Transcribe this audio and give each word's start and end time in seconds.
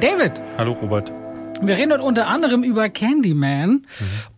David. 0.00 0.42
Hallo 0.58 0.72
Robert. 0.72 1.12
Wir 1.62 1.76
reden 1.76 1.92
heute 1.92 2.02
unter 2.02 2.26
anderem 2.26 2.64
über 2.64 2.88
Candyman. 2.88 3.70
Mhm. 3.70 3.84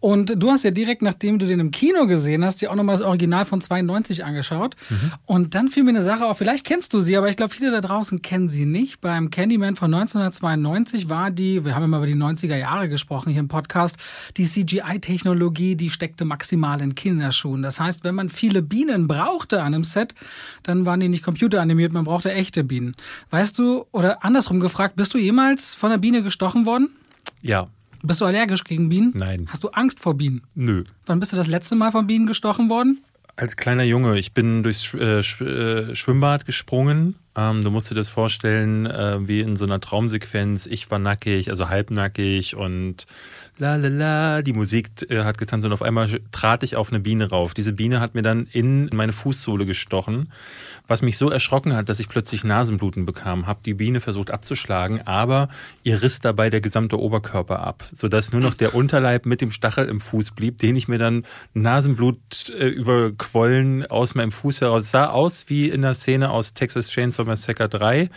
Und 0.06 0.40
du 0.40 0.52
hast 0.52 0.62
ja 0.62 0.70
direkt, 0.70 1.02
nachdem 1.02 1.40
du 1.40 1.46
den 1.46 1.58
im 1.58 1.72
Kino 1.72 2.06
gesehen 2.06 2.44
hast, 2.44 2.62
dir 2.62 2.70
auch 2.70 2.76
nochmal 2.76 2.94
das 2.94 3.04
Original 3.04 3.44
von 3.44 3.60
92 3.60 4.24
angeschaut. 4.24 4.76
Mhm. 4.88 5.12
Und 5.24 5.54
dann 5.56 5.68
fiel 5.68 5.82
mir 5.82 5.90
eine 5.90 6.00
Sache 6.00 6.26
auf. 6.26 6.38
Vielleicht 6.38 6.64
kennst 6.64 6.94
du 6.94 7.00
sie, 7.00 7.16
aber 7.16 7.28
ich 7.28 7.36
glaube, 7.36 7.52
viele 7.52 7.72
da 7.72 7.80
draußen 7.80 8.22
kennen 8.22 8.48
sie 8.48 8.66
nicht. 8.66 9.00
Beim 9.00 9.30
Candyman 9.30 9.74
von 9.74 9.92
1992 9.92 11.08
war 11.08 11.32
die, 11.32 11.64
wir 11.64 11.74
haben 11.74 11.82
immer 11.82 11.96
über 11.96 12.06
die 12.06 12.14
90er 12.14 12.54
Jahre 12.54 12.88
gesprochen 12.88 13.30
hier 13.32 13.40
im 13.40 13.48
Podcast, 13.48 13.96
die 14.36 14.44
CGI-Technologie, 14.44 15.74
die 15.74 15.90
steckte 15.90 16.24
maximal 16.24 16.80
in 16.80 16.94
Kinderschuhen. 16.94 17.64
Das 17.64 17.80
heißt, 17.80 18.04
wenn 18.04 18.14
man 18.14 18.28
viele 18.28 18.62
Bienen 18.62 19.08
brauchte 19.08 19.60
an 19.60 19.74
einem 19.74 19.82
Set, 19.82 20.14
dann 20.62 20.86
waren 20.86 21.00
die 21.00 21.08
nicht 21.08 21.24
computeranimiert, 21.24 21.92
man 21.92 22.04
brauchte 22.04 22.30
echte 22.30 22.62
Bienen. 22.62 22.94
Weißt 23.30 23.58
du, 23.58 23.86
oder 23.90 24.24
andersrum 24.24 24.60
gefragt, 24.60 24.94
bist 24.94 25.14
du 25.14 25.18
jemals 25.18 25.74
von 25.74 25.90
einer 25.90 25.98
Biene 25.98 26.22
gestochen 26.22 26.64
worden? 26.64 26.90
Ja. 27.42 27.66
Bist 28.06 28.20
du 28.20 28.24
allergisch 28.24 28.62
gegen 28.64 28.88
Bienen? 28.88 29.12
Nein. 29.14 29.48
Hast 29.50 29.64
du 29.64 29.68
Angst 29.68 29.98
vor 30.00 30.14
Bienen? 30.14 30.42
Nö. 30.54 30.84
Wann 31.06 31.18
bist 31.18 31.32
du 31.32 31.36
das 31.36 31.48
letzte 31.48 31.74
Mal 31.74 31.90
von 31.90 32.06
Bienen 32.06 32.26
gestochen 32.26 32.70
worden? 32.70 33.02
Als 33.34 33.56
kleiner 33.56 33.82
Junge. 33.82 34.16
Ich 34.18 34.32
bin 34.32 34.62
durchs 34.62 34.94
äh, 34.94 35.18
äh, 35.18 35.94
Schwimmbad 35.94 36.46
gesprungen. 36.46 37.16
Ähm, 37.36 37.64
du 37.64 37.70
musst 37.70 37.90
dir 37.90 37.94
das 37.94 38.08
vorstellen, 38.08 38.86
äh, 38.86 39.28
wie 39.28 39.40
in 39.40 39.56
so 39.56 39.66
einer 39.66 39.80
Traumsequenz. 39.80 40.66
Ich 40.66 40.90
war 40.90 40.98
nackig, 40.98 41.50
also 41.50 41.68
halbnackig 41.68 42.56
und 42.56 43.06
la 43.58 43.76
la 43.76 43.88
la, 43.88 44.42
die 44.42 44.54
Musik 44.54 44.88
äh, 45.10 45.24
hat 45.24 45.36
getanzt 45.36 45.66
und 45.66 45.72
auf 45.72 45.82
einmal 45.82 46.20
trat 46.32 46.62
ich 46.62 46.76
auf 46.76 46.90
eine 46.90 47.00
Biene 47.00 47.28
rauf. 47.28 47.52
Diese 47.52 47.74
Biene 47.74 48.00
hat 48.00 48.14
mir 48.14 48.22
dann 48.22 48.46
in 48.52 48.88
meine 48.94 49.12
Fußsohle 49.12 49.66
gestochen 49.66 50.32
was 50.86 51.02
mich 51.02 51.18
so 51.18 51.30
erschrocken 51.30 51.74
hat, 51.74 51.88
dass 51.88 52.00
ich 52.00 52.08
plötzlich 52.08 52.44
Nasenbluten 52.44 53.06
bekam. 53.06 53.46
Hab 53.46 53.62
die 53.62 53.74
Biene 53.74 54.00
versucht 54.00 54.30
abzuschlagen, 54.30 55.02
aber 55.06 55.48
ihr 55.82 56.02
riss 56.02 56.20
dabei 56.20 56.50
der 56.50 56.60
gesamte 56.60 56.98
Oberkörper 56.98 57.60
ab, 57.60 57.84
sodass 57.92 58.32
nur 58.32 58.40
noch 58.40 58.54
der 58.54 58.74
Unterleib 58.74 59.26
mit 59.26 59.40
dem 59.40 59.50
Stachel 59.50 59.88
im 59.88 60.00
Fuß 60.00 60.32
blieb, 60.32 60.58
den 60.58 60.76
ich 60.76 60.88
mir 60.88 60.98
dann 60.98 61.24
Nasenblut 61.54 62.50
äh, 62.50 62.66
überquollen 62.66 63.86
aus 63.86 64.14
meinem 64.14 64.32
Fuß 64.32 64.60
heraus. 64.60 64.90
sah 64.90 65.08
aus 65.08 65.46
wie 65.48 65.68
in 65.68 65.82
der 65.82 65.94
Szene 65.94 66.30
aus 66.30 66.54
Texas 66.54 66.90
Chainsaw 66.90 67.26
Massacre 67.26 67.68
3 67.68 68.10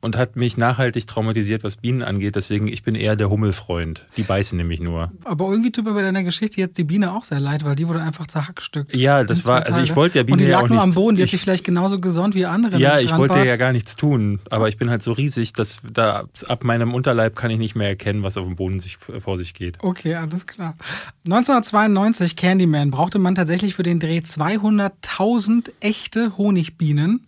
und 0.00 0.16
hat 0.16 0.36
mich 0.36 0.56
nachhaltig 0.56 1.06
traumatisiert, 1.06 1.64
was 1.64 1.78
Bienen 1.78 2.02
angeht. 2.02 2.36
Deswegen, 2.36 2.68
ich 2.68 2.82
bin 2.82 2.94
eher 2.94 3.16
der 3.16 3.30
Hummelfreund. 3.30 4.06
Die 4.16 4.22
beißen 4.22 4.56
nämlich 4.56 4.80
nur. 4.80 5.10
Aber 5.24 5.50
irgendwie 5.50 5.72
tut 5.72 5.84
mir 5.84 5.94
bei 5.94 6.02
deiner 6.02 6.22
Geschichte 6.22 6.60
jetzt 6.60 6.78
die 6.78 6.84
Biene 6.84 7.12
auch 7.12 7.24
sehr 7.24 7.40
leid, 7.40 7.64
weil 7.64 7.76
die 7.76 7.88
wurde 7.88 8.02
einfach 8.02 8.26
zerhackstückt. 8.26 8.94
Ja, 8.94 9.24
das 9.24 9.44
war, 9.46 9.66
also 9.66 9.80
ich 9.80 9.96
wollte 9.96 10.18
ja 10.18 10.24
Biene 10.24 10.34
Und 10.34 10.40
die 10.40 10.46
lag 10.46 10.60
ja 10.60 10.64
auch 10.64 10.68
nur 10.68 10.82
am 10.82 10.94
Boden, 10.94 11.16
die 11.16 11.22
ich, 11.22 11.28
hat 11.28 11.32
sich 11.32 11.40
vielleicht 11.42 11.64
genauso 11.64 12.00
gesund 12.00 12.34
wie 12.34 12.46
andere. 12.46 12.78
Ja, 12.78 12.98
ich 12.98 13.16
wollte 13.16 13.44
ja 13.44 13.56
gar 13.56 13.72
nichts 13.72 13.96
tun, 13.96 14.40
aber 14.50 14.68
ich 14.68 14.76
bin 14.76 14.90
halt 14.90 15.02
so 15.02 15.12
riesig, 15.12 15.54
dass 15.54 15.78
da 15.92 16.24
ab 16.46 16.64
meinem 16.64 16.94
Unterleib 16.94 17.34
kann 17.34 17.50
ich 17.50 17.58
nicht 17.58 17.74
mehr 17.74 17.88
erkennen, 17.88 18.22
was 18.22 18.36
auf 18.36 18.44
dem 18.44 18.56
Boden 18.56 18.78
sich, 18.78 18.98
vor 18.98 19.38
sich 19.38 19.54
geht. 19.54 19.76
Okay, 19.80 20.14
alles 20.14 20.46
klar. 20.46 20.76
1992 21.24 22.36
Candyman 22.36 22.90
brauchte 22.90 23.18
man 23.18 23.34
tatsächlich 23.34 23.74
für 23.74 23.82
den 23.82 23.98
Dreh 23.98 24.18
200.000 24.18 25.70
echte 25.80 26.36
Honigbienen 26.36 27.26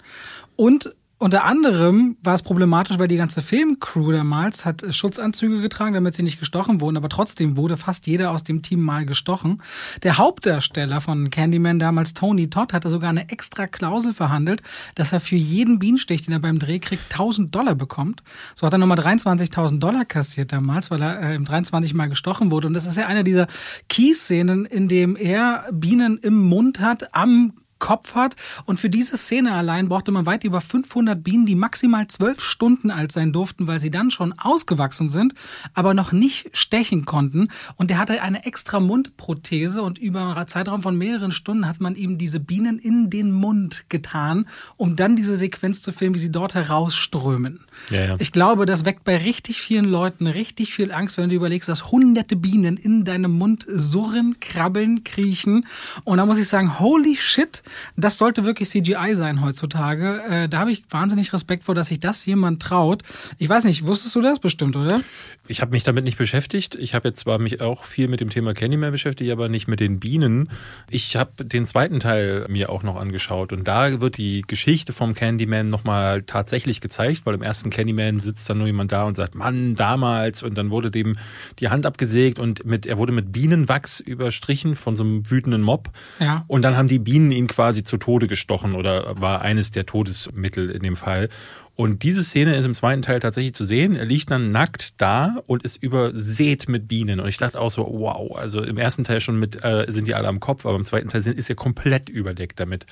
und 0.56 0.92
unter 1.19 1.44
anderem 1.44 2.16
war 2.22 2.34
es 2.34 2.42
problematisch, 2.42 2.98
weil 2.98 3.08
die 3.08 3.16
ganze 3.16 3.42
Filmcrew 3.42 4.12
damals 4.12 4.64
hat 4.64 4.84
Schutzanzüge 4.94 5.60
getragen, 5.60 5.94
damit 5.94 6.14
sie 6.14 6.22
nicht 6.22 6.38
gestochen 6.38 6.80
wurden, 6.80 6.97
aber 6.97 7.08
trotzdem 7.08 7.56
wurde 7.56 7.77
fast 7.77 8.06
jeder 8.06 8.30
aus 8.30 8.44
dem 8.44 8.62
Team 8.62 8.80
mal 8.80 9.05
gestochen. 9.05 9.60
Der 10.05 10.19
Hauptdarsteller 10.19 11.00
von 11.00 11.30
Candyman 11.30 11.80
damals, 11.80 12.14
Tony 12.14 12.48
Todd, 12.48 12.72
hatte 12.72 12.88
sogar 12.88 13.10
eine 13.10 13.30
extra 13.30 13.66
Klausel 13.66 14.14
verhandelt, 14.14 14.62
dass 14.94 15.12
er 15.12 15.19
für 15.19 15.36
jeden 15.36 15.80
Bienenstich, 15.80 16.22
den 16.22 16.34
er 16.34 16.41
beim 16.41 16.60
Dreh 16.60 16.78
kriegt, 16.78 17.12
1000 17.12 17.53
Dollar 17.53 17.75
bekommt. 17.75 18.22
So 18.54 18.64
hat 18.64 18.72
er 18.72 18.78
nochmal 18.78 19.00
23.000 19.00 19.81
Dollar 19.81 20.04
kassiert 20.04 20.53
damals, 20.53 20.91
weil 20.93 21.03
er 21.03 21.34
äh, 21.34 21.41
23 21.41 21.94
Mal 21.94 22.09
gestochen 22.09 22.53
wurde. 22.53 22.69
Und 22.69 22.75
das 22.75 22.87
ist 22.87 22.97
ja 22.97 23.06
eine 23.06 23.25
dieser 23.25 23.48
Key-Szenen, 23.88 24.66
in 24.66 24.87
dem 24.87 25.16
er 25.16 25.64
Bienen 25.72 26.19
im 26.19 26.41
Mund 26.41 26.78
hat, 26.78 27.12
am 27.12 27.54
Kopf 27.78 28.15
hat. 28.15 28.37
Und 28.65 28.81
für 28.81 28.91
diese 28.91 29.16
Szene 29.16 29.53
allein 29.53 29.89
brauchte 29.89 30.11
man 30.11 30.27
weit 30.27 30.44
über 30.44 30.61
500 30.61 31.22
Bienen, 31.22 31.47
die 31.47 31.55
maximal 31.55 32.09
zwölf 32.09 32.41
Stunden 32.41 32.91
alt 32.91 33.12
sein 33.12 33.33
durften, 33.33 33.66
weil 33.66 33.78
sie 33.78 33.91
dann 33.91 34.11
schon 34.11 34.34
ausgewachsen 34.39 35.09
sind, 35.09 35.34
aber 35.75 35.94
noch 35.94 36.12
nicht 36.12 36.56
stechen 36.56 37.05
konnten. 37.05 37.49
Und 37.77 37.91
er 37.91 37.99
hatte 37.99 38.22
eine 38.22 38.44
extra 38.44 38.81
Mundprothese 38.81 39.83
und 39.83 39.99
über 39.99 40.37
einen 40.37 40.49
Zeitraum 40.49 40.83
von 40.83 40.97
mehreren 40.97 41.33
Stunden 41.33 41.67
hat 41.67 41.81
man 41.81 41.94
ihm 41.94 42.19
diese 42.19 42.41
Bienen 42.41 42.78
in 42.78 43.11
den 43.11 43.31
Mund 43.31 43.87
getan, 43.88 44.47
um 44.77 44.97
dann 44.97 45.17
diese 45.17 45.37
Sequenz 45.37 45.83
zu 45.83 45.93
filmen, 45.93 46.15
wie 46.15 46.21
sie 46.21 46.33
dort 46.33 46.55
herausströmen. 46.55 47.61
Ja, 47.91 48.05
ja. 48.05 48.17
Ich 48.19 48.33
glaube, 48.33 48.67
das 48.67 48.84
weckt 48.84 49.05
bei 49.05 49.17
richtig 49.17 49.61
vielen 49.61 49.84
Leuten 49.84 50.27
richtig 50.27 50.75
viel 50.75 50.93
Angst, 50.93 51.19
wenn 51.19 51.28
du 51.28 51.37
überlegst, 51.37 51.69
dass 51.69 51.91
hunderte 51.91 52.37
Bienen 52.37 52.77
in 52.77 53.05
deinem 53.05 53.33
Mund 53.33 53.67
surren, 53.69 54.41
krabbeln, 54.41 55.05
kriechen. 55.05 55.67
Und 56.05 56.19
da 56.19 56.27
muss 56.27 56.38
ich 56.38 56.49
sagen, 56.49 56.78
holy 56.78 57.17
shit, 57.17 57.62
das 57.97 58.19
sollte 58.19 58.45
wirklich 58.45 58.69
CGI 58.69 59.15
sein 59.15 59.43
heutzutage. 59.43 60.23
Äh, 60.29 60.49
da 60.49 60.61
habe 60.61 60.73
ich 60.73 60.84
wahnsinnig 60.91 61.33
Respekt 61.33 61.65
vor, 61.65 61.75
dass 61.75 61.89
sich 61.89 62.01
das 62.01 62.25
jemand 62.27 62.62
traut. 62.62 63.03
Ich 63.39 63.49
weiß 63.49 63.65
nicht, 63.65 63.87
wusstest 63.87 64.15
du 64.15 64.21
das 64.21 64.39
bestimmt, 64.39 64.77
oder? 64.77 65.01
Ich 65.47 65.61
habe 65.61 65.71
mich 65.71 65.84
damit 65.84 66.05
nicht 66.05 66.19
beschäftigt. 66.19 66.75
Ich 66.75 66.95
habe 66.95 67.09
jetzt 67.09 67.21
zwar 67.21 67.39
mich 67.39 67.61
auch 67.61 67.84
viel 67.84 68.09
mit 68.09 68.21
dem 68.21 68.31
Thema 68.31 68.55
Candyman 68.55 68.93
beschäftigt, 68.93 69.31
aber 69.31 69.49
nicht 69.49 69.69
mit 69.69 69.81
den 69.81 70.01
Bienen. 70.01 70.51
Ich 70.91 71.17
habe 71.17 71.45
den 71.45 71.67
zweiten 71.67 72.01
Teil 72.01 72.47
mir 72.49 72.71
auch 72.71 72.83
noch 72.83 72.97
angeschaut 72.97 73.53
und 73.53 73.67
da 73.67 74.00
wird 74.00 74.17
die 74.17 74.43
Geschichte 74.47 74.93
vom 74.93 75.15
Candyman 75.15 75.71
nochmal 75.71 76.23
tatsächlich 76.23 76.81
gezeigt, 76.81 77.23
weil 77.25 77.35
im 77.35 77.43
ersten 77.43 77.71
Candyman 77.71 78.21
sitzt 78.21 78.49
dann 78.50 78.59
nur 78.59 78.67
jemand 78.67 78.93
da 78.93 79.05
und 79.05 79.17
sagt, 79.17 79.35
Mann, 79.35 79.75
damals 79.75 80.43
und 80.43 80.56
dann 80.56 80.71
wurde 80.71 80.91
dem 80.91 81.17
die 81.59 81.69
Hand 81.69 81.87
abgesägt 81.87 82.39
und 82.39 82.65
mit, 82.67 82.87
er 82.87 82.99
wurde 82.99 83.12
mit 83.12 83.33
Bienenwachs 83.33 84.00
überstrichen 84.00 84.77
von 84.77 84.97
so 84.97 85.05
einem 85.05 85.31
wütenden 85.31 85.62
Mob. 85.62 85.91
Ja. 86.21 86.45
Und 86.47 86.62
dann 86.62 86.77
haben 86.77 86.89
die 86.89 86.99
Bienen 86.99 87.31
ihn 87.31 87.47
quasi 87.47 87.57
zu 87.84 87.96
Tode 87.96 88.26
gestochen 88.26 88.74
oder 88.74 89.20
war 89.20 89.42
eines 89.42 89.70
der 89.70 89.86
Todesmittel 89.86 90.70
in 90.70 90.82
dem 90.82 90.96
Fall. 90.96 91.28
Und 91.74 92.02
diese 92.02 92.24
Szene 92.24 92.56
ist 92.56 92.64
im 92.64 92.74
zweiten 92.74 93.02
Teil 93.02 93.20
tatsächlich 93.20 93.54
zu 93.54 93.64
sehen. 93.64 93.94
Er 93.94 94.04
liegt 94.04 94.30
dann 94.30 94.50
nackt 94.50 95.00
da 95.00 95.36
und 95.46 95.62
ist 95.62 95.80
übersät 95.80 96.69
mit 96.69 96.88
Bienen. 96.88 97.20
Und 97.20 97.28
ich 97.28 97.36
dachte 97.36 97.60
auch 97.60 97.70
so, 97.70 97.86
wow, 97.88 98.36
also 98.36 98.62
im 98.62 98.78
ersten 98.78 99.04
Teil 99.04 99.20
schon 99.20 99.38
mit 99.38 99.64
äh, 99.64 99.86
sind 99.88 100.08
die 100.08 100.14
alle 100.14 100.26
am 100.26 100.41
Kopf, 100.41 100.66
aber 100.66 100.76
im 100.76 100.84
zweiten 100.84 101.08
Teil 101.08 101.24
ist 101.24 101.48
er 101.48 101.56
komplett 101.56 102.08
überdeckt 102.08 102.58
damit, 102.58 102.86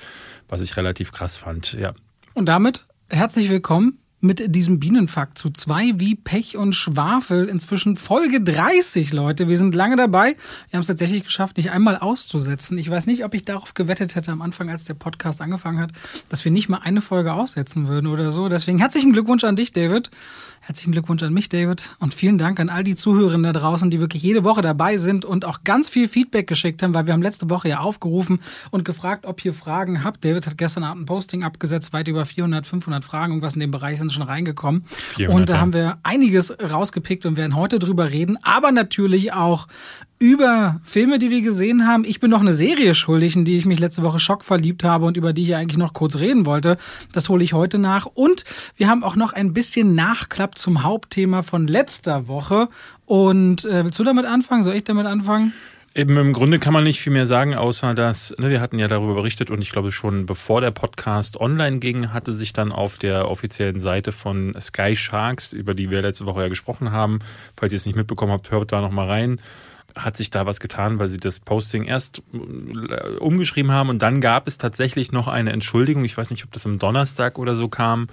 was 0.47 0.61
ich 0.61 0.77
relativ 0.77 1.11
krass 1.11 1.35
fand, 1.35 1.73
ja. 1.73 1.93
Und 2.33 2.47
damit 2.47 2.85
herzlich 3.09 3.49
willkommen 3.49 3.99
mit 4.19 4.55
diesem 4.55 4.79
Bienenfakt 4.79 5.37
zu 5.37 5.51
zwei 5.51 5.91
wie 5.97 6.15
Pech 6.15 6.57
und 6.57 6.73
Schwafel. 6.73 7.47
Inzwischen 7.47 7.97
Folge 7.97 8.41
30, 8.41 9.13
Leute. 9.13 9.47
Wir 9.47 9.57
sind 9.57 9.75
lange 9.75 9.95
dabei. 9.95 10.35
Wir 10.69 10.77
haben 10.77 10.81
es 10.81 10.87
tatsächlich 10.87 11.23
geschafft, 11.23 11.57
nicht 11.57 11.69
einmal 11.69 11.97
auszusetzen. 11.97 12.79
Ich 12.79 12.89
weiß 12.89 13.05
nicht, 13.05 13.23
ob 13.25 13.35
ich 13.35 13.45
darauf 13.45 13.75
gewettet 13.75 14.15
hätte 14.15 14.31
am 14.31 14.41
Anfang, 14.41 14.69
als 14.71 14.85
der 14.85 14.95
Podcast 14.95 15.39
angefangen 15.39 15.79
hat, 15.79 15.91
dass 16.29 16.43
wir 16.43 16.51
nicht 16.51 16.67
mal 16.67 16.79
eine 16.79 17.01
Folge 17.01 17.33
aussetzen 17.33 17.87
würden 17.87 18.07
oder 18.07 18.31
so. 18.31 18.49
Deswegen 18.49 18.79
herzlichen 18.79 19.13
Glückwunsch 19.13 19.43
an 19.43 19.55
dich, 19.55 19.71
David. 19.71 20.09
Herzlichen 20.67 20.91
Glückwunsch 20.91 21.23
an 21.23 21.31
mich, 21.31 21.47
David. 21.47 21.95
Und 21.99 22.13
vielen 22.13 22.37
Dank 22.37 22.59
an 22.59 22.67
all 22.67 22.83
die 22.83 22.97
Zuhörerinnen 22.97 23.43
da 23.43 23.57
draußen, 23.57 23.89
die 23.89 24.01
wirklich 24.01 24.21
jede 24.21 24.43
Woche 24.43 24.61
dabei 24.61 24.97
sind 24.97 25.23
und 25.23 25.45
auch 25.45 25.63
ganz 25.63 25.87
viel 25.87 26.09
Feedback 26.09 26.45
geschickt 26.45 26.83
haben, 26.83 26.93
weil 26.93 27.05
wir 27.05 27.13
haben 27.13 27.21
letzte 27.21 27.49
Woche 27.49 27.69
ja 27.69 27.79
aufgerufen 27.79 28.41
und 28.69 28.83
gefragt, 28.83 29.25
ob 29.25 29.45
ihr 29.45 29.53
Fragen 29.53 30.03
habt. 30.03 30.25
David 30.25 30.45
hat 30.45 30.57
gestern 30.57 30.83
Abend 30.83 31.03
ein 31.03 31.05
Posting 31.05 31.45
abgesetzt, 31.45 31.93
weit 31.93 32.09
über 32.09 32.25
400, 32.25 32.67
500 32.67 33.05
Fragen, 33.05 33.31
irgendwas 33.31 33.53
in 33.53 33.61
dem 33.61 33.71
Bereich 33.71 33.97
sind 33.97 34.11
schon 34.11 34.23
reingekommen. 34.23 34.83
400, 35.15 35.33
und 35.33 35.49
da 35.49 35.61
haben 35.61 35.71
wir 35.71 35.99
einiges 36.03 36.53
rausgepickt 36.59 37.25
und 37.25 37.37
werden 37.37 37.55
heute 37.55 37.79
drüber 37.79 38.11
reden, 38.11 38.37
aber 38.41 38.73
natürlich 38.73 39.31
auch 39.31 39.69
über 40.19 40.79
Filme, 40.83 41.19
die 41.19 41.29
wir 41.29 41.41
gesehen 41.41 41.87
haben. 41.87 42.03
Ich 42.03 42.19
bin 42.19 42.31
noch 42.31 42.41
eine 42.41 42.53
Serie 42.53 42.95
schuldig, 42.95 43.35
in 43.35 43.45
die 43.45 43.57
ich 43.57 43.65
mich 43.65 43.79
letzte 43.79 44.03
Woche 44.03 44.19
schockverliebt 44.19 44.83
habe 44.83 45.05
und 45.05 45.17
über 45.17 45.33
die 45.33 45.43
ich 45.43 45.55
eigentlich 45.55 45.77
noch 45.77 45.93
kurz 45.93 46.17
reden 46.17 46.45
wollte. 46.45 46.77
Das 47.13 47.29
hole 47.29 47.43
ich 47.43 47.53
heute 47.53 47.77
nach. 47.77 48.05
Und 48.05 48.43
wir 48.75 48.87
haben 48.87 49.03
auch 49.03 49.15
noch 49.15 49.33
ein 49.33 49.53
bisschen 49.53 49.95
Nachklapp 49.95 50.57
zum 50.57 50.83
Hauptthema 50.83 51.43
von 51.43 51.67
letzter 51.67 52.27
Woche. 52.27 52.69
Und 53.05 53.65
äh, 53.65 53.83
willst 53.83 53.99
du 53.99 54.03
damit 54.03 54.25
anfangen? 54.25 54.63
Soll 54.63 54.75
ich 54.75 54.83
damit 54.83 55.05
anfangen? 55.05 55.53
Eben 55.97 56.15
im 56.17 56.31
Grunde 56.31 56.59
kann 56.59 56.73
man 56.73 56.83
nicht 56.83 56.99
viel 57.01 57.11
mehr 57.11 57.25
sagen, 57.25 57.55
außer 57.55 57.95
dass, 57.95 58.35
ne, 58.37 58.51
wir 58.51 58.61
hatten 58.61 58.77
ja 58.77 58.87
darüber 58.87 59.15
berichtet 59.15 59.49
und 59.49 59.63
ich 59.63 59.71
glaube 59.71 59.91
schon 59.91 60.27
bevor 60.27 60.61
der 60.61 60.69
Podcast 60.69 61.37
online 61.37 61.79
ging, 61.79 62.13
hatte 62.13 62.33
sich 62.33 62.53
dann 62.53 62.71
auf 62.71 62.97
der 62.97 63.31
offiziellen 63.31 63.79
Seite 63.79 64.11
von 64.11 64.55
Sky 64.61 64.95
Sharks, 64.95 65.53
über 65.53 65.73
die 65.73 65.89
wir 65.89 66.03
letzte 66.03 66.27
Woche 66.27 66.41
ja 66.41 66.49
gesprochen 66.49 66.91
haben, 66.91 67.17
falls 67.55 67.73
ihr 67.73 67.77
es 67.77 67.87
nicht 67.87 67.95
mitbekommen 67.95 68.31
habt, 68.31 68.51
hört 68.51 68.71
da 68.71 68.79
nochmal 68.79 69.07
rein, 69.07 69.41
hat 69.97 70.17
sich 70.17 70.29
da 70.29 70.45
was 70.45 70.59
getan, 70.59 70.99
weil 70.99 71.09
sie 71.09 71.17
das 71.17 71.39
Posting 71.39 71.83
erst 71.83 72.21
äh, 72.33 73.09
umgeschrieben 73.19 73.71
haben 73.71 73.89
und 73.89 74.01
dann 74.01 74.21
gab 74.21 74.47
es 74.47 74.57
tatsächlich 74.57 75.11
noch 75.11 75.27
eine 75.27 75.51
Entschuldigung. 75.51 76.05
Ich 76.05 76.17
weiß 76.17 76.31
nicht, 76.31 76.43
ob 76.45 76.51
das 76.51 76.65
am 76.65 76.79
Donnerstag 76.79 77.37
oder 77.37 77.55
so 77.55 77.67
kam 77.67 78.07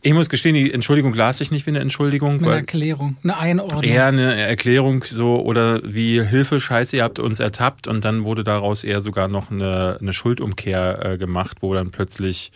Ich 0.00 0.12
muss 0.12 0.28
gestehen, 0.28 0.54
die 0.54 0.72
Entschuldigung 0.72 1.12
las 1.12 1.40
ich 1.40 1.50
nicht 1.50 1.66
wie 1.66 1.70
eine 1.70 1.80
Entschuldigung. 1.80 2.34
Mit 2.34 2.44
einer 2.44 2.54
Erklärung, 2.56 3.16
eine 3.24 3.36
Einordnung. 3.38 3.82
Eher 3.82 4.06
eine 4.06 4.36
Erklärung 4.36 5.04
so 5.04 5.40
oder 5.40 5.80
wie 5.82 6.22
Hilfe, 6.22 6.60
scheiße, 6.60 6.96
ihr 6.96 7.02
habt 7.02 7.18
uns 7.18 7.40
ertappt 7.40 7.88
und 7.88 8.04
dann 8.04 8.24
wurde 8.24 8.44
daraus 8.44 8.84
eher 8.84 9.00
sogar 9.00 9.26
noch 9.26 9.50
eine, 9.50 9.98
eine 10.00 10.12
Schuldumkehr 10.12 11.04
äh, 11.04 11.18
gemacht, 11.18 11.58
wo 11.60 11.74
dann 11.74 11.90
plötzlich 11.90 12.52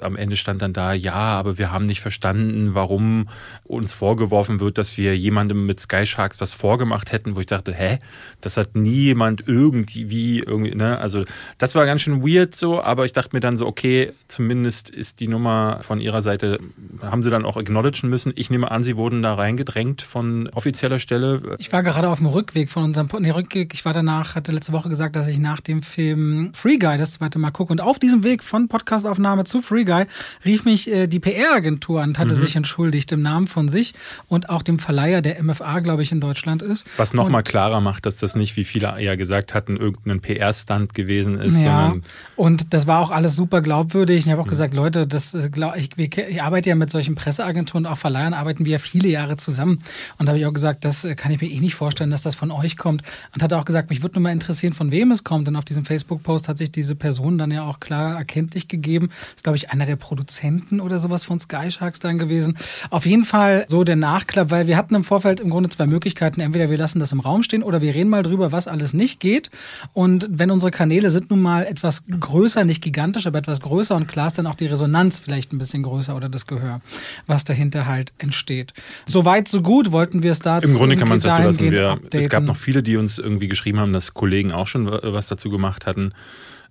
am 0.00 0.16
Ende 0.16 0.36
stand 0.36 0.62
dann 0.62 0.72
da, 0.72 0.92
ja, 0.92 1.14
aber 1.14 1.58
wir 1.58 1.72
haben 1.72 1.86
nicht 1.86 2.00
verstanden, 2.00 2.74
warum 2.74 3.28
uns 3.64 3.92
vorgeworfen 3.92 4.60
wird, 4.60 4.78
dass 4.78 4.98
wir 4.98 5.16
jemandem 5.16 5.66
mit 5.66 5.80
Sky 5.80 6.06
Sharks 6.06 6.40
was 6.40 6.52
vorgemacht 6.52 7.12
hätten, 7.12 7.36
wo 7.36 7.40
ich 7.40 7.46
dachte, 7.46 7.72
hä, 7.72 7.98
das 8.40 8.56
hat 8.56 8.76
nie 8.76 9.06
jemand 9.06 9.44
irgendwie, 9.46 10.40
irgendwie, 10.40 10.74
ne? 10.74 10.98
Also 10.98 11.24
das 11.58 11.74
war 11.74 11.86
ganz 11.86 12.02
schön 12.02 12.22
weird 12.22 12.54
so, 12.54 12.82
aber 12.82 13.04
ich 13.04 13.12
dachte 13.12 13.30
mir 13.34 13.40
dann 13.40 13.56
so, 13.56 13.66
okay, 13.66 14.12
zumindest 14.28 14.90
ist 14.90 15.20
die 15.20 15.28
Nummer 15.28 15.78
von 15.82 16.00
ihrer 16.00 16.22
Seite, 16.22 16.58
haben 17.02 17.22
sie 17.22 17.30
dann 17.30 17.44
auch 17.44 17.56
acknowledgen 17.56 18.10
müssen. 18.10 18.32
Ich 18.36 18.50
nehme 18.50 18.70
an, 18.70 18.82
sie 18.82 18.96
wurden 18.96 19.22
da 19.22 19.34
reingedrängt 19.34 20.02
von 20.02 20.48
offizieller 20.48 20.98
Stelle. 20.98 21.56
Ich 21.58 21.72
war 21.72 21.82
gerade 21.82 22.08
auf 22.08 22.18
dem 22.18 22.26
Rückweg 22.26 22.70
von 22.70 22.84
unserem, 22.84 23.08
nee, 23.20 23.30
Rückweg, 23.30 23.72
ich 23.72 23.84
war 23.84 23.92
danach, 23.92 24.34
hatte 24.34 24.52
letzte 24.52 24.72
Woche 24.72 24.88
gesagt, 24.88 25.16
dass 25.16 25.28
ich 25.28 25.38
nach 25.38 25.60
dem 25.60 25.82
Film 25.82 26.50
Free 26.52 26.76
Guy 26.76 26.98
das 26.98 27.12
zweite 27.12 27.38
Mal 27.38 27.50
gucke 27.50 27.72
und 27.72 27.80
auf 27.80 27.98
diesem 27.98 28.24
Weg 28.24 28.42
von 28.42 28.68
Podcastaufnahme 28.68 29.44
zu 29.44 29.62
Free 29.62 29.85
Guy 29.86 30.04
rief 30.44 30.64
mich 30.64 30.90
äh, 30.90 31.06
die 31.06 31.20
PR-Agentur 31.20 32.02
an 32.02 32.10
und 32.10 32.18
hatte 32.18 32.34
mhm. 32.34 32.40
sich 32.40 32.56
entschuldigt 32.56 33.12
im 33.12 33.22
Namen 33.22 33.46
von 33.46 33.68
sich 33.68 33.94
und 34.28 34.50
auch 34.50 34.62
dem 34.62 34.78
Verleiher 34.78 35.22
der 35.22 35.42
MFA, 35.42 35.80
glaube 35.80 36.02
ich, 36.02 36.12
in 36.12 36.20
Deutschland 36.20 36.62
ist. 36.62 36.86
Was 36.96 37.14
nochmal 37.14 37.42
klarer 37.42 37.80
macht, 37.80 38.06
dass 38.06 38.16
das 38.16 38.34
nicht, 38.34 38.56
wie 38.56 38.64
viele 38.64 39.00
ja 39.02 39.16
gesagt 39.16 39.54
hatten, 39.54 39.76
irgendein 39.76 40.20
PR-Stunt 40.20 40.94
gewesen 40.94 41.38
ist. 41.40 41.60
Ja, 41.60 41.94
und 42.36 42.74
das 42.74 42.86
war 42.86 43.00
auch 43.00 43.10
alles 43.10 43.36
super 43.36 43.62
glaubwürdig. 43.62 44.26
Ich 44.26 44.32
habe 44.32 44.42
auch 44.42 44.46
mhm. 44.46 44.50
gesagt, 44.50 44.74
Leute, 44.74 45.06
das 45.06 45.34
äh, 45.34 45.48
glaub, 45.50 45.76
ich, 45.76 45.96
ich 45.96 46.42
arbeite 46.42 46.68
ja 46.68 46.74
mit 46.74 46.90
solchen 46.90 47.14
Presseagenturen, 47.14 47.86
auch 47.86 47.98
Verleihern 47.98 48.34
arbeiten 48.34 48.64
wir 48.64 48.72
ja 48.72 48.78
viele 48.78 49.08
Jahre 49.08 49.36
zusammen. 49.36 49.78
Und 50.18 50.26
da 50.26 50.30
habe 50.30 50.38
ich 50.38 50.46
auch 50.46 50.52
gesagt, 50.52 50.84
das 50.84 51.04
äh, 51.04 51.14
kann 51.14 51.32
ich 51.32 51.40
mir 51.40 51.50
eh 51.50 51.60
nicht 51.60 51.74
vorstellen, 51.74 52.10
dass 52.10 52.22
das 52.22 52.34
von 52.34 52.50
euch 52.50 52.76
kommt. 52.76 53.02
Und 53.34 53.42
hatte 53.42 53.58
auch 53.58 53.64
gesagt, 53.64 53.90
mich 53.90 54.02
würde 54.02 54.16
nur 54.16 54.22
mal 54.22 54.32
interessieren, 54.32 54.72
von 54.72 54.90
wem 54.90 55.10
es 55.10 55.24
kommt. 55.24 55.48
Und 55.48 55.56
auf 55.56 55.64
diesem 55.64 55.84
Facebook-Post 55.84 56.48
hat 56.48 56.58
sich 56.58 56.70
diese 56.72 56.94
Person 56.94 57.38
dann 57.38 57.50
ja 57.50 57.64
auch 57.64 57.80
klar 57.80 58.16
erkenntlich 58.16 58.68
gegeben. 58.68 59.08
Das 59.08 59.36
ist, 59.36 59.44
glaube 59.44 59.56
ich, 59.56 59.70
einer 59.76 59.86
der 59.86 59.96
Produzenten 59.96 60.80
oder 60.80 60.98
sowas 60.98 61.24
von 61.24 61.38
Sky 61.38 61.70
Sharks 61.70 62.00
dann 62.00 62.18
gewesen. 62.18 62.56
Auf 62.90 63.06
jeden 63.06 63.24
Fall 63.24 63.66
so 63.68 63.84
der 63.84 63.96
Nachklapp, 63.96 64.50
weil 64.50 64.66
wir 64.66 64.76
hatten 64.76 64.94
im 64.94 65.04
Vorfeld 65.04 65.40
im 65.40 65.50
Grunde 65.50 65.68
zwei 65.68 65.86
Möglichkeiten. 65.86 66.40
Entweder 66.40 66.70
wir 66.70 66.78
lassen 66.78 66.98
das 66.98 67.12
im 67.12 67.20
Raum 67.20 67.42
stehen 67.42 67.62
oder 67.62 67.80
wir 67.80 67.94
reden 67.94 68.10
mal 68.10 68.22
drüber, 68.22 68.52
was 68.52 68.68
alles 68.68 68.92
nicht 68.92 69.20
geht. 69.20 69.50
Und 69.92 70.26
wenn 70.30 70.50
unsere 70.50 70.70
Kanäle 70.70 71.10
sind 71.10 71.30
nun 71.30 71.40
mal 71.40 71.64
etwas 71.64 72.04
größer, 72.08 72.64
nicht 72.64 72.82
gigantisch, 72.82 73.26
aber 73.26 73.38
etwas 73.38 73.60
größer 73.60 73.94
und 73.96 74.08
klar 74.08 74.28
ist 74.28 74.38
dann 74.38 74.46
auch 74.46 74.54
die 74.54 74.66
Resonanz 74.66 75.18
vielleicht 75.18 75.52
ein 75.52 75.58
bisschen 75.58 75.82
größer 75.82 76.16
oder 76.16 76.28
das 76.28 76.46
Gehör, 76.46 76.80
was 77.26 77.44
dahinter 77.44 77.86
halt 77.86 78.12
entsteht. 78.18 78.72
Soweit, 79.06 79.48
so 79.48 79.62
gut 79.62 79.92
wollten 79.92 80.22
wir 80.22 80.32
es 80.32 80.40
dazu. 80.40 80.68
Im 80.68 80.76
Grunde 80.76 80.96
kann 80.96 81.08
man 81.08 81.18
es 81.18 81.24
dazu 81.24 81.42
lassen. 81.42 81.70
Wir, 81.70 82.00
es 82.12 82.28
gab 82.28 82.44
noch 82.44 82.56
viele, 82.56 82.82
die 82.82 82.96
uns 82.96 83.18
irgendwie 83.18 83.48
geschrieben 83.48 83.78
haben, 83.78 83.92
dass 83.92 84.14
Kollegen 84.14 84.52
auch 84.52 84.66
schon 84.66 84.86
was 84.90 85.28
dazu 85.28 85.50
gemacht 85.50 85.86
hatten 85.86 86.12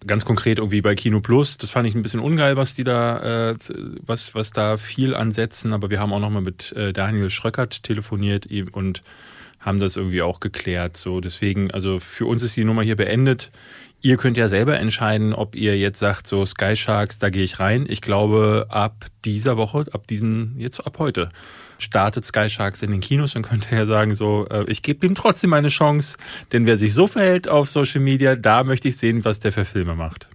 ganz 0.06 0.26
konkret 0.26 0.58
irgendwie 0.60 0.82
bei 0.82 0.96
Kino 0.96 1.20
Plus. 1.22 1.58
Das 1.58 1.70
fand 1.70 1.88
ich 1.88 1.96
ein 1.96 2.02
bisschen 2.02 2.20
ungeil, 2.20 2.58
was 2.58 2.74
die 2.74 2.84
da, 2.84 3.52
äh, 3.52 3.56
was, 4.06 4.36
was 4.36 4.52
da 4.52 4.78
viel 4.78 5.16
ansetzen. 5.16 5.74
Aber 5.74 5.90
wir 5.90 6.00
haben 6.00 6.14
auch 6.14 6.20
nochmal 6.20 6.42
mit 6.42 6.72
äh, 6.74 6.94
Daniel 6.94 7.30
Schröckert 7.30 7.84
telefoniert 7.84 8.48
und 8.72 9.04
haben 9.60 9.80
das 9.80 9.96
irgendwie 9.96 10.22
auch 10.22 10.40
geklärt. 10.40 10.96
So, 10.98 11.20
deswegen, 11.20 11.72
also 11.72 12.00
für 12.00 12.26
uns 12.26 12.44
ist 12.44 12.56
die 12.56 12.64
Nummer 12.64 12.84
hier 12.84 12.96
beendet. 12.96 13.52
Ihr 14.02 14.18
könnt 14.18 14.38
ja 14.38 14.48
selber 14.48 14.80
entscheiden, 14.80 15.34
ob 15.34 15.56
ihr 15.56 15.78
jetzt 15.78 15.98
sagt, 15.98 16.28
so 16.28 16.46
Sky 16.46 16.76
Sharks, 16.76 17.18
da 17.18 17.30
gehe 17.32 17.44
ich 17.44 17.60
rein. 17.60 17.86
Ich 17.90 18.02
glaube, 18.02 18.68
ab 18.70 19.06
dieser 19.24 19.58
Woche, 19.58 19.86
ab 19.92 20.06
diesem, 20.06 20.56
jetzt 20.60 20.86
ab 20.86 21.00
heute, 21.00 21.30
startet 21.78 22.26
Sky 22.26 22.50
Sharks 22.50 22.82
in 22.82 22.92
den 22.92 23.02
Kinos 23.02 23.34
dann 23.34 23.44
könnt 23.44 23.72
ihr 23.72 23.80
ja 23.80 23.86
sagen, 23.86 24.16
so, 24.16 24.48
äh, 24.50 24.64
ich 24.68 24.82
gebe 24.82 25.06
ihm 25.06 25.16
trotzdem 25.16 25.54
eine 25.54 25.68
Chance, 25.68 26.18
denn 26.52 26.66
wer 26.66 26.78
sich 26.78 26.94
so 26.94 27.08
verhält 27.08 27.48
auf 27.48 27.70
Social 27.70 28.02
Media, 28.02 28.36
da 28.36 28.64
möchte 28.64 28.88
ich 28.88 28.98
sehen, 28.98 29.26
was 29.26 29.40
der 29.40 29.52
für 29.52 29.66
Filme 29.66 29.96
macht. 29.96 30.28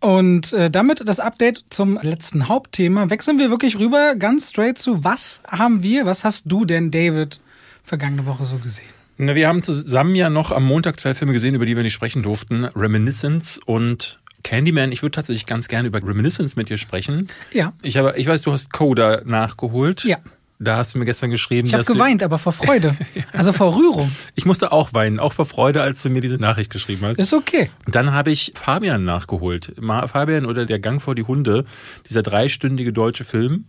Und 0.00 0.52
äh, 0.52 0.70
damit 0.70 1.08
das 1.08 1.18
Update 1.18 1.64
zum 1.70 1.98
letzten 2.02 2.48
Hauptthema. 2.48 3.08
Wechseln 3.08 3.38
wir 3.38 3.48
wirklich 3.48 3.78
rüber 3.78 4.16
ganz 4.16 4.50
straight 4.50 4.76
zu, 4.76 5.02
was 5.02 5.42
haben 5.48 5.82
wir, 5.82 6.04
was 6.04 6.24
hast 6.24 6.50
du 6.52 6.66
denn, 6.66 6.90
David, 6.90 7.40
vergangene 7.84 8.26
Woche 8.26 8.44
so 8.44 8.58
gesehen? 8.58 8.88
Na, 9.16 9.34
wir 9.34 9.48
haben 9.48 9.62
zusammen 9.62 10.14
ja 10.14 10.28
noch 10.28 10.50
am 10.50 10.64
Montag 10.64 10.98
zwei 10.98 11.14
Filme 11.14 11.32
gesehen, 11.32 11.54
über 11.54 11.66
die 11.66 11.76
wir 11.76 11.84
nicht 11.84 11.94
sprechen 11.94 12.22
durften. 12.22 12.64
Reminiscence 12.64 13.60
und 13.64 14.18
Candyman, 14.42 14.92
ich 14.92 15.02
würde 15.02 15.12
tatsächlich 15.12 15.46
ganz 15.46 15.68
gerne 15.68 15.88
über 15.88 16.02
Reminiscence 16.06 16.56
mit 16.56 16.68
dir 16.68 16.76
sprechen. 16.76 17.28
Ja. 17.52 17.72
Ich, 17.80 17.96
habe, 17.96 18.14
ich 18.16 18.26
weiß, 18.26 18.42
du 18.42 18.52
hast 18.52 18.72
Coda 18.72 19.22
nachgeholt. 19.24 20.04
Ja. 20.04 20.18
Da 20.58 20.76
hast 20.76 20.94
du 20.94 20.98
mir 20.98 21.04
gestern 21.04 21.30
geschrieben. 21.30 21.66
Ich 21.66 21.74
habe 21.74 21.84
geweint, 21.84 22.22
aber 22.22 22.38
vor 22.38 22.52
Freude. 22.52 22.96
Also 23.32 23.52
vor 23.52 23.76
Rührung. 23.76 24.12
Ich 24.34 24.44
musste 24.44 24.70
auch 24.70 24.92
weinen, 24.92 25.18
auch 25.18 25.32
vor 25.32 25.46
Freude, 25.46 25.82
als 25.82 26.02
du 26.02 26.08
mir 26.08 26.20
diese 26.20 26.36
Nachricht 26.36 26.70
geschrieben 26.70 27.04
hast. 27.04 27.18
Ist 27.18 27.32
okay. 27.32 27.70
Dann 27.86 28.12
habe 28.12 28.30
ich 28.30 28.52
Fabian 28.54 29.04
nachgeholt. 29.04 29.72
Fabian 29.80 30.46
oder 30.46 30.66
Der 30.66 30.78
Gang 30.78 31.02
vor 31.02 31.14
die 31.14 31.24
Hunde, 31.24 31.64
dieser 32.08 32.22
dreistündige 32.22 32.92
deutsche 32.92 33.24
Film. 33.24 33.66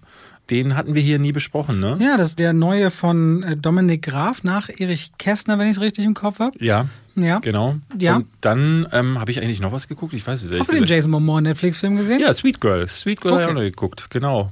Den 0.51 0.75
hatten 0.75 0.93
wir 0.93 1.01
hier 1.01 1.17
nie 1.17 1.31
besprochen, 1.31 1.79
ne? 1.79 1.97
Ja, 1.99 2.17
das 2.17 2.27
ist 2.27 2.39
der 2.39 2.53
neue 2.53 2.91
von 2.91 3.41
äh, 3.41 3.57
Dominik 3.57 4.03
Graf 4.03 4.43
nach 4.43 4.69
Erich 4.69 5.11
Kästner, 5.17 5.57
wenn 5.57 5.65
ich 5.65 5.77
es 5.77 5.81
richtig 5.81 6.05
im 6.05 6.13
Kopf 6.13 6.39
habe. 6.39 6.55
Ja. 6.63 6.85
Ja. 7.15 7.39
Genau. 7.39 7.77
Ja. 7.97 8.17
Und 8.17 8.27
dann 8.41 8.87
ähm, 8.91 9.19
habe 9.19 9.31
ich 9.31 9.41
eigentlich 9.41 9.59
noch 9.59 9.71
was 9.71 9.87
geguckt. 9.87 10.13
Ich 10.13 10.25
weiß 10.25 10.43
es 10.43 10.51
nicht. 10.51 10.59
Hast 10.59 10.71
du 10.71 10.75
den 10.75 10.85
Jason 10.85 11.09
Momoa 11.09 11.41
Netflix-Film 11.41 11.95
gesehen? 11.95 12.19
Ja, 12.19 12.31
Sweet 12.31 12.61
Girl. 12.61 12.87
Sweet 12.87 13.21
Girl 13.21 13.33
okay. 13.33 13.43
habe 13.43 13.51
ich 13.51 13.57
auch 13.57 13.61
noch 13.61 13.69
geguckt. 13.69 14.07
Genau. 14.11 14.51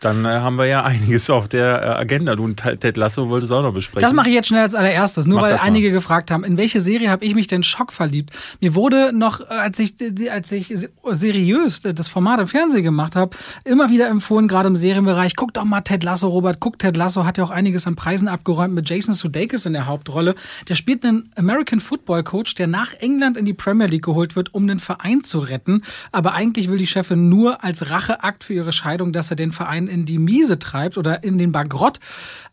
Dann 0.00 0.26
äh, 0.26 0.28
haben 0.28 0.58
wir 0.58 0.66
ja 0.66 0.84
einiges 0.84 1.30
auf 1.30 1.48
der 1.48 1.82
äh, 1.82 1.86
Agenda. 2.00 2.36
Du 2.36 2.44
und 2.44 2.56
Ted 2.56 2.96
Lasso 2.96 3.28
wolltest 3.30 3.52
auch 3.52 3.62
noch 3.62 3.72
besprechen. 3.72 4.02
Das 4.02 4.12
mache 4.12 4.28
ich 4.28 4.34
jetzt 4.34 4.48
schnell 4.48 4.62
als 4.62 4.74
allererstes, 4.74 5.26
nur 5.26 5.40
Mach 5.40 5.48
weil 5.48 5.56
einige 5.56 5.90
gefragt 5.90 6.30
haben, 6.30 6.44
in 6.44 6.58
welche 6.58 6.80
Serie 6.80 7.10
habe 7.10 7.24
ich 7.24 7.34
mich 7.34 7.46
denn 7.46 7.62
Schock 7.62 7.92
verliebt? 7.92 8.30
Mir 8.60 8.74
wurde 8.74 9.12
noch, 9.14 9.40
äh, 9.40 9.44
als 9.54 9.78
ich, 9.78 9.94
als 10.30 10.52
ich 10.52 10.74
seriös 11.10 11.80
das 11.80 12.08
Format 12.08 12.40
im 12.40 12.46
Fernsehen 12.46 12.82
gemacht 12.82 13.16
habe, 13.16 13.34
immer 13.64 13.88
wieder 13.88 14.08
empfohlen, 14.08 14.48
gerade 14.48 14.68
im 14.68 14.76
Serienbereich, 14.76 15.34
guck 15.34 15.54
doch 15.54 15.64
mal 15.64 15.80
Ted 15.80 16.02
Lasso, 16.02 16.28
Robert, 16.28 16.60
guck 16.60 16.78
Ted 16.78 16.96
Lasso, 16.96 17.24
hat 17.24 17.38
ja 17.38 17.44
auch 17.44 17.50
einiges 17.50 17.86
an 17.86 17.96
Preisen 17.96 18.28
abgeräumt 18.28 18.74
mit 18.74 18.88
Jason 18.88 19.14
Sudeikis 19.14 19.64
in 19.64 19.72
der 19.72 19.86
Hauptrolle. 19.86 20.34
Der 20.68 20.74
spielt 20.74 21.04
einen 21.04 21.30
American 21.36 21.80
Football 21.80 22.22
Coach, 22.22 22.54
der 22.54 22.66
nach 22.66 22.92
England 22.94 23.38
in 23.38 23.46
die 23.46 23.54
Premier 23.54 23.86
League 23.86 24.04
geholt 24.04 24.36
wird, 24.36 24.52
um 24.52 24.66
den 24.66 24.80
Verein 24.80 25.22
zu 25.22 25.38
retten. 25.38 25.82
Aber 26.12 26.34
eigentlich 26.34 26.70
will 26.70 26.78
die 26.78 26.86
Chefin 26.86 27.30
nur 27.30 27.64
als 27.64 27.90
Racheakt 27.90 28.44
für 28.44 28.52
ihre 28.52 28.72
Scheidung, 28.72 29.12
dass 29.12 29.30
er 29.30 29.36
den 29.36 29.52
Verein 29.52 29.85
in 29.88 30.04
die 30.04 30.18
Miese 30.18 30.58
treibt 30.58 30.98
oder 30.98 31.24
in 31.24 31.38
den 31.38 31.52
Bankrott. 31.52 32.00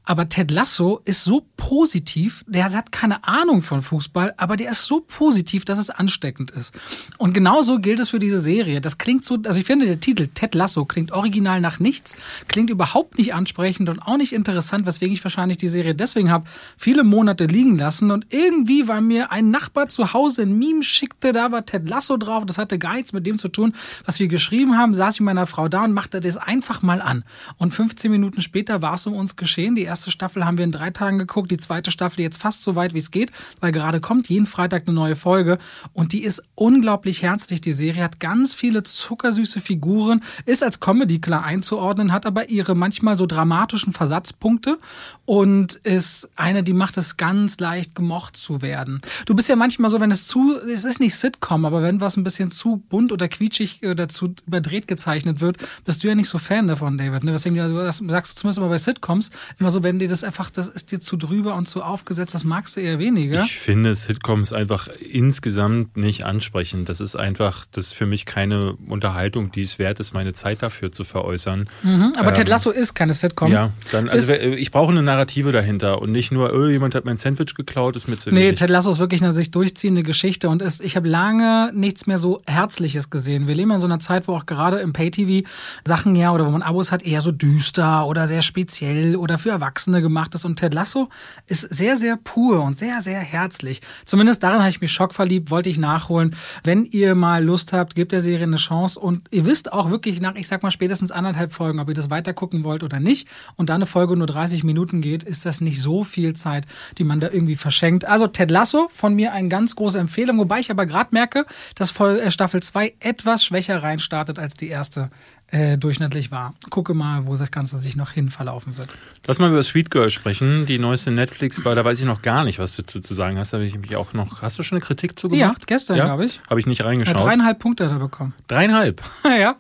Aber 0.06 0.28
Ted 0.28 0.52
Lasso 0.52 1.02
ist 1.06 1.24
so 1.24 1.46
positiv, 1.56 2.44
der 2.46 2.72
hat 2.74 2.92
keine 2.92 3.24
Ahnung 3.24 3.62
von 3.62 3.82
Fußball, 3.82 4.34
aber 4.36 4.58
der 4.58 4.72
ist 4.72 4.84
so 4.84 5.00
positiv, 5.00 5.64
dass 5.64 5.80
es 5.80 5.90
ansteckend 5.90 6.52
ist. 6.52 6.74
Und 7.18 7.34
genauso 7.34 7.80
gilt 7.80 8.02
es 8.02 8.10
für 8.10 8.20
diese 8.20 8.42
Serie. 8.42 8.82
Das 8.82 8.98
klingt 8.98 9.24
so, 9.24 9.38
also 9.46 9.58
ich 9.58 9.66
finde 9.66 9.86
der 9.86 10.02
Titel 10.02 10.28
Ted 10.28 10.56
Lasso 10.56 10.84
klingt 10.84 11.14
original 11.14 11.62
nach 11.62 11.80
nichts, 11.80 12.16
klingt 12.50 12.70
überhaupt 12.70 13.18
nicht 13.18 13.34
ansprechend 13.34 13.88
und 13.88 14.00
auch 14.00 14.18
nicht 14.18 14.34
interessant, 14.34 14.86
weswegen 14.86 15.14
ich 15.14 15.24
wahrscheinlich 15.24 15.58
die 15.58 15.70
Serie 15.70 15.96
deswegen 15.96 16.30
habe 16.30 16.50
viele 16.78 17.06
Monate 17.06 17.46
liegen 17.46 17.78
lassen. 17.78 18.12
Und 18.12 18.28
irgendwie 18.30 18.90
war 18.90 19.00
mir 19.00 19.32
ein 19.32 19.52
Nachbar 19.52 19.88
zu 19.88 20.12
Hause 20.12 20.42
ein 20.42 20.58
Meme 20.58 20.84
schickte, 20.84 21.32
da 21.32 21.54
war 21.54 21.66
Ted 21.66 21.88
Lasso 21.88 22.18
drauf, 22.18 22.46
das 22.46 22.58
hatte 22.58 22.78
gar 22.78 22.96
nichts 22.96 23.14
mit 23.14 23.26
dem 23.26 23.40
zu 23.40 23.48
tun, 23.48 23.74
was 24.06 24.20
wir 24.20 24.28
geschrieben 24.28 24.78
haben, 24.78 24.96
saß 24.96 25.16
ich 25.16 25.20
mit 25.22 25.28
meiner 25.28 25.48
Frau 25.48 25.70
da 25.70 25.86
und 25.86 25.94
machte 25.94 26.20
das 26.20 26.36
einfach 26.36 26.82
mal 26.82 27.02
an. 27.02 27.23
Und 27.58 27.74
15 27.74 28.12
Minuten 28.12 28.42
später 28.42 28.82
war 28.82 28.96
es 28.96 29.08
um 29.08 29.14
uns 29.14 29.36
geschehen. 29.36 29.76
Die 29.76 29.84
erste 29.84 30.12
Staffel 30.12 30.46
haben 30.46 30.58
wir 30.58 30.66
in 30.66 30.72
drei 30.72 30.90
Tagen 30.90 31.20
geguckt, 31.20 31.52
die 31.52 31.58
zweite 31.58 31.92
Staffel 31.92 32.22
jetzt 32.22 32.42
fast 32.42 32.64
so 32.64 32.76
weit, 32.76 32.94
wie 32.94 33.00
es 33.00 33.12
geht, 33.12 33.32
weil 33.60 33.72
gerade 33.72 34.00
kommt 34.00 34.30
jeden 34.30 34.46
Freitag 34.46 34.84
eine 34.88 34.96
neue 34.96 35.16
Folge 35.16 35.58
und 35.94 36.14
die 36.14 36.24
ist 36.24 36.44
unglaublich 36.56 37.22
herzlich. 37.22 37.62
Die 37.62 37.74
Serie 37.74 38.04
hat 38.04 38.20
ganz 38.20 38.54
viele 38.54 38.84
zuckersüße 38.84 39.62
Figuren, 39.62 40.22
ist 40.46 40.64
als 40.64 40.80
Comedy 40.80 41.20
klar 41.20 41.44
einzuordnen, 41.44 42.12
hat 42.12 42.26
aber 42.26 42.50
ihre 42.50 42.76
manchmal 42.76 43.18
so 43.18 43.26
dramatischen 43.26 43.94
Versatzpunkte 43.94 44.78
und 45.26 45.74
ist 45.76 46.30
eine, 46.36 46.64
die 46.64 46.74
macht 46.74 46.98
es 46.98 47.18
ganz 47.18 47.60
leicht 47.60 47.96
gemocht 47.96 48.38
zu 48.38 48.62
werden. 48.62 49.02
Du 49.26 49.36
bist 49.36 49.50
ja 49.50 49.56
manchmal 49.56 49.90
so, 49.90 50.00
wenn 50.00 50.12
es 50.12 50.28
zu, 50.28 50.58
es 50.58 50.86
ist 50.86 51.00
nicht 51.00 51.16
Sitcom, 51.16 51.66
aber 51.66 51.82
wenn 51.82 52.02
was 52.02 52.18
ein 52.18 52.24
bisschen 52.24 52.52
zu 52.52 52.84
bunt 52.90 53.12
oder 53.12 53.28
quietschig 53.28 53.82
oder 53.84 54.08
zu 54.08 54.34
überdreht 54.46 54.88
gezeichnet 54.88 55.42
wird, 55.42 55.58
bist 55.86 56.04
du 56.04 56.08
ja 56.08 56.16
nicht 56.16 56.30
so 56.30 56.38
Fan 56.38 56.68
davon, 56.68 56.98
David. 56.98 57.13
Ne? 57.22 57.32
Deswegen 57.32 57.60
also, 57.60 57.78
das 57.78 57.98
sagst 57.98 58.34
du 58.34 58.42
zumindest 58.42 58.60
mal 58.62 58.70
bei 58.70 58.78
Sitcoms 58.78 59.30
immer 59.60 59.70
so, 59.70 59.84
wenn 59.84 60.00
dir 60.00 60.08
das 60.08 60.24
einfach, 60.24 60.50
das 60.50 60.68
ist 60.68 60.92
dir 60.92 61.00
zu 61.00 61.18
drüber 61.18 61.56
und 61.56 61.68
zu 61.68 61.84
aufgesetzt, 61.84 62.34
das 62.34 62.44
magst 62.44 62.76
du 62.76 62.82
eher 62.82 63.00
weniger. 63.00 63.44
Ich 63.44 63.60
finde 63.60 63.96
Sitcoms 63.96 64.54
einfach 64.54 64.88
insgesamt 64.88 65.98
nicht 65.98 66.26
ansprechend. 66.26 66.90
Das 66.90 67.02
ist 67.02 67.16
einfach, 67.16 67.66
das 67.72 67.88
ist 67.88 67.94
für 67.94 68.06
mich 68.06 68.26
keine 68.26 68.74
Unterhaltung, 68.88 69.52
die 69.52 69.62
es 69.62 69.80
wert 69.80 70.00
ist, 70.00 70.14
meine 70.14 70.34
Zeit 70.34 70.64
dafür 70.64 70.92
zu 70.92 71.04
veräußern. 71.04 71.70
Mhm, 71.84 72.14
aber 72.18 72.30
ähm, 72.30 72.34
Ted 72.34 72.48
Lasso 72.48 72.72
ist 72.72 72.94
keine 72.94 73.14
Sitcom. 73.14 73.52
Ja, 73.52 73.72
dann, 73.92 74.10
also 74.10 74.34
ich 74.34 74.72
brauche 74.72 74.92
eine 74.92 75.04
Narrative 75.04 75.52
dahinter 75.52 76.02
und 76.02 76.12
nicht 76.12 76.32
nur, 76.32 76.54
oh, 76.54 76.68
jemand 76.68 76.96
hat 76.96 77.06
mein 77.06 77.18
Sandwich 77.18 77.56
geklaut, 77.56 77.96
ist 77.96 78.08
mir 78.08 78.18
zu 78.18 78.30
Nee, 78.30 78.54
Ted 78.54 78.70
Lasso 78.70 78.90
ist 78.90 79.00
wirklich 79.00 79.22
eine 79.22 79.34
sich 79.34 79.52
durchziehende 79.52 80.04
Geschichte 80.04 80.50
und 80.50 80.62
ist, 80.62 80.84
ich 80.84 80.96
habe 80.96 81.08
lange 81.08 81.72
nichts 81.74 82.08
mehr 82.08 82.18
so 82.18 82.42
Herzliches 82.46 83.10
gesehen. 83.10 83.48
Wir 83.48 83.56
leben 83.56 83.72
in 83.72 83.80
so 83.80 83.88
einer 83.88 84.00
Zeit, 84.00 84.28
wo 84.28 84.36
auch 84.36 84.46
gerade 84.46 84.80
im 84.80 84.94
Pay-TV 84.94 85.48
Sachen 85.86 86.16
ja 86.16 86.32
oder 86.32 86.46
wo 86.46 86.50
man 86.50 86.62
Abos 86.62 86.92
hat, 86.92 87.03
halt 87.04 87.12
eher 87.12 87.22
so 87.22 87.32
düster 87.32 88.08
oder 88.08 88.28
sehr 88.28 88.42
speziell 88.42 89.16
oder 89.16 89.38
für 89.38 89.50
Erwachsene 89.50 90.02
gemacht 90.02 90.36
ist. 90.36 90.46
Und 90.46 90.58
Ted 90.58 90.74
Lasso 90.74 91.10
ist 91.48 91.62
sehr, 91.62 91.98
sehr 91.98 92.18
pur 92.18 92.64
und 92.64 92.78
sehr, 92.78 93.02
sehr 93.02 93.20
herzlich. 93.20 93.82
Zumindest 94.06 94.44
daran 94.44 94.60
habe 94.60 94.70
ich 94.70 94.82
mich 94.82 94.92
schockverliebt, 94.92 95.52
wollte 95.52 95.70
ich 95.70 95.78
nachholen. 95.78 96.36
Wenn 96.64 96.86
ihr 96.86 97.16
mal 97.16 97.44
Lust 97.44 97.74
habt, 97.74 97.96
gebt 97.96 98.12
der 98.12 98.22
Serie 98.22 98.44
eine 98.44 98.58
Chance 98.58 99.00
und 99.00 99.28
ihr 99.32 99.46
wisst 99.46 99.72
auch 99.72 99.90
wirklich 99.90 100.22
nach, 100.22 100.36
ich 100.36 100.48
sag 100.48 100.64
mal, 100.64 100.72
spätestens 100.72 101.12
anderthalb 101.12 101.54
Folgen, 101.54 101.80
ob 101.80 101.90
ihr 101.90 101.96
das 101.96 102.10
weiter 102.10 102.34
gucken 102.34 102.64
wollt 102.64 102.84
oder 102.84 103.00
nicht. 103.00 103.28
Und 103.56 103.70
da 103.70 103.76
eine 103.76 103.86
Folge 103.86 104.16
nur 104.16 104.28
30 104.28 104.64
Minuten 104.64 105.02
geht, 105.02 105.24
ist 105.24 105.46
das 105.46 105.62
nicht 105.62 105.82
so 105.82 106.04
viel 106.04 106.34
Zeit, 106.34 106.66
die 106.98 107.04
man 107.04 107.20
da 107.20 107.30
irgendwie 107.30 107.56
verschenkt. 107.56 108.06
Also 108.06 108.28
Ted 108.28 108.52
Lasso, 108.52 108.90
von 108.94 109.14
mir 109.14 109.34
eine 109.34 109.50
ganz 109.50 109.76
große 109.76 110.00
Empfehlung, 110.00 110.38
wobei 110.38 110.60
ich 110.60 110.72
aber 110.72 110.86
gerade 110.86 111.10
merke, 111.12 111.46
dass 111.76 111.98
äh, 112.00 112.32
Staffel 112.32 112.62
2 112.62 112.96
etwas 113.00 113.46
schwächer 113.46 113.84
reinstartet 113.84 114.40
als 114.40 114.56
die 114.56 114.68
erste 114.68 115.10
äh, 115.54 115.78
durchschnittlich 115.78 116.32
war. 116.32 116.56
Gucke 116.72 116.96
mal, 116.96 117.28
wo 117.28 117.36
das 117.36 117.52
Ganze 117.52 117.78
sich 117.78 117.96
noch 117.96 118.12
hin 118.12 118.30
verlaufen 118.30 118.76
wird. 118.76 118.88
Lass 119.26 119.38
mal 119.38 119.52
über 119.52 119.62
Sweet 119.62 119.92
Girl 119.92 120.10
sprechen, 120.10 120.66
die 120.66 120.80
neueste 120.80 121.12
Netflix, 121.12 121.64
weil 121.64 121.76
da 121.76 121.86
weiß 121.86 122.00
ich 122.00 122.06
noch 122.06 122.24
gar 122.24 122.44
nicht, 122.44 122.58
was 122.58 122.76
du 122.76 122.84
zu, 122.84 123.14
sagen 123.14 123.38
hast. 123.38 123.54
Da 123.54 123.58
habe 123.58 123.66
ich 123.66 123.78
mich 123.78 123.96
auch 123.96 124.14
noch. 124.14 124.42
Hast 124.42 124.58
du 124.58 124.64
schon 124.64 124.78
eine 124.78 124.86
Kritik 124.86 125.18
zu 125.20 125.30
gemacht? 125.30 125.60
Ja, 125.60 125.66
gestern, 125.68 125.98
ja? 125.98 126.06
glaube 126.06 126.26
ich. 126.26 126.42
Habe 126.50 126.60
ich 126.60 126.66
nicht 126.66 126.84
reingeschaut. 126.84 127.20
Ja, 127.20 127.24
dreieinhalb 127.24 127.60
Punkte 127.60 127.86
hat 127.86 127.92
er 127.92 128.00
bekommen. 128.00 128.34
Dreieinhalb? 128.48 129.02
ja. 129.40 129.56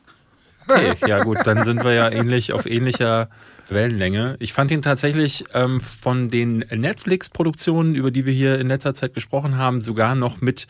Okay, 0.68 0.96
ja 1.08 1.24
gut, 1.24 1.40
dann 1.46 1.64
sind 1.64 1.84
wir 1.84 1.94
ja 1.94 2.10
ähnlich 2.10 2.54
auf 2.54 2.66
ähnlicher 2.66 3.30
Wellenlänge. 3.70 4.36
Ich 4.40 4.54
fand 4.54 4.72
ihn 4.72 4.82
tatsächlich 4.82 5.44
ähm, 5.54 5.80
von 5.80 6.30
den 6.30 6.60
Netflix-Produktionen, 6.72 7.94
über 7.94 8.10
die 8.10 8.26
wir 8.26 8.34
hier 8.34 8.60
in 8.60 8.68
letzter 8.68 8.96
Zeit 8.96 9.14
gesprochen 9.14 9.58
haben, 9.58 9.82
sogar 9.82 10.16
noch 10.16 10.42
mit 10.42 10.68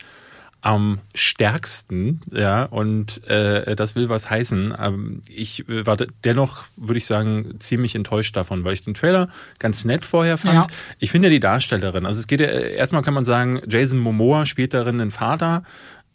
am 0.64 1.00
stärksten, 1.14 2.22
ja, 2.32 2.64
und 2.64 3.22
äh, 3.28 3.76
das 3.76 3.94
will 3.94 4.08
was 4.08 4.30
heißen. 4.30 4.74
Ähm, 4.80 5.20
ich 5.28 5.68
äh, 5.68 5.84
war 5.84 5.98
dennoch, 6.24 6.64
würde 6.76 6.96
ich 6.96 7.04
sagen, 7.04 7.56
ziemlich 7.58 7.94
enttäuscht 7.94 8.34
davon, 8.34 8.64
weil 8.64 8.72
ich 8.72 8.82
den 8.82 8.94
Trailer 8.94 9.28
ganz 9.58 9.84
nett 9.84 10.06
vorher 10.06 10.38
fand. 10.38 10.54
Ja. 10.54 10.66
Ich 10.98 11.10
finde 11.10 11.28
ja 11.28 11.32
die 11.32 11.40
Darstellerin, 11.40 12.06
also 12.06 12.18
es 12.18 12.26
geht 12.26 12.40
ja, 12.40 12.46
erstmal 12.46 13.02
kann 13.02 13.12
man 13.12 13.26
sagen, 13.26 13.60
Jason 13.68 13.98
Momoa 13.98 14.46
spielt 14.46 14.72
darin 14.72 14.96
den 14.96 15.10
Vater, 15.10 15.64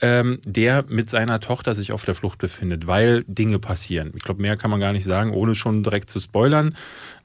ähm, 0.01 0.39
der 0.45 0.83
mit 0.87 1.11
seiner 1.11 1.39
Tochter 1.39 1.75
sich 1.75 1.91
auf 1.91 2.05
der 2.05 2.15
Flucht 2.15 2.39
befindet, 2.39 2.87
weil 2.87 3.23
Dinge 3.27 3.59
passieren. 3.59 4.13
Ich 4.15 4.23
glaube, 4.23 4.41
mehr 4.41 4.57
kann 4.57 4.71
man 4.71 4.79
gar 4.79 4.93
nicht 4.93 5.05
sagen, 5.05 5.31
ohne 5.31 5.53
schon 5.53 5.83
direkt 5.83 6.09
zu 6.09 6.19
spoilern. 6.19 6.75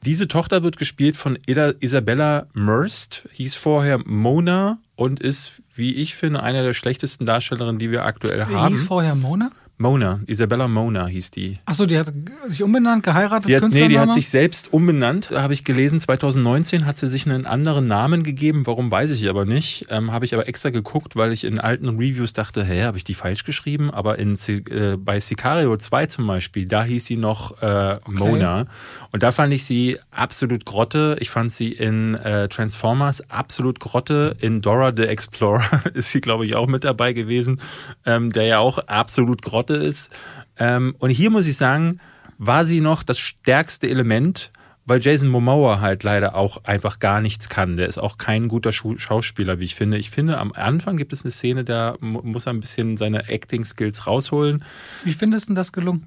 Diese 0.05 0.29
Tochter 0.29 0.63
wird 0.63 0.77
gespielt 0.77 1.17
von 1.17 1.39
Isabella 1.47 2.49
Merst, 2.53 3.27
hieß 3.33 3.57
vorher 3.57 3.99
Mona 4.05 4.79
und 4.97 5.21
ist, 5.21 5.63
wie 5.75 5.95
ich 5.95 6.15
finde, 6.15 6.43
eine 6.43 6.63
der 6.63 6.73
schlechtesten 6.73 7.27
Darstellerinnen, 7.27 7.79
die 7.79 7.91
wir 7.91 8.05
aktuell 8.05 8.47
haben. 8.47 8.75
Hieß 8.75 8.83
vorher 8.83 9.15
Mona? 9.15 9.51
Mona, 9.77 10.21
Isabella 10.27 10.69
Mona 10.69 11.07
hieß 11.07 11.33
die. 11.33 11.59
Achso, 11.65 11.85
die 11.85 11.99
hat 11.99 12.13
sich 12.47 12.63
umbenannt, 12.63 13.03
geheiratet, 13.03 13.49
die 13.49 13.57
hat, 13.57 13.73
Nee, 13.73 13.89
die 13.89 13.99
hat 13.99 14.15
sich 14.15 14.29
selbst 14.29 14.73
umbenannt, 14.73 15.33
habe 15.33 15.53
ich 15.53 15.65
gelesen. 15.65 15.99
2019 15.99 16.87
hat 16.87 16.97
sie 16.97 17.09
sich 17.09 17.27
einen 17.27 17.45
anderen 17.45 17.89
Namen 17.89 18.23
gegeben, 18.23 18.67
warum 18.67 18.93
weiß 18.93 19.11
ich 19.11 19.29
aber 19.29 19.45
nicht. 19.45 19.87
Ähm, 19.91 20.13
habe 20.13 20.27
ich 20.27 20.35
aber 20.35 20.47
extra 20.47 20.71
geguckt, 20.71 21.17
weil 21.17 21.33
ich 21.33 21.43
in 21.43 21.59
alten 21.59 21.89
Reviews 21.89 22.35
dachte, 22.35 22.63
hä, 22.63 22.85
habe 22.85 22.99
ich 22.99 23.05
die 23.05 23.15
falsch 23.15 23.43
geschrieben? 23.43 23.91
Aber 23.91 24.19
in, 24.21 24.39
äh, 24.47 24.97
bei 24.97 25.19
Sicario 25.19 25.77
2 25.77 26.07
zum 26.07 26.27
Beispiel, 26.29 26.69
da 26.69 26.85
hieß 26.85 27.05
sie 27.05 27.17
noch 27.17 27.61
äh, 27.61 27.99
okay. 28.05 28.13
Mona. 28.13 28.67
Und 29.11 29.25
da 29.25 29.33
fand 29.33 29.53
ich 29.53 29.65
sie 29.65 29.99
absolut 30.13 30.67
grotte. 30.67 31.17
Ich 31.19 31.31
fand 31.31 31.51
sie 31.51 31.73
in 31.73 32.15
äh, 32.15 32.49
Transformers 32.49 33.29
absolut 33.29 33.81
grotte. 33.81 34.37
In 34.41 34.63
Dora 34.63 34.93
the 34.97 35.05
Explorer 35.05 35.65
ist 35.95 36.13
sie, 36.13 36.21
glaube 36.21 36.47
ich, 36.47 36.55
auch 36.55 36.69
mit 36.69 36.85
dabei 36.85 37.13
gewesen, 37.13 37.61
ähm, 38.07 38.31
der 38.31 38.45
ja 38.45 38.59
auch 38.61 38.79
absolut 38.79 39.43
grotte 39.43 39.64
Grotte 39.65 39.75
ist. 39.75 40.13
Ähm, 40.59 40.95
und 40.99 41.11
hier 41.11 41.31
muss 41.31 41.47
ich 41.47 41.57
sagen, 41.57 42.01
war 42.39 42.65
sie 42.65 42.81
noch 42.81 43.03
das 43.03 43.19
stärkste 43.19 43.89
Element, 43.89 44.51
weil 44.87 45.01
Jason 45.01 45.29
Momoa 45.29 45.81
halt 45.81 46.03
leider 46.03 46.35
auch 46.35 46.65
einfach 46.65 46.99
gar 46.99 47.21
nichts 47.21 47.49
kann. 47.49 47.77
Der 47.77 47.89
ist 47.89 47.99
auch 47.99 48.19
kein 48.19 48.49
guter 48.49 48.73
Schauspieler, 48.73 49.59
wie 49.59 49.65
ich 49.65 49.75
finde. 49.75 49.97
Ich 49.97 50.11
finde, 50.11 50.39
am 50.39 50.53
Anfang 50.53 50.97
gibt 50.97 51.13
es 51.13 51.25
eine 51.25 51.31
Szene, 51.31 51.65
da 51.65 51.97
muss 52.01 52.47
er 52.47 52.53
ein 52.53 52.61
bisschen 52.61 52.97
seine 52.97 53.29
Acting-Skills 53.29 54.07
rausholen. 54.07 54.65
Wie 55.05 55.15
findest 55.15 55.49
du 55.49 55.55
das 55.55 55.73
gelungen? 55.73 56.07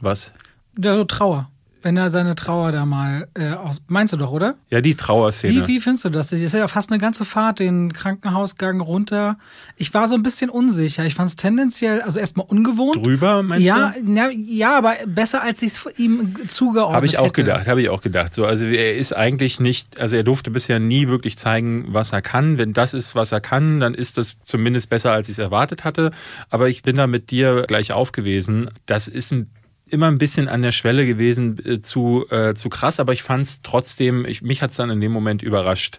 Was? 0.00 0.32
Ja, 0.78 0.94
so 0.94 1.04
Trauer 1.04 1.50
wenn 1.86 1.96
er 1.96 2.08
seine 2.08 2.34
Trauer 2.34 2.72
da 2.72 2.84
mal 2.84 3.28
äh, 3.34 3.52
aus. 3.52 3.80
Meinst 3.86 4.12
du 4.12 4.16
doch, 4.16 4.32
oder? 4.32 4.56
Ja, 4.70 4.80
die 4.80 4.96
Trauerszene. 4.96 5.54
Wie, 5.54 5.68
wie 5.68 5.80
findest 5.80 6.04
du 6.04 6.08
das? 6.08 6.26
Das 6.26 6.40
ist 6.40 6.52
ja 6.52 6.66
fast 6.66 6.90
eine 6.90 6.98
ganze 6.98 7.24
Fahrt 7.24 7.60
den 7.60 7.92
Krankenhausgang 7.92 8.80
runter. 8.80 9.38
Ich 9.76 9.94
war 9.94 10.08
so 10.08 10.16
ein 10.16 10.24
bisschen 10.24 10.50
unsicher. 10.50 11.04
Ich 11.04 11.14
fand 11.14 11.28
es 11.28 11.36
tendenziell, 11.36 12.02
also 12.02 12.18
erstmal 12.18 12.44
ungewohnt. 12.48 12.96
Drüber, 12.96 13.44
meinst 13.44 13.64
ja, 13.64 13.90
du? 13.90 14.00
Na, 14.02 14.30
ja, 14.30 14.76
aber 14.76 14.94
besser, 15.06 15.44
als 15.44 15.62
ich 15.62 15.74
es 15.74 15.98
ihm 15.98 16.34
zugeordnet 16.48 16.96
Habe 16.96 17.06
ich 17.06 17.18
auch 17.18 17.26
hätte. 17.26 17.44
gedacht, 17.44 17.68
habe 17.68 17.80
ich 17.80 17.88
auch 17.88 18.00
gedacht. 18.00 18.34
So, 18.34 18.46
also 18.46 18.64
er 18.64 18.96
ist 18.96 19.14
eigentlich 19.14 19.60
nicht, 19.60 20.00
also 20.00 20.16
er 20.16 20.24
durfte 20.24 20.50
bisher 20.50 20.80
nie 20.80 21.06
wirklich 21.06 21.38
zeigen, 21.38 21.84
was 21.90 22.10
er 22.10 22.20
kann. 22.20 22.58
Wenn 22.58 22.72
das 22.72 22.94
ist, 22.94 23.14
was 23.14 23.30
er 23.30 23.40
kann, 23.40 23.78
dann 23.78 23.94
ist 23.94 24.18
das 24.18 24.34
zumindest 24.44 24.90
besser, 24.90 25.12
als 25.12 25.28
ich 25.28 25.34
es 25.34 25.38
erwartet 25.38 25.84
hatte. 25.84 26.10
Aber 26.50 26.68
ich 26.68 26.82
bin 26.82 26.96
da 26.96 27.06
mit 27.06 27.30
dir 27.30 27.62
gleich 27.68 27.92
aufgewesen. 27.92 28.70
Das 28.86 29.06
ist 29.06 29.30
ein 29.30 29.48
immer 29.88 30.08
ein 30.08 30.18
bisschen 30.18 30.48
an 30.48 30.62
der 30.62 30.72
Schwelle 30.72 31.06
gewesen 31.06 31.58
äh, 31.64 31.80
zu, 31.80 32.26
äh, 32.30 32.54
zu 32.54 32.68
krass, 32.68 33.00
aber 33.00 33.12
ich 33.12 33.22
fand 33.22 33.44
es 33.44 33.62
trotzdem, 33.62 34.24
ich, 34.24 34.42
mich 34.42 34.62
hat 34.62 34.70
es 34.70 34.76
dann 34.76 34.90
in 34.90 35.00
dem 35.00 35.12
Moment 35.12 35.42
überrascht. 35.42 35.98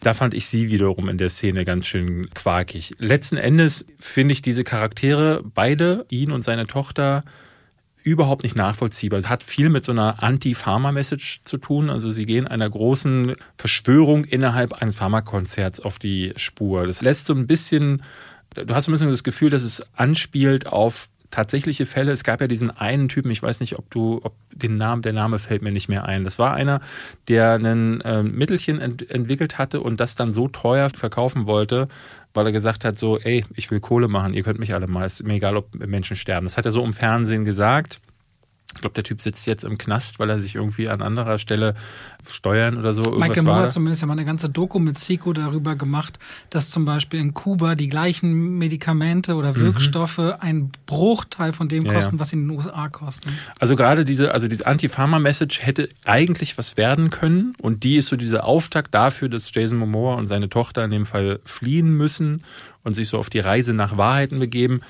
Da 0.00 0.14
fand 0.14 0.34
ich 0.34 0.46
sie 0.46 0.70
wiederum 0.70 1.08
in 1.08 1.16
der 1.16 1.30
Szene 1.30 1.64
ganz 1.64 1.86
schön 1.86 2.28
quakig. 2.34 2.94
Letzten 2.98 3.36
Endes 3.36 3.84
finde 3.98 4.32
ich 4.32 4.42
diese 4.42 4.64
Charaktere, 4.64 5.42
beide, 5.44 6.06
ihn 6.08 6.32
und 6.32 6.42
seine 6.42 6.66
Tochter, 6.66 7.22
überhaupt 8.02 8.42
nicht 8.42 8.56
nachvollziehbar. 8.56 9.20
Es 9.20 9.28
hat 9.28 9.44
viel 9.44 9.68
mit 9.68 9.84
so 9.84 9.92
einer 9.92 10.22
Anti-Pharma-Message 10.22 11.42
zu 11.44 11.56
tun. 11.56 11.88
Also 11.88 12.10
sie 12.10 12.26
gehen 12.26 12.48
einer 12.48 12.68
großen 12.68 13.36
Verschwörung 13.56 14.24
innerhalb 14.24 14.72
eines 14.72 14.96
Pharmakonzerts 14.96 15.78
auf 15.78 16.00
die 16.00 16.32
Spur. 16.36 16.86
Das 16.88 17.00
lässt 17.00 17.26
so 17.26 17.34
ein 17.34 17.46
bisschen, 17.46 18.02
du 18.54 18.74
hast 18.74 18.88
ein 18.88 18.92
bisschen 18.92 19.08
das 19.08 19.22
Gefühl, 19.22 19.50
dass 19.50 19.62
es 19.62 19.84
anspielt 19.94 20.66
auf 20.66 21.08
tatsächliche 21.32 21.86
Fälle. 21.86 22.12
Es 22.12 22.22
gab 22.22 22.40
ja 22.40 22.46
diesen 22.46 22.70
einen 22.70 23.08
Typen, 23.08 23.32
ich 23.32 23.42
weiß 23.42 23.58
nicht, 23.58 23.76
ob 23.78 23.90
du, 23.90 24.20
ob 24.22 24.34
den 24.52 24.76
Namen, 24.76 25.02
der 25.02 25.12
Name 25.12 25.40
fällt 25.40 25.62
mir 25.62 25.72
nicht 25.72 25.88
mehr 25.88 26.04
ein. 26.04 26.22
Das 26.22 26.38
war 26.38 26.54
einer, 26.54 26.80
der 27.26 27.54
ein 27.54 28.00
äh, 28.02 28.22
Mittelchen 28.22 28.80
ent 28.80 29.10
entwickelt 29.10 29.58
hatte 29.58 29.80
und 29.80 29.98
das 29.98 30.14
dann 30.14 30.32
so 30.32 30.46
teuer 30.46 30.90
verkaufen 30.94 31.46
wollte, 31.46 31.88
weil 32.34 32.46
er 32.46 32.52
gesagt 32.52 32.84
hat, 32.84 32.98
so, 32.98 33.18
ey, 33.18 33.44
ich 33.54 33.70
will 33.70 33.80
Kohle 33.80 34.06
machen, 34.06 34.34
ihr 34.34 34.44
könnt 34.44 34.60
mich 34.60 34.74
alle 34.74 34.86
mal, 34.86 35.04
ist 35.04 35.24
mir 35.24 35.34
egal, 35.34 35.56
ob 35.56 35.74
Menschen 35.74 36.16
sterben. 36.16 36.46
Das 36.46 36.56
hat 36.56 36.66
er 36.66 36.72
so 36.72 36.84
im 36.84 36.92
Fernsehen 36.92 37.44
gesagt. 37.44 38.00
Ich 38.74 38.80
glaube, 38.80 38.94
der 38.94 39.04
Typ 39.04 39.20
sitzt 39.22 39.46
jetzt 39.46 39.64
im 39.64 39.78
Knast, 39.78 40.18
weil 40.18 40.30
er 40.30 40.40
sich 40.40 40.54
irgendwie 40.54 40.88
an 40.88 41.02
anderer 41.02 41.38
Stelle 41.38 41.74
steuern 42.30 42.76
oder 42.78 42.94
so. 42.94 43.12
Michael 43.12 43.42
Moore 43.42 43.60
hat 43.60 43.72
zumindest 43.72 44.02
ja 44.02 44.06
mal 44.06 44.14
eine 44.14 44.24
ganze 44.24 44.48
Doku 44.48 44.78
mit 44.78 44.98
Zico 44.98 45.32
darüber 45.32 45.76
gemacht, 45.76 46.18
dass 46.50 46.70
zum 46.70 46.84
Beispiel 46.84 47.20
in 47.20 47.34
Kuba 47.34 47.74
die 47.74 47.88
gleichen 47.88 48.58
Medikamente 48.58 49.34
oder 49.34 49.50
mhm. 49.50 49.56
Wirkstoffe 49.56 50.18
mhm. 50.18 50.32
einen 50.40 50.72
Bruchteil 50.86 51.52
von 51.52 51.68
dem 51.68 51.84
kosten, 51.84 51.96
ja, 51.96 52.12
ja. 52.12 52.20
was 52.20 52.30
sie 52.30 52.36
in 52.36 52.48
den 52.48 52.56
USA 52.56 52.88
kosten. 52.88 53.30
Also 53.58 53.76
gerade 53.76 54.04
diese, 54.04 54.32
also 54.32 54.48
diese 54.48 54.66
Anti-Pharma-Message 54.66 55.60
hätte 55.60 55.88
eigentlich 56.04 56.56
was 56.58 56.76
werden 56.76 57.10
können 57.10 57.54
und 57.60 57.82
die 57.84 57.96
ist 57.96 58.08
so 58.08 58.16
dieser 58.16 58.44
Auftakt 58.44 58.94
dafür, 58.94 59.28
dass 59.28 59.52
Jason 59.52 59.78
Momoa 59.78 60.14
und 60.14 60.26
seine 60.26 60.48
Tochter 60.48 60.84
in 60.84 60.90
dem 60.90 61.06
Fall 61.06 61.40
fliehen 61.44 61.96
müssen 61.96 62.42
und 62.84 62.94
sich 62.94 63.08
so 63.08 63.18
auf 63.18 63.30
die 63.30 63.40
Reise 63.40 63.74
nach 63.74 63.96
Wahrheiten 63.96 64.38
begeben. 64.38 64.80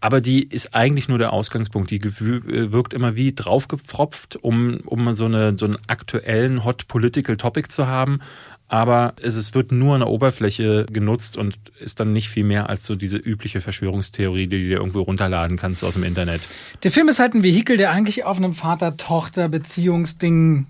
Aber 0.00 0.20
die 0.20 0.44
ist 0.44 0.74
eigentlich 0.74 1.08
nur 1.08 1.18
der 1.18 1.32
Ausgangspunkt. 1.32 1.90
Die 1.90 1.98
äh, 1.98 2.72
wirkt 2.72 2.94
immer 2.94 3.16
wie 3.16 3.34
draufgepfropft, 3.34 4.36
um, 4.36 4.78
um 4.86 5.12
so, 5.14 5.26
eine, 5.26 5.56
so 5.58 5.66
einen 5.66 5.76
aktuellen 5.88 6.64
Hot 6.64 6.88
Political 6.88 7.36
Topic 7.36 7.68
zu 7.68 7.86
haben. 7.86 8.20
Aber 8.68 9.14
es, 9.20 9.34
es 9.34 9.52
wird 9.52 9.72
nur 9.72 9.94
an 9.94 10.00
der 10.00 10.08
Oberfläche 10.08 10.86
genutzt 10.90 11.36
und 11.36 11.58
ist 11.80 11.98
dann 11.98 12.12
nicht 12.12 12.28
viel 12.28 12.44
mehr 12.44 12.70
als 12.70 12.86
so 12.86 12.94
diese 12.94 13.16
übliche 13.16 13.60
Verschwörungstheorie, 13.60 14.46
die 14.46 14.62
du 14.62 14.68
dir 14.68 14.78
irgendwo 14.78 15.02
runterladen 15.02 15.56
kannst 15.56 15.82
aus 15.82 15.94
dem 15.94 16.04
Internet. 16.04 16.42
Der 16.84 16.92
Film 16.92 17.08
ist 17.08 17.18
halt 17.18 17.34
ein 17.34 17.42
Vehikel, 17.42 17.76
der 17.76 17.90
eigentlich 17.90 18.24
auf 18.24 18.36
einem 18.36 18.54
Vater-Tochter-Beziehungsding 18.54 20.66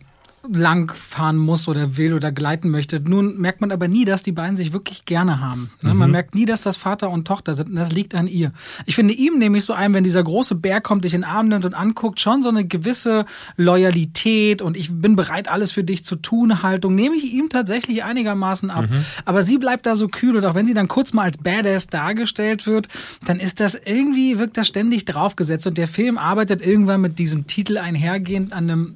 lang 0.49 0.91
fahren 0.95 1.37
muss 1.37 1.69
oder 1.69 1.99
will 1.99 2.15
oder 2.15 2.33
gleiten 2.33 2.71
möchte. 2.71 2.99
Nun 2.99 3.39
merkt 3.39 3.61
man 3.61 3.71
aber 3.71 3.89
nie, 3.89 4.07
dass 4.07 4.23
die 4.23 4.33
beiden 4.33 4.57
sich 4.57 4.73
wirklich 4.73 5.05
gerne 5.05 5.39
haben. 5.41 5.71
Ne? 5.83 5.93
Mhm. 5.93 5.99
Man 5.99 6.11
merkt 6.11 6.35
nie, 6.35 6.47
dass 6.47 6.63
das 6.63 6.79
Vater 6.79 7.11
und 7.11 7.27
Tochter 7.27 7.53
sind. 7.53 7.71
Und 7.71 7.77
das 7.77 7.93
liegt 7.93 8.15
an 8.15 8.27
ihr. 8.27 8.53
Ich 8.87 8.95
finde 8.95 9.13
ihm 9.13 9.39
nämlich 9.39 9.65
so 9.65 9.75
ein, 9.75 9.93
wenn 9.93 10.03
dieser 10.03 10.25
große 10.25 10.55
Bär 10.55 10.81
kommt, 10.81 11.05
dich 11.05 11.13
in 11.13 11.23
den 11.23 11.31
Arm 11.31 11.49
nimmt 11.49 11.67
und 11.67 11.75
anguckt, 11.75 12.21
schon 12.21 12.43
so 12.43 12.49
eine 12.49 12.65
gewisse 12.65 13.27
Loyalität 13.57 14.63
und 14.63 14.79
ich 14.79 14.91
bin 14.91 15.15
bereit, 15.15 15.49
alles 15.49 15.73
für 15.73 15.85
dich 15.85 16.05
zu 16.05 16.17
tun, 16.17 16.63
Haltung, 16.63 16.95
nehme 16.95 17.17
ich 17.17 17.33
ihm 17.35 17.51
tatsächlich 17.51 18.03
einigermaßen 18.03 18.71
ab. 18.71 18.89
Mhm. 18.91 19.05
Aber 19.27 19.43
sie 19.43 19.59
bleibt 19.59 19.85
da 19.85 19.95
so 19.95 20.09
kühl 20.09 20.37
und 20.37 20.45
auch 20.47 20.55
wenn 20.55 20.67
sie 20.67 20.75
dann 20.75 20.89
kurz 20.89 21.13
mal 21.13 21.25
als 21.25 21.37
Badass 21.37 21.89
dargestellt 21.89 22.67
wird, 22.67 22.89
dann 23.27 23.41
ist 23.41 23.61
das 23.61 23.75
irgendwie, 23.75 24.39
wirkt 24.39 24.57
das 24.57 24.69
ständig 24.69 25.05
draufgesetzt 25.05 25.67
und 25.67 25.77
der 25.77 25.89
Film 25.89 26.17
arbeitet 26.17 26.67
irgendwann 26.67 27.03
mit 27.03 27.19
diesem 27.19 27.47
Titel 27.47 27.77
einhergehend 27.77 28.55
an 28.55 28.71
einem 28.71 28.95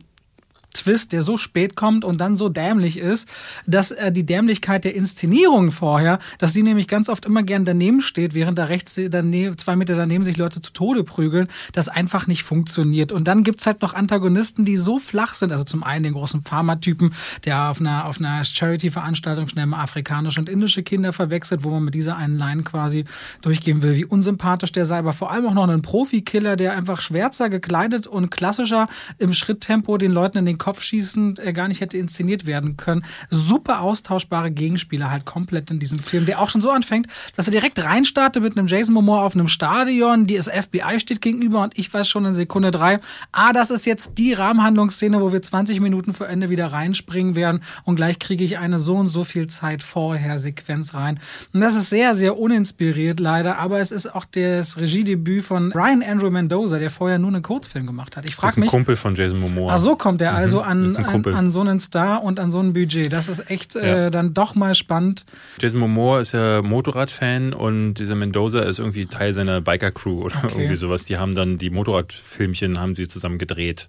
Twist, 0.74 1.12
der 1.12 1.22
so 1.22 1.36
spät 1.36 1.76
kommt 1.76 2.04
und 2.04 2.20
dann 2.20 2.36
so 2.36 2.48
dämlich 2.48 2.98
ist, 2.98 3.28
dass 3.66 3.90
äh, 3.90 4.12
die 4.12 4.26
Dämlichkeit 4.26 4.84
der 4.84 4.94
Inszenierung 4.94 5.72
vorher, 5.72 6.18
dass 6.38 6.52
die 6.52 6.62
nämlich 6.62 6.88
ganz 6.88 7.08
oft 7.08 7.24
immer 7.24 7.42
gern 7.42 7.64
daneben 7.64 8.00
steht, 8.00 8.34
während 8.34 8.58
da 8.58 8.64
rechts 8.64 9.00
daneben, 9.08 9.56
zwei 9.56 9.76
Meter 9.76 9.96
daneben 9.96 10.24
sich 10.24 10.36
Leute 10.36 10.60
zu 10.60 10.72
Tode 10.72 11.04
prügeln, 11.04 11.48
das 11.72 11.88
einfach 11.88 12.26
nicht 12.26 12.42
funktioniert. 12.42 13.12
Und 13.12 13.24
dann 13.24 13.44
gibt's 13.44 13.66
halt 13.66 13.82
noch 13.82 13.94
Antagonisten, 13.94 14.64
die 14.64 14.76
so 14.76 14.98
flach 14.98 15.34
sind. 15.34 15.52
Also 15.52 15.64
zum 15.64 15.82
einen 15.82 16.04
den 16.04 16.12
großen 16.14 16.42
Pharmatypen, 16.42 17.14
der 17.44 17.70
auf 17.70 17.80
einer, 17.80 18.06
auf 18.06 18.18
einer 18.18 18.44
Charity-Veranstaltung 18.44 19.48
schnell 19.48 19.66
mal 19.66 19.82
afrikanische 19.82 20.40
und 20.40 20.48
indische 20.48 20.82
Kinder 20.82 21.12
verwechselt, 21.12 21.64
wo 21.64 21.70
man 21.70 21.84
mit 21.84 21.94
dieser 21.94 22.16
einen 22.16 22.36
Line 22.36 22.62
quasi 22.62 23.04
durchgehen 23.42 23.82
will, 23.82 23.94
wie 23.94 24.04
unsympathisch 24.04 24.72
der 24.72 24.86
sei, 24.86 24.98
aber 24.98 25.12
vor 25.12 25.30
allem 25.30 25.46
auch 25.46 25.54
noch 25.54 25.68
einen 25.68 25.82
Profikiller, 25.82 26.56
der 26.56 26.76
einfach 26.76 27.00
schwärzer 27.00 27.48
gekleidet 27.48 28.06
und 28.06 28.30
klassischer 28.30 28.88
im 29.18 29.32
Schritttempo 29.32 29.96
den 29.98 30.12
Leuten 30.12 30.38
in 30.38 30.46
den 30.46 30.58
Kopf 30.64 30.80
schießend 30.80 31.40
äh, 31.40 31.52
gar 31.52 31.68
nicht 31.68 31.82
hätte 31.82 31.98
inszeniert 31.98 32.46
werden 32.46 32.78
können. 32.78 33.04
Super 33.28 33.82
austauschbare 33.82 34.50
Gegenspieler 34.50 35.10
halt 35.10 35.26
komplett 35.26 35.70
in 35.70 35.78
diesem 35.78 35.98
Film, 35.98 36.24
der 36.24 36.40
auch 36.40 36.48
schon 36.48 36.62
so 36.62 36.70
anfängt, 36.70 37.06
dass 37.36 37.46
er 37.46 37.50
direkt 37.50 37.84
reinstartet 37.84 38.42
mit 38.42 38.56
einem 38.56 38.66
Jason 38.66 38.94
Momoa 38.94 39.24
auf 39.24 39.34
einem 39.34 39.48
Stadion, 39.48 40.26
die 40.26 40.36
das 40.36 40.48
FBI 40.48 41.00
steht 41.00 41.20
gegenüber 41.20 41.62
und 41.62 41.76
ich 41.76 41.92
weiß 41.92 42.08
schon 42.08 42.24
in 42.24 42.32
Sekunde 42.32 42.70
drei, 42.70 43.00
ah, 43.30 43.52
das 43.52 43.70
ist 43.70 43.84
jetzt 43.84 44.16
die 44.16 44.32
Rahmenhandlungsszene, 44.32 45.20
wo 45.20 45.34
wir 45.34 45.42
20 45.42 45.80
Minuten 45.80 46.14
vor 46.14 46.30
Ende 46.30 46.48
wieder 46.48 46.68
reinspringen 46.68 47.34
werden 47.34 47.60
und 47.82 47.96
gleich 47.96 48.18
kriege 48.18 48.42
ich 48.42 48.56
eine 48.56 48.78
so 48.78 48.94
und 48.94 49.08
so 49.08 49.22
viel 49.22 49.48
Zeit 49.48 49.82
vorher 49.82 50.38
Sequenz 50.38 50.94
rein. 50.94 51.20
Und 51.52 51.60
das 51.60 51.74
ist 51.74 51.90
sehr, 51.90 52.14
sehr 52.14 52.38
uninspiriert 52.38 53.20
leider, 53.20 53.58
aber 53.58 53.80
es 53.80 53.90
ist 53.90 54.14
auch 54.14 54.24
das 54.24 54.78
Regiedebüt 54.78 55.44
von 55.44 55.72
Ryan 55.72 56.02
Andrew 56.02 56.30
Mendoza, 56.30 56.78
der 56.78 56.90
vorher 56.90 57.18
nur 57.18 57.28
einen 57.28 57.42
Kurzfilm 57.42 57.86
gemacht 57.86 58.16
hat. 58.16 58.24
Ich 58.24 58.34
frage 58.34 58.60
mich. 58.60 58.70
Kumpel 58.70 58.96
von 58.96 59.14
Jason 59.14 59.38
Momoa. 59.38 59.74
Ach 59.74 59.78
so 59.78 59.94
kommt 59.94 60.22
er 60.22 60.32
mhm. 60.32 60.53
Also 60.60 60.70
an, 60.70 60.96
an, 60.96 61.34
an, 61.34 61.50
so 61.50 61.60
einen 61.60 61.80
Star 61.80 62.22
und 62.22 62.40
an 62.40 62.50
so 62.50 62.60
ein 62.60 62.72
Budget. 62.72 63.12
Das 63.12 63.28
ist 63.28 63.50
echt 63.50 63.76
äh, 63.76 64.04
ja. 64.04 64.10
dann 64.10 64.34
doch 64.34 64.54
mal 64.54 64.74
spannend. 64.74 65.24
Jason 65.60 65.78
Momoa 65.78 66.20
ist 66.20 66.32
ja 66.32 66.62
Motorradfan 66.62 67.52
und 67.52 67.94
dieser 67.94 68.14
Mendoza 68.14 68.60
ist 68.60 68.78
irgendwie 68.78 69.06
Teil 69.06 69.32
seiner 69.32 69.60
Biker-Crew 69.60 70.22
oder 70.24 70.36
okay. 70.44 70.54
irgendwie 70.58 70.76
sowas. 70.76 71.04
Die 71.04 71.16
haben 71.16 71.34
dann 71.34 71.58
die 71.58 71.70
Motorradfilmchen 71.70 72.80
haben 72.80 72.94
sie 72.94 73.08
zusammen 73.08 73.38
gedreht 73.38 73.88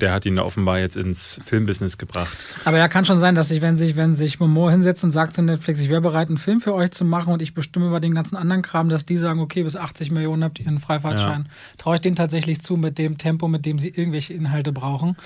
der 0.00 0.12
hat 0.12 0.24
ihn 0.26 0.38
offenbar 0.38 0.78
jetzt 0.78 0.96
ins 0.96 1.40
Filmbusiness 1.44 1.98
gebracht. 1.98 2.36
Aber 2.64 2.78
ja, 2.78 2.88
kann 2.88 3.04
schon 3.04 3.18
sein, 3.18 3.34
dass 3.34 3.48
sich, 3.48 3.60
wenn 3.60 3.76
sich, 3.76 3.96
wenn 3.96 4.14
sich 4.14 4.38
Momo 4.38 4.70
hinsetzt 4.70 5.02
und 5.04 5.10
sagt 5.10 5.34
zu 5.34 5.42
Netflix, 5.42 5.80
ich 5.80 5.88
wäre 5.88 6.00
bereit, 6.00 6.28
einen 6.28 6.38
Film 6.38 6.60
für 6.60 6.74
euch 6.74 6.92
zu 6.92 7.04
machen 7.04 7.32
und 7.32 7.42
ich 7.42 7.54
bestimme 7.54 7.86
über 7.86 8.00
den 8.00 8.14
ganzen 8.14 8.36
anderen 8.36 8.62
Kram, 8.62 8.88
dass 8.88 9.04
die 9.04 9.16
sagen, 9.16 9.40
okay, 9.40 9.62
bis 9.62 9.76
80 9.76 10.10
Millionen 10.10 10.44
habt 10.44 10.60
ihr 10.60 10.68
einen 10.68 10.78
Freifahrtschein. 10.78 11.42
Ja. 11.46 11.50
Traue 11.78 11.96
ich 11.96 12.00
denen 12.00 12.16
tatsächlich 12.16 12.60
zu 12.60 12.76
mit 12.76 12.98
dem 12.98 13.18
Tempo, 13.18 13.48
mit 13.48 13.66
dem 13.66 13.78
sie 13.78 13.88
irgendwelche 13.88 14.34
Inhalte 14.34 14.72
brauchen. 14.72 15.16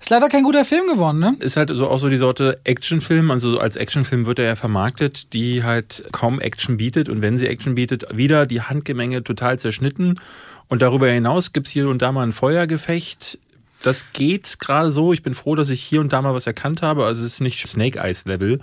Ist 0.00 0.10
leider 0.10 0.28
kein 0.28 0.44
guter 0.44 0.64
Film 0.64 0.86
geworden, 0.86 1.18
ne? 1.18 1.36
Ist 1.40 1.56
halt 1.56 1.70
so 1.72 1.88
auch 1.88 1.98
so 1.98 2.08
die 2.08 2.16
Sorte 2.16 2.60
Actionfilm, 2.64 3.30
also 3.30 3.58
als 3.58 3.76
Actionfilm 3.76 4.26
wird 4.26 4.38
er 4.38 4.46
ja 4.46 4.56
vermarktet, 4.56 5.32
die 5.32 5.64
halt 5.64 6.04
kaum 6.12 6.40
Action 6.40 6.76
bietet 6.76 7.08
und 7.08 7.20
wenn 7.20 7.38
sie 7.38 7.46
Action 7.46 7.74
bietet, 7.74 8.06
wieder 8.16 8.46
die 8.46 8.62
Handgemenge 8.62 9.24
total 9.24 9.58
zerschnitten. 9.58 10.20
Und 10.68 10.82
darüber 10.82 11.08
hinaus 11.08 11.52
gibt's 11.52 11.70
hier 11.70 11.88
und 11.88 12.00
da 12.00 12.12
mal 12.12 12.22
ein 12.22 12.32
Feuergefecht 12.32 13.38
das 13.82 14.12
geht 14.12 14.58
gerade 14.60 14.92
so. 14.92 15.12
Ich 15.12 15.22
bin 15.22 15.34
froh, 15.34 15.54
dass 15.54 15.70
ich 15.70 15.82
hier 15.82 16.00
und 16.00 16.12
da 16.12 16.22
mal 16.22 16.34
was 16.34 16.46
erkannt 16.46 16.82
habe. 16.82 17.04
Also 17.04 17.24
es 17.24 17.34
ist 17.34 17.40
nicht 17.40 17.66
Snake 17.66 17.98
Eyes 17.98 18.24
Level. 18.24 18.60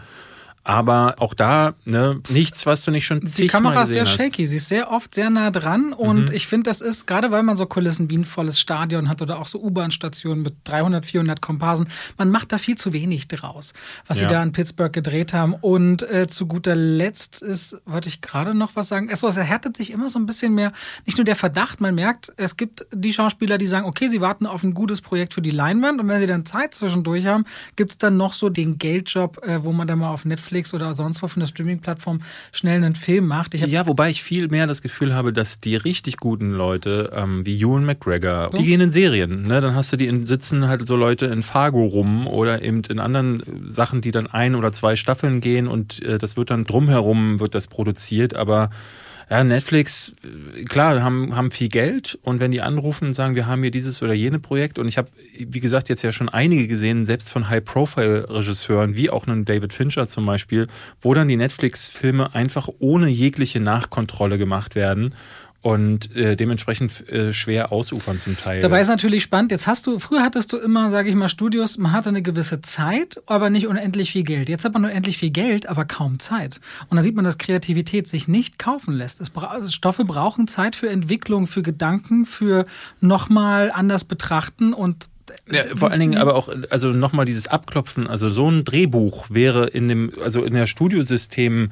Aber 0.67 1.15
auch 1.19 1.33
da, 1.33 1.75
ne, 1.85 2.19
nichts, 2.27 2.65
was 2.65 2.83
du 2.83 2.91
nicht 2.91 3.05
schon 3.05 3.25
zigmal 3.25 3.45
Die 3.45 3.47
Kamera 3.47 3.83
ist 3.83 3.89
sehr 3.91 4.01
hast. 4.01 4.17
shaky, 4.17 4.45
sie 4.45 4.57
ist 4.57 4.67
sehr 4.67 4.91
oft 4.91 5.15
sehr 5.15 5.29
nah 5.29 5.49
dran 5.49 5.93
und 5.93 6.27
mhm. 6.27 6.35
ich 6.35 6.45
finde, 6.45 6.69
das 6.69 6.81
ist, 6.81 7.07
gerade 7.07 7.31
weil 7.31 7.41
man 7.41 7.55
so 7.55 7.65
Kulissen 7.67 8.09
wie 8.09 8.17
ein 8.17 8.25
volles 8.25 8.59
Stadion 8.59 9.07
hat 9.07 9.21
oder 9.21 9.39
auch 9.39 9.47
so 9.47 9.61
U-Bahn-Stationen 9.63 10.41
mit 10.41 10.55
300, 10.65 11.05
400 11.05 11.41
Komparsen, 11.41 11.87
man 12.17 12.31
macht 12.31 12.51
da 12.51 12.57
viel 12.57 12.77
zu 12.77 12.91
wenig 12.91 13.29
draus, 13.29 13.71
was 14.07 14.19
ja. 14.19 14.27
sie 14.27 14.33
da 14.33 14.43
in 14.43 14.51
Pittsburgh 14.51 14.91
gedreht 14.91 15.31
haben. 15.31 15.53
Und 15.53 16.03
äh, 16.03 16.27
zu 16.27 16.47
guter 16.47 16.75
Letzt 16.75 17.41
ist, 17.41 17.81
wollte 17.85 18.09
ich 18.09 18.19
gerade 18.19 18.53
noch 18.53 18.75
was 18.75 18.89
sagen, 18.89 19.07
es, 19.09 19.23
es 19.23 19.37
erhärtet 19.37 19.77
sich 19.77 19.91
immer 19.91 20.09
so 20.09 20.19
ein 20.19 20.25
bisschen 20.25 20.53
mehr, 20.53 20.73
nicht 21.05 21.17
nur 21.17 21.23
der 21.23 21.37
Verdacht, 21.37 21.79
man 21.79 21.95
merkt, 21.95 22.33
es 22.35 22.57
gibt 22.57 22.85
die 22.93 23.13
Schauspieler, 23.13 23.57
die 23.57 23.67
sagen, 23.67 23.85
okay, 23.85 24.09
sie 24.09 24.19
warten 24.19 24.45
auf 24.45 24.65
ein 24.65 24.73
gutes 24.73 24.99
Projekt 24.99 25.33
für 25.33 25.41
die 25.41 25.51
Leinwand 25.51 26.01
und 26.01 26.09
wenn 26.09 26.19
sie 26.19 26.27
dann 26.27 26.45
Zeit 26.45 26.73
zwischendurch 26.73 27.25
haben, 27.25 27.45
gibt's 27.77 27.97
dann 27.97 28.17
noch 28.17 28.33
so 28.33 28.49
den 28.49 28.77
Geldjob, 28.77 29.41
äh, 29.47 29.63
wo 29.63 29.71
man 29.71 29.87
dann 29.87 29.99
mal 29.99 30.09
auf 30.09 30.25
Netflix 30.25 30.56
Netflix 30.57 30.73
oder 30.73 30.93
sonst 30.93 31.21
wo 31.21 31.27
von 31.27 31.39
der 31.39 31.47
Streaming-Plattform 31.47 32.21
schnell 32.51 32.77
einen 32.77 32.95
Film 32.95 33.27
macht. 33.27 33.53
ja, 33.53 33.85
wobei 33.85 34.09
ich 34.09 34.23
viel 34.23 34.47
mehr 34.47 34.67
das 34.67 34.81
Gefühl 34.81 35.13
habe, 35.13 35.31
dass 35.31 35.59
die 35.59 35.75
richtig 35.75 36.17
guten 36.17 36.51
Leute, 36.51 37.11
ähm, 37.13 37.45
wie 37.45 37.61
Ewan 37.61 37.85
McGregor, 37.85 38.49
so? 38.51 38.57
die 38.57 38.65
gehen 38.65 38.81
in 38.81 38.91
Serien. 38.91 39.43
Ne? 39.43 39.61
Dann 39.61 39.75
hast 39.75 39.93
du 39.93 39.97
die 39.97 40.07
in, 40.07 40.25
sitzen 40.25 40.67
halt 40.67 40.87
so 40.87 40.95
Leute 40.95 41.27
in 41.27 41.43
Fargo 41.43 41.85
rum 41.85 42.27
oder 42.27 42.61
eben 42.61 42.81
in 42.89 42.99
anderen 42.99 43.43
Sachen, 43.67 44.01
die 44.01 44.11
dann 44.11 44.27
ein 44.27 44.55
oder 44.55 44.73
zwei 44.73 44.95
Staffeln 44.95 45.41
gehen 45.41 45.67
und 45.67 46.01
äh, 46.03 46.17
das 46.17 46.37
wird 46.37 46.49
dann 46.49 46.63
drumherum 46.63 47.39
wird 47.39 47.53
das 47.53 47.67
produziert, 47.67 48.35
aber 48.35 48.69
ja, 49.29 49.43
Netflix, 49.43 50.13
klar, 50.69 51.03
haben, 51.03 51.35
haben 51.35 51.51
viel 51.51 51.67
Geld. 51.67 52.17
Und 52.21 52.39
wenn 52.39 52.51
die 52.51 52.61
anrufen 52.61 53.09
und 53.09 53.13
sagen, 53.13 53.35
wir 53.35 53.45
haben 53.45 53.61
hier 53.61 53.71
dieses 53.71 54.01
oder 54.01 54.13
jene 54.13 54.39
Projekt. 54.39 54.79
Und 54.79 54.87
ich 54.87 54.97
habe, 54.97 55.09
wie 55.37 55.59
gesagt, 55.59 55.89
jetzt 55.89 56.01
ja 56.01 56.13
schon 56.13 56.29
einige 56.29 56.67
gesehen, 56.67 57.05
selbst 57.05 57.31
von 57.31 57.49
High-Profile-Regisseuren, 57.49 58.95
wie 58.95 59.09
auch 59.09 59.27
einen 59.27 59.43
David 59.43 59.73
Fincher 59.73 60.07
zum 60.07 60.25
Beispiel, 60.25 60.67
wo 61.01 61.13
dann 61.13 61.27
die 61.27 61.35
Netflix-Filme 61.35 62.35
einfach 62.35 62.69
ohne 62.79 63.09
jegliche 63.09 63.59
Nachkontrolle 63.59 64.37
gemacht 64.37 64.75
werden 64.75 65.13
und 65.61 66.15
äh, 66.15 66.35
dementsprechend 66.35 67.09
äh, 67.09 67.33
schwer 67.33 67.71
ausufern 67.71 68.19
zum 68.19 68.37
Teil. 68.37 68.59
Dabei 68.59 68.79
ist 68.79 68.87
natürlich 68.87 69.23
spannend. 69.23 69.51
Jetzt 69.51 69.67
hast 69.67 69.87
du, 69.87 69.99
früher 69.99 70.21
hattest 70.21 70.53
du 70.53 70.57
immer, 70.57 70.89
sage 70.89 71.09
ich 71.09 71.15
mal, 71.15 71.29
Studios, 71.29 71.77
man 71.77 71.91
hatte 71.91 72.09
eine 72.09 72.21
gewisse 72.21 72.61
Zeit, 72.61 73.21
aber 73.25 73.49
nicht 73.49 73.67
unendlich 73.67 74.11
viel 74.11 74.23
Geld. 74.23 74.49
Jetzt 74.49 74.65
hat 74.65 74.73
man 74.73 74.85
unendlich 74.85 75.17
viel 75.17 75.31
Geld, 75.31 75.67
aber 75.67 75.85
kaum 75.85 76.19
Zeit. 76.19 76.59
Und 76.89 76.97
da 76.97 77.03
sieht 77.03 77.15
man, 77.15 77.25
dass 77.25 77.37
Kreativität 77.37 78.07
sich 78.07 78.27
nicht 78.27 78.59
kaufen 78.59 78.93
lässt. 78.93 79.33
Bra 79.33 79.65
Stoffe 79.67 80.05
brauchen 80.05 80.47
Zeit 80.47 80.75
für 80.75 80.89
Entwicklung, 80.89 81.47
für 81.47 81.63
Gedanken, 81.63 82.25
für 82.25 82.65
nochmal 83.01 83.71
anders 83.71 84.03
betrachten 84.03 84.73
und 84.73 85.09
ja, 85.51 85.63
vor 85.75 85.91
allen 85.91 85.99
Dingen 85.99 86.17
aber 86.17 86.35
auch, 86.35 86.49
also 86.69 86.89
nochmal 86.89 87.25
dieses 87.25 87.47
Abklopfen, 87.47 88.07
also 88.07 88.29
so 88.29 88.49
ein 88.49 88.63
Drehbuch 88.63 89.25
wäre 89.29 89.67
in 89.67 89.87
dem, 89.87 90.11
also 90.23 90.43
in 90.43 90.53
der 90.53 90.67
Studiosystem 90.67 91.71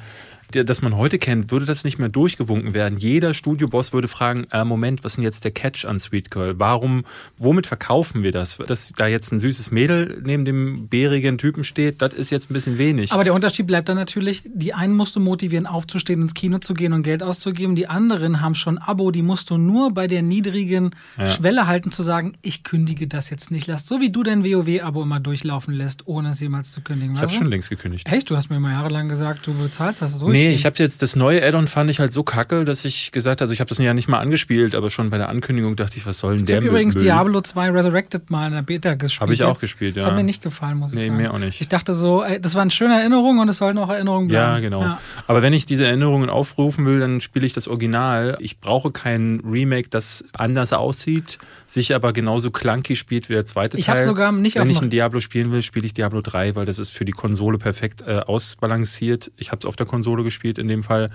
das 0.51 0.81
man 0.81 0.95
heute 0.95 1.17
kennt, 1.17 1.51
würde 1.51 1.65
das 1.65 1.83
nicht 1.83 1.99
mehr 1.99 2.09
durchgewunken 2.09 2.73
werden. 2.73 2.97
Jeder 2.97 3.33
Studioboss 3.33 3.93
würde 3.93 4.07
fragen, 4.07 4.45
äh, 4.51 4.63
Moment, 4.63 5.03
was 5.03 5.13
ist 5.13 5.15
denn 5.17 5.23
jetzt 5.23 5.43
der 5.43 5.51
Catch 5.51 5.85
an 5.85 5.99
Sweet 5.99 6.31
Girl? 6.31 6.59
Warum, 6.59 7.05
womit 7.37 7.67
verkaufen 7.67 8.23
wir 8.23 8.31
das? 8.31 8.57
Dass 8.57 8.91
da 8.95 9.07
jetzt 9.07 9.31
ein 9.31 9.39
süßes 9.39 9.71
Mädel 9.71 10.21
neben 10.23 10.45
dem 10.45 10.87
bärigen 10.87 11.37
Typen 11.37 11.63
steht, 11.63 12.01
das 12.01 12.13
ist 12.13 12.29
jetzt 12.29 12.49
ein 12.49 12.53
bisschen 12.53 12.77
wenig. 12.77 13.11
Aber 13.11 13.23
der 13.23 13.33
Unterschied 13.33 13.67
bleibt 13.67 13.89
dann 13.89 13.97
natürlich, 13.97 14.43
die 14.45 14.73
einen 14.73 14.93
musst 14.93 15.15
du 15.15 15.19
motivieren, 15.19 15.65
aufzustehen, 15.65 16.21
ins 16.21 16.33
Kino 16.33 16.59
zu 16.59 16.73
gehen 16.73 16.93
und 16.93 17.03
Geld 17.03 17.23
auszugeben. 17.23 17.75
Die 17.75 17.87
anderen 17.87 18.41
haben 18.41 18.55
schon 18.55 18.77
Abo, 18.77 19.11
die 19.11 19.21
musst 19.21 19.49
du 19.49 19.57
nur 19.57 19.93
bei 19.93 20.07
der 20.07 20.21
niedrigen 20.21 20.91
ja. 21.17 21.25
Schwelle 21.25 21.67
halten, 21.67 21.91
zu 21.91 22.03
sagen, 22.03 22.37
ich 22.41 22.63
kündige 22.63 23.07
das 23.07 23.29
jetzt 23.29 23.51
nicht. 23.51 23.67
Lass 23.67 23.87
so 23.87 24.01
wie 24.01 24.09
du 24.09 24.23
dein 24.23 24.43
WoW-Abo 24.43 25.03
immer 25.03 25.19
durchlaufen 25.19 25.73
lässt, 25.73 26.07
ohne 26.07 26.29
es 26.29 26.39
jemals 26.39 26.71
zu 26.71 26.81
kündigen. 26.81 27.15
Ich 27.15 27.21
habe 27.21 27.31
schon 27.31 27.47
längst 27.47 27.69
gekündigt. 27.69 28.07
Echt? 28.07 28.29
Du 28.29 28.35
hast 28.35 28.49
mir 28.49 28.57
immer 28.57 28.71
jahrelang 28.71 29.09
gesagt, 29.09 29.47
du 29.47 29.53
bezahlst 29.53 30.01
das 30.01 30.19
durch. 30.19 30.34
Nee, 30.35 30.49
ich 30.49 30.65
habe 30.65 30.75
jetzt 30.79 31.01
das 31.01 31.15
neue 31.15 31.45
Addon 31.45 31.67
fand 31.67 31.89
ich 31.89 31.99
halt 31.99 32.13
so 32.13 32.23
kacke, 32.23 32.65
dass 32.65 32.85
ich 32.85 33.11
gesagt, 33.11 33.41
also 33.41 33.53
ich 33.53 33.59
habe 33.59 33.69
das 33.69 33.77
ja 33.77 33.93
nicht 33.93 34.07
mal 34.07 34.19
angespielt, 34.19 34.75
aber 34.75 34.89
schon 34.89 35.09
bei 35.09 35.17
der 35.17 35.29
Ankündigung 35.29 35.75
dachte 35.75 35.97
ich, 35.97 36.05
was 36.05 36.19
soll 36.19 36.33
denn 36.33 36.41
ich 36.41 36.45
der? 36.45 36.55
Ich 36.57 36.61
habe 36.61 36.69
übrigens 36.69 36.95
Diablo 36.95 37.41
2 37.41 37.69
Resurrected 37.71 38.29
mal 38.29 38.47
in 38.47 38.53
der 38.53 38.61
Beta 38.61 38.95
gespielt. 38.95 39.21
Habe 39.21 39.33
ich 39.33 39.43
auch 39.43 39.59
gespielt, 39.59 39.95
ja. 39.95 40.05
Hat 40.05 40.15
mir 40.15 40.23
nicht 40.23 40.41
gefallen, 40.41 40.77
muss 40.77 40.91
ich 40.91 40.97
nee, 40.97 41.05
sagen. 41.05 41.17
Nee, 41.17 41.23
mir 41.23 41.33
auch 41.33 41.39
nicht. 41.39 41.61
Ich 41.61 41.67
dachte 41.67 41.93
so, 41.93 42.23
ey, 42.23 42.39
das 42.39 42.55
waren 42.55 42.69
schöne 42.71 42.99
Erinnerungen 42.99 43.39
und 43.39 43.49
es 43.49 43.57
sollten 43.57 43.77
auch 43.77 43.89
Erinnerungen 43.89 44.27
bleiben. 44.27 44.53
Ja, 44.53 44.59
genau. 44.59 44.81
Ja. 44.81 44.99
Aber 45.27 45.41
wenn 45.41 45.53
ich 45.53 45.65
diese 45.65 45.85
Erinnerungen 45.85 46.29
aufrufen 46.29 46.85
will, 46.85 46.99
dann 46.99 47.21
spiele 47.21 47.45
ich 47.45 47.53
das 47.53 47.67
Original. 47.67 48.37
Ich 48.39 48.59
brauche 48.59 48.91
kein 48.91 49.41
Remake, 49.45 49.89
das 49.89 50.25
anders 50.37 50.73
aussieht, 50.73 51.37
sich 51.65 51.95
aber 51.95 52.13
genauso 52.13 52.51
clunky 52.51 52.95
spielt 52.95 53.29
wie 53.29 53.33
der 53.33 53.45
zweite 53.45 53.77
ich 53.77 53.85
Teil. 53.85 53.95
Ich 53.95 54.01
habe 54.01 54.07
sogar 54.07 54.31
nicht 54.31 54.55
Wenn 54.55 54.69
ich 54.69 54.81
ein 54.81 54.89
Diablo 54.89 55.19
spielen 55.19 55.51
will, 55.51 55.61
spiele 55.61 55.85
ich 55.85 55.93
Diablo 55.93 56.21
3, 56.21 56.55
weil 56.55 56.65
das 56.65 56.79
ist 56.79 56.91
für 56.91 57.05
die 57.05 57.11
Konsole 57.11 57.57
perfekt 57.57 58.01
äh, 58.01 58.19
ausbalanciert. 58.19 59.31
Ich 59.37 59.51
habe 59.51 59.59
es 59.59 59.65
auf 59.65 59.75
der 59.75 59.85
Konsole 59.85 60.23
gespielt 60.23 60.57
in 60.57 60.67
dem 60.67 60.83
Fall. 60.83 61.11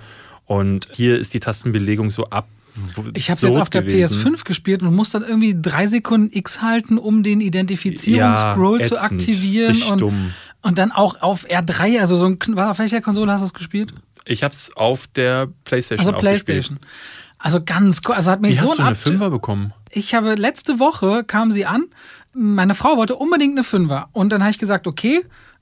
Und 0.47 0.89
hier 0.93 1.19
ist 1.19 1.33
die 1.35 1.41
Tastenbelegung 1.41 2.11
so 2.11 2.27
ab 2.27 2.49
ich 3.15 3.31
habe 3.31 3.41
jetzt 3.41 3.57
auf 3.57 3.71
der 3.71 3.83
gewesen. 3.83 4.21
PS5 4.21 4.45
gespielt 4.45 4.83
und 4.83 4.95
muss 4.95 5.11
dann 5.11 5.23
irgendwie 5.23 5.57
drei 5.61 5.87
Sekunden 5.87 6.31
X 6.37 6.63
halten, 6.63 6.99
um 6.99 7.23
den 7.23 7.41
Identifizierungsscroll 7.41 8.81
ja, 8.81 8.87
zu 8.87 9.01
aktivieren. 9.01 9.83
Und, 9.91 10.01
dumm. 10.01 10.35
und 10.63 10.79
dann 10.79 10.93
auch 10.93 11.21
auf 11.21 11.47
R3, 11.47 12.01
also 12.01 12.17
so 12.17 12.27
ein, 12.27 12.59
auf 12.59 12.79
welcher 12.79 13.01
Konsole 13.01 13.33
hast 13.33 13.41
du 13.41 13.47
es 13.47 13.55
gespielt? 13.55 13.93
Ich 14.25 14.43
habe 14.45 14.55
es 14.55 14.77
auf 14.77 15.07
der 15.09 15.49
PlayStation. 15.65 16.07
Also 16.07 16.21
PlayStation. 16.21 16.79
Gespielt. 16.79 16.95
Also 17.39 17.63
ganz, 17.65 18.01
also 18.07 18.31
hat 18.31 18.41
mich 18.41 18.53
Wie 18.53 18.61
so 18.61 18.69
hast 18.69 18.79
du 18.79 18.83
eine 18.83 18.95
Fünfer 18.95 19.31
bekommen? 19.31 19.73
Ich 19.91 20.15
habe 20.15 20.35
letzte 20.35 20.79
Woche 20.79 21.25
kam 21.25 21.53
sie 21.53 21.67
an. 21.67 21.85
Meine 22.33 22.75
Frau 22.75 22.97
wollte 22.97 23.17
unbedingt 23.17 23.55
eine 23.55 23.65
Fünfer 23.65 24.09
und 24.13 24.31
dann 24.31 24.43
habe 24.43 24.51
ich 24.51 24.59
gesagt, 24.59 24.87
okay, 24.87 25.21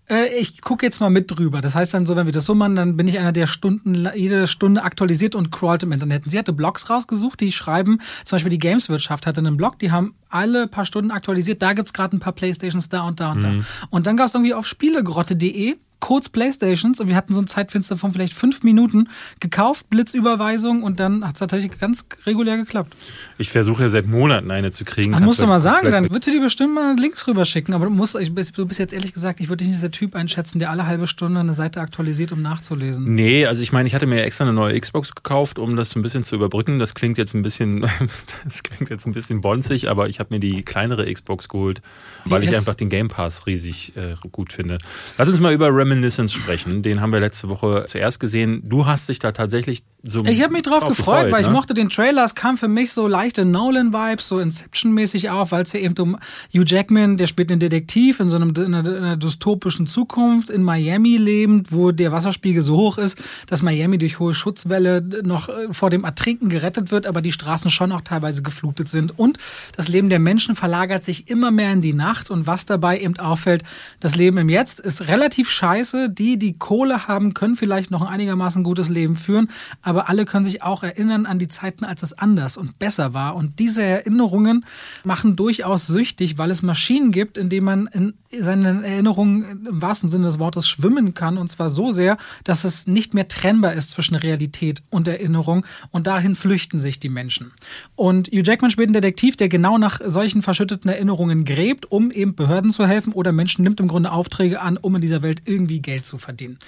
äh, 0.09 0.27
ich 0.39 0.61
gucke 0.61 0.85
jetzt 0.85 1.01
mal 1.01 1.11
mit 1.11 1.31
drüber. 1.31 1.61
Das 1.61 1.75
heißt 1.75 1.95
dann 1.95 2.07
so, 2.07 2.17
wenn 2.17 2.27
wir 2.27 2.33
das 2.33 2.45
so 2.45 2.55
machen, 2.55 2.77
dann 2.77 2.97
bin 2.97 3.09
ich 3.09 3.19
einer, 3.19 3.33
der 3.33 3.47
Stunden, 3.47 4.09
jede 4.15 4.47
Stunde 4.47 4.83
aktualisiert 4.83 5.35
und 5.35 5.51
crawlt 5.51 5.83
im 5.83 5.93
Internet. 5.93 6.25
Und 6.25 6.31
sie 6.31 6.39
hatte 6.39 6.53
Blogs 6.53 6.91
rausgesucht, 6.91 7.41
die 7.41 7.53
schreiben, 7.53 8.01
zum 8.25 8.37
Beispiel 8.37 8.51
die 8.51 8.59
Gameswirtschaft 8.59 9.27
hatte 9.27 9.41
einen 9.41 9.57
Blog, 9.57 9.79
die 9.79 9.93
haben 9.93 10.15
alle 10.29 10.67
paar 10.67 10.85
Stunden 10.85 11.11
aktualisiert, 11.11 11.63
da 11.63 11.73
gibt's 11.73 11.93
gerade 11.93 12.17
ein 12.17 12.21
paar 12.21 12.33
Playstations 12.33 12.89
da 12.89 13.03
und 13.05 13.21
da 13.21 13.33
und 13.33 13.39
mhm. 13.39 13.43
da. 13.43 13.65
Und 13.91 14.07
dann 14.07 14.17
gab's 14.17 14.35
irgendwie 14.35 14.55
auf 14.55 14.67
spielegrotte.de 14.67 15.77
kurz 16.01 16.29
Playstations 16.29 17.01
und 17.01 17.09
wir 17.09 17.17
hatten 17.17 17.35
so 17.35 17.41
ein 17.41 17.47
Zeitfenster 17.47 17.97
von 17.97 18.13
vielleicht 18.13 18.35
fünf 18.35 18.63
Minuten 18.63 19.09
gekauft, 19.41 19.91
Blitzüberweisung 19.91 20.83
und 20.83 21.01
dann 21.01 21.25
hat 21.25 21.35
es 21.35 21.41
tatsächlich 21.41 21.79
ganz 21.79 22.07
regulär 22.27 22.57
geklappt. 22.57 22.95
Ich 23.39 23.51
versuche 23.51 23.83
ja 23.83 23.89
seit 23.89 24.07
Monaten 24.07 24.51
eine 24.51 24.71
zu 24.71 24.85
kriegen. 24.85 25.15
Ach, 25.15 25.21
musst 25.21 25.43
du 25.43 25.47
mal 25.47 25.59
sagen, 25.59 25.91
dann 25.91 26.11
wird 26.11 26.25
sie 26.25 26.33
dir 26.33 26.41
bestimmt 26.41 26.75
mal 26.75 26.97
Links 26.99 27.27
rüberschicken. 27.27 27.75
Aber 27.75 27.87
du 27.87 27.91
musst, 27.91 28.19
ich, 28.19 28.33
du 28.33 28.67
bist 28.67 28.79
jetzt 28.79 28.93
ehrlich 28.93 29.13
gesagt, 29.13 29.41
ich 29.41 29.49
würde 29.49 29.65
dich 29.65 29.73
nicht 29.73 29.83
der 29.83 29.91
Typ 29.91 30.15
einschätzen, 30.15 30.59
der 30.59 30.71
alle 30.71 30.87
halbe 30.87 31.07
Stunde 31.07 31.41
eine 31.41 31.55
Seite 31.55 31.81
aktualisiert, 31.81 32.33
um 32.33 32.43
nachzulesen. 32.43 33.15
Nee, 33.15 33.47
also 33.47 33.63
ich 33.63 33.73
meine, 33.73 33.87
ich 33.87 33.95
hatte 33.95 34.07
mir 34.07 34.23
extra 34.23 34.45
eine 34.45 34.53
neue 34.53 34.79
Xbox 34.79 35.15
gekauft, 35.15 35.59
um 35.59 35.77
das 35.77 35.95
ein 35.97 36.03
bisschen 36.03 36.25
zu 36.25 36.35
überbrücken. 36.35 36.79
Das 36.79 36.95
klingt 36.95 37.19
jetzt 37.19 37.35
ein 37.35 37.43
bisschen, 37.43 37.81
das 38.45 38.63
klingt 38.63 38.91
jetzt 38.91 39.07
ein 39.07 39.13
bisschen 39.13 39.41
bonzig, 39.41 39.89
aber 39.89 40.09
ich 40.09 40.21
habe 40.21 40.35
mir 40.35 40.41
die 40.41 40.63
kleinere 40.63 41.13
Xbox 41.13 41.49
geholt, 41.49 41.83
weil 42.25 42.45
ich 42.45 42.57
einfach 42.57 42.75
den 42.75 42.89
Game 42.89 43.09
Pass 43.09 43.47
riesig 43.47 43.97
äh, 43.97 44.15
gut 44.33 44.53
finde. 44.53 44.79
Lass 45.17 45.29
uns 45.29 45.41
mal 45.41 45.53
über 45.53 45.69
Reminiscence 45.89 46.33
sprechen. 46.33 46.83
Den 46.83 47.01
haben 47.01 47.13
wir 47.13 47.21
letzte 47.21 47.49
Woche 47.49 47.85
zuerst 47.87 48.21
gesehen. 48.21 48.63
Du 48.65 48.87
hast 48.87 49.09
dich 49.09 49.19
da 49.19 49.33
tatsächlich 49.33 49.83
so. 50.05 50.25
Ich 50.25 50.43
habe 50.43 50.53
mich 50.53 50.63
drauf, 50.63 50.81
drauf 50.81 50.91
gefreut, 50.91 51.17
gefreut, 51.17 51.33
weil 51.33 51.43
ne? 51.43 51.49
ich 51.49 51.53
mochte 51.53 51.75
den 51.75 51.89
Trailer. 51.89 52.25
Es 52.25 52.35
kam 52.35 52.57
für 52.57 52.69
mich 52.69 52.93
so 52.93 53.09
leichte 53.09 53.45
Nolan-Vibes, 53.45 54.29
so 54.29 54.39
Inception-mäßig 54.39 55.31
auf, 55.31 55.51
weil 55.51 55.63
es 55.63 55.73
ja 55.73 55.81
eben 55.81 55.95
um 55.99 56.19
Hugh 56.55 56.65
Jackman, 56.65 57.17
der 57.17 57.27
spielt 57.27 57.51
einen 57.51 57.61
Detektiv 57.61 58.21
in 58.21 58.29
so 58.29 58.37
einem, 58.37 58.53
in 58.57 58.75
einer, 58.75 58.89
in 58.89 59.03
einer 59.03 59.17
dystopischen 59.17 59.87
Zukunft 59.87 60.51
in 60.51 60.63
Miami 60.63 61.17
lebend, 61.17 61.73
wo 61.73 61.91
der 61.91 62.13
Wasserspiegel 62.13 62.63
so 62.63 62.77
hoch 62.77 62.99
ist, 62.99 63.19
dass 63.49 63.63
Miami 63.63 63.99
durch 63.99 64.19
hohe 64.19 64.35
Schutzwelle 64.35 65.03
noch 65.25 65.49
äh, 65.49 65.73
vor 65.73 65.91
dem 65.91 66.05
Ertrinken 66.05 66.49
gerettet 66.49 66.91
wird, 66.91 67.07
aber 67.07 67.21
die 67.21 67.33
Straßen 67.33 67.71
schon 67.71 67.91
auch 67.91 68.03
teilweise 68.03 68.43
geflutet 68.43 68.89
sind. 68.89 69.19
Und 69.19 69.39
das 69.77 69.89
Leben 69.89 70.09
der 70.09 70.21
Menschen 70.21 70.55
verlagert 70.55 71.03
sich 71.03 71.29
immer 71.29 71.51
mehr 71.51 71.73
in 71.73 71.81
die 71.81 71.95
Nacht. 71.95 72.31
Und 72.31 72.47
was 72.47 72.67
dabei 72.67 73.01
eben 73.01 73.19
auffällt, 73.19 73.65
das 74.01 74.15
Leben 74.15 74.39
im 74.39 74.49
Jetzt 74.49 74.79
ist 74.79 75.09
relativ 75.09 75.51
scheiße 75.51 75.78
die, 76.09 76.39
die 76.39 76.59
Kohle 76.59 77.09
haben, 77.09 77.35
können 77.35 77.57
vielleicht 77.57 77.91
noch 77.91 78.03
ein 78.03 78.09
einigermaßen 78.09 78.65
gutes 78.65 78.89
Leben 78.89 79.17
führen, 79.17 79.49
aber 79.83 80.09
alle 80.09 80.25
können 80.25 80.45
sich 80.45 80.63
auch 80.63 80.83
erinnern 80.83 81.27
an 81.27 81.39
die 81.39 81.49
Zeiten, 81.49 81.85
als 81.85 82.03
es 82.03 82.13
anders 82.13 82.57
und 82.57 82.79
besser 82.79 83.15
war. 83.15 83.37
Und 83.37 83.59
diese 83.59 83.83
Erinnerungen 83.83 84.65
machen 85.05 85.37
durchaus 85.37 85.87
süchtig, 85.87 86.39
weil 86.39 86.51
es 86.51 86.63
Maschinen 86.63 87.13
gibt, 87.13 87.39
in 87.39 87.49
denen 87.49 87.65
man 87.65 87.87
in 87.87 88.15
seinen 88.43 88.85
Erinnerungen 88.85 89.67
im 89.67 89.81
wahrsten 89.81 90.11
Sinne 90.11 90.27
des 90.27 90.39
Wortes 90.39 90.69
schwimmen 90.69 91.15
kann. 91.15 91.39
Und 91.39 91.49
zwar 91.49 91.71
so 91.71 91.91
sehr, 91.91 92.19
dass 92.45 92.65
es 92.65 92.87
nicht 92.87 93.15
mehr 93.15 93.29
trennbar 93.29 93.73
ist 93.75 93.91
zwischen 93.91 94.17
Realität 94.17 94.83
und 94.91 95.09
Erinnerung. 95.09 95.65
Und 95.91 96.07
dahin 96.07 96.35
flüchten 96.35 96.81
sich 96.81 97.01
die 97.01 97.09
Menschen. 97.09 97.53
Und 97.97 98.29
Hugh 98.29 98.43
Jackman 98.45 98.71
spielt 98.71 98.89
einen 98.89 98.95
Detektiv, 98.95 99.37
der 99.37 99.49
genau 99.49 99.79
nach 99.79 100.01
solchen 100.05 100.43
verschütteten 100.43 100.91
Erinnerungen 100.91 101.45
gräbt, 101.45 101.91
um 101.91 102.11
eben 102.11 102.35
Behörden 102.35 102.73
zu 102.73 102.87
helfen 102.87 103.13
oder 103.13 103.33
Menschen 103.33 103.63
nimmt 103.63 103.81
im 103.81 103.89
Grunde 103.89 104.13
Aufträge 104.13 104.61
an, 104.61 104.77
um 104.77 104.95
in 104.95 105.01
dieser 105.01 105.23
Welt 105.23 105.43
irgendwie 105.45 105.68
Geld 105.81 106.07
zu 106.07 106.19
verdienen. 106.19 106.59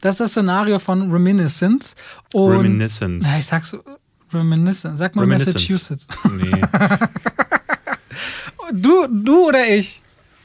Das 0.00 0.14
ist 0.14 0.20
das 0.20 0.30
Szenario 0.32 0.78
von 0.78 1.10
Reminiscence. 1.10 1.94
Und, 2.32 2.52
Reminiscence. 2.52 3.24
Na, 3.26 3.38
ich 3.38 3.46
sag's 3.46 3.76
Reminiscence. 4.32 4.98
Sag 4.98 5.16
mal 5.16 5.26
Massachusetts. 5.26 6.06
Nee. 6.30 6.50
du, 8.72 9.06
du 9.06 9.48
oder 9.48 9.66
ich? 9.66 10.02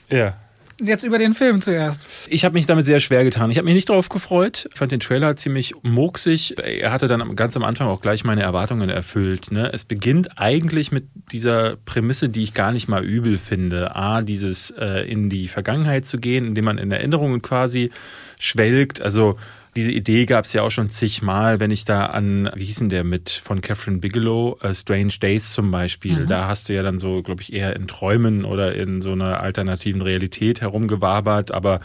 Ja. 0.10 0.38
Jetzt 0.81 1.03
über 1.03 1.19
den 1.19 1.33
Film 1.33 1.62
zuerst. 1.62 2.07
Ich 2.29 2.45
habe 2.45 2.53
mich 2.53 2.65
damit 2.65 2.86
sehr 2.86 2.99
schwer 2.99 3.23
getan. 3.23 3.51
Ich 3.51 3.57
habe 3.57 3.65
mich 3.65 3.75
nicht 3.75 3.89
darauf 3.89 4.09
gefreut. 4.09 4.67
Ich 4.71 4.77
fand 4.77 4.91
den 4.91 4.99
Trailer 4.99 5.36
ziemlich 5.36 5.75
murksig. 5.83 6.55
Er 6.57 6.91
hatte 6.91 7.07
dann 7.07 7.36
ganz 7.36 7.55
am 7.55 7.63
Anfang 7.63 7.88
auch 7.88 8.01
gleich 8.01 8.23
meine 8.23 8.41
Erwartungen 8.41 8.89
erfüllt. 8.89 9.51
Ne? 9.51 9.71
Es 9.71 9.86
beginnt 9.86 10.39
eigentlich 10.39 10.91
mit 10.91 11.05
dieser 11.31 11.77
Prämisse, 11.77 12.29
die 12.29 12.43
ich 12.43 12.53
gar 12.53 12.71
nicht 12.71 12.88
mal 12.88 13.05
übel 13.05 13.38
finde. 13.38 13.95
A, 13.95 14.21
dieses 14.21 14.71
äh, 14.71 15.09
in 15.09 15.29
die 15.29 15.47
Vergangenheit 15.47 16.05
zu 16.05 16.17
gehen, 16.17 16.47
indem 16.47 16.65
man 16.65 16.77
in 16.79 16.91
Erinnerungen 16.91 17.41
quasi 17.41 17.91
schwelgt. 18.39 19.01
Also 19.01 19.38
diese 19.75 19.91
Idee 19.91 20.25
gab 20.25 20.45
es 20.45 20.53
ja 20.53 20.62
auch 20.62 20.69
schon 20.69 20.89
zigmal, 20.89 21.59
wenn 21.59 21.71
ich 21.71 21.86
da 21.86 22.07
an, 22.07 22.49
wie 22.55 22.65
hieß 22.65 22.79
denn 22.79 22.89
der 22.89 23.03
mit 23.03 23.29
von 23.29 23.62
Catherine 23.62 23.99
Bigelow, 23.99 24.59
uh, 24.63 24.73
Strange 24.73 25.13
Days 25.21 25.53
zum 25.53 25.71
Beispiel, 25.71 26.21
mhm. 26.21 26.27
da 26.27 26.47
hast 26.47 26.69
du 26.69 26.73
ja 26.73 26.83
dann 26.83 26.99
so, 26.99 27.23
glaube 27.23 27.41
ich, 27.41 27.53
eher 27.53 27.75
in 27.75 27.88
Träumen 27.88 28.45
oder 28.45 28.75
in 28.75 29.01
so 29.01 29.12
einer 29.12 29.41
alternativen 29.41 30.01
Realität 30.01 30.62
herumgewabert, 30.62 31.51
aber 31.51 31.79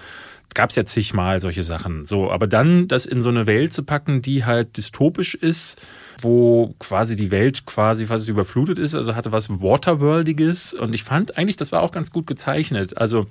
gab 0.55 0.71
es 0.71 0.77
ja 0.77 0.85
zigmal 0.85 1.41
solche 1.41 1.63
Sachen. 1.63 2.07
So, 2.07 2.31
aber 2.31 2.47
dann 2.47 2.89
das 2.89 3.07
in 3.07 3.23
so 3.23 3.29
eine 3.29 3.47
Welt 3.47 3.73
zu 3.73 3.83
packen, 3.83 4.23
die 4.23 4.45
halt 4.45 4.77
dystopisch 4.77 5.35
ist, 5.35 5.81
wo 6.21 6.75
quasi 6.79 7.17
die 7.17 7.31
Welt 7.31 7.67
quasi 7.67 8.07
fast 8.07 8.29
überflutet 8.29 8.79
ist, 8.79 8.95
also 8.95 9.15
hatte 9.15 9.33
was 9.33 9.51
Waterworldiges 9.51 10.75
und 10.75 10.95
ich 10.95 11.05
fand 11.05 11.37
eigentlich, 11.37 11.57
das 11.57 11.71
war 11.73 11.83
auch 11.83 11.93
ganz 11.93 12.11
gut 12.11 12.27
gezeichnet. 12.27 12.97
Also 12.97 13.27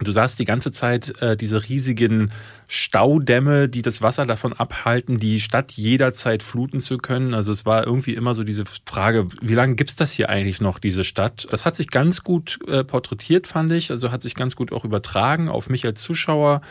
Du 0.00 0.10
sahst 0.10 0.38
die 0.38 0.44
ganze 0.44 0.72
Zeit 0.72 1.20
äh, 1.20 1.36
diese 1.36 1.68
riesigen 1.68 2.32
Staudämme, 2.66 3.68
die 3.68 3.82
das 3.82 4.02
Wasser 4.02 4.26
davon 4.26 4.52
abhalten, 4.52 5.18
die 5.20 5.38
Stadt 5.38 5.72
jederzeit 5.72 6.42
fluten 6.42 6.80
zu 6.80 6.98
können. 6.98 7.34
Also 7.34 7.52
es 7.52 7.64
war 7.64 7.86
irgendwie 7.86 8.14
immer 8.14 8.34
so 8.34 8.42
diese 8.42 8.64
Frage, 8.86 9.28
wie 9.40 9.54
lange 9.54 9.76
gibt's 9.76 9.96
das 9.96 10.12
hier 10.12 10.30
eigentlich 10.30 10.60
noch, 10.60 10.78
diese 10.78 11.04
Stadt? 11.04 11.46
Das 11.50 11.64
hat 11.64 11.76
sich 11.76 11.90
ganz 11.90 12.24
gut 12.24 12.58
äh, 12.66 12.82
porträtiert, 12.82 13.46
fand 13.46 13.70
ich. 13.72 13.90
Also 13.90 14.10
hat 14.10 14.22
sich 14.22 14.34
ganz 14.34 14.56
gut 14.56 14.72
auch 14.72 14.84
übertragen 14.84 15.48
auf 15.48 15.68
mich 15.68 15.84
als 15.84 16.00
Zuschauer. 16.00 16.62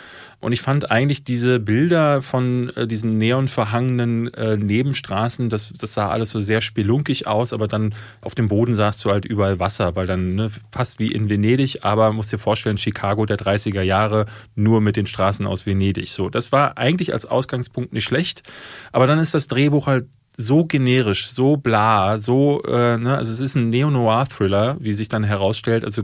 Und 0.43 0.51
ich 0.51 0.61
fand 0.61 0.91
eigentlich 0.91 1.23
diese 1.23 1.57
Bilder 1.61 2.21
von 2.21 2.69
äh, 2.75 2.85
diesen 2.85 3.17
neonverhangenen 3.17 4.33
äh, 4.33 4.57
Nebenstraßen, 4.57 5.47
das, 5.47 5.71
das 5.71 5.93
sah 5.93 6.09
alles 6.09 6.31
so 6.31 6.41
sehr 6.41 6.59
spelunkig 6.59 7.27
aus, 7.27 7.53
aber 7.53 7.67
dann 7.67 7.95
auf 8.19 8.35
dem 8.35 8.49
Boden 8.49 8.75
sahst 8.75 9.05
du 9.05 9.09
halt 9.09 9.23
überall 9.23 9.59
Wasser, 9.59 9.95
weil 9.95 10.05
dann 10.05 10.35
ne, 10.35 10.51
fast 10.69 10.99
wie 10.99 11.13
in 11.13 11.29
Venedig, 11.29 11.85
aber 11.85 12.11
musst 12.11 12.33
dir 12.33 12.39
vorstellen, 12.39 12.77
Chicago 12.77 13.25
der 13.25 13.37
30er 13.37 13.83
Jahre 13.83 14.25
nur 14.53 14.81
mit 14.81 14.97
den 14.97 15.07
Straßen 15.07 15.47
aus 15.47 15.65
Venedig. 15.65 16.09
So, 16.09 16.29
das 16.29 16.51
war 16.51 16.77
eigentlich 16.77 17.13
als 17.13 17.25
Ausgangspunkt 17.25 17.93
nicht 17.93 18.03
schlecht, 18.03 18.43
aber 18.91 19.07
dann 19.07 19.19
ist 19.19 19.33
das 19.33 19.47
Drehbuch 19.47 19.87
halt 19.87 20.07
so 20.35 20.63
generisch, 20.65 21.27
so 21.27 21.57
bla, 21.57 22.17
so, 22.17 22.63
äh, 22.63 22.97
ne, 22.97 23.17
also 23.17 23.31
es 23.31 23.39
ist 23.39 23.55
ein 23.55 23.69
Neo-Noir-Thriller, 23.69 24.77
wie 24.79 24.93
sich 24.93 25.07
dann 25.07 25.23
herausstellt, 25.23 25.85
also 25.85 26.01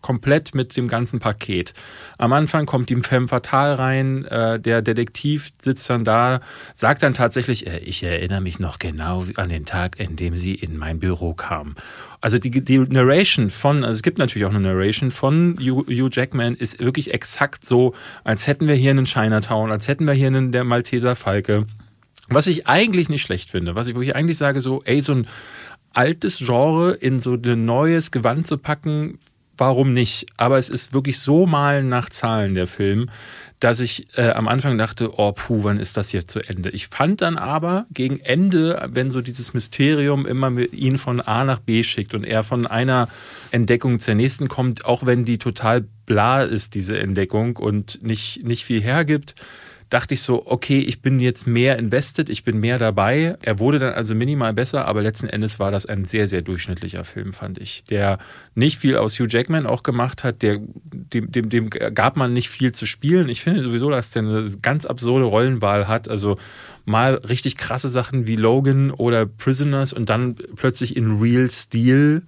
komplett 0.00 0.54
mit 0.54 0.76
dem 0.76 0.88
ganzen 0.88 1.20
Paket. 1.20 1.74
Am 2.16 2.32
Anfang 2.32 2.64
kommt 2.64 2.88
die 2.88 2.96
Femme 2.96 3.28
Fatale 3.28 3.78
rein, 3.78 4.24
äh, 4.24 4.58
der 4.58 4.80
Detektiv 4.80 5.50
sitzt 5.60 5.90
dann 5.90 6.04
da, 6.04 6.40
sagt 6.74 7.02
dann 7.02 7.12
tatsächlich, 7.12 7.66
äh, 7.66 7.78
ich 7.80 8.02
erinnere 8.02 8.40
mich 8.40 8.58
noch 8.58 8.78
genau 8.78 9.26
an 9.36 9.50
den 9.50 9.66
Tag, 9.66 10.00
in 10.00 10.16
dem 10.16 10.34
sie 10.34 10.54
in 10.54 10.78
mein 10.78 10.98
Büro 10.98 11.34
kam. 11.34 11.74
Also 12.22 12.38
die, 12.38 12.50
die 12.50 12.78
Narration 12.78 13.50
von, 13.50 13.84
also 13.84 13.96
es 13.96 14.02
gibt 14.02 14.18
natürlich 14.18 14.46
auch 14.46 14.50
eine 14.54 14.60
Narration 14.60 15.10
von 15.10 15.58
Hugh 15.60 16.08
Jackman, 16.10 16.54
ist 16.54 16.80
wirklich 16.80 17.12
exakt 17.12 17.64
so, 17.64 17.94
als 18.24 18.46
hätten 18.46 18.66
wir 18.66 18.76
hier 18.76 18.92
einen 18.92 19.04
Chinatown, 19.04 19.70
als 19.70 19.88
hätten 19.88 20.06
wir 20.06 20.14
hier 20.14 20.28
einen 20.28 20.52
der 20.52 20.64
Malteser 20.64 21.16
Falke 21.16 21.66
was 22.34 22.46
ich 22.46 22.66
eigentlich 22.66 23.08
nicht 23.08 23.22
schlecht 23.22 23.50
finde, 23.50 23.74
was 23.74 23.86
ich, 23.86 23.94
wo 23.94 24.00
ich 24.00 24.16
eigentlich 24.16 24.36
sage, 24.36 24.60
so, 24.60 24.82
ey, 24.84 25.00
so 25.00 25.12
ein 25.12 25.26
altes 25.92 26.38
Genre 26.38 26.92
in 26.92 27.20
so 27.20 27.34
ein 27.34 27.64
neues 27.64 28.10
Gewand 28.10 28.46
zu 28.46 28.58
packen, 28.58 29.18
warum 29.56 29.92
nicht? 29.92 30.26
Aber 30.36 30.58
es 30.58 30.68
ist 30.68 30.92
wirklich 30.92 31.18
so 31.20 31.46
mal 31.46 31.82
nach 31.84 32.08
Zahlen 32.08 32.54
der 32.54 32.66
Film, 32.66 33.10
dass 33.60 33.78
ich 33.78 34.08
äh, 34.18 34.30
am 34.30 34.48
Anfang 34.48 34.76
dachte, 34.76 35.18
oh 35.18 35.32
puh, 35.32 35.62
wann 35.62 35.78
ist 35.78 35.96
das 35.96 36.10
jetzt 36.10 36.32
zu 36.32 36.40
Ende? 36.40 36.70
Ich 36.70 36.88
fand 36.88 37.20
dann 37.20 37.38
aber 37.38 37.86
gegen 37.92 38.18
Ende, 38.18 38.88
wenn 38.92 39.10
so 39.10 39.20
dieses 39.20 39.54
Mysterium 39.54 40.26
immer 40.26 40.50
ihn 40.72 40.98
von 40.98 41.20
A 41.20 41.44
nach 41.44 41.60
B 41.60 41.84
schickt 41.84 42.14
und 42.14 42.24
er 42.24 42.42
von 42.42 42.66
einer 42.66 43.08
Entdeckung 43.52 44.00
zur 44.00 44.14
nächsten 44.14 44.48
kommt, 44.48 44.84
auch 44.84 45.06
wenn 45.06 45.24
die 45.24 45.38
total 45.38 45.84
bla 46.06 46.42
ist, 46.42 46.74
diese 46.74 46.98
Entdeckung 46.98 47.56
und 47.56 48.02
nicht, 48.02 48.44
nicht 48.44 48.64
viel 48.64 48.82
hergibt, 48.82 49.36
dachte 49.92 50.14
ich 50.14 50.22
so, 50.22 50.46
okay, 50.46 50.78
ich 50.78 51.02
bin 51.02 51.20
jetzt 51.20 51.46
mehr 51.46 51.78
invested, 51.78 52.30
ich 52.30 52.44
bin 52.44 52.58
mehr 52.58 52.78
dabei. 52.78 53.36
Er 53.42 53.58
wurde 53.58 53.78
dann 53.78 53.92
also 53.92 54.14
minimal 54.14 54.54
besser, 54.54 54.86
aber 54.86 55.02
letzten 55.02 55.28
Endes 55.28 55.58
war 55.58 55.70
das 55.70 55.84
ein 55.84 56.06
sehr, 56.06 56.28
sehr 56.28 56.40
durchschnittlicher 56.40 57.04
Film, 57.04 57.34
fand 57.34 57.58
ich. 57.58 57.84
Der 57.84 58.18
nicht 58.54 58.78
viel 58.78 58.96
aus 58.96 59.18
Hugh 59.18 59.28
Jackman 59.28 59.66
auch 59.66 59.82
gemacht 59.82 60.24
hat, 60.24 60.40
der, 60.40 60.60
dem, 60.60 61.30
dem, 61.30 61.50
dem 61.50 61.68
gab 61.68 62.16
man 62.16 62.32
nicht 62.32 62.48
viel 62.48 62.72
zu 62.72 62.86
spielen. 62.86 63.28
Ich 63.28 63.42
finde 63.42 63.62
sowieso, 63.62 63.90
dass 63.90 64.10
der 64.10 64.22
eine 64.22 64.50
ganz 64.62 64.86
absurde 64.86 65.26
Rollenwahl 65.26 65.88
hat. 65.88 66.08
Also 66.08 66.38
mal 66.86 67.16
richtig 67.16 67.58
krasse 67.58 67.90
Sachen 67.90 68.26
wie 68.26 68.36
Logan 68.36 68.92
oder 68.92 69.26
Prisoners 69.26 69.92
und 69.92 70.08
dann 70.08 70.36
plötzlich 70.56 70.96
in 70.96 71.20
Real 71.20 71.50
Steel 71.50 72.22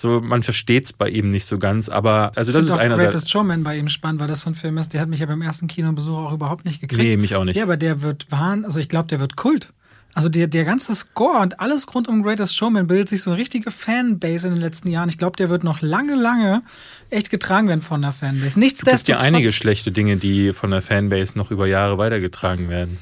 so, 0.00 0.20
man 0.20 0.44
versteht 0.44 0.84
es 0.84 0.92
bei 0.92 1.08
ihm 1.08 1.30
nicht 1.30 1.44
so 1.44 1.58
ganz, 1.58 1.88
aber 1.88 2.30
also 2.36 2.52
das 2.52 2.66
ist 2.66 2.70
auch 2.70 2.78
einerseits. 2.78 3.10
Greatest 3.10 3.30
Showman 3.32 3.64
bei 3.64 3.76
ihm 3.76 3.88
spannend, 3.88 4.20
weil 4.20 4.28
das 4.28 4.42
so 4.42 4.50
ein 4.50 4.54
Film 4.54 4.78
ist, 4.78 4.94
der 4.94 5.00
hat 5.00 5.08
mich 5.08 5.18
ja 5.18 5.26
beim 5.26 5.42
ersten 5.42 5.66
Kinobesuch 5.66 6.16
auch 6.16 6.32
überhaupt 6.32 6.64
nicht 6.64 6.80
gekriegt. 6.80 7.02
Nee, 7.02 7.16
mich 7.16 7.34
auch 7.34 7.42
nicht. 7.42 7.56
Ja, 7.56 7.64
aber 7.64 7.76
der 7.76 8.00
wird 8.00 8.30
wahn, 8.30 8.64
also 8.64 8.78
ich 8.78 8.88
glaube, 8.88 9.08
der 9.08 9.18
wird 9.18 9.34
Kult. 9.34 9.72
Also 10.14 10.28
der, 10.28 10.46
der 10.46 10.64
ganze 10.64 10.94
Score 10.94 11.40
und 11.40 11.58
alles 11.58 11.92
rund 11.92 12.06
um 12.06 12.22
Greatest 12.22 12.56
Showman 12.56 12.86
bildet 12.86 13.08
sich 13.08 13.22
so 13.22 13.30
eine 13.30 13.40
richtige 13.40 13.72
Fanbase 13.72 14.46
in 14.46 14.54
den 14.54 14.60
letzten 14.60 14.88
Jahren. 14.88 15.08
Ich 15.08 15.18
glaube, 15.18 15.36
der 15.36 15.48
wird 15.48 15.64
noch 15.64 15.82
lange, 15.82 16.14
lange 16.14 16.62
echt 17.10 17.28
getragen 17.30 17.66
werden 17.66 17.82
von 17.82 18.00
der 18.00 18.12
Fanbase. 18.12 18.56
Nichtsdestotrotz. 18.56 19.00
Es 19.00 19.04
gibt 19.04 19.20
ja 19.20 19.26
einige 19.26 19.50
schlechte 19.50 19.90
Dinge, 19.90 20.16
die 20.16 20.52
von 20.52 20.70
der 20.70 20.80
Fanbase 20.80 21.36
noch 21.36 21.50
über 21.50 21.66
Jahre 21.66 21.98
weitergetragen 21.98 22.68
werden. 22.68 22.98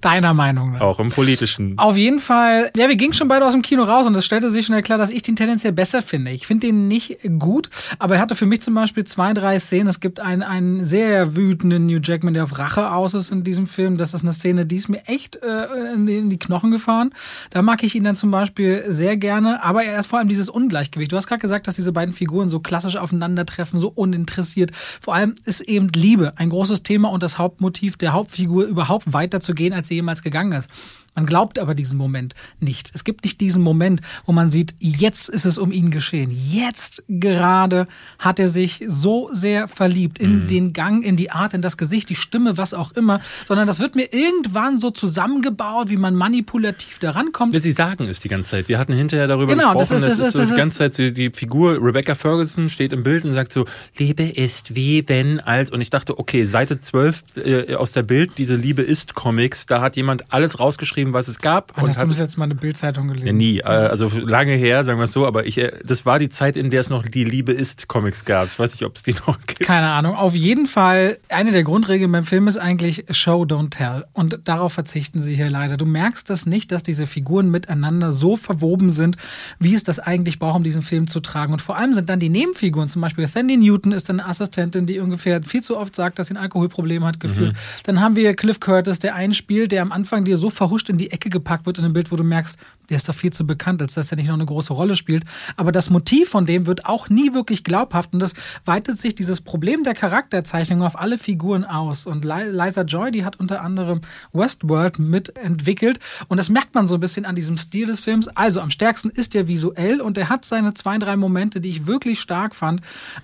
Deiner 0.00 0.32
Meinung 0.32 0.72
nach. 0.72 0.80
Auch 0.80 1.00
im 1.00 1.10
politischen. 1.10 1.76
Auf 1.76 1.96
jeden 1.96 2.20
Fall, 2.20 2.70
ja, 2.76 2.88
wir 2.88 2.94
gingen 2.94 3.14
schon 3.14 3.26
beide 3.26 3.44
aus 3.44 3.52
dem 3.52 3.62
Kino 3.62 3.82
raus 3.82 4.06
und 4.06 4.14
es 4.14 4.24
stellte 4.24 4.48
sich 4.48 4.66
schnell 4.66 4.82
klar, 4.82 4.96
dass 4.96 5.10
ich 5.10 5.22
den 5.22 5.34
tendenziell 5.34 5.72
besser 5.72 6.02
finde. 6.02 6.30
Ich 6.30 6.46
finde 6.46 6.68
den 6.68 6.86
nicht 6.86 7.18
gut, 7.40 7.68
aber 7.98 8.14
er 8.14 8.20
hatte 8.20 8.36
für 8.36 8.46
mich 8.46 8.62
zum 8.62 8.74
Beispiel 8.74 9.02
zwei, 9.04 9.34
drei 9.34 9.58
Szenen. 9.58 9.88
Es 9.88 9.98
gibt 9.98 10.20
einen, 10.20 10.44
einen 10.44 10.84
sehr 10.84 11.34
wütenden 11.34 11.86
New 11.86 11.98
Jackman, 12.00 12.34
der 12.34 12.44
auf 12.44 12.58
Rache 12.58 12.92
aus 12.92 13.14
ist 13.14 13.32
in 13.32 13.42
diesem 13.42 13.66
Film. 13.66 13.96
Das 13.96 14.14
ist 14.14 14.22
eine 14.22 14.32
Szene, 14.32 14.66
die 14.66 14.76
ist 14.76 14.88
mir 14.88 15.02
echt 15.06 15.36
äh, 15.42 15.94
in, 15.94 16.06
die, 16.06 16.18
in 16.18 16.30
die 16.30 16.38
Knochen 16.38 16.70
gefahren. 16.70 17.10
Da 17.50 17.62
mag 17.62 17.82
ich 17.82 17.96
ihn 17.96 18.04
dann 18.04 18.14
zum 18.14 18.30
Beispiel 18.30 18.84
sehr 18.88 19.16
gerne, 19.16 19.64
aber 19.64 19.82
er 19.82 19.98
ist 19.98 20.06
vor 20.06 20.20
allem 20.20 20.28
dieses 20.28 20.48
Ungleichgewicht. 20.48 21.10
Du 21.10 21.16
hast 21.16 21.26
gerade 21.26 21.40
gesagt, 21.40 21.66
dass 21.66 21.74
diese 21.74 21.92
beiden 21.92 22.14
Figuren 22.14 22.48
so 22.48 22.60
klassisch 22.60 22.96
aufeinandertreffen, 22.96 23.80
so 23.80 23.88
uninteressiert. 23.92 24.70
Vor 24.74 25.16
allem 25.16 25.34
ist 25.44 25.62
eben 25.62 25.88
Liebe 25.88 26.34
ein 26.36 26.50
großes 26.50 26.84
Thema 26.84 27.10
und 27.10 27.24
das 27.24 27.38
Hauptmotiv 27.38 27.96
der 27.96 28.12
Hauptfigur 28.12 28.64
überhaupt 28.64 29.12
weiterzugehen 29.12 29.74
als 29.74 29.87
sie 29.88 29.94
jemals 29.94 30.22
gegangen 30.22 30.52
ist. 30.52 30.70
Man 31.18 31.26
glaubt 31.26 31.58
aber 31.58 31.74
diesen 31.74 31.98
Moment 31.98 32.36
nicht. 32.60 32.92
Es 32.94 33.02
gibt 33.02 33.24
nicht 33.24 33.40
diesen 33.40 33.60
Moment, 33.60 34.02
wo 34.24 34.30
man 34.30 34.52
sieht, 34.52 34.72
jetzt 34.78 35.28
ist 35.28 35.46
es 35.46 35.58
um 35.58 35.72
ihn 35.72 35.90
geschehen. 35.90 36.30
Jetzt 36.30 37.02
gerade 37.08 37.88
hat 38.20 38.38
er 38.38 38.48
sich 38.48 38.84
so 38.86 39.28
sehr 39.32 39.66
verliebt 39.66 40.20
in 40.20 40.42
mhm. 40.42 40.46
den 40.46 40.72
Gang, 40.72 41.04
in 41.04 41.16
die 41.16 41.32
Art, 41.32 41.54
in 41.54 41.60
das 41.60 41.76
Gesicht, 41.76 42.08
die 42.08 42.14
Stimme, 42.14 42.56
was 42.56 42.72
auch 42.72 42.92
immer, 42.92 43.18
sondern 43.48 43.66
das 43.66 43.80
wird 43.80 43.96
mir 43.96 44.12
irgendwann 44.12 44.78
so 44.78 44.92
zusammengebaut, 44.92 45.90
wie 45.90 45.96
man 45.96 46.14
manipulativ 46.14 47.00
daran 47.00 47.32
kommt. 47.32 47.60
Sie 47.60 47.72
sagen 47.72 48.04
es 48.04 48.20
die 48.20 48.28
ganze 48.28 48.52
Zeit. 48.52 48.68
Wir 48.68 48.78
hatten 48.78 48.92
hinterher 48.92 49.26
darüber 49.26 49.48
genau, 49.48 49.76
gesprochen, 49.76 50.00
das 50.02 50.12
ist, 50.12 50.18
das, 50.18 50.18
das 50.18 50.26
ist 50.28 50.32
so 50.34 50.38
das 50.38 50.50
die 50.50 50.56
ganze 50.56 50.78
Zeit 50.78 50.94
so 50.94 51.10
die 51.10 51.30
Figur 51.30 51.84
Rebecca 51.84 52.14
Ferguson 52.14 52.70
steht 52.70 52.92
im 52.92 53.02
Bild 53.02 53.24
und 53.24 53.32
sagt 53.32 53.52
so, 53.52 53.64
Liebe 53.96 54.22
ist 54.22 54.76
wie 54.76 55.02
wenn 55.08 55.40
als 55.40 55.72
und 55.72 55.80
ich 55.80 55.90
dachte, 55.90 56.16
okay, 56.16 56.44
Seite 56.44 56.80
12 56.80 57.24
äh, 57.34 57.74
aus 57.74 57.90
der 57.90 58.04
Bild, 58.04 58.38
diese 58.38 58.54
Liebe 58.54 58.82
ist 58.82 59.16
Comics, 59.16 59.66
da 59.66 59.80
hat 59.80 59.96
jemand 59.96 60.32
alles 60.32 60.60
rausgeschrieben, 60.60 61.07
geschrieben, 61.08 61.12
was 61.12 61.28
es 61.28 61.38
gab. 61.38 61.72
Wann 61.74 61.84
und 61.84 61.90
hast 61.90 62.02
du 62.02 62.06
bis 62.06 62.18
jetzt 62.18 62.38
mal 62.38 62.44
eine 62.44 62.54
Bildzeitung 62.54 63.08
gelesen? 63.08 63.26
Ja, 63.26 63.32
nie. 63.32 63.58
Äh, 63.58 63.64
also 63.64 64.08
lange 64.08 64.52
her, 64.52 64.84
sagen 64.84 64.98
wir 64.98 65.04
es 65.04 65.12
so, 65.12 65.26
aber 65.26 65.46
ich, 65.46 65.58
äh, 65.58 65.72
das 65.84 66.06
war 66.06 66.18
die 66.18 66.28
Zeit, 66.28 66.56
in 66.56 66.70
der 66.70 66.80
es 66.80 66.90
noch 66.90 67.06
die 67.06 67.24
Liebe 67.24 67.52
ist 67.52 67.88
Comics 67.88 68.24
gab. 68.24 68.46
Ich 68.46 68.58
weiß 68.58 68.72
nicht, 68.72 68.84
ob 68.84 68.96
es 68.96 69.02
die 69.02 69.14
noch 69.26 69.38
gibt. 69.46 69.60
Keine 69.60 69.90
Ahnung. 69.90 70.14
Auf 70.14 70.34
jeden 70.34 70.66
Fall, 70.66 71.18
eine 71.28 71.52
der 71.52 71.64
Grundregeln 71.64 72.10
beim 72.12 72.24
Film 72.24 72.48
ist 72.48 72.56
eigentlich 72.56 73.04
Show, 73.10 73.42
don't 73.42 73.70
tell. 73.70 74.04
Und 74.12 74.40
darauf 74.44 74.72
verzichten 74.72 75.20
sie 75.20 75.34
hier 75.34 75.50
leider. 75.50 75.76
Du 75.76 75.86
merkst 75.86 76.28
das 76.30 76.46
nicht, 76.46 76.72
dass 76.72 76.82
diese 76.82 77.06
Figuren 77.06 77.50
miteinander 77.50 78.12
so 78.12 78.36
verwoben 78.36 78.90
sind, 78.90 79.16
wie 79.58 79.74
es 79.74 79.84
das 79.84 79.98
eigentlich 79.98 80.38
braucht, 80.38 80.56
um 80.56 80.64
diesen 80.64 80.82
Film 80.82 81.06
zu 81.06 81.20
tragen. 81.20 81.52
Und 81.52 81.62
vor 81.62 81.76
allem 81.76 81.94
sind 81.94 82.08
dann 82.08 82.20
die 82.20 82.28
Nebenfiguren, 82.28 82.88
zum 82.88 83.02
Beispiel 83.02 83.26
Sandy 83.26 83.56
Newton 83.56 83.92
ist 83.92 84.10
eine 84.10 84.26
Assistentin, 84.26 84.86
die 84.86 85.00
ungefähr 85.00 85.42
viel 85.42 85.62
zu 85.62 85.78
oft 85.78 85.94
sagt, 85.94 86.18
dass 86.18 86.28
sie 86.28 86.34
ein 86.34 86.36
Alkoholproblem 86.36 87.04
hat, 87.04 87.20
gefühlt. 87.20 87.52
Mhm. 87.52 87.58
Dann 87.84 88.00
haben 88.00 88.16
wir 88.16 88.34
Cliff 88.34 88.60
Curtis, 88.60 88.98
der 88.98 89.14
einspielt, 89.14 89.72
der 89.72 89.82
am 89.82 89.92
Anfang 89.92 90.24
dir 90.24 90.36
so 90.36 90.50
verhuscht 90.50 90.87
in 90.88 90.98
die 90.98 91.10
Ecke 91.10 91.30
gepackt 91.30 91.66
wird 91.66 91.78
in 91.78 91.84
einem 91.84 91.92
Bild, 91.94 92.10
wo 92.10 92.16
du 92.16 92.24
merkst, 92.24 92.58
der 92.88 92.96
ist 92.96 93.08
doch 93.08 93.14
viel 93.14 93.32
zu 93.32 93.46
bekannt, 93.46 93.82
als 93.82 93.94
dass 93.94 94.10
er 94.10 94.16
nicht 94.16 94.28
noch 94.28 94.34
eine 94.34 94.46
große 94.46 94.72
Rolle 94.72 94.96
spielt. 94.96 95.24
Aber 95.56 95.72
das 95.72 95.90
Motiv 95.90 96.30
von 96.30 96.46
dem 96.46 96.66
wird 96.66 96.86
auch 96.86 97.08
nie 97.08 97.34
wirklich 97.34 97.64
glaubhaft 97.64 98.12
und 98.12 98.20
das 98.20 98.34
weitet 98.64 99.00
sich 99.00 99.14
dieses 99.14 99.40
Problem 99.40 99.82
der 99.82 99.94
Charakterzeichnung 99.94 100.82
auf 100.82 100.98
alle 100.98 101.18
Figuren 101.18 101.64
aus. 101.64 102.06
Und 102.06 102.24
Liza 102.24 102.82
Joy, 102.82 103.10
die 103.10 103.24
hat 103.24 103.36
unter 103.36 103.60
anderem 103.62 104.00
Westworld 104.32 104.98
mitentwickelt 104.98 105.98
und 106.28 106.38
das 106.38 106.48
merkt 106.48 106.74
man 106.74 106.88
so 106.88 106.94
ein 106.94 107.00
bisschen 107.00 107.26
an 107.26 107.34
diesem 107.34 107.58
Stil 107.58 107.86
des 107.86 108.00
Films. 108.00 108.28
Also 108.28 108.60
am 108.60 108.70
stärksten 108.70 109.10
ist 109.10 109.34
er 109.34 109.48
visuell 109.48 110.00
und 110.00 110.16
er 110.16 110.28
hat 110.28 110.44
seine 110.44 110.74
zwei, 110.74 110.98
drei 110.98 111.16
Momente, 111.16 111.60
die 111.60 111.70
ich 111.70 111.86
wirklich 111.86 112.20
stark 112.20 112.54
fand, 112.54 112.80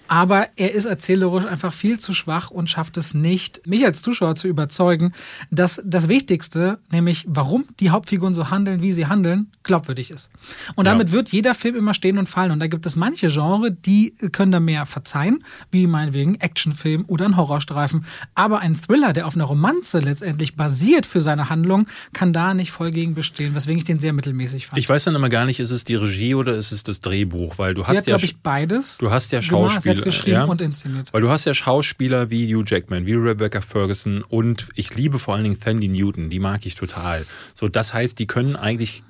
aber 0.09 0.49
er 0.57 0.73
ist 0.73 0.85
erzählerisch 0.85 1.47
einfach 1.47 1.73
viel 1.73 1.99
zu 1.99 2.13
schwach 2.15 2.51
und 2.51 2.69
schafft 2.69 2.97
es 2.97 3.15
nicht, 3.15 3.67
mich 3.67 3.85
als 3.85 4.03
Zuschauer 4.03 4.37
zu 4.37 4.49
überzeugen, 4.49 5.13
dass 5.51 5.83
das 5.85 6.09
Wichtigste, 6.09 6.79
nämlich 6.91 7.25
warum 7.29 7.67
die 7.81 7.91
Hauptfiguren 7.91 8.35
so 8.35 8.51
handeln, 8.51 8.83
wie 8.83 8.93
sie 8.93 9.07
handeln, 9.07 9.51
glaubwürdig 9.63 10.11
ist. 10.11 10.31
Und 10.75 10.87
damit 10.87 11.09
ja. 11.09 11.15
wird 11.15 11.31
jeder 11.31 11.55
Film 11.55 11.77
immer 11.77 11.95
stehen 11.95 12.19
und 12.19 12.29
fallen. 12.29 12.51
Und 12.51 12.61
da 12.61 12.67
gibt 12.67 12.87
es 12.87 12.97
manche 12.97 13.29
Genre, 13.29 13.71
die 13.71 14.15
können 14.33 14.53
da 14.53 14.61
mehr 14.61 14.87
verzeihen, 14.87 15.45
wie 15.71 15.87
meinetwegen 15.87 16.37
Actionfilm 16.37 17.05
oder 17.09 17.27
ein 17.27 17.37
Horrorstreifen. 17.37 18.05
Aber 18.35 18.61
ein 18.61 18.75
Thriller, 18.75 19.13
der 19.13 19.27
auf 19.27 19.35
einer 19.35 19.45
Romanze 19.45 20.01
letztendlich 20.01 20.57
basiert 20.57 21.07
für 21.07 21.21
seine 21.21 21.49
Handlung, 21.49 21.87
kann 22.13 22.33
da 22.33 22.55
nicht 22.55 22.71
voll 22.71 22.91
gegen 22.91 23.15
bestehen, 23.15 23.55
weswegen 23.55 23.79
ich 23.79 23.85
den 23.85 24.01
sehr 24.01 24.13
mittelmäßig 24.13 24.67
fand. 24.67 24.79
Ich 24.79 24.89
weiß 24.89 25.05
dann 25.05 25.15
immer 25.15 25.29
gar 25.29 25.45
nicht, 25.45 25.61
ist 25.61 25.71
es 25.71 25.85
die 25.85 25.95
Regie 25.95 26.35
oder 26.35 26.55
ist 26.55 26.73
es 26.73 26.85
das 26.85 27.01
Drehbuch, 27.01 27.59
weil 27.59 27.75
du 27.75 27.83
Sie 27.83 27.89
hast 27.89 27.99
hat, 27.99 28.07
ja 28.07 28.17
ich 28.17 28.39
beides. 28.39 28.99
Du 28.99 29.11
hast 29.11 29.33
ja 29.33 29.43
Schauspieler, 29.43 29.95
geschrieben 30.03 30.37
ja? 30.37 30.45
und 30.45 30.61
inszeniert. 30.61 31.13
Weil 31.13 31.21
du 31.21 31.31
hast 31.31 31.45
ja 31.45 31.55
Schauspieler 31.55 32.31
wie 32.31 32.55
Hugh 32.55 32.65
Jackman, 32.67 33.07
wie 33.07 33.15
Rebecca 33.15 33.61
Ferguson 33.61 34.23
und 34.23 34.67
ich 34.75 34.95
liebe 34.95 35.19
vor 35.19 35.35
allen 35.35 35.45
Dingen 35.45 35.59
Sandy 35.63 35.89
Newton, 35.89 36.31
die 36.31 36.39
mag 36.39 36.67
ich 36.67 36.75
total. 36.75 37.27
So 37.55 37.69
das 37.69 37.95
heißt, 37.95 38.19
die 38.19 38.27
können 38.27 38.57
eigentlich 38.57 39.03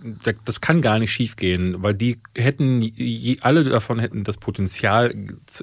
das 0.45 0.61
kann 0.61 0.83
gar 0.83 0.99
nicht 0.99 1.13
schiefgehen, 1.13 1.83
weil 1.83 1.95
die 1.95 2.19
hätten, 2.37 2.93
alle 3.41 3.65
davon 3.65 3.99
hätten 3.99 4.25
das 4.25 4.37
Potenzial, 4.37 5.15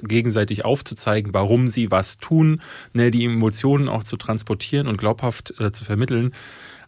gegenseitig 0.02 0.64
aufzuzeigen, 0.64 1.34
warum 1.34 1.68
sie 1.68 1.90
was 1.90 2.18
tun, 2.18 2.60
ne, 2.92 3.10
die 3.10 3.24
Emotionen 3.24 3.88
auch 3.88 4.04
zu 4.04 4.16
transportieren 4.16 4.86
und 4.86 4.98
glaubhaft 4.98 5.54
äh, 5.60 5.72
zu 5.72 5.84
vermitteln. 5.84 6.32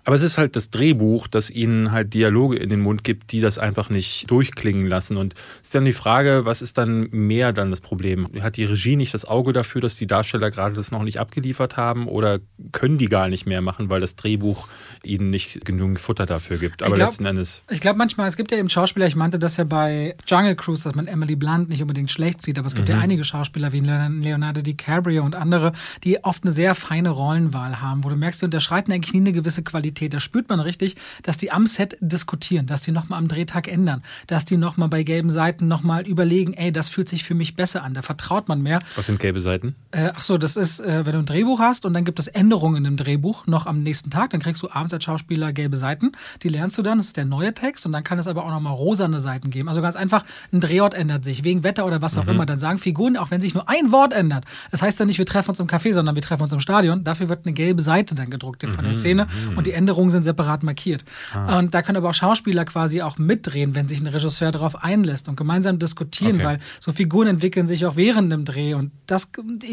Aber 0.05 0.17
es 0.17 0.23
ist 0.23 0.37
halt 0.37 0.55
das 0.55 0.69
Drehbuch, 0.69 1.29
das 1.29 1.51
ihnen 1.51 1.91
halt 1.91 2.13
Dialoge 2.13 2.57
in 2.57 2.69
den 2.69 2.81
Mund 2.81 3.05
gibt, 3.05 3.33
die 3.33 3.41
das 3.41 3.59
einfach 3.59 3.89
nicht 3.89 4.31
durchklingen 4.31 4.87
lassen. 4.87 5.17
Und 5.17 5.35
es 5.35 5.69
ist 5.69 5.75
dann 5.75 5.87
die 5.87 5.95
Frage, 5.95 6.43
was 6.45 6.61
ist 6.61 6.77
dann 6.77 7.09
mehr 7.11 7.53
dann 7.55 7.71
das 7.71 7.81
Problem? 7.81 8.29
Hat 8.41 8.57
die 8.57 8.65
Regie 8.65 8.97
nicht 8.97 9.15
das 9.15 9.25
Auge 9.25 9.55
dafür, 9.55 9.81
dass 9.81 9.97
die 9.97 10.07
Darsteller 10.07 10.51
gerade 10.51 10.75
das 10.75 10.91
noch 10.91 11.03
nicht 11.03 11.21
abgeliefert 11.21 11.79
haben 11.79 12.07
oder 12.07 12.41
können 12.73 12.99
die 12.99 13.07
gar 13.07 13.29
nicht 13.29 13.47
mehr 13.47 13.63
machen, 13.63 13.89
weil 13.89 14.01
das 14.01 14.15
Drehbuch 14.15 14.69
ihnen 15.03 15.31
nicht 15.31 15.65
genügend 15.65 15.99
Futter 15.99 16.27
dafür 16.27 16.59
gibt? 16.59 16.83
Aber 16.83 16.95
glaub, 16.97 17.09
letzten 17.09 17.25
Endes. 17.25 17.63
Ich 17.71 17.81
glaube 17.81 17.97
manchmal, 17.97 18.29
es 18.29 18.37
gibt 18.37 18.51
ja 18.51 18.59
eben 18.59 18.69
Schauspieler, 18.69 19.07
ich 19.07 19.17
meinte 19.17 19.39
das 19.39 19.57
ja 19.57 19.65
bei 19.65 20.17
Jungle 20.27 20.55
Cruise, 20.55 20.85
dass 20.85 20.95
man 20.95 21.07
Emily 21.07 21.35
Blunt 21.35 21.71
nicht 21.71 21.81
unbedingt 21.81 22.11
schlecht 22.11 22.43
sieht, 22.43 22.59
aber 22.59 22.69
es 22.69 22.75
gibt 22.75 22.89
mhm. 22.89 22.97
ja 22.97 23.01
einige 23.01 23.25
Schauspieler 23.25 23.73
wie 23.73 23.81
Leonardo 23.81 24.61
DiCaprio 24.61 25.25
und 25.25 25.35
andere, 25.35 25.73
die 26.05 26.23
oft 26.23 26.45
eine 26.45 26.53
sehr 26.53 26.75
feine 26.75 27.09
Rollenwahl 27.09 27.81
haben, 27.81 28.05
wo 28.05 28.11
du 28.11 28.17
merkst, 28.17 28.43
die 28.43 28.45
unterschreiten 28.45 28.93
eigentlich 28.93 29.15
nie 29.15 29.21
eine 29.21 29.33
gewisse 29.33 29.63
Qualität 29.63 29.94
Qualität. 29.95 30.15
Da 30.15 30.21
spürt 30.21 30.49
man 30.49 30.61
richtig, 30.61 30.97
dass 31.23 31.37
die 31.37 31.51
am 31.51 31.67
Set 31.67 31.97
diskutieren, 32.01 32.67
dass 32.67 32.83
die 32.83 32.93
nochmal 32.93 33.19
am 33.19 33.29
Drehtag 33.29 33.69
ändern, 33.69 34.03
dass 34.27 34.45
die 34.45 34.57
nochmal 34.57 34.89
bei 34.89 35.03
gelben 35.03 35.31
Seiten 35.31 35.69
nochmal 35.69 36.07
überlegen, 36.07 36.55
ey, 36.55 36.73
das 36.73 36.89
fühlt 36.89 37.09
sich 37.09 37.25
für 37.25 37.35
mich 37.35 37.55
besser 37.55 37.83
an, 37.83 37.95
da 37.95 38.03
vertraut 38.03 38.49
man 38.49 38.63
mehr. 38.63 38.81
Was 38.97 39.07
sind 39.07 39.21
gelbe 39.21 39.41
Seiten? 39.41 39.75
Äh, 39.93 40.11
ach 40.15 40.21
so, 40.21 40.37
das 40.39 40.57
ist, 40.57 40.81
äh, 40.81 41.07
wenn 41.07 41.13
du 41.13 41.19
ein 41.21 41.27
Drehbuch 41.27 41.61
hast 41.61 41.87
und 41.87 41.95
dann 41.95 42.05
gibt 42.05 42.19
es 42.19 42.27
Änderungen 42.27 42.77
in 42.77 42.85
dem 42.85 42.97
Drehbuch 42.97 43.47
noch 43.47 43.67
am 43.67 43.83
nächsten 43.83 44.11
Tag, 44.11 44.31
dann 44.31 44.41
kriegst 44.41 44.63
du 44.63 44.71
abends 44.71 44.93
als 44.93 45.05
Schauspieler 45.05 45.53
gelbe 45.53 45.77
Seiten, 45.77 46.13
die 46.43 46.49
lernst 46.49 46.77
du 46.79 46.83
dann, 46.83 46.99
das 46.99 47.09
ist 47.09 47.17
der 47.17 47.25
neue 47.25 47.55
Text 47.55 47.87
und 47.87 47.93
dann 47.93 48.05
kann 48.05 48.19
es 48.19 48.27
aber 48.27 48.45
auch 48.45 48.51
nochmal 48.51 48.75
rosane 48.75 49.21
Seiten 49.21 49.51
geben. 49.51 49.69
Also 49.69 49.83
ganz 49.83 49.97
einfach, 49.97 50.25
ein 50.53 50.61
Drehort 50.61 50.95
ändert 50.95 51.25
sich, 51.25 51.45
wegen 51.45 51.63
Wetter 51.63 51.87
oder 51.87 52.03
was 52.03 52.19
auch 52.19 52.25
mhm. 52.25 52.31
immer. 52.31 52.47
Dann 52.47 52.59
sagen 52.59 52.79
Figuren, 52.79 53.17
auch 53.17 53.31
wenn 53.31 53.41
sich 53.41 53.55
nur 53.55 53.69
ein 53.69 53.93
Wort 53.93 54.13
ändert, 54.13 54.45
das 54.71 54.83
heißt 54.83 54.99
dann 54.99 55.07
nicht, 55.07 55.19
wir 55.19 55.27
treffen 55.27 55.51
uns 55.51 55.61
im 55.61 55.67
Café, 55.67 55.93
sondern 55.93 56.15
wir 56.15 56.23
treffen 56.23 56.43
uns 56.43 56.53
im 56.53 56.61
Stadion, 56.61 57.05
dafür 57.05 57.29
wird 57.29 57.47
eine 57.47 57.53
gelbe 57.53 57.83
Seite 57.83 58.15
dann 58.15 58.31
gedruckt 58.31 58.65
von 58.73 58.85
der 58.85 58.95
Szene 58.95 59.27
mhm. 59.27 59.59
und 59.59 59.67
die 59.67 59.73
Änderungen 59.85 60.11
sind 60.11 60.23
separat 60.23 60.63
markiert. 60.63 61.05
Ah. 61.35 61.59
Und 61.59 61.75
da 61.75 61.83
können 61.83 61.99
aber 61.99 62.09
auch 62.09 62.15
Schauspieler 62.15 62.65
quasi 62.65 63.03
auch 63.03 63.19
mitdrehen, 63.19 63.75
wenn 63.75 63.87
sich 63.87 64.01
ein 64.01 64.07
Regisseur 64.07 64.51
darauf 64.51 64.83
einlässt 64.83 65.29
und 65.29 65.37
gemeinsam 65.37 65.79
diskutieren, 65.79 66.37
okay. 66.37 66.45
weil 66.45 66.59
so 66.81 66.93
Figuren 66.93 67.29
entwickeln 67.29 67.69
sich 67.69 67.85
auch 67.85 67.97
während 67.97 68.33
dem 68.33 68.47
Dreh. 68.47 68.73
Und 68.73 68.93
das, 69.07 69.29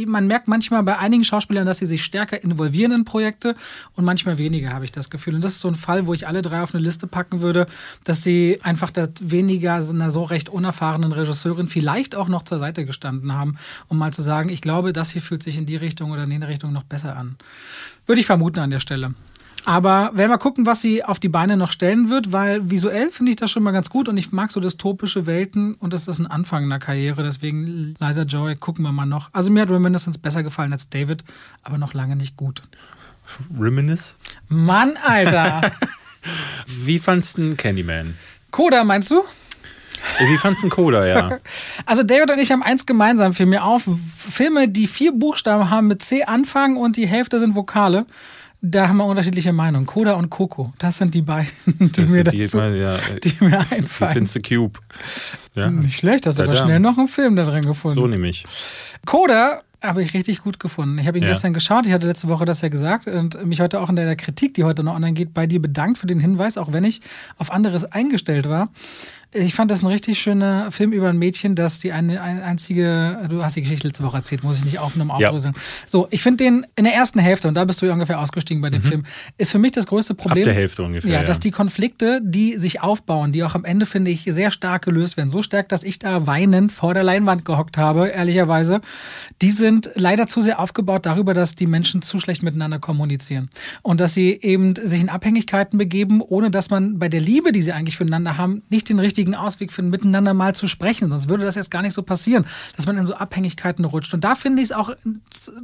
man 0.06 0.28
merkt 0.28 0.50
manchmal 0.50 0.84
bei 0.84 0.98
einigen 0.98 1.24
Schauspielern, 1.24 1.66
dass 1.66 1.78
sie 1.78 1.86
sich 1.86 2.04
stärker 2.04 2.44
involvieren 2.44 2.92
in 2.92 3.06
Projekte 3.06 3.56
und 3.96 4.04
manchmal 4.04 4.38
weniger, 4.38 4.74
habe 4.74 4.84
ich 4.84 4.92
das 4.92 5.10
Gefühl. 5.10 5.36
Und 5.36 5.44
das 5.44 5.54
ist 5.54 5.62
so 5.62 5.70
ein 5.70 5.76
Fall, 5.76 6.08
wo 6.08 6.14
ich 6.14 6.28
alle 6.28 6.42
drei 6.42 6.62
auf 6.62 6.76
eine 6.76 6.84
Liste 6.84 7.08
packen 7.08 7.42
würde, 7.42 7.68
dass 8.04 8.22
sie 8.22 8.60
einfach 8.64 8.92
das 8.92 9.10
weniger 9.22 9.76
einer 9.76 10.12
so 10.12 10.24
recht 10.24 10.50
unerfahrenen 10.50 11.14
Regisseurin 11.14 11.68
vielleicht 11.68 12.16
auch 12.16 12.28
noch 12.28 12.44
zur 12.44 12.60
Seite 12.60 12.86
gestanden 12.86 13.34
haben, 13.34 13.58
um 13.88 13.98
mal 13.98 14.12
zu 14.12 14.22
sagen, 14.22 14.50
ich 14.50 14.62
glaube, 14.62 14.92
das 14.92 15.12
hier 15.12 15.22
fühlt 15.22 15.42
sich 15.42 15.58
in 15.58 15.66
die 15.66 15.78
Richtung 15.78 16.12
oder 16.12 16.24
in 16.24 16.30
die 16.30 16.46
Richtung 16.46 16.74
noch 16.74 16.84
besser 16.84 17.16
an. 17.16 17.38
Würde 18.06 18.20
ich 18.20 18.26
vermuten 18.26 18.60
an 18.60 18.72
der 18.72 18.80
Stelle. 18.80 19.14
Aber 19.66 20.12
werden 20.14 20.32
wir 20.32 20.38
gucken, 20.38 20.66
was 20.66 20.82
sie 20.82 21.04
auf 21.04 21.20
die 21.20 21.30
Beine 21.30 21.56
noch 21.56 21.72
stellen 21.72 22.10
wird, 22.10 22.32
weil 22.32 22.70
visuell 22.70 23.12
finde 23.12 23.32
ich 23.32 23.38
das 23.38 23.52
schon 23.52 23.64
mal 23.64 23.72
ganz 23.72 23.90
gut 23.90 24.10
und 24.10 24.18
ich 24.18 24.32
mag 24.32 24.52
so 24.52 24.60
dystopische 24.60 25.26
Welten 25.26 25.76
und 25.76 25.94
das 25.94 26.08
ist 26.08 26.20
ein 26.20 26.28
Anfang 26.28 26.64
einer 26.64 26.80
Karriere. 26.80 27.24
Deswegen 27.24 27.96
Liza 28.00 28.24
Joy, 28.24 28.56
gucken 28.56 28.84
wir 28.84 28.92
mal 28.92 29.06
noch. 29.06 29.30
Also 29.34 29.52
mir 29.52 29.62
hat 29.62 29.70
Reminiscence 29.70 30.18
besser 30.18 30.42
gefallen 30.42 30.74
als 30.74 30.90
David, 30.90 31.24
aber 31.64 31.78
noch 31.78 31.94
lange 31.94 32.16
nicht 32.16 32.38
gut. 32.38 32.64
Reminisce? 33.58 34.16
Mann, 34.50 34.98
Alter! 35.06 35.72
Wie 36.68 37.00
fandst 37.00 37.38
du 37.38 37.56
Candyman? 37.56 38.16
Coda, 38.52 38.84
meinst 38.84 39.12
du? 39.12 39.24
Wie 40.20 40.38
fandst 40.38 40.64
du 40.64 40.70
Coda, 40.70 41.06
ja? 41.06 41.40
Also 41.86 42.04
David 42.04 42.32
und 42.32 42.40
ich 42.40 42.52
haben 42.52 42.64
eins 42.64 42.86
gemeinsam, 42.86 43.34
fiel 43.34 43.46
mir 43.46 43.64
auf. 43.64 43.84
Filme, 44.18 44.68
die 44.68 44.88
vier 44.88 45.12
Buchstaben 45.12 45.70
haben 45.70 45.88
mit 45.88 46.02
C 46.04 46.24
anfangen 46.24 46.78
und 46.78 46.98
die 46.98 47.08
Hälfte 47.08 47.40
sind 47.40 47.56
Vokale 47.56 48.06
Da 48.64 48.88
haben 48.88 48.98
wir 48.98 49.06
unterschiedliche 49.06 49.54
Meinungen. 49.54 49.88
Coda 49.88 50.14
und 50.14 50.30
Coco, 50.30 50.72
das 50.78 50.98
sind 51.00 51.16
die 51.16 51.24
beiden, 51.24 51.50
die 51.80 52.02
mir 52.06 52.24
die, 52.24 52.44
dazu, 52.44 52.58
mal, 52.58 52.76
ja, 52.76 52.96
die 53.24 53.34
mir 53.44 53.60
einfallen. 53.72 54.14
findest 54.14 54.36
du 54.36 54.42
Cube? 54.42 54.80
Ja, 55.56 55.70
Nicht 55.72 55.98
schlecht, 55.98 56.28
hast 56.28 56.38
du 56.40 56.44
aber 56.44 56.56
schnell 56.56 56.80
noch 56.80 56.98
einen 56.98 57.08
Film 57.08 57.36
da 57.36 57.46
drin 57.46 57.62
gefunden. 57.64 58.00
so 58.00 58.06
nämlich. 58.08 58.46
Coda 59.06 59.62
habe 59.82 60.04
ich 60.04 60.14
richtig 60.14 60.44
gut 60.44 60.60
gefunden. 60.60 61.00
Ich 61.00 61.08
habe 61.08 61.18
ihn 61.18 61.24
Ja. 61.24 61.30
gestern 61.30 61.54
geschaut, 61.54 61.88
ich 61.88 61.92
hatte 61.92 62.06
letzte 62.06 62.28
Woche 62.30 62.46
das 62.46 62.62
ja 62.62 62.70
gesagt 62.70 63.08
und 63.08 63.44
mich 63.48 63.62
heute 63.62 63.82
auch 63.82 63.90
in 63.90 63.96
der 63.96 64.16
Kritik, 64.16 64.54
die 64.54 64.64
heute 64.64 64.84
noch 64.84 64.94
online 64.94 65.14
geht, 65.14 65.34
bei 65.34 65.48
dir 65.48 65.60
bedankt 65.60 65.98
für 65.98 66.06
den 66.06 66.20
Hinweis, 66.20 66.60
auch 66.60 66.72
wenn 66.72 66.84
ich 66.84 67.02
auf 67.40 67.52
anderes 67.52 67.86
eingestellt 67.86 68.48
war. 68.48 68.70
Ich 69.34 69.54
fand 69.54 69.72
das 69.72 69.82
ein 69.82 69.88
richtig 69.88 70.20
schöner 70.20 70.72
Film 70.72 70.92
über 70.92 71.08
ein 71.08 71.18
Mädchen, 71.18 71.56
das 71.56 71.80
die 71.80 71.94
eine, 71.94 72.22
eine 72.22 72.44
einzige, 72.44 73.18
du 73.30 73.42
hast 73.44 73.56
die 73.56 73.62
Geschichte 73.62 73.88
letzte 73.88 74.04
Woche 74.04 74.18
erzählt, 74.18 74.44
muss 74.44 74.58
ich 74.58 74.66
nicht 74.66 74.80
aufnehmen, 74.80 75.10
Ja. 75.18 75.28
aufdröseln. 75.30 75.54
So, 75.88 76.08
ich 76.12 76.22
finde 76.22 76.44
den 76.44 76.66
in 76.76 76.84
der 76.84 76.94
ersten 76.94 77.20
Hälfte, 77.20 77.48
und 77.48 77.54
da 77.54 77.64
bist 77.64 77.82
du 77.82 77.86
ja 77.86 77.94
ungefähr 77.94 78.20
ausgestiegen 78.20 78.62
bei 78.62 78.70
dem 78.70 78.82
Film, 78.82 79.04
ist 79.38 79.52
für 79.52 79.60
mich 79.60 79.72
das 79.72 79.88
größte 79.88 80.16
Problem. 80.16 80.44
Mhm. 80.44 80.46
der 80.48 80.54
Hälfte 80.56 80.84
ungefähr, 80.84 81.12
Ja, 81.12 81.20
ja. 81.22 81.26
dass 81.26 81.40
die 81.40 81.52
Konflikte, 81.52 82.20
die 82.22 82.58
sich 82.58 82.82
aufbauen, 82.82 83.32
die 83.32 83.44
auch 83.46 83.56
am 83.56 83.64
Ende, 83.64 83.86
finde 83.86 84.12
ich, 84.12 84.24
sehr 84.26 84.52
stark 84.52 84.84
gelöst 84.84 85.16
werden. 85.16 85.30
So 85.30 85.42
stark, 85.42 85.70
dass 85.70 85.84
ich 85.84 85.98
da 85.98 86.28
weinend 86.28 86.74
vor 86.74 86.94
der 86.94 87.04
Leinwand 87.04 87.46
gehockt 87.46 87.78
habe, 87.78 88.10
ehrlicherweise. 88.10 88.82
Die 89.42 89.52
sind 89.52 89.92
leider 89.96 90.28
zu 90.28 90.42
sehr 90.42 90.60
aufgebaut 90.60 91.06
darüber, 91.06 91.34
dass 91.34 91.56
die 91.56 91.68
Menschen 91.68 92.02
zu 92.02 92.20
schlecht 92.20 92.44
miteinander 92.44 92.80
kommunizieren. 92.80 93.50
Und 93.82 94.02
dass 94.02 94.14
sie 94.14 94.32
eben 94.42 94.76
sich 94.76 95.00
in 95.02 95.08
Abhängigkeiten 95.10 95.78
begeben, 95.78 96.22
ohne 96.22 96.52
dass 96.52 96.70
man 96.70 97.00
bei 97.00 97.08
der 97.08 97.22
Liebe, 97.22 97.54
die 97.54 97.62
sie 97.62 97.72
eigentlich 97.72 97.96
füreinander 97.96 98.38
haben, 98.38 98.64
nicht 98.70 98.90
den 98.90 99.00
richtigen 99.00 99.21
Ausweg 99.30 99.72
findet, 99.72 99.92
miteinander 99.92 100.34
mal 100.34 100.56
zu 100.56 100.68
sprechen. 100.68 101.10
Sonst 101.10 101.30
würde 101.30 101.46
das 101.46 101.56
jetzt 101.56 101.72
gar 101.72 101.82
nicht 101.82 101.94
so 101.94 102.04
passieren, 102.04 102.46
dass 102.76 102.86
man 102.86 102.98
in 102.98 103.06
so 103.06 103.16
Abhängigkeiten 103.16 103.86
rutscht. 103.86 104.14
Und 104.14 104.24
da 104.24 104.36
finde 104.36 104.62
ich 104.62 104.70
es 104.70 104.72
auch 104.72 104.92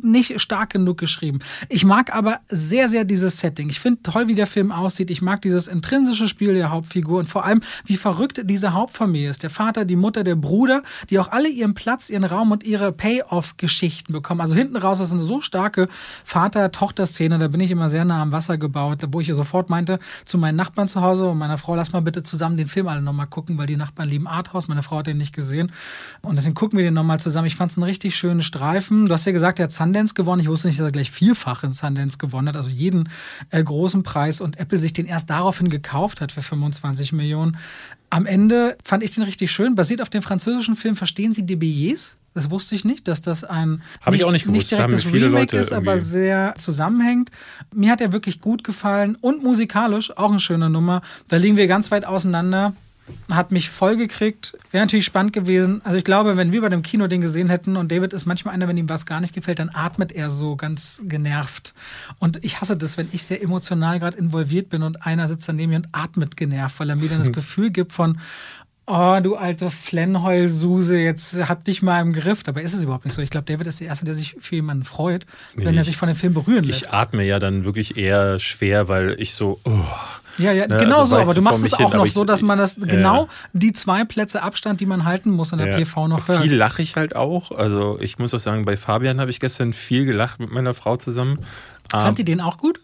nicht 0.01 0.39
stark 0.41 0.71
genug 0.71 0.97
geschrieben. 0.97 1.39
Ich 1.69 1.85
mag 1.85 2.13
aber 2.15 2.39
sehr, 2.49 2.89
sehr 2.89 3.03
dieses 3.03 3.39
Setting. 3.39 3.69
Ich 3.69 3.79
finde 3.79 4.01
toll, 4.03 4.27
wie 4.27 4.35
der 4.35 4.47
Film 4.47 4.71
aussieht. 4.71 5.11
Ich 5.11 5.21
mag 5.21 5.41
dieses 5.41 5.67
intrinsische 5.67 6.27
Spiel 6.27 6.53
der 6.53 6.71
Hauptfigur 6.71 7.19
und 7.19 7.29
vor 7.29 7.45
allem, 7.45 7.61
wie 7.85 7.97
verrückt 7.97 8.41
diese 8.45 8.73
Hauptfamilie 8.73 9.29
ist. 9.29 9.43
Der 9.43 9.49
Vater, 9.49 9.85
die 9.85 9.95
Mutter, 9.95 10.23
der 10.23 10.35
Bruder, 10.35 10.83
die 11.09 11.19
auch 11.19 11.31
alle 11.31 11.49
ihren 11.49 11.73
Platz, 11.73 12.09
ihren 12.09 12.23
Raum 12.23 12.51
und 12.51 12.63
ihre 12.63 12.91
Payoff-Geschichten 12.91 14.13
bekommen. 14.13 14.41
Also 14.41 14.55
hinten 14.55 14.77
raus 14.77 14.99
ist 14.99 15.11
eine 15.11 15.21
so 15.21 15.41
starke 15.41 15.87
Vater-Tochter-Szene. 16.25 17.39
Da 17.39 17.47
bin 17.47 17.61
ich 17.61 17.71
immer 17.71 17.89
sehr 17.89 18.05
nah 18.05 18.21
am 18.21 18.31
Wasser 18.31 18.57
gebaut, 18.57 19.03
wo 19.11 19.19
ich 19.19 19.27
sofort 19.27 19.69
meinte 19.69 19.99
zu 20.25 20.37
meinen 20.37 20.55
Nachbarn 20.55 20.87
zu 20.87 21.01
Hause 21.01 21.27
und 21.27 21.37
meiner 21.37 21.57
Frau, 21.57 21.75
lass 21.75 21.93
mal 21.93 22.01
bitte 22.01 22.23
zusammen 22.23 22.57
den 22.57 22.67
Film 22.67 22.87
alle 22.87 23.01
nochmal 23.01 23.27
gucken, 23.27 23.46
weil 23.55 23.67
die 23.67 23.77
Nachbarn 23.77 24.09
lieben 24.09 24.27
Arthouse. 24.27 24.67
Meine 24.67 24.81
Frau 24.81 24.97
hat 24.97 25.05
den 25.07 25.17
nicht 25.17 25.33
gesehen. 25.35 25.71
Und 26.23 26.37
deswegen 26.37 26.55
gucken 26.55 26.77
wir 26.77 26.83
den 26.83 26.95
nochmal 26.95 27.19
zusammen. 27.19 27.45
Ich 27.45 27.55
fand 27.55 27.71
es 27.71 27.77
einen 27.77 27.83
richtig 27.83 28.15
schönen 28.15 28.41
Streifen. 28.41 29.05
Du 29.05 29.13
hast 29.13 29.25
ja 29.25 29.31
gesagt, 29.31 29.59
er 29.59 29.65
hat 29.65 29.71
Sundance 29.71 30.15
gewonnen. 30.15 30.41
Ich 30.41 30.47
wusste 30.47 30.67
nicht, 30.67 30.79
dass 30.79 30.87
er 30.87 30.91
gleich 30.91 31.11
vielfach 31.11 31.63
in 31.63 31.71
Sundance 31.71 32.17
gewonnen 32.17 32.47
hat. 32.47 32.57
Also 32.57 32.69
jeden 32.69 33.09
äh, 33.51 33.63
großen 33.63 34.01
Preis 34.01 34.41
und 34.41 34.59
Apple 34.59 34.79
sich 34.79 34.93
den 34.93 35.05
erst 35.05 35.29
daraufhin 35.29 35.69
gekauft 35.69 36.19
hat 36.21 36.31
für 36.31 36.41
25 36.41 37.13
Millionen. 37.13 37.57
Am 38.09 38.25
Ende 38.25 38.77
fand 38.83 39.03
ich 39.03 39.11
den 39.13 39.23
richtig 39.23 39.51
schön. 39.51 39.75
Basiert 39.75 40.01
auf 40.01 40.09
dem 40.09 40.21
französischen 40.23 40.75
Film 40.75 40.95
Verstehen 40.95 41.33
Sie 41.33 41.45
die 41.45 41.57
Billets? 41.57 42.17
Das 42.33 42.51
wusste 42.51 42.75
ich 42.75 42.85
nicht, 42.85 43.07
dass 43.07 43.23
das 43.23 43.43
ein 43.43 43.81
Hab 43.99 44.13
ich 44.13 44.23
auch 44.23 44.31
nicht 44.31 44.43
gewusst. 44.45 44.55
nicht 44.57 44.71
direkt 44.71 44.91
Haben 44.93 45.11
Remake 45.11 45.27
Leute 45.31 45.57
ist, 45.57 45.73
aber 45.73 45.95
irgendwie- 45.95 46.09
sehr 46.11 46.53
zusammenhängt. 46.57 47.31
Mir 47.73 47.91
hat 47.91 47.99
er 47.99 48.11
wirklich 48.13 48.41
gut 48.41 48.63
gefallen 48.63 49.15
und 49.19 49.41
musikalisch 49.43 50.15
auch 50.15 50.29
eine 50.29 50.39
schöne 50.39 50.69
Nummer. 50.69 51.01
Da 51.29 51.37
liegen 51.37 51.57
wir 51.57 51.65
ganz 51.67 51.89
weit 51.89 52.05
auseinander. 52.05 52.73
Hat 53.31 53.51
mich 53.51 53.69
voll 53.69 53.97
gekriegt. 53.97 54.57
Wäre 54.71 54.83
natürlich 54.83 55.05
spannend 55.05 55.33
gewesen. 55.33 55.81
Also 55.83 55.97
ich 55.97 56.03
glaube, 56.03 56.37
wenn 56.37 56.51
wir 56.51 56.61
bei 56.61 56.69
dem 56.69 56.81
Kino 56.81 57.07
den 57.07 57.21
gesehen 57.21 57.49
hätten 57.49 57.75
und 57.75 57.91
David 57.91 58.13
ist 58.13 58.25
manchmal 58.25 58.53
einer, 58.53 58.67
wenn 58.67 58.77
ihm 58.77 58.89
was 58.89 59.05
gar 59.05 59.19
nicht 59.19 59.33
gefällt, 59.33 59.59
dann 59.59 59.69
atmet 59.69 60.11
er 60.11 60.29
so 60.29 60.55
ganz 60.55 61.01
genervt. 61.05 61.73
Und 62.19 62.43
ich 62.43 62.61
hasse 62.61 62.77
das, 62.77 62.97
wenn 62.97 63.09
ich 63.11 63.23
sehr 63.23 63.41
emotional 63.41 63.99
gerade 63.99 64.17
involviert 64.17 64.69
bin 64.69 64.83
und 64.83 65.05
einer 65.05 65.27
sitzt 65.27 65.47
daneben 65.47 65.71
mir 65.71 65.77
und 65.77 65.89
atmet 65.91 66.37
genervt, 66.37 66.79
weil 66.79 66.89
er 66.89 66.95
mir 66.95 67.09
dann 67.09 67.19
das 67.19 67.31
Gefühl 67.33 67.71
gibt 67.71 67.91
von, 67.91 68.19
oh, 68.87 69.19
du 69.21 69.35
alte 69.35 69.69
Flennheulsuse, 69.69 70.97
jetzt 70.97 71.47
hab 71.49 71.63
dich 71.65 71.81
mal 71.81 72.01
im 72.01 72.13
Griff. 72.13 72.43
Dabei 72.43 72.61
ist 72.63 72.73
es 72.73 72.81
überhaupt 72.83 73.05
nicht 73.05 73.13
so. 73.13 73.21
Ich 73.21 73.29
glaube, 73.29 73.45
David 73.45 73.67
ist 73.67 73.79
der 73.79 73.87
Erste, 73.87 74.05
der 74.05 74.15
sich 74.15 74.35
für 74.39 74.55
jemanden 74.55 74.83
freut, 74.85 75.25
wenn 75.55 75.75
er 75.75 75.81
ich- 75.81 75.87
sich 75.87 75.97
von 75.97 76.07
dem 76.07 76.15
Film 76.17 76.33
berühren 76.33 76.63
lässt. 76.63 76.81
Ich 76.83 76.91
atme 76.93 77.23
ja 77.23 77.37
dann 77.39 77.65
wirklich 77.65 77.97
eher 77.97 78.39
schwer, 78.39 78.87
weil 78.87 79.15
ich 79.19 79.33
so, 79.33 79.59
oh, 79.65 79.71
Ja, 80.39 80.51
ja, 80.51 80.67
Ne, 80.67 80.77
genau 80.77 80.99
also 80.99 81.15
so, 81.15 81.21
aber 81.21 81.33
du 81.33 81.41
machst 81.41 81.63
es 81.63 81.75
hin, 81.75 81.85
auch 81.85 81.89
aber 81.89 81.97
noch 81.97 82.05
ich- 82.05 82.13
so, 82.13 82.23
dass 82.23 82.41
man 82.43 82.59
das 82.59 82.77
ja. 82.77 82.85
genau 82.85 83.27
die 83.53 83.73
zwei 83.73 84.05
Plätze 84.05 84.43
Abstand, 84.43 84.79
die 84.81 84.85
man 84.85 85.03
halten 85.03 85.31
muss 85.31 85.51
in 85.51 85.57
der 85.57 85.67
Ja. 85.69 85.77
PV 85.77 86.07
noch 86.07 86.27
hört. 86.27 86.43
Viel 86.43 86.53
lache 86.55 86.81
ich 86.83 86.95
halt 86.95 87.15
auch. 87.15 87.51
Also 87.51 87.97
ich 87.99 88.19
muss 88.19 88.33
auch 88.35 88.39
sagen, 88.39 88.63
bei 88.63 88.77
Fabian 88.77 89.19
habe 89.19 89.31
ich 89.31 89.39
gestern 89.39 89.73
viel 89.73 90.05
gelacht 90.05 90.39
mit 90.39 90.51
meiner 90.51 90.73
Frau 90.75 90.95
zusammen. 90.97 91.39
Fand 91.89 92.09
Ähm, 92.09 92.15
die 92.15 92.23
den 92.25 92.39
auch 92.41 92.57
gut? 92.57 92.79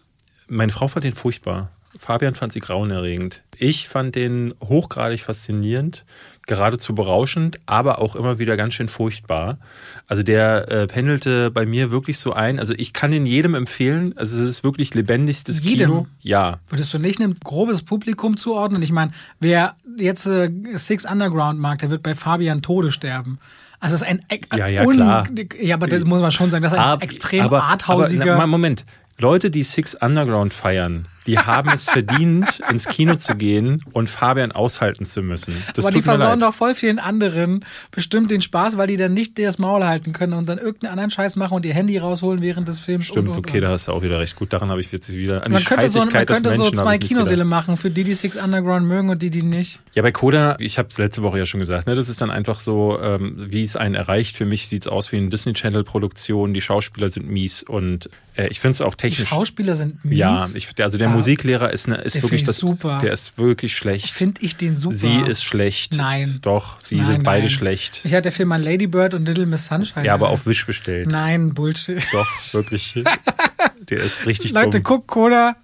meine 0.48 0.72
Frau 0.72 0.88
fand 0.88 1.04
den 1.04 1.14
furchtbar. 1.14 1.70
Fabian 1.96 2.34
fand 2.34 2.52
sie 2.52 2.60
grauenerregend. 2.60 3.42
Ich 3.56 3.88
fand 3.88 4.14
den 4.14 4.52
hochgradig 4.62 5.22
faszinierend, 5.22 6.04
geradezu 6.46 6.94
berauschend, 6.94 7.58
aber 7.66 8.00
auch 8.00 8.16
immer 8.16 8.38
wieder 8.38 8.56
ganz 8.56 8.74
schön 8.74 8.88
furchtbar. 8.88 9.58
Also 10.06 10.22
der 10.22 10.68
äh, 10.70 10.86
pendelte 10.86 11.50
bei 11.50 11.64
mir 11.64 11.90
wirklich 11.90 12.18
so 12.18 12.32
ein. 12.32 12.58
Also 12.58 12.74
ich 12.76 12.92
kann 12.92 13.12
ihn 13.12 13.24
jedem 13.26 13.54
empfehlen. 13.54 14.12
Also 14.18 14.42
es 14.42 14.48
ist 14.48 14.64
wirklich 14.64 14.92
lebendigstes 14.94 15.62
Jedem? 15.62 15.88
Kino. 15.90 16.06
Ja. 16.20 16.58
Würdest 16.68 16.92
du 16.92 16.98
nicht 16.98 17.20
ein 17.20 17.34
grobes 17.42 17.82
Publikum 17.82 18.36
zuordnen? 18.36 18.82
Ich 18.82 18.92
meine, 18.92 19.12
wer 19.40 19.76
jetzt 19.96 20.26
äh, 20.26 20.50
Six 20.74 21.04
Underground 21.06 21.58
mag, 21.60 21.78
der 21.78 21.90
wird 21.90 22.02
bei 22.02 22.14
Fabian 22.14 22.60
Tode 22.60 22.90
sterben. 22.90 23.38
Also 23.80 23.94
es 23.94 24.02
ist 24.02 24.08
ein 24.08 24.24
äh, 24.28 24.40
Ja, 24.56 24.66
ja, 24.66 24.84
klar. 24.84 25.26
Ja, 25.60 25.76
aber 25.76 25.86
das 25.86 26.04
muss 26.04 26.20
man 26.20 26.32
schon 26.32 26.50
sagen, 26.50 26.62
das 26.62 26.72
ist 26.72 26.78
ein 26.78 26.84
Ab- 26.84 27.02
extrem 27.02 27.44
aber, 27.44 27.62
arthausiger. 27.62 28.32
Aber, 28.32 28.40
na, 28.40 28.46
Moment. 28.46 28.84
Leute, 29.18 29.50
die 29.50 29.62
Six 29.62 29.94
Underground 29.94 30.52
feiern, 30.52 31.06
die 31.26 31.38
haben 31.38 31.70
es 31.70 31.88
verdient, 31.88 32.60
ins 32.70 32.86
Kino 32.86 33.16
zu 33.16 33.34
gehen 33.34 33.82
und 33.92 34.08
Fabian 34.08 34.52
aushalten 34.52 35.04
zu 35.04 35.22
müssen. 35.22 35.54
Das 35.74 35.84
aber 35.84 35.94
die 35.94 36.02
versauen 36.02 36.40
leid. 36.40 36.48
doch 36.48 36.54
voll 36.54 36.74
vielen 36.74 36.98
anderen 36.98 37.64
bestimmt 37.90 38.30
den 38.30 38.40
Spaß, 38.40 38.76
weil 38.76 38.86
die 38.86 38.96
dann 38.96 39.14
nicht 39.14 39.38
das 39.38 39.58
Maul 39.58 39.84
halten 39.84 40.12
können 40.12 40.34
und 40.34 40.48
dann 40.48 40.58
irgendeinen 40.58 40.92
anderen 40.92 41.10
Scheiß 41.10 41.36
machen 41.36 41.54
und 41.54 41.64
ihr 41.64 41.74
Handy 41.74 41.98
rausholen 41.98 42.42
während 42.42 42.68
des 42.68 42.80
Films. 42.80 43.06
Stimmt, 43.06 43.28
und, 43.28 43.36
und, 43.36 43.38
okay, 43.38 43.58
und. 43.58 43.62
da 43.62 43.70
hast 43.70 43.88
du 43.88 43.92
auch 43.92 44.02
wieder 44.02 44.20
recht. 44.20 44.36
Gut, 44.36 44.52
daran 44.52 44.68
habe 44.68 44.80
ich 44.80 44.92
jetzt 44.92 45.12
wieder 45.12 45.44
an 45.44 45.52
Man 45.52 45.60
die 45.60 45.66
könnte 45.66 45.88
so, 45.88 46.00
man 46.00 46.08
könnte 46.10 46.34
so 46.52 46.64
Menschen 46.64 46.74
zwei 46.74 46.98
Kinosäle 46.98 47.36
gedacht. 47.38 47.48
machen, 47.48 47.76
für 47.76 47.90
die, 47.90 48.04
die 48.04 48.14
Six 48.14 48.36
Underground 48.36 48.86
mögen 48.86 49.08
und 49.08 49.22
die, 49.22 49.30
die 49.30 49.42
nicht. 49.42 49.80
Ja, 49.94 50.02
bei 50.02 50.12
Coda, 50.12 50.56
ich 50.58 50.78
habe 50.78 50.88
es 50.90 50.98
letzte 50.98 51.22
Woche 51.22 51.38
ja 51.38 51.46
schon 51.46 51.60
gesagt, 51.60 51.86
ne, 51.86 51.94
das 51.94 52.08
ist 52.08 52.20
dann 52.20 52.30
einfach 52.30 52.60
so, 52.60 52.98
ähm, 53.00 53.36
wie 53.38 53.64
es 53.64 53.76
einen 53.76 53.94
erreicht. 53.94 54.36
Für 54.36 54.44
mich 54.44 54.68
sieht's 54.68 54.86
aus 54.86 55.10
wie 55.12 55.16
eine 55.16 55.30
Disney 55.30 55.54
Channel 55.54 55.84
Produktion. 55.84 56.52
Die 56.52 56.60
Schauspieler 56.60 57.08
sind 57.08 57.28
mies 57.30 57.62
und 57.62 58.10
äh, 58.36 58.48
ich 58.48 58.60
finde 58.60 58.72
es 58.72 58.80
auch 58.80 58.94
Die 58.94 59.08
technisch. 59.08 59.28
Schauspieler 59.28 59.74
sind 59.74 60.04
mies. 60.04 60.18
ja, 60.18 60.46
ich, 60.54 60.68
also 60.80 60.98
der. 60.98 61.13
Musiklehrer 61.14 61.72
ist, 61.72 61.88
ne, 61.88 61.96
ist 61.96 62.20
wirklich 62.22 62.44
das. 62.44 62.58
super. 62.58 62.98
Der 63.02 63.12
ist 63.12 63.38
wirklich 63.38 63.76
schlecht. 63.76 64.10
Finde 64.10 64.40
ich 64.42 64.56
den 64.56 64.76
super. 64.76 64.94
Sie 64.96 65.20
ist 65.20 65.42
schlecht. 65.44 65.94
Nein. 65.96 66.38
Doch, 66.42 66.78
sie 66.84 66.96
Nein, 66.96 67.04
sind 67.06 67.22
beide 67.24 67.46
nein. 67.46 67.50
schlecht. 67.50 68.00
Ich 68.04 68.12
hatte 68.12 68.22
der 68.22 68.32
Film 68.32 68.52
an 68.52 68.62
Lady 68.62 68.86
Bird 68.86 69.14
und 69.14 69.26
Little 69.26 69.46
Miss 69.46 69.66
Sunshine. 69.66 70.04
Ja, 70.06 70.14
aber 70.14 70.28
auf 70.30 70.46
Wish 70.46 70.66
bestellt. 70.66 71.08
Nein, 71.10 71.54
Bullshit. 71.54 72.04
Doch, 72.12 72.28
wirklich. 72.52 72.94
der 73.88 73.98
ist 73.98 74.26
richtig 74.26 74.52
Leute, 74.52 74.80
dumm. 74.80 74.82
guck, 74.82 75.06
Coda. 75.08 75.56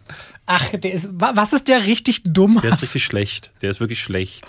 Ach, 0.46 0.66
der 0.72 0.92
ist. 0.92 1.10
wa- 1.12 1.32
Was 1.34 1.52
ist 1.52 1.68
der 1.68 1.84
richtig 1.86 2.22
dumm? 2.24 2.58
Der 2.62 2.72
ist 2.72 2.82
richtig 2.82 3.04
schlecht. 3.04 3.50
Der 3.62 3.70
ist 3.70 3.80
wirklich 3.80 4.00
schlecht. 4.02 4.44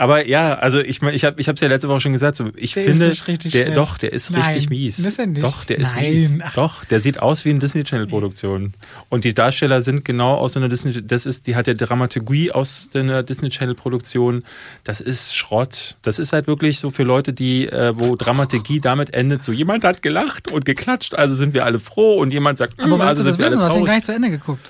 Aber 0.00 0.26
ja, 0.26 0.54
also 0.54 0.78
ich 0.80 1.02
ich 1.02 1.24
habe 1.26 1.38
ich 1.40 1.46
hab's 1.48 1.60
ja 1.60 1.68
letzte 1.68 1.86
Woche 1.90 2.00
schon 2.00 2.12
gesagt, 2.12 2.34
so, 2.36 2.48
ich 2.56 2.72
Der 2.72 2.84
ist 2.86 2.96
finde 2.96 3.10
nicht 3.10 3.28
richtig 3.28 3.52
der 3.52 3.64
schlecht. 3.64 3.76
doch, 3.76 3.98
der 3.98 4.12
ist 4.14 4.30
Nein, 4.30 4.40
richtig 4.42 4.70
mies. 4.70 4.98
ist 4.98 5.18
er 5.18 5.26
nicht. 5.26 5.42
Doch, 5.42 5.64
der 5.66 5.78
ist 5.78 5.94
Nein. 5.94 6.12
mies. 6.14 6.38
Ach. 6.42 6.54
Doch, 6.54 6.84
der 6.86 7.00
sieht 7.00 7.20
aus 7.20 7.44
wie 7.44 7.50
eine 7.50 7.58
Disney 7.58 7.84
Channel 7.84 8.06
Produktion. 8.06 8.72
Und 9.10 9.24
die 9.24 9.34
Darsteller 9.34 9.82
sind 9.82 10.06
genau 10.06 10.36
aus 10.36 10.54
so 10.54 10.60
einer 10.60 10.70
Disney 10.70 11.06
das 11.06 11.26
ist 11.26 11.46
die 11.46 11.54
hat 11.54 11.66
ja 11.66 11.74
Dramaturgie 11.74 12.50
aus 12.50 12.88
einer 12.94 13.22
Disney 13.22 13.50
Channel 13.50 13.74
Produktion. 13.74 14.42
Das 14.84 15.02
ist 15.02 15.36
Schrott. 15.36 15.96
Das 16.00 16.18
ist 16.18 16.32
halt 16.32 16.46
wirklich 16.46 16.78
so 16.78 16.90
für 16.90 17.02
Leute, 17.02 17.34
die 17.34 17.66
äh, 17.68 17.92
wo 17.94 18.16
Dramaturgie 18.16 18.80
damit 18.80 19.12
endet, 19.12 19.44
so 19.44 19.52
jemand 19.52 19.84
hat 19.84 20.00
gelacht 20.00 20.48
und 20.50 20.64
geklatscht, 20.64 21.14
also 21.14 21.34
sind 21.34 21.52
wir 21.52 21.66
alle 21.66 21.78
froh 21.78 22.14
und 22.14 22.32
jemand 22.32 22.56
sagt, 22.56 22.78
Aber 22.80 22.86
"Mm, 22.88 22.90
wolltest 22.92 23.06
also 23.08 23.22
du 23.22 23.26
das 23.28 23.36
sind 23.36 23.42
wir 23.44 23.46
wissen? 23.48 23.58
Du 23.58 23.64
alle 23.64 23.68
hast 23.70 23.76
ihn 23.76 23.84
gar 23.84 23.86
traurig. 23.86 23.96
nicht 23.96 24.04
zu 24.06 24.12
Ende 24.14 24.30
geguckt. 24.30 24.60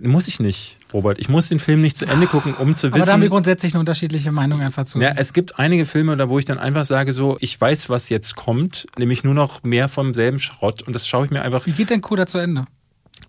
Muss 0.00 0.28
ich 0.28 0.38
nicht, 0.38 0.76
Robert. 0.92 1.18
Ich 1.18 1.28
muss 1.28 1.48
den 1.48 1.58
Film 1.58 1.80
nicht 1.80 1.96
zu 1.96 2.06
Ende 2.06 2.26
gucken, 2.26 2.54
um 2.54 2.74
zu 2.74 2.88
Aber 2.88 2.98
da 2.98 3.06
haben 3.06 3.20
wir 3.20 3.26
wissen. 3.26 3.30
grundsätzlich 3.30 3.72
eine 3.74 3.80
unterschiedliche 3.80 4.30
Meinung 4.30 4.60
einfach 4.60 4.84
zu. 4.84 5.00
Ja, 5.00 5.12
es 5.16 5.32
gibt 5.32 5.58
einige 5.58 5.86
Filme, 5.86 6.16
da 6.16 6.28
wo 6.28 6.38
ich 6.38 6.44
dann 6.44 6.58
einfach 6.58 6.84
sage, 6.84 7.12
so, 7.12 7.36
ich 7.40 7.60
weiß, 7.60 7.90
was 7.90 8.08
jetzt 8.08 8.36
kommt, 8.36 8.86
nämlich 8.96 9.24
nur 9.24 9.34
noch 9.34 9.62
mehr 9.64 9.88
vom 9.88 10.14
selben 10.14 10.38
Schrott 10.38 10.82
und 10.82 10.92
das 10.92 11.08
schaue 11.08 11.24
ich 11.24 11.30
mir 11.30 11.42
einfach. 11.42 11.66
Wie 11.66 11.72
geht 11.72 11.90
denn 11.90 12.00
Coda 12.00 12.26
zu 12.26 12.38
Ende? 12.38 12.66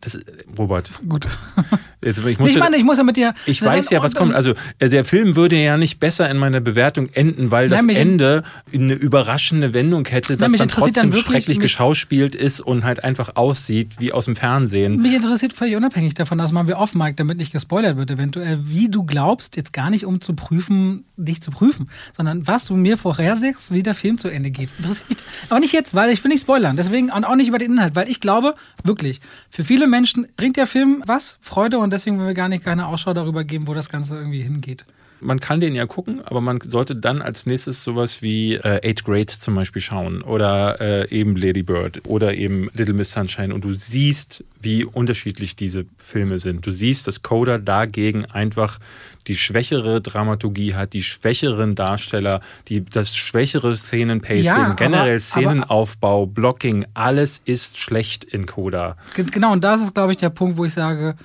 Das, 0.02 0.18
Robert, 0.58 0.92
Gut. 1.08 1.28
Jetzt, 2.02 2.20
ich, 2.20 2.40
ich 2.40 2.58
meine, 2.58 2.78
ich 2.78 2.84
muss 2.86 2.98
ja 2.98 3.04
mit 3.04 3.18
dir. 3.18 3.34
Ich 3.46 3.62
weiß 3.62 3.90
ja, 3.90 4.02
was 4.02 4.16
kommt. 4.16 4.34
Also 4.34 4.54
äh, 4.80 4.88
der 4.88 5.04
Film 5.04 5.36
würde 5.36 5.58
ja 5.58 5.76
nicht 5.76 6.00
besser 6.00 6.30
in 6.30 6.38
meiner 6.38 6.62
Bewertung 6.62 7.10
enden, 7.10 7.52
weil 7.52 7.68
das 7.68 7.84
Ende 7.84 8.44
eine 8.74 8.94
überraschende 8.94 9.74
Wendung 9.74 10.06
hätte, 10.06 10.38
das 10.38 10.52
dann 10.54 10.70
trotzdem 10.70 10.94
dann 10.94 11.14
wirklich, 11.14 11.44
schrecklich 11.44 11.60
geschauspielt 11.60 12.36
ist 12.36 12.62
und 12.62 12.86
halt 12.86 13.04
einfach 13.04 13.36
aussieht 13.36 13.96
wie 14.00 14.14
aus 14.14 14.26
dem 14.26 14.38
Fernsehen. 14.38 15.02
Mich 15.02 15.14
interessiert 15.14 15.52
völlig 15.52 15.76
unabhängig 15.76 16.14
davon, 16.14 16.38
das 16.38 16.54
machen 16.54 16.70
wir 16.70 16.78
off, 16.78 16.96
Mike, 16.96 17.16
damit 17.16 17.38
nicht 17.38 17.52
gespoilert 17.52 17.98
wird 17.98 18.12
eventuell, 18.12 18.60
wie 18.64 18.90
du 18.90 19.04
glaubst, 19.04 19.58
jetzt 19.58 19.74
gar 19.74 19.90
nicht 19.90 20.06
um 20.06 20.22
zu 20.22 20.34
prüfen, 20.36 21.04
dich 21.18 21.42
zu 21.42 21.52
prüfen, 21.52 21.90
sondern 22.16 22.48
was 22.48 22.66
du 22.66 22.76
mir 22.76 22.98
vorhersagst, 22.98 23.74
wie 23.74 23.84
der 23.84 23.96
Film 23.96 24.18
zu 24.18 24.30
Ende 24.30 24.52
geht. 24.52 24.70
Interessiert 24.78 25.10
mich. 25.10 25.18
Aber 25.50 25.60
nicht 25.60 25.74
jetzt, 25.74 25.94
weil 25.96 26.12
ich 26.12 26.24
will 26.24 26.30
nicht 26.30 26.42
spoilern. 26.42 26.78
Deswegen 26.78 27.12
auch 27.12 27.36
nicht 27.36 27.48
über 27.48 27.58
den 27.58 27.74
Inhalt, 27.74 27.96
weil 27.96 28.10
ich 28.10 28.22
glaube, 28.22 28.56
wirklich, 28.86 29.20
für 29.50 29.66
viele 29.66 29.88
Menschen 29.88 30.28
bringt 30.38 30.56
der 30.56 30.68
Film 30.68 31.04
was, 31.06 31.38
Freude 31.42 31.80
und 31.80 31.89
deswegen 31.92 32.18
wollen 32.18 32.28
wir 32.28 32.34
gar 32.34 32.50
nicht 32.50 32.64
keine 32.64 32.88
Ausschau 32.88 33.14
darüber 33.14 33.44
geben, 33.44 33.68
wo 33.68 33.74
das 33.74 33.90
Ganze 33.90 34.16
irgendwie 34.16 34.42
hingeht. 34.42 34.86
Man 35.22 35.40
kann 35.40 35.60
den 35.60 35.76
ja 35.76 35.86
gucken, 35.86 36.22
aber 36.26 36.40
man 36.40 36.62
sollte 36.64 36.96
dann 36.96 37.22
als 37.22 37.46
nächstes 37.46 37.84
sowas 37.84 38.22
wie 38.22 38.56
äh, 38.56 38.88
Eighth 38.88 39.04
Grade 39.04 39.28
zum 39.38 39.56
Beispiel 39.56 39.82
schauen 39.82 40.22
oder 40.22 40.80
äh, 40.80 41.10
eben 41.10 41.36
Lady 41.36 41.62
Bird 41.62 42.08
oder 42.08 42.36
eben 42.36 42.70
Little 42.74 42.94
Miss 42.94 43.12
Sunshine 43.12 43.54
und 43.54 43.66
du 43.66 43.74
siehst, 43.74 44.46
wie 44.62 44.86
unterschiedlich 44.86 45.58
diese 45.58 45.86
Filme 45.98 46.40
sind. 46.40 46.66
Du 46.66 46.72
siehst, 46.72 47.06
dass 47.08 47.22
Coda 47.22 47.58
dagegen 47.58 48.26
einfach 48.26 48.80
die 49.28 49.36
schwächere 49.36 50.02
Dramaturgie 50.02 50.74
hat, 50.74 50.94
die 50.94 51.04
schwächeren 51.04 51.76
Darsteller, 51.76 52.40
die, 52.70 52.86
das 52.86 53.16
schwächere 53.16 53.76
Szenenpacing, 53.76 54.44
ja, 54.44 54.74
generell 54.74 55.16
aber, 55.16 55.20
Szenenaufbau, 55.20 56.24
aber, 56.24 56.32
Blocking, 56.32 56.86
alles 56.94 57.42
ist 57.44 57.78
schlecht 57.78 58.24
in 58.24 58.46
Coda. 58.46 58.96
Genau, 59.16 59.52
und 59.52 59.64
das 59.64 59.82
ist, 59.82 59.94
glaube 59.94 60.14
ich, 60.14 60.18
der 60.18 60.30
Punkt, 60.30 60.58
wo 60.58 60.66
ich 60.66 60.74
sage, 60.74 61.16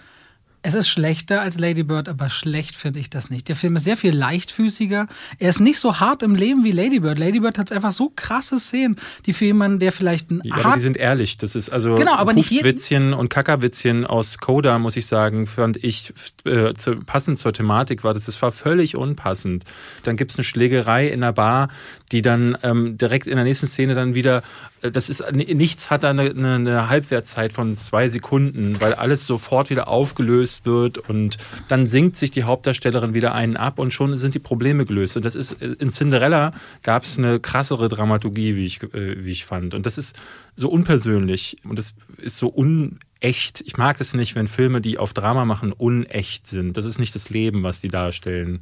es 0.66 0.72
ist 0.72 0.88
schlechter 0.88 1.42
als 1.42 1.58
Lady 1.58 1.82
Bird, 1.82 2.08
aber 2.08 2.30
schlecht 2.30 2.74
finde 2.74 2.98
ich 2.98 3.10
das 3.10 3.28
nicht. 3.28 3.48
Der 3.50 3.54
Film 3.54 3.76
ist 3.76 3.84
sehr 3.84 3.98
viel 3.98 4.16
leichtfüßiger. 4.16 5.08
Er 5.38 5.48
ist 5.50 5.60
nicht 5.60 5.78
so 5.78 6.00
hart 6.00 6.22
im 6.22 6.34
Leben 6.34 6.64
wie 6.64 6.72
Lady 6.72 7.00
Bird. 7.00 7.18
Lady 7.18 7.40
Bird 7.40 7.58
hat 7.58 7.70
einfach 7.70 7.92
so 7.92 8.10
krasse 8.16 8.58
Szenen, 8.58 8.96
die 9.26 9.34
für 9.34 9.44
jemanden, 9.44 9.78
der 9.78 9.92
vielleicht 9.92 10.30
ein 10.30 10.40
ja, 10.42 10.56
aber 10.56 10.76
die 10.76 10.80
sind 10.80 10.96
ehrlich. 10.96 11.36
Das 11.36 11.54
ist 11.54 11.68
also 11.68 11.96
genau, 11.96 12.14
aber 12.14 12.32
nicht 12.32 12.64
Witzchen 12.64 13.12
und 13.12 13.28
Kackerwitzchen 13.28 14.06
aus 14.06 14.38
Coda, 14.38 14.78
muss 14.78 14.96
ich 14.96 15.04
sagen, 15.04 15.46
fand 15.46 15.76
ich 15.84 16.14
äh, 16.46 16.72
zu, 16.72 16.96
passend 16.96 17.38
zur 17.38 17.52
Thematik 17.52 18.02
war. 18.02 18.14
Das, 18.14 18.24
das 18.24 18.40
war 18.40 18.50
völlig 18.50 18.96
unpassend. 18.96 19.64
Dann 20.04 20.16
gibt 20.16 20.30
es 20.30 20.38
eine 20.38 20.44
Schlägerei 20.44 21.08
in 21.08 21.20
der 21.20 21.32
Bar, 21.32 21.68
die 22.10 22.22
dann 22.22 22.56
ähm, 22.62 22.96
direkt 22.96 23.26
in 23.26 23.36
der 23.36 23.44
nächsten 23.44 23.66
Szene 23.66 23.94
dann 23.94 24.14
wieder 24.14 24.42
das 24.90 25.08
ist 25.08 25.24
nichts 25.32 25.90
hat 25.90 26.04
da 26.04 26.10
eine, 26.10 26.30
eine, 26.30 26.88
Halbwertszeit 26.88 27.52
von 27.52 27.74
zwei 27.74 28.08
Sekunden, 28.08 28.80
weil 28.80 28.94
alles 28.94 29.26
sofort 29.26 29.70
wieder 29.70 29.88
aufgelöst 29.88 30.66
wird 30.66 30.98
und 30.98 31.38
dann 31.68 31.86
sinkt 31.86 32.16
sich 32.16 32.30
die 32.30 32.44
Hauptdarstellerin 32.44 33.14
wieder 33.14 33.34
einen 33.34 33.56
ab 33.56 33.78
und 33.78 33.92
schon 33.92 34.18
sind 34.18 34.34
die 34.34 34.40
Probleme 34.40 34.84
gelöst. 34.84 35.16
Und 35.16 35.24
das 35.24 35.36
ist 35.36 35.52
in 35.52 35.90
Cinderella 35.90 36.52
gab 36.82 37.04
es 37.04 37.18
eine 37.18 37.40
krassere 37.40 37.88
Dramaturgie, 37.88 38.56
wie 38.56 38.64
ich, 38.64 38.82
äh, 38.82 39.24
wie 39.24 39.32
ich 39.32 39.44
fand. 39.44 39.74
Und 39.74 39.86
das 39.86 39.96
ist 39.96 40.16
so 40.54 40.68
unpersönlich 40.68 41.56
und 41.64 41.78
das 41.78 41.94
ist 42.18 42.36
so 42.36 42.48
unecht. 42.48 43.62
Ich 43.64 43.76
mag 43.76 44.00
es 44.00 44.14
nicht, 44.14 44.34
wenn 44.34 44.48
Filme, 44.48 44.80
die 44.80 44.98
auf 44.98 45.14
Drama 45.14 45.44
machen, 45.44 45.72
unecht 45.72 46.46
sind. 46.46 46.76
Das 46.76 46.84
ist 46.84 46.98
nicht 46.98 47.14
das 47.14 47.30
Leben, 47.30 47.62
was 47.62 47.80
die 47.80 47.88
darstellen. 47.88 48.60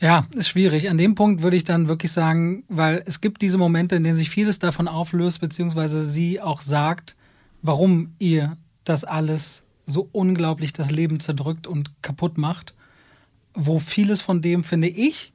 Ja, 0.00 0.26
ist 0.34 0.48
schwierig. 0.48 0.90
An 0.90 0.98
dem 0.98 1.14
Punkt 1.14 1.42
würde 1.42 1.56
ich 1.56 1.64
dann 1.64 1.88
wirklich 1.88 2.12
sagen, 2.12 2.64
weil 2.68 3.02
es 3.06 3.20
gibt 3.20 3.40
diese 3.40 3.56
Momente, 3.56 3.96
in 3.96 4.04
denen 4.04 4.18
sich 4.18 4.28
vieles 4.28 4.58
davon 4.58 4.88
auflöst, 4.88 5.40
beziehungsweise 5.40 6.04
sie 6.04 6.40
auch 6.40 6.60
sagt, 6.60 7.16
warum 7.62 8.14
ihr 8.18 8.58
das 8.84 9.04
alles 9.04 9.64
so 9.86 10.08
unglaublich 10.12 10.72
das 10.72 10.90
Leben 10.90 11.20
zerdrückt 11.20 11.66
und 11.66 11.90
kaputt 12.02 12.36
macht, 12.36 12.74
wo 13.54 13.78
vieles 13.78 14.20
von 14.20 14.42
dem, 14.42 14.64
finde 14.64 14.88
ich, 14.88 15.32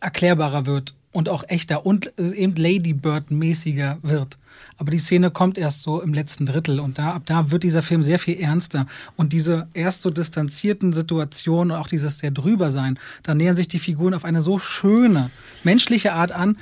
erklärbarer 0.00 0.66
wird 0.66 0.94
und 1.18 1.28
auch 1.28 1.42
echter 1.48 1.84
und 1.84 2.12
eben 2.16 2.54
Ladybird-mäßiger 2.54 3.98
wird. 4.02 4.38
Aber 4.76 4.92
die 4.92 4.98
Szene 4.98 5.32
kommt 5.32 5.58
erst 5.58 5.82
so 5.82 6.00
im 6.00 6.14
letzten 6.14 6.46
Drittel 6.46 6.78
und 6.78 6.96
da, 6.96 7.14
ab 7.14 7.22
da 7.26 7.50
wird 7.50 7.64
dieser 7.64 7.82
Film 7.82 8.04
sehr 8.04 8.20
viel 8.20 8.38
ernster. 8.38 8.86
Und 9.16 9.32
diese 9.32 9.66
erst 9.74 10.02
so 10.02 10.10
distanzierten 10.10 10.92
Situationen 10.92 11.72
und 11.72 11.76
auch 11.82 11.88
dieses 11.88 12.20
sehr 12.20 12.30
drüber 12.30 12.70
sein, 12.70 13.00
da 13.24 13.34
nähern 13.34 13.56
sich 13.56 13.66
die 13.66 13.80
Figuren 13.80 14.14
auf 14.14 14.24
eine 14.24 14.42
so 14.42 14.60
schöne, 14.60 15.30
menschliche 15.64 16.12
Art 16.12 16.30
an, 16.30 16.56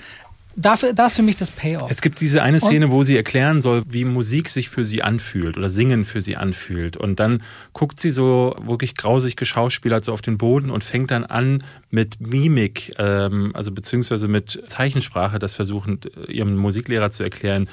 Dafür, 0.59 0.95
das 0.95 1.13
ist 1.13 1.17
für 1.17 1.23
mich 1.23 1.37
das 1.37 1.51
Payoff. 1.51 1.91
Es 1.91 2.01
gibt 2.01 2.19
diese 2.19 2.43
eine 2.43 2.61
Szene, 2.61 2.91
wo 2.91 3.03
sie 3.03 3.15
erklären 3.15 3.61
soll, 3.61 3.83
wie 3.87 4.07
Musik 4.07 4.49
sich 4.49 4.71
für 4.71 4.87
sie 4.87 5.03
anfühlt 5.03 5.59
oder 5.59 5.69
Singen 5.69 6.07
für 6.07 6.23
sie 6.23 6.37
anfühlt. 6.37 6.97
Und 6.97 7.21
dann 7.21 7.43
guckt 7.75 8.01
sie 8.01 8.11
so 8.11 8.57
wirklich 8.63 8.95
grausig 8.95 9.37
geschauspielert 9.37 10.05
so 10.05 10.15
auf 10.15 10.23
den 10.23 10.39
Boden 10.39 10.71
und 10.71 10.83
fängt 10.83 11.11
dann 11.11 11.25
an 11.25 11.63
mit 11.91 12.21
Mimik, 12.23 12.93
ähm, 12.99 13.51
also 13.55 13.71
beziehungsweise 13.71 14.29
mit 14.29 14.63
Zeichensprache, 14.67 15.39
das 15.39 15.53
versuchen 15.53 16.01
ihrem 16.27 16.57
Musiklehrer 16.57 17.11
zu 17.11 17.23
erklären. 17.23 17.69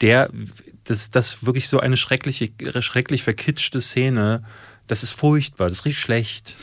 Der, 0.00 0.30
das, 0.84 1.10
das 1.10 1.44
wirklich 1.44 1.68
so 1.68 1.78
eine 1.78 1.98
schreckliche, 1.98 2.50
schrecklich 2.80 3.22
verkitschte 3.22 3.82
Szene. 3.82 4.44
Das 4.86 5.02
ist 5.02 5.10
furchtbar, 5.10 5.68
das 5.68 5.84
richtig 5.84 6.00
schlecht 6.00 6.56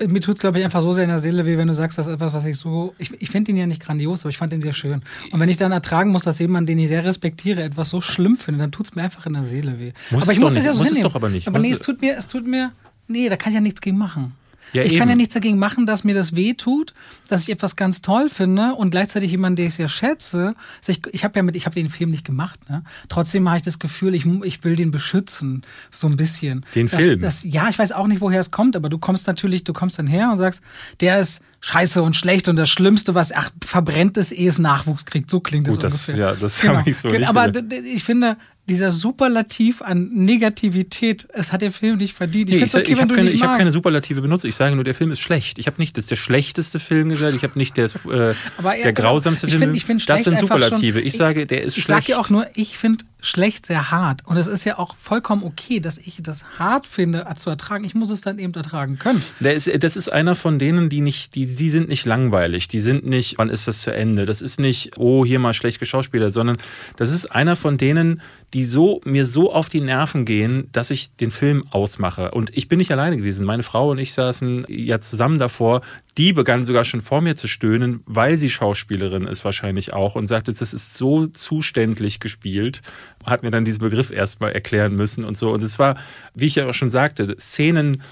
mir 0.00 0.20
tut 0.20 0.36
es, 0.36 0.40
glaube 0.40 0.58
ich, 0.58 0.64
einfach 0.64 0.80
so 0.80 0.92
sehr 0.92 1.04
in 1.04 1.10
der 1.10 1.18
Seele 1.18 1.44
weh, 1.46 1.56
wenn 1.58 1.68
du 1.68 1.74
sagst, 1.74 1.98
das 1.98 2.06
ist 2.06 2.14
etwas, 2.14 2.32
was 2.32 2.46
ich 2.46 2.56
so. 2.56 2.94
Ich, 2.98 3.12
ich 3.20 3.30
finde 3.30 3.50
ihn 3.50 3.56
ja 3.56 3.66
nicht 3.66 3.82
grandios, 3.82 4.20
aber 4.20 4.30
ich 4.30 4.38
fand 4.38 4.52
ihn 4.52 4.62
sehr 4.62 4.72
schön. 4.72 5.02
Und 5.30 5.40
wenn 5.40 5.48
ich 5.48 5.56
dann 5.56 5.72
ertragen 5.72 6.10
muss, 6.10 6.22
dass 6.22 6.38
jemand, 6.38 6.68
den 6.68 6.78
ich 6.78 6.88
sehr 6.88 7.04
respektiere, 7.04 7.62
etwas 7.62 7.90
so 7.90 8.00
schlimm 8.00 8.36
findet, 8.36 8.62
dann 8.62 8.72
tut 8.72 8.86
es 8.86 8.94
mir 8.94 9.02
einfach 9.02 9.26
in 9.26 9.34
der 9.34 9.44
Seele 9.44 9.78
weh. 9.78 9.92
Muss 10.10 10.24
aber 10.24 10.32
ich 10.32 10.40
muss 10.40 10.54
das 10.54 10.64
ja 10.64 10.72
so 10.72 10.78
muss 10.78 10.88
hinnehmen. 10.88 11.06
Es 11.06 11.12
doch 11.12 11.16
aber 11.16 11.28
nicht. 11.28 11.46
Aber 11.46 11.58
nee, 11.58 11.70
es 11.70 11.80
tut 11.80 12.00
mir, 12.00 12.16
es 12.16 12.26
tut 12.26 12.46
mir. 12.46 12.72
Nee, 13.08 13.28
da 13.28 13.36
kann 13.36 13.50
ich 13.50 13.54
ja 13.54 13.60
nichts 13.60 13.80
gegen 13.80 13.98
machen. 13.98 14.34
Ja, 14.72 14.82
ich 14.82 14.92
eben. 14.92 15.00
kann 15.00 15.08
ja 15.08 15.14
nichts 15.14 15.34
dagegen 15.34 15.58
machen, 15.58 15.86
dass 15.86 16.04
mir 16.04 16.14
das 16.14 16.34
weh 16.34 16.54
tut, 16.54 16.94
dass 17.28 17.42
ich 17.42 17.50
etwas 17.50 17.76
ganz 17.76 18.00
toll 18.00 18.28
finde 18.28 18.74
und 18.74 18.90
gleichzeitig 18.90 19.30
jemanden, 19.30 19.56
der 19.56 19.66
ich 19.66 19.74
sehr 19.74 19.88
schätze. 19.88 20.54
Also 20.78 20.92
ich 20.92 21.02
ich 21.12 21.24
habe 21.24 21.36
ja 21.38 21.42
mit, 21.42 21.56
ich 21.56 21.66
habe 21.66 21.74
den 21.74 21.90
Film 21.90 22.10
nicht 22.10 22.24
gemacht. 22.24 22.58
Ne? 22.70 22.82
Trotzdem 23.08 23.48
habe 23.48 23.58
ich 23.58 23.62
das 23.62 23.78
Gefühl, 23.78 24.14
ich, 24.14 24.26
ich 24.44 24.64
will 24.64 24.76
den 24.76 24.90
beschützen, 24.90 25.62
so 25.92 26.06
ein 26.06 26.16
bisschen. 26.16 26.64
Den 26.74 26.88
das, 26.88 27.00
Film? 27.00 27.20
Das, 27.20 27.44
ja, 27.44 27.68
ich 27.68 27.78
weiß 27.78 27.92
auch 27.92 28.06
nicht, 28.06 28.20
woher 28.20 28.40
es 28.40 28.50
kommt, 28.50 28.76
aber 28.76 28.88
du 28.88 28.98
kommst 28.98 29.26
natürlich, 29.26 29.64
du 29.64 29.72
kommst 29.72 29.98
dann 29.98 30.06
her 30.06 30.30
und 30.32 30.38
sagst, 30.38 30.62
der 31.00 31.20
ist 31.20 31.42
scheiße 31.60 32.02
und 32.02 32.16
schlecht 32.16 32.48
und 32.48 32.56
das 32.56 32.68
Schlimmste, 32.68 33.14
was, 33.14 33.32
ach, 33.32 33.50
verbrennt 33.64 34.16
es, 34.16 34.32
ehe 34.32 34.48
es 34.48 34.58
Nachwuchs 34.58 35.04
kriegt. 35.04 35.30
So 35.30 35.40
klingt 35.40 35.68
es 35.68 35.76
ungefähr. 35.76 36.16
Ja, 36.16 36.34
das 36.34 36.60
genau. 36.60 36.78
habe 36.78 36.90
ich 36.90 36.96
so 36.96 37.08
nicht 37.08 37.28
Aber 37.28 37.52
ich 37.94 38.02
finde, 38.02 38.36
dieser 38.68 38.92
Superlativ 38.92 39.82
an 39.82 40.10
Negativität, 40.12 41.26
es 41.32 41.52
hat 41.52 41.62
der 41.62 41.72
Film 41.72 41.96
nicht 41.96 42.14
verdient. 42.16 42.48
Ich, 42.48 42.56
nee, 42.56 42.64
ich, 42.64 42.74
okay, 42.74 42.92
ich 42.92 43.00
habe 43.00 43.14
keine, 43.14 43.30
hab 43.30 43.58
keine 43.58 43.72
Superlative 43.72 44.22
benutzt. 44.22 44.44
Ich 44.44 44.54
sage 44.54 44.76
nur, 44.76 44.84
der 44.84 44.94
Film 44.94 45.10
ist 45.10 45.20
schlecht. 45.20 45.58
Ich 45.58 45.66
habe 45.66 45.80
nicht, 45.80 45.96
das 45.96 46.04
ist 46.04 46.10
der 46.10 46.16
schlechteste 46.16 46.78
Film 46.78 47.08
gesagt. 47.08 47.34
Ich 47.34 47.42
habe 47.42 47.58
nicht 47.58 47.76
der, 47.76 47.86
äh, 47.86 48.34
der 48.82 48.92
grausamste 48.92 49.48
ich 49.48 49.54
Film. 49.54 49.62
Find, 49.62 49.76
ich 49.76 49.84
find 49.84 50.08
das 50.08 50.24
sind 50.24 50.38
Superlative. 50.38 50.98
Schon, 50.98 51.06
ich 51.06 51.14
sage, 51.14 51.46
der 51.46 51.62
ist 51.62 51.76
ich 51.76 51.84
schlecht. 51.84 52.00
Ich 52.00 52.06
sage 52.06 52.12
ja 52.12 52.24
auch 52.24 52.30
nur, 52.30 52.46
ich 52.54 52.78
finde 52.78 53.04
schlecht 53.22 53.66
sehr 53.66 53.90
hart. 53.90 54.26
Und 54.26 54.36
es 54.36 54.46
ist 54.46 54.64
ja 54.64 54.78
auch 54.78 54.96
vollkommen 54.96 55.44
okay, 55.44 55.80
dass 55.80 55.98
ich 55.98 56.22
das 56.22 56.44
hart 56.58 56.86
finde 56.86 57.26
zu 57.36 57.50
ertragen. 57.50 57.84
Ich 57.84 57.94
muss 57.94 58.10
es 58.10 58.20
dann 58.20 58.38
eben 58.38 58.52
ertragen 58.52 58.98
können. 58.98 59.22
Der 59.40 59.54
ist, 59.54 59.70
das 59.82 59.96
ist 59.96 60.08
einer 60.08 60.34
von 60.34 60.58
denen, 60.58 60.88
die 60.88 61.00
nicht, 61.00 61.34
die, 61.34 61.46
die 61.46 61.70
sind 61.70 61.88
nicht 61.88 62.04
langweilig. 62.04 62.68
Die 62.68 62.80
sind 62.80 63.06
nicht, 63.06 63.38
wann 63.38 63.48
ist 63.48 63.68
das 63.68 63.80
zu 63.80 63.92
Ende? 63.92 64.26
Das 64.26 64.42
ist 64.42 64.60
nicht, 64.60 64.98
oh, 64.98 65.24
hier 65.24 65.38
mal 65.38 65.54
schlecht 65.54 65.78
geschauspielert, 65.78 66.32
sondern 66.32 66.58
das 66.96 67.12
ist 67.12 67.26
einer 67.26 67.56
von 67.56 67.78
denen, 67.78 68.20
die 68.54 68.64
so, 68.64 69.00
mir 69.04 69.24
so 69.24 69.52
auf 69.52 69.68
die 69.68 69.80
Nerven 69.80 70.24
gehen, 70.24 70.68
dass 70.72 70.90
ich 70.90 71.16
den 71.16 71.30
Film 71.30 71.64
ausmache. 71.70 72.32
Und 72.32 72.56
ich 72.56 72.68
bin 72.68 72.78
nicht 72.78 72.90
alleine 72.90 73.16
gewesen. 73.16 73.46
Meine 73.46 73.62
Frau 73.62 73.90
und 73.90 73.98
ich 73.98 74.12
saßen 74.12 74.66
ja 74.68 75.00
zusammen 75.00 75.38
davor. 75.38 75.80
Die 76.18 76.34
begann 76.34 76.64
sogar 76.64 76.84
schon 76.84 77.00
vor 77.00 77.22
mir 77.22 77.36
zu 77.36 77.48
stöhnen, 77.48 78.02
weil 78.04 78.36
sie 78.36 78.50
Schauspielerin 78.50 79.26
ist 79.26 79.44
wahrscheinlich 79.46 79.94
auch 79.94 80.14
und 80.14 80.26
sagte, 80.26 80.52
das 80.52 80.74
ist 80.74 80.94
so 80.94 81.26
zuständlich 81.28 82.20
gespielt 82.20 82.82
hat 83.24 83.42
mir 83.42 83.50
dann 83.50 83.64
diesen 83.64 83.80
Begriff 83.80 84.10
erstmal 84.10 84.52
erklären 84.52 84.94
müssen 84.96 85.24
und 85.24 85.36
so. 85.36 85.50
Und 85.52 85.62
es 85.62 85.78
war, 85.78 85.96
wie 86.34 86.46
ich 86.46 86.56
ja 86.56 86.68
auch 86.68 86.74
schon 86.74 86.90
sagte, 86.90 87.36
Szenen 87.38 88.02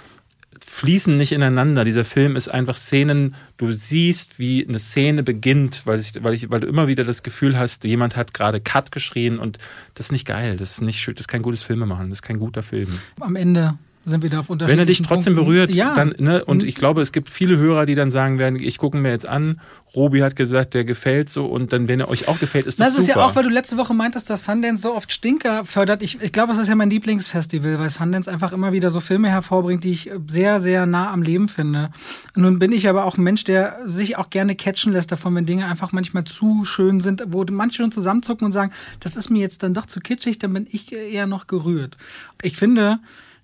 fließen 0.70 1.16
nicht 1.16 1.32
ineinander. 1.32 1.84
Dieser 1.84 2.04
Film 2.04 2.36
ist 2.36 2.48
einfach 2.48 2.76
Szenen, 2.76 3.34
du 3.56 3.72
siehst, 3.72 4.38
wie 4.38 4.66
eine 4.66 4.78
Szene 4.78 5.22
beginnt, 5.22 5.82
weil, 5.84 5.98
ich, 5.98 6.12
weil, 6.22 6.32
ich, 6.32 6.50
weil 6.50 6.60
du 6.60 6.68
immer 6.68 6.86
wieder 6.86 7.04
das 7.04 7.22
Gefühl 7.22 7.58
hast, 7.58 7.84
jemand 7.84 8.16
hat 8.16 8.32
gerade 8.32 8.60
Cut 8.60 8.92
geschrien 8.92 9.38
und 9.38 9.58
das 9.94 10.06
ist 10.06 10.12
nicht 10.12 10.26
geil, 10.26 10.56
das 10.56 10.72
ist 10.72 10.80
nicht 10.80 11.06
das 11.06 11.20
ist 11.20 11.28
kein 11.28 11.42
gutes 11.42 11.62
Filmemachen, 11.62 12.08
das 12.08 12.18
ist 12.18 12.22
kein 12.22 12.38
guter 12.38 12.62
Film. 12.62 12.88
Am 13.18 13.36
Ende 13.36 13.78
sind 14.10 14.22
wir 14.22 14.30
da 14.30 14.40
auf 14.40 14.50
unterschiedlichen 14.50 14.78
Wenn 14.78 14.84
er 14.84 14.86
dich 14.86 15.02
trotzdem 15.02 15.34
Punkten. 15.34 15.52
berührt, 15.52 15.74
ja. 15.74 15.94
dann, 15.94 16.14
ne, 16.18 16.44
und 16.44 16.62
mhm. 16.62 16.68
ich 16.68 16.74
glaube, 16.74 17.00
es 17.02 17.12
gibt 17.12 17.30
viele 17.30 17.56
Hörer, 17.56 17.86
die 17.86 17.94
dann 17.94 18.10
sagen 18.10 18.38
werden, 18.38 18.60
ich 18.60 18.78
gucke 18.78 18.96
mir 18.98 19.10
jetzt 19.10 19.26
an, 19.26 19.60
Robi 19.94 20.20
hat 20.20 20.36
gesagt, 20.36 20.74
der 20.74 20.84
gefällt 20.84 21.30
so 21.30 21.46
und 21.46 21.72
dann, 21.72 21.88
wenn 21.88 21.98
er 21.98 22.08
euch 22.08 22.28
auch 22.28 22.38
gefällt, 22.38 22.66
ist 22.66 22.78
das, 22.78 22.86
das 22.86 22.92
super. 22.92 23.00
Das 23.00 23.08
ist 23.08 23.16
ja 23.16 23.24
auch, 23.24 23.34
weil 23.34 23.42
du 23.42 23.48
letzte 23.48 23.76
Woche 23.76 23.92
meintest, 23.92 24.30
dass 24.30 24.44
Sundance 24.44 24.82
so 24.82 24.94
oft 24.94 25.12
Stinker 25.12 25.64
fördert. 25.64 26.02
Ich, 26.02 26.20
ich 26.20 26.32
glaube, 26.32 26.52
das 26.52 26.62
ist 26.62 26.68
ja 26.68 26.76
mein 26.76 26.90
Lieblingsfestival, 26.90 27.78
weil 27.78 27.90
Sundance 27.90 28.30
einfach 28.30 28.52
immer 28.52 28.72
wieder 28.72 28.90
so 28.90 29.00
Filme 29.00 29.28
hervorbringt, 29.28 29.82
die 29.82 29.90
ich 29.90 30.10
sehr, 30.28 30.60
sehr 30.60 30.86
nah 30.86 31.10
am 31.10 31.22
Leben 31.22 31.48
finde. 31.48 31.90
Nun 32.36 32.60
bin 32.60 32.72
ich 32.72 32.88
aber 32.88 33.04
auch 33.04 33.18
ein 33.18 33.24
Mensch, 33.24 33.42
der 33.44 33.80
sich 33.84 34.16
auch 34.16 34.30
gerne 34.30 34.54
catchen 34.54 34.92
lässt 34.92 35.10
davon, 35.10 35.34
wenn 35.34 35.46
Dinge 35.46 35.66
einfach 35.66 35.92
manchmal 35.92 36.24
zu 36.24 36.64
schön 36.64 37.00
sind, 37.00 37.24
wo 37.28 37.44
manche 37.50 37.82
schon 37.82 37.92
zusammenzucken 37.92 38.44
und 38.44 38.52
sagen, 38.52 38.72
das 39.00 39.16
ist 39.16 39.28
mir 39.30 39.40
jetzt 39.40 39.62
dann 39.64 39.74
doch 39.74 39.86
zu 39.86 39.98
kitschig, 39.98 40.38
dann 40.38 40.52
bin 40.52 40.68
ich 40.70 40.92
eher 40.92 41.26
noch 41.26 41.48
gerührt. 41.48 41.96
Ich 42.42 42.56
finde, 42.56 43.00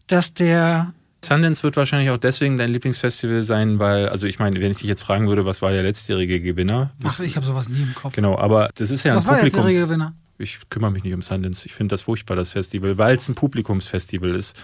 dass 0.06 0.34
der 0.34 0.92
Sundance 1.24 1.62
wird 1.62 1.76
wahrscheinlich 1.76 2.10
auch 2.10 2.18
deswegen 2.18 2.56
dein 2.56 2.70
Lieblingsfestival 2.70 3.42
sein, 3.42 3.78
weil, 3.78 4.08
also 4.08 4.26
ich 4.26 4.38
meine, 4.38 4.60
wenn 4.60 4.70
ich 4.70 4.78
dich 4.78 4.86
jetzt 4.86 5.02
fragen 5.02 5.28
würde, 5.28 5.44
was 5.44 5.62
war 5.62 5.72
der 5.72 5.82
letztjährige 5.82 6.40
Gewinner? 6.40 6.90
Ach, 7.02 7.18
ich 7.20 7.36
habe 7.36 7.44
sowas 7.44 7.68
nie 7.68 7.82
im 7.82 7.94
Kopf. 7.94 8.14
Genau, 8.14 8.38
aber 8.38 8.68
das 8.74 8.90
ist 8.90 9.04
ja 9.04 9.14
was 9.16 9.24
ein 9.24 9.28
war 9.28 9.34
der 9.36 9.44
letztjährige 9.44 9.80
Gewinner? 9.80 10.14
Ich 10.38 10.58
kümmere 10.68 10.90
mich 10.90 11.02
nicht 11.02 11.14
um 11.14 11.22
Sundance. 11.22 11.66
Ich 11.66 11.74
finde 11.74 11.94
das 11.94 12.02
furchtbar, 12.02 12.36
das 12.36 12.50
Festival, 12.50 12.98
weil 12.98 13.16
es 13.16 13.28
ein 13.28 13.34
Publikumsfestival 13.34 14.34
ist. 14.34 14.56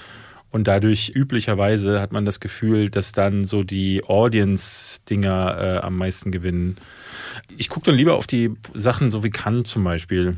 Und 0.50 0.68
dadurch 0.68 1.12
üblicherweise 1.14 1.98
hat 1.98 2.12
man 2.12 2.26
das 2.26 2.38
Gefühl, 2.38 2.90
dass 2.90 3.12
dann 3.12 3.46
so 3.46 3.64
die 3.64 4.04
Audience-Dinger 4.04 5.58
äh, 5.58 5.78
am 5.78 5.96
meisten 5.96 6.30
gewinnen. 6.30 6.76
Ich 7.56 7.70
gucke 7.70 7.86
dann 7.86 7.94
lieber 7.94 8.16
auf 8.16 8.26
die 8.26 8.54
Sachen 8.74 9.10
so 9.10 9.24
wie 9.24 9.30
Cannes 9.30 9.70
zum 9.70 9.82
Beispiel. 9.82 10.36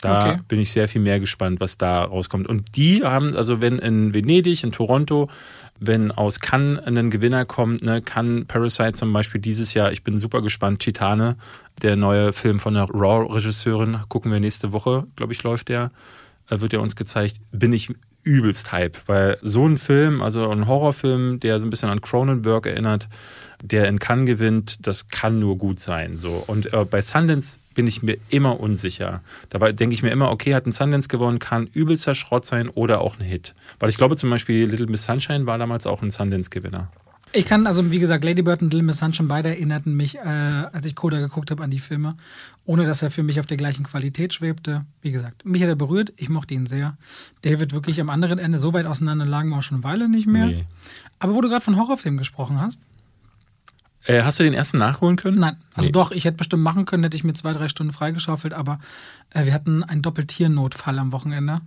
Da 0.00 0.32
Okay. 0.32 0.38
bin 0.48 0.58
ich 0.60 0.70
sehr 0.70 0.88
viel 0.88 1.00
mehr 1.00 1.20
gespannt, 1.20 1.60
was 1.60 1.76
da 1.78 2.04
rauskommt. 2.04 2.48
Und 2.48 2.76
die 2.76 3.02
haben, 3.04 3.36
also 3.36 3.60
wenn 3.60 3.78
in 3.78 4.14
Venedig, 4.14 4.64
in 4.64 4.72
Toronto, 4.72 5.28
wenn 5.78 6.10
aus 6.10 6.40
Cannes 6.40 6.78
ein 6.86 7.10
Gewinner 7.10 7.44
kommt, 7.44 7.82
ne, 7.82 8.02
Cannes 8.02 8.44
Parasite 8.46 8.92
zum 8.92 9.12
Beispiel 9.12 9.40
dieses 9.40 9.74
Jahr, 9.74 9.92
ich 9.92 10.02
bin 10.04 10.18
super 10.18 10.42
gespannt, 10.42 10.80
Titane, 10.80 11.36
der 11.82 11.96
neue 11.96 12.32
Film 12.32 12.60
von 12.60 12.74
der 12.74 12.84
Raw-Regisseurin, 12.84 13.98
gucken 14.08 14.30
wir 14.32 14.40
nächste 14.40 14.72
Woche, 14.72 15.06
glaube 15.16 15.32
ich, 15.32 15.42
läuft 15.42 15.68
der, 15.68 15.90
äh, 16.50 16.60
wird 16.60 16.72
er 16.74 16.82
uns 16.82 16.96
gezeigt, 16.96 17.36
bin 17.52 17.72
ich 17.72 17.90
übelst 18.22 18.72
Hype, 18.72 18.98
weil 19.06 19.38
so 19.40 19.66
ein 19.66 19.78
Film, 19.78 20.20
also 20.20 20.50
ein 20.50 20.66
Horrorfilm, 20.66 21.40
der 21.40 21.58
so 21.60 21.66
ein 21.66 21.70
bisschen 21.70 21.88
an 21.88 22.02
Cronenberg 22.02 22.66
erinnert, 22.66 23.08
der 23.62 23.88
in 23.88 23.98
Cannes 23.98 24.26
gewinnt, 24.26 24.86
das 24.86 25.08
kann 25.08 25.38
nur 25.38 25.58
gut 25.58 25.80
sein. 25.80 26.16
So. 26.16 26.42
Und 26.46 26.72
äh, 26.72 26.84
bei 26.84 27.02
Sundance 27.02 27.60
bin 27.74 27.86
ich 27.86 28.02
mir 28.02 28.16
immer 28.28 28.60
unsicher. 28.60 29.22
Dabei 29.48 29.72
denke 29.72 29.94
ich 29.94 30.02
mir 30.02 30.10
immer, 30.10 30.30
okay, 30.30 30.54
hat 30.54 30.66
ein 30.66 30.72
Sundance 30.72 31.08
gewonnen, 31.08 31.38
kann 31.38 31.66
übelster 31.66 32.14
Schrott 32.14 32.46
sein 32.46 32.68
oder 32.68 33.00
auch 33.00 33.18
ein 33.18 33.24
Hit. 33.24 33.54
Weil 33.78 33.90
ich 33.90 33.96
glaube 33.96 34.16
zum 34.16 34.30
Beispiel 34.30 34.66
Little 34.66 34.86
Miss 34.86 35.04
Sunshine 35.04 35.46
war 35.46 35.58
damals 35.58 35.86
auch 35.86 36.02
ein 36.02 36.10
Sundance-Gewinner. 36.10 36.90
Ich 37.32 37.46
kann, 37.46 37.68
also 37.68 37.92
wie 37.92 38.00
gesagt, 38.00 38.24
Lady 38.24 38.42
Bird 38.42 38.60
und 38.60 38.72
Little 38.72 38.82
Miss 38.82 38.98
Sunshine 38.98 39.28
beide 39.28 39.50
erinnerten 39.50 39.96
mich, 39.96 40.16
äh, 40.16 40.20
als 40.20 40.84
ich 40.84 40.96
Coda 40.96 41.20
geguckt 41.20 41.52
habe, 41.52 41.62
an 41.62 41.70
die 41.70 41.78
Filme, 41.78 42.16
ohne 42.64 42.84
dass 42.84 43.02
er 43.02 43.10
für 43.10 43.22
mich 43.22 43.38
auf 43.38 43.46
der 43.46 43.56
gleichen 43.56 43.84
Qualität 43.84 44.34
schwebte. 44.34 44.84
Wie 45.00 45.12
gesagt, 45.12 45.44
mich 45.44 45.62
hat 45.62 45.68
er 45.68 45.76
berührt, 45.76 46.12
ich 46.16 46.28
mochte 46.28 46.54
ihn 46.54 46.66
sehr. 46.66 46.96
David 47.42 47.72
wirklich 47.72 48.00
am 48.00 48.10
anderen 48.10 48.40
Ende, 48.40 48.58
so 48.58 48.72
weit 48.72 48.86
auseinander 48.86 49.26
lagen 49.26 49.50
wir 49.50 49.58
auch 49.58 49.62
schon 49.62 49.76
eine 49.76 49.84
Weile 49.84 50.08
nicht 50.08 50.26
mehr. 50.26 50.46
Nee. 50.46 50.66
Aber 51.20 51.34
wo 51.34 51.40
du 51.40 51.48
gerade 51.48 51.64
von 51.64 51.76
Horrorfilmen 51.76 52.18
gesprochen 52.18 52.60
hast, 52.60 52.80
Äh, 54.04 54.22
hast 54.22 54.38
du 54.40 54.44
den 54.44 54.54
ersten 54.54 54.78
nachholen 54.78 55.16
können? 55.16 55.38
Nein, 55.38 55.56
also 55.74 55.88
Nee. 55.88 55.92
doch, 55.92 56.10
ich 56.10 56.24
hätte 56.24 56.38
bestimmt 56.38 56.62
machen 56.62 56.86
können, 56.86 57.02
hätte 57.02 57.16
ich 57.16 57.24
mir 57.24 57.34
zwei, 57.34 57.52
drei 57.52 57.68
Stunden 57.68 57.92
freigeschaufelt, 57.92 58.54
aber 58.54 58.78
wir 59.32 59.54
hatten 59.54 59.82
einen 59.84 60.02
Doppeltiernotfall 60.02 60.98
am 60.98 61.12
Wochenende. 61.12 61.60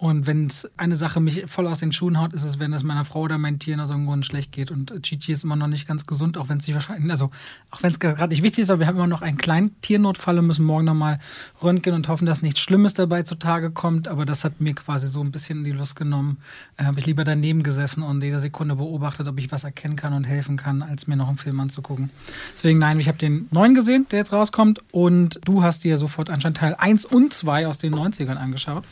Und 0.00 0.26
wenn 0.26 0.46
es 0.46 0.66
eine 0.78 0.96
Sache 0.96 1.20
mich 1.20 1.44
voll 1.46 1.66
aus 1.66 1.80
den 1.80 1.92
Schuhen 1.92 2.18
haut, 2.18 2.32
ist 2.32 2.42
es, 2.42 2.58
wenn 2.58 2.72
es 2.72 2.82
meiner 2.82 3.04
Frau 3.04 3.20
oder 3.20 3.36
meinen 3.36 3.58
Tieren 3.58 3.80
aus 3.80 3.90
irgendeinem 3.90 4.12
Grund 4.12 4.26
schlecht 4.26 4.50
geht. 4.50 4.70
Und 4.70 4.90
äh, 4.90 5.00
Chichi 5.02 5.32
ist 5.32 5.44
immer 5.44 5.56
noch 5.56 5.66
nicht 5.66 5.86
ganz 5.86 6.06
gesund, 6.06 6.38
auch 6.38 6.48
wenn 6.48 6.56
es 6.56 6.64
sich 6.64 6.74
wahrscheinlich, 6.74 7.10
also 7.10 7.30
auch 7.70 7.82
wenn 7.82 7.90
es 7.90 7.98
gerade 7.98 8.32
nicht 8.32 8.42
wichtig 8.42 8.62
ist, 8.62 8.70
aber 8.70 8.80
wir 8.80 8.86
haben 8.86 8.96
immer 8.96 9.06
noch 9.06 9.20
einen 9.20 9.36
kleinen 9.36 9.78
Tiernotfall 9.82 10.38
und 10.38 10.46
müssen 10.46 10.64
morgen 10.64 10.86
nochmal 10.86 11.18
röntgen 11.62 11.92
und 11.92 12.08
hoffen, 12.08 12.24
dass 12.24 12.40
nichts 12.40 12.60
Schlimmes 12.60 12.94
dabei 12.94 13.24
zutage 13.24 13.70
kommt. 13.72 14.08
Aber 14.08 14.24
das 14.24 14.42
hat 14.42 14.62
mir 14.62 14.74
quasi 14.74 15.06
so 15.06 15.20
ein 15.20 15.32
bisschen 15.32 15.64
die 15.64 15.72
Lust 15.72 15.96
genommen. 15.96 16.38
Äh, 16.78 16.84
habe 16.84 16.98
ich 16.98 17.04
lieber 17.04 17.24
daneben 17.24 17.62
gesessen 17.62 18.02
und 18.02 18.22
jede 18.22 18.40
Sekunde 18.40 18.76
beobachtet, 18.76 19.28
ob 19.28 19.38
ich 19.38 19.52
was 19.52 19.64
erkennen 19.64 19.96
kann 19.96 20.14
und 20.14 20.24
helfen 20.24 20.56
kann, 20.56 20.80
als 20.80 21.08
mir 21.08 21.16
noch 21.16 21.28
einen 21.28 21.36
Film 21.36 21.60
anzugucken. 21.60 22.08
Deswegen 22.54 22.78
nein, 22.78 22.98
ich 23.00 23.08
habe 23.08 23.18
den 23.18 23.48
neuen 23.50 23.74
gesehen, 23.74 24.06
der 24.10 24.20
jetzt 24.20 24.32
rauskommt. 24.32 24.80
Und 24.92 25.40
du 25.44 25.62
hast 25.62 25.84
dir 25.84 25.98
sofort 25.98 26.30
anscheinend 26.30 26.56
Teil 26.56 26.74
1 26.78 27.09
und 27.10 27.32
2 27.32 27.66
aus 27.66 27.78
den 27.78 27.94
90ern 27.94 28.36
angeschaut. 28.36 28.84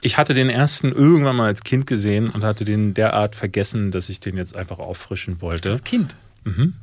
Ich 0.00 0.18
hatte 0.18 0.34
den 0.34 0.50
ersten 0.50 0.92
irgendwann 0.92 1.36
mal 1.36 1.46
als 1.46 1.62
Kind 1.62 1.86
gesehen 1.86 2.30
und 2.30 2.44
hatte 2.44 2.64
den 2.64 2.94
derart 2.94 3.36
vergessen, 3.36 3.90
dass 3.90 4.08
ich 4.08 4.20
den 4.20 4.36
jetzt 4.36 4.56
einfach 4.56 4.78
auffrischen 4.78 5.40
wollte. 5.40 5.70
Als 5.70 5.84
Kind. 5.84 6.16
Mhm. 6.44 6.74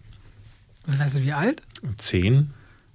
Weißt 0.86 1.18
du, 1.18 1.24
wie 1.24 1.34
alt? 1.34 1.62
Zehn. 1.97 2.51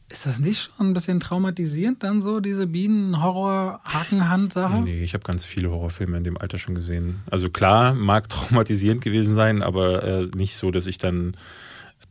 Ist 0.09 0.27
das 0.27 0.39
nicht 0.39 0.71
schon 0.77 0.91
ein 0.91 0.93
bisschen 0.93 1.19
traumatisierend, 1.19 2.03
dann 2.03 2.21
so 2.21 2.41
diese 2.41 2.67
Bienen-Horror-Hakenhand-Sache? 2.67 4.83
Nee, 4.83 5.03
ich 5.03 5.15
habe 5.15 5.25
ganz 5.25 5.45
viele 5.45 5.71
Horrorfilme 5.71 6.17
in 6.17 6.25
dem 6.25 6.39
Alter 6.39 6.59
schon 6.59 6.75
gesehen. 6.75 7.23
Also 7.31 7.51
klar, 7.51 7.95
mag 7.95 8.29
traumatisierend 8.29 9.03
gewesen 9.03 9.35
sein, 9.35 9.63
aber 9.63 10.05
äh, 10.05 10.29
nicht 10.37 10.57
so, 10.57 10.71
dass 10.71 10.87
ich 10.87 10.99
dann 10.99 11.37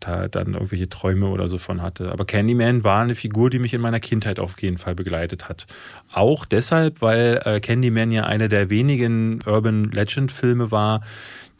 da 0.08 0.28
dann 0.28 0.54
irgendwelche 0.54 0.89
Träume 0.89 1.28
oder 1.28 1.47
so 1.47 1.58
von 1.58 1.82
hatte. 1.82 2.12
Aber 2.12 2.26
Candyman 2.26 2.84
war 2.84 3.01
eine 3.01 3.16
Figur, 3.16 3.49
die 3.49 3.60
mich 3.60 3.74
in 3.74 3.82
meiner 3.82 3.99
Kindheit 3.99 4.39
auf 4.39 4.62
jeden 4.62 4.78
Fall 4.78 4.95
begleitet 4.95 5.49
hat. 5.49 5.68
Auch 6.12 6.45
deshalb, 6.45 7.01
weil 7.01 7.39
äh, 7.45 7.60
Candyman 7.60 8.12
ja 8.12 8.26
einer 8.26 8.47
der 8.47 8.70
wenigen 8.70 9.39
Urban 9.45 9.86
Legend 9.86 10.32
Filme 10.32 10.72
war, 10.72 11.01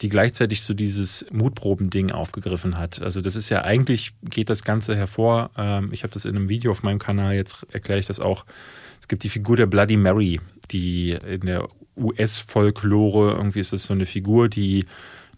die 0.00 0.08
gleichzeitig 0.08 0.62
so 0.62 0.74
dieses 0.74 1.24
Mutproben-Ding 1.30 2.10
aufgegriffen 2.10 2.78
hat. 2.78 3.00
Also 3.00 3.20
das 3.20 3.36
ist 3.36 3.48
ja 3.48 3.62
eigentlich, 3.62 4.12
geht 4.22 4.50
das 4.50 4.64
Ganze 4.64 4.96
hervor. 4.96 5.50
Ähm, 5.56 5.90
ich 5.92 6.02
habe 6.02 6.12
das 6.12 6.24
in 6.24 6.36
einem 6.36 6.48
Video 6.48 6.72
auf 6.72 6.82
meinem 6.82 6.98
Kanal, 6.98 7.34
jetzt 7.34 7.66
erkläre 7.72 8.00
ich 8.00 8.06
das 8.06 8.20
auch. 8.20 8.44
Es 9.00 9.08
gibt 9.08 9.22
die 9.22 9.28
Figur 9.28 9.56
der 9.56 9.66
Bloody 9.66 9.96
Mary, 9.96 10.40
die 10.70 11.12
in 11.12 11.42
der 11.42 11.68
US-Folklore, 11.96 13.32
irgendwie 13.32 13.60
ist 13.60 13.72
das 13.72 13.84
so 13.84 13.94
eine 13.94 14.06
Figur, 14.06 14.48
die, 14.48 14.86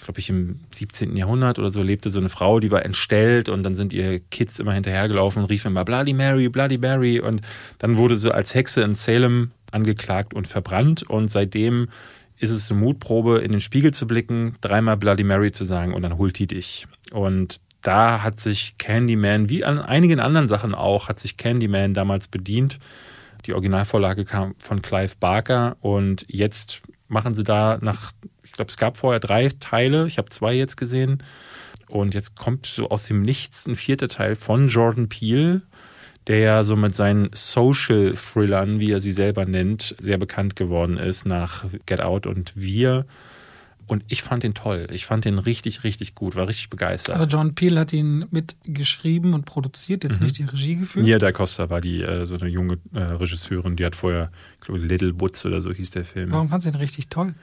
glaube 0.07 0.21
ich, 0.21 0.31
im 0.31 0.61
17. 0.71 1.17
Jahrhundert 1.17 1.59
oder 1.59 1.73
so 1.73 1.83
lebte 1.83 2.11
so 2.11 2.21
eine 2.21 2.29
Frau, 2.29 2.61
die 2.61 2.71
war 2.71 2.85
entstellt 2.85 3.49
und 3.49 3.65
dann 3.65 3.75
sind 3.75 3.93
ihr 3.93 4.21
Kids 4.21 4.61
immer 4.61 4.73
hinterhergelaufen 4.73 5.43
und 5.43 5.51
riefen 5.51 5.73
immer 5.73 5.85
Bloody 5.85 6.13
Mary, 6.13 6.49
Bloody 6.49 6.79
Mary 6.79 7.19
und 7.19 7.41
dann 7.79 7.99
wurde 7.99 8.17
sie 8.17 8.33
als 8.33 8.55
Hexe 8.55 8.83
in 8.83 8.95
Salem 8.95 9.51
angeklagt 9.73 10.33
und 10.33 10.47
verbrannt 10.47 11.03
und 11.03 11.33
seitdem 11.33 11.89
ist 12.39 12.51
es 12.51 12.71
eine 12.71 12.79
Mutprobe, 12.79 13.39
in 13.39 13.51
den 13.51 13.61
Spiegel 13.61 13.93
zu 13.93 14.07
blicken, 14.07 14.55
dreimal 14.61 14.97
Bloody 14.97 15.25
Mary 15.25 15.51
zu 15.51 15.65
sagen 15.65 15.93
und 15.93 16.03
dann 16.03 16.19
holt 16.19 16.39
die 16.39 16.47
dich. 16.47 16.87
Und 17.11 17.61
da 17.83 18.23
hat 18.23 18.39
sich 18.39 18.79
Candyman, 18.79 19.49
wie 19.49 19.65
an 19.65 19.81
einigen 19.81 20.21
anderen 20.21 20.47
Sachen 20.47 20.73
auch, 20.73 21.09
hat 21.09 21.19
sich 21.19 21.37
Candyman 21.37 21.95
damals 21.95 22.29
bedient. 22.29 22.79
Die 23.47 23.55
Originalvorlage 23.55 24.25
kam 24.25 24.55
von 24.59 24.83
Clive 24.83 25.15
Barker 25.19 25.77
und 25.81 26.25
jetzt 26.29 26.83
machen 27.09 27.35
sie 27.35 27.45
da 27.45 27.79
nach, 27.81 28.13
glaube, 28.57 28.71
es 28.71 28.77
gab 28.77 28.97
vorher 28.97 29.21
drei 29.21 29.49
Teile, 29.61 30.07
ich 30.07 30.19
habe 30.19 30.31
zwei 30.31 30.55
jetzt 30.55 30.77
gesehen. 30.77 31.23
Und 31.89 32.15
jetzt 32.15 32.37
kommt 32.37 32.67
so 32.67 32.89
aus 32.89 33.07
dem 33.07 33.23
Nichts 33.23 33.67
ein 33.67 33.77
vierter 33.77 34.09
Teil 34.09 34.35
von 34.35 34.69
Jordan 34.69 35.09
Peele, 35.09 35.63
der 36.27 36.39
ja 36.39 36.65
so 36.65 36.75
mit 36.75 36.97
seinen 36.97 37.31
Social-Thrillern, 37.33 38.81
wie 38.81 38.91
er 38.91 39.01
sie 39.01 39.13
selber 39.13 39.45
nennt, 39.45 39.95
sehr 39.99 40.19
bekannt 40.19 40.57
geworden 40.57 40.99
ist 40.99 41.27
nach 41.27 41.65
Get 41.87 42.01
Out 42.01 42.27
und 42.27 42.53
Wir. 42.57 43.07
Und 43.87 44.03
ich 44.09 44.23
fand 44.23 44.43
den 44.43 44.55
toll. 44.55 44.89
Ich 44.91 45.07
fand 45.07 45.25
den 45.25 45.39
richtig, 45.39 45.85
richtig 45.85 46.17
gut, 46.17 46.35
war 46.35 46.49
richtig 46.49 46.71
begeistert. 46.71 47.15
Also 47.17 47.37
John 47.37 47.55
Peel 47.55 47.79
hat 47.79 47.93
ihn 47.93 48.27
mitgeschrieben 48.33 49.33
und 49.33 49.45
produziert, 49.45 50.03
jetzt 50.03 50.21
nicht 50.21 50.39
die 50.39 50.43
Regie 50.43 50.75
geführt. 50.75 51.05
Nia 51.05 51.19
da 51.19 51.31
Costa 51.31 51.71
war 51.71 51.81
die 51.81 52.03
äh, 52.03 52.27
so 52.27 52.35
eine 52.35 52.49
junge 52.49 52.79
äh, 52.93 52.99
Regisseurin, 52.99 53.77
die 53.77 53.85
hat 53.85 53.95
vorher, 53.95 54.33
ich 54.59 54.65
glaube, 54.65 54.81
Little 54.81 55.21
Woods 55.21 55.47
oder 55.47 55.63
so 55.63 55.73
hieß 55.73 55.91
der 55.91 56.05
Film. 56.05 56.33
Warum 56.33 56.49
fandst 56.49 56.67
du 56.67 56.73
ihn 56.73 56.77
richtig 56.77 57.07
toll? 57.11 57.37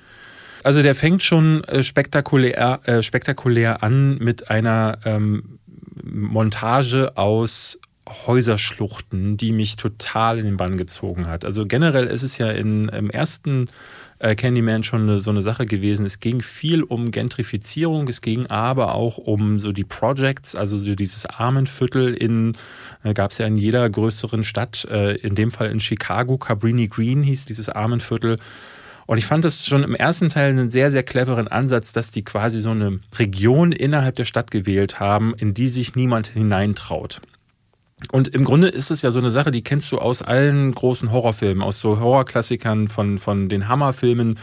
Also 0.64 0.82
der 0.82 0.96
fängt 0.96 1.24
schon 1.24 1.64
äh, 1.66 1.84
spektakulär, 1.84 2.80
äh, 2.86 3.02
spektakulär 3.02 3.84
an 3.84 4.18
mit 4.18 4.50
einer 4.50 4.98
ähm, 5.06 5.60
Montage 6.04 7.18
aus 7.18 7.80
Häuserschluchten, 8.08 9.38
die 9.38 9.52
mich 9.52 9.76
total 9.76 10.40
in 10.40 10.46
den 10.46 10.58
Bann 10.58 10.78
gezogen 10.78 11.28
hat. 11.28 11.46
Also 11.46 11.66
generell 11.66 12.08
ist 12.08 12.24
es 12.24 12.38
ja 12.38 12.50
in, 12.50 12.90
im 12.90 13.10
ersten 13.10 13.70
äh, 14.20 14.36
Candyman 14.36 14.84
schon 14.84 15.04
eine, 15.04 15.20
so 15.20 15.32
eine 15.32 15.42
Sache 15.42 15.66
gewesen. 15.66 16.06
Es 16.06 16.20
ging 16.20 16.42
viel 16.42 16.84
um 16.84 17.12
Gentrifizierung, 17.12 18.08
es 18.08 18.22
ging 18.22 18.48
aber 18.48 18.96
auch 18.96 19.18
um 19.18 19.60
so 19.60 19.72
die 19.72 19.84
Projects, 19.84 20.56
also 20.56 20.78
so 20.78 20.96
dieses 20.96 21.26
Armenviertel 21.26 22.14
in, 22.14 22.58
äh, 23.04 23.14
gab 23.14 23.32
es 23.32 23.38
ja 23.38 23.46
in 23.48 23.58
jeder 23.58 23.90
größeren 23.90 24.44
Stadt, 24.44 24.86
äh, 24.90 25.16
in 25.16 25.36
dem 25.36 25.52
Fall 25.52 25.72
in 25.72 25.80
Chicago, 25.80 26.38
Cabrini 26.38 26.88
Green 26.88 27.24
hieß 27.24 27.46
dieses 27.46 27.70
Armenviertel. 27.70 28.38
Und 29.06 29.18
ich 29.18 29.26
fand 29.26 29.44
das 29.44 29.66
schon 29.66 29.84
im 29.84 29.96
ersten 29.96 30.30
Teil 30.30 30.50
einen 30.50 30.72
sehr, 30.72 30.92
sehr 30.92 31.04
cleveren 31.04 31.48
Ansatz, 31.48 31.92
dass 31.92 32.12
die 32.12 32.24
quasi 32.24 32.60
so 32.60 32.72
eine 32.72 33.00
Region 33.18 33.72
innerhalb 33.72 34.16
der 34.16 34.26
Stadt 34.26 34.52
gewählt 34.52 35.00
haben, 35.00 35.34
in 35.36 35.54
die 35.54 35.70
sich 35.70 35.96
niemand 35.96 36.28
hineintraut. 36.28 37.22
Und 38.12 38.28
im 38.30 38.44
Grunde 38.44 38.68
ist 38.68 38.92
es 38.92 39.02
ja 39.02 39.12
so 39.12 39.20
eine 39.20 39.32
Sache, 39.32 39.52
die 39.52 39.64
kennst 39.64 39.92
du 39.92 39.98
aus 39.98 40.22
allen 40.22 40.74
großen 40.74 41.12
Horrorfilmen, 41.12 41.64
aus 41.64 41.80
so 41.80 42.00
Horrorklassikern 42.00 42.88
von, 42.88 43.18
von 43.18 43.50
den 43.50 43.68
Hammerfilmen, 43.68 44.38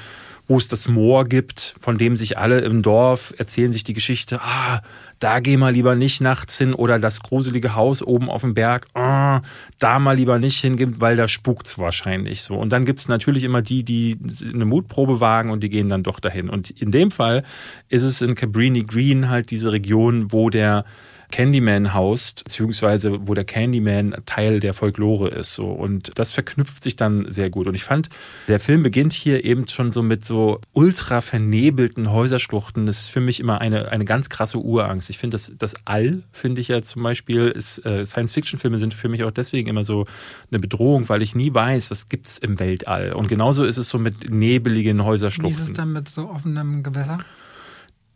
wo 0.50 0.58
es 0.58 0.66
das 0.66 0.88
Moor 0.88 1.26
gibt, 1.26 1.76
von 1.80 1.96
dem 1.96 2.16
sich 2.16 2.36
alle 2.36 2.58
im 2.58 2.82
Dorf 2.82 3.32
erzählen 3.38 3.70
sich 3.70 3.84
die 3.84 3.92
Geschichte, 3.92 4.40
ah, 4.42 4.82
da 5.20 5.38
geh 5.38 5.56
mal 5.56 5.72
lieber 5.72 5.94
nicht 5.94 6.20
nachts 6.20 6.58
hin 6.58 6.74
oder 6.74 6.98
das 6.98 7.20
gruselige 7.20 7.76
Haus 7.76 8.02
oben 8.02 8.28
auf 8.28 8.40
dem 8.40 8.54
Berg, 8.54 8.88
ah, 8.94 9.42
da 9.78 10.00
mal 10.00 10.16
lieber 10.16 10.40
nicht 10.40 10.58
hingehen, 10.60 11.00
weil 11.00 11.14
da 11.14 11.28
spukt's 11.28 11.78
wahrscheinlich 11.78 12.42
so. 12.42 12.56
Und 12.56 12.72
dann 12.72 12.84
gibt's 12.84 13.06
natürlich 13.06 13.44
immer 13.44 13.62
die, 13.62 13.84
die 13.84 14.18
eine 14.52 14.64
Mutprobe 14.64 15.20
wagen 15.20 15.50
und 15.50 15.60
die 15.60 15.70
gehen 15.70 15.88
dann 15.88 16.02
doch 16.02 16.18
dahin. 16.18 16.50
Und 16.50 16.70
in 16.70 16.90
dem 16.90 17.12
Fall 17.12 17.44
ist 17.88 18.02
es 18.02 18.20
in 18.20 18.34
Cabrini 18.34 18.82
Green 18.82 19.28
halt 19.28 19.52
diese 19.52 19.70
Region, 19.70 20.32
wo 20.32 20.50
der 20.50 20.84
Candyman 21.30 21.94
haust, 21.94 22.44
beziehungsweise 22.44 23.26
wo 23.26 23.34
der 23.34 23.44
Candyman 23.44 24.14
Teil 24.26 24.60
der 24.60 24.74
Folklore 24.74 25.28
ist. 25.28 25.54
So. 25.54 25.66
Und 25.66 26.12
das 26.16 26.32
verknüpft 26.32 26.82
sich 26.82 26.96
dann 26.96 27.30
sehr 27.30 27.50
gut. 27.50 27.66
Und 27.66 27.74
ich 27.74 27.84
fand, 27.84 28.08
der 28.48 28.60
Film 28.60 28.82
beginnt 28.82 29.12
hier 29.12 29.44
eben 29.44 29.66
schon 29.68 29.92
so 29.92 30.02
mit 30.02 30.24
so 30.24 30.60
ultra 30.72 31.20
vernebelten 31.20 32.10
Häuserschluchten. 32.10 32.86
Das 32.86 33.00
ist 33.00 33.08
für 33.08 33.20
mich 33.20 33.40
immer 33.40 33.60
eine, 33.60 33.90
eine 33.90 34.04
ganz 34.04 34.28
krasse 34.28 34.58
Urangst. 34.58 35.10
Ich 35.10 35.18
finde, 35.18 35.34
das, 35.34 35.52
das 35.56 35.74
All, 35.84 36.22
finde 36.32 36.60
ich 36.60 36.68
ja 36.68 36.82
zum 36.82 37.02
Beispiel, 37.02 37.54
äh, 37.56 38.04
Science-Fiction-Filme 38.04 38.78
sind 38.78 38.94
für 38.94 39.08
mich 39.08 39.24
auch 39.24 39.30
deswegen 39.30 39.68
immer 39.68 39.84
so 39.84 40.06
eine 40.50 40.58
Bedrohung, 40.58 41.08
weil 41.08 41.22
ich 41.22 41.34
nie 41.34 41.52
weiß, 41.52 41.90
was 41.90 42.08
gibt 42.08 42.28
es 42.28 42.38
im 42.38 42.58
Weltall. 42.58 43.12
Und 43.12 43.28
genauso 43.28 43.64
ist 43.64 43.78
es 43.78 43.88
so 43.88 43.98
mit 43.98 44.30
nebeligen 44.30 45.04
Häuserschluchten. 45.04 45.58
Wie 45.58 45.62
ist 45.62 45.70
es 45.70 45.76
dann 45.76 45.92
mit 45.92 46.08
so 46.08 46.28
offenem 46.28 46.82
Gewässer? 46.82 47.18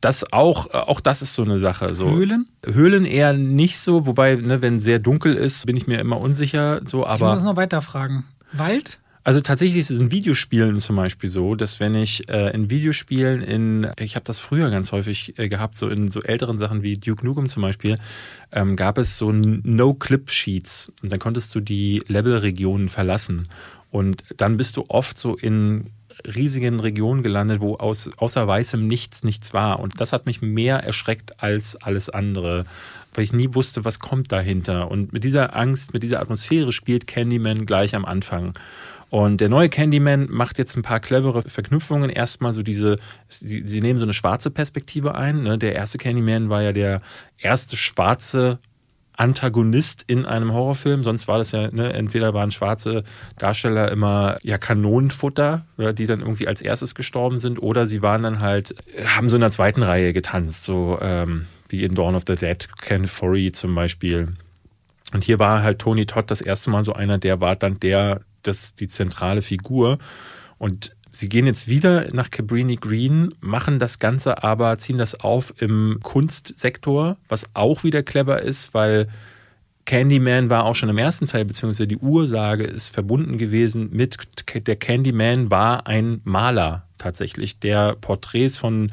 Das 0.05 0.33
auch, 0.33 0.67
äh, 0.67 0.77
auch 0.77 1.01
das 1.01 1.23
ist 1.23 1.35
so 1.35 1.43
eine 1.43 1.59
Sache. 1.59 1.95
So. 1.95 2.11
Höhlen? 2.11 2.47
Höhlen 2.65 3.05
eher 3.05 3.33
nicht 3.33 3.79
so, 3.79 4.07
wobei, 4.07 4.37
ne, 4.37 4.61
wenn 4.63 4.81
sehr 4.81 4.99
dunkel 4.99 5.35
ist, 5.35 5.67
bin 5.67 5.77
ich 5.77 5.87
mir 5.87 5.99
immer 5.99 6.21
unsicher. 6.21 6.81
So, 6.85 7.07
aber 7.07 7.29
ich 7.29 7.35
muss 7.35 7.45
noch 7.45 7.57
weiter 7.57 7.81
fragen. 7.83 8.25
Wald? 8.53 8.99
Also 9.27 9.41
tatsächlich 9.41 9.79
ist 9.79 9.91
es 9.91 9.99
in 9.99 10.11
Videospielen 10.11 10.79
zum 10.81 10.97
Beispiel 10.97 11.31
so, 11.31 11.55
dass 11.55 11.81
wenn 11.81 11.95
ich 11.95 12.29
äh, 12.29 12.51
in 12.51 12.69
Videospielen 12.69 13.41
in, 13.41 13.89
ich 13.99 14.17
habe 14.17 14.25
das 14.27 14.39
früher 14.39 14.69
ganz 14.69 14.93
häufig 14.93 15.39
äh, 15.39 15.49
gehabt, 15.49 15.79
so 15.79 15.89
in 15.89 16.11
so 16.11 16.21
älteren 16.21 16.59
Sachen 16.59 16.83
wie 16.83 16.99
Duke 16.99 17.25
Nukem 17.25 17.49
zum 17.49 17.63
Beispiel, 17.63 17.97
ähm, 18.53 18.77
gab 18.77 18.99
es 18.99 19.17
so 19.17 19.33
No-Clip-Sheets 19.33 20.93
und 21.03 21.11
dann 21.11 21.19
konntest 21.19 21.55
du 21.55 21.61
die 21.61 22.03
Levelregionen 22.07 22.91
verlassen. 22.91 23.49
Und 23.91 24.23
dann 24.37 24.59
bist 24.59 24.77
du 24.77 24.85
oft 24.89 25.19
so 25.19 25.37
in 25.37 25.87
riesigen 26.27 26.81
Region 26.81 27.23
gelandet, 27.23 27.61
wo 27.61 27.77
aus, 27.77 28.11
außer 28.17 28.47
weißem 28.47 28.87
nichts, 28.87 29.25
nichts 29.25 29.53
war. 29.53 29.81
Und 29.81 30.01
das 30.01 30.13
hat 30.13 30.27
mich 30.27 30.43
mehr 30.43 30.79
erschreckt 30.79 31.43
als 31.43 31.77
alles 31.77 32.09
andere, 32.09 32.65
weil 33.15 33.25
ich 33.25 33.33
nie 33.33 33.55
wusste, 33.55 33.85
was 33.85 33.99
kommt 33.99 34.33
dahinter. 34.33 34.91
Und 34.91 35.13
mit 35.13 35.25
dieser 35.25 35.57
Angst, 35.57 35.93
mit 35.93 36.03
dieser 36.03 36.21
Atmosphäre 36.21 36.73
spielt 36.73 37.07
Candyman 37.07 37.67
gleich 37.67 37.95
am 37.95 38.05
Anfang. 38.05 38.53
Und 39.11 39.41
der 39.41 39.49
neue 39.49 39.69
Candyman 39.69 40.29
macht 40.31 40.59
jetzt 40.59 40.77
ein 40.77 40.83
paar 40.83 40.99
clevere 40.99 41.43
Verknüpfungen. 41.43 42.11
Erstmal 42.11 42.53
so 42.53 42.63
diese, 42.63 42.99
sie, 43.29 43.81
nehmen 43.81 43.99
so 43.99 44.05
eine 44.05 44.13
schwarze 44.13 44.51
Perspektive 44.51 45.15
ein. 45.15 45.45
Ne? 45.45 45.57
Der 45.57 45.75
erste 45.75 45.99
Candyman 45.99 46.49
war 46.49 46.63
ja 46.63 46.73
der 46.73 47.01
erste 47.39 47.77
schwarze 47.77 48.59
Antagonist 49.17 50.05
in 50.07 50.27
einem 50.27 50.53
Horrorfilm. 50.53 51.05
Sonst 51.05 51.29
war 51.29 51.39
das 51.39 51.53
ja, 51.53 51.71
ne, 51.71 51.93
entweder 51.93 52.35
waren 52.35 52.51
schwarze 52.51 53.05
Darsteller 53.39 53.91
immer 53.91 54.39
ja 54.43 54.59
Kanonenfutter, 54.59 55.65
ja, 55.77 55.93
die 55.93 56.07
dann 56.07 56.21
irgendwie 56.21 56.49
als 56.49 56.63
erstes 56.63 56.95
gestorben 56.95 57.39
sind, 57.39 57.63
oder 57.63 57.87
sie 57.87 58.03
waren 58.03 58.23
dann 58.23 58.41
halt, 58.41 58.75
haben 59.05 59.31
so 59.31 59.37
in 59.37 59.41
der 59.41 59.51
zweiten 59.51 59.83
Reihe 59.83 60.13
getanzt, 60.13 60.65
so 60.65 60.99
ähm, 61.01 61.47
wie 61.69 61.85
in 61.85 61.95
Dawn 61.95 62.15
of 62.15 62.25
the 62.27 62.37
Dead, 62.37 62.69
Ken 62.81 63.07
Forey 63.07 63.53
zum 63.53 63.75
Beispiel. 63.75 64.35
Und 65.13 65.23
hier 65.23 65.39
war 65.39 65.63
halt 65.63 65.79
Tony 65.79 66.07
Todd 66.07 66.31
das 66.31 66.41
erste 66.41 66.71
Mal 66.71 66.83
so 66.83 66.93
einer, 66.93 67.19
der 67.19 67.41
war 67.41 67.55
dann 67.55 67.79
der, 67.79 68.23
das 68.43 68.75
die 68.75 68.89
zentrale 68.89 69.43
Figur. 69.43 69.99
Und 70.59 70.97
Sie 71.17 71.29
gehen 71.29 71.47
jetzt 71.47 71.69
wieder 71.69 72.09
nach 72.13 72.31
Cabrini 72.33 72.75
Green, 72.75 73.35
machen 73.41 73.79
das 73.79 74.01
Ganze 74.01 74.43
aber, 74.43 74.79
ziehen 74.79 74.99
das 74.99 75.21
auf 75.21 75.55
im 75.59 76.01
Kunstsektor, 76.03 77.19
was 77.29 77.49
auch 77.55 77.85
wieder 77.85 78.03
clever 78.03 78.43
ist, 78.43 78.75
weil 78.75 79.07
Candyman 79.85 80.51
war 80.51 80.65
auch 80.65 80.75
schon 80.75 80.89
im 80.89 80.99
ersten 80.99 81.27
Teil, 81.27 81.45
beziehungsweise 81.45 81.87
die 81.87 81.99
Ursage 81.99 82.65
ist 82.65 82.89
verbunden 82.89 83.39
gewesen 83.39 83.91
mit, 83.93 84.17
der 84.67 84.77
Candyman 84.77 85.53
war 85.53 85.87
ein 85.87 86.21
Maler 86.25 86.89
tatsächlich, 86.99 87.61
der 87.61 87.95
Porträts 87.95 88.59
von 88.59 88.91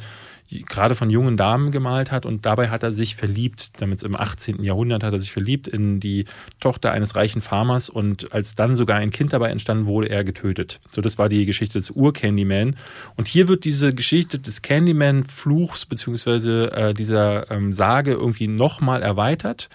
gerade 0.67 0.95
von 0.95 1.09
jungen 1.09 1.37
Damen 1.37 1.71
gemalt 1.71 2.11
hat 2.11 2.25
und 2.25 2.45
dabei 2.45 2.69
hat 2.69 2.83
er 2.83 2.91
sich 2.91 3.15
verliebt, 3.15 3.71
damit 3.81 4.03
im 4.03 4.15
18. 4.15 4.63
Jahrhundert 4.63 5.03
hat 5.03 5.13
er 5.13 5.19
sich 5.19 5.31
verliebt 5.31 5.67
in 5.67 5.99
die 5.99 6.25
Tochter 6.59 6.91
eines 6.91 7.15
reichen 7.15 7.41
Farmers 7.41 7.89
und 7.89 8.33
als 8.33 8.55
dann 8.55 8.75
sogar 8.75 8.97
ein 8.97 9.11
Kind 9.11 9.33
dabei 9.33 9.49
entstanden, 9.49 9.85
wurde 9.85 10.09
er 10.09 10.23
getötet. 10.23 10.81
So, 10.89 11.01
das 11.01 11.17
war 11.17 11.29
die 11.29 11.45
Geschichte 11.45 11.77
des 11.77 11.91
Ur-Candyman. 11.91 12.75
Und 13.15 13.27
hier 13.27 13.47
wird 13.47 13.63
diese 13.63 13.93
Geschichte 13.93 14.39
des 14.39 14.61
Candyman-Fluchs 14.61 15.85
beziehungsweise 15.85 16.71
äh, 16.73 16.93
dieser 16.93 17.49
ähm, 17.49 17.71
Sage 17.71 18.11
irgendwie 18.11 18.47
nochmal 18.47 19.03
erweitert 19.03 19.69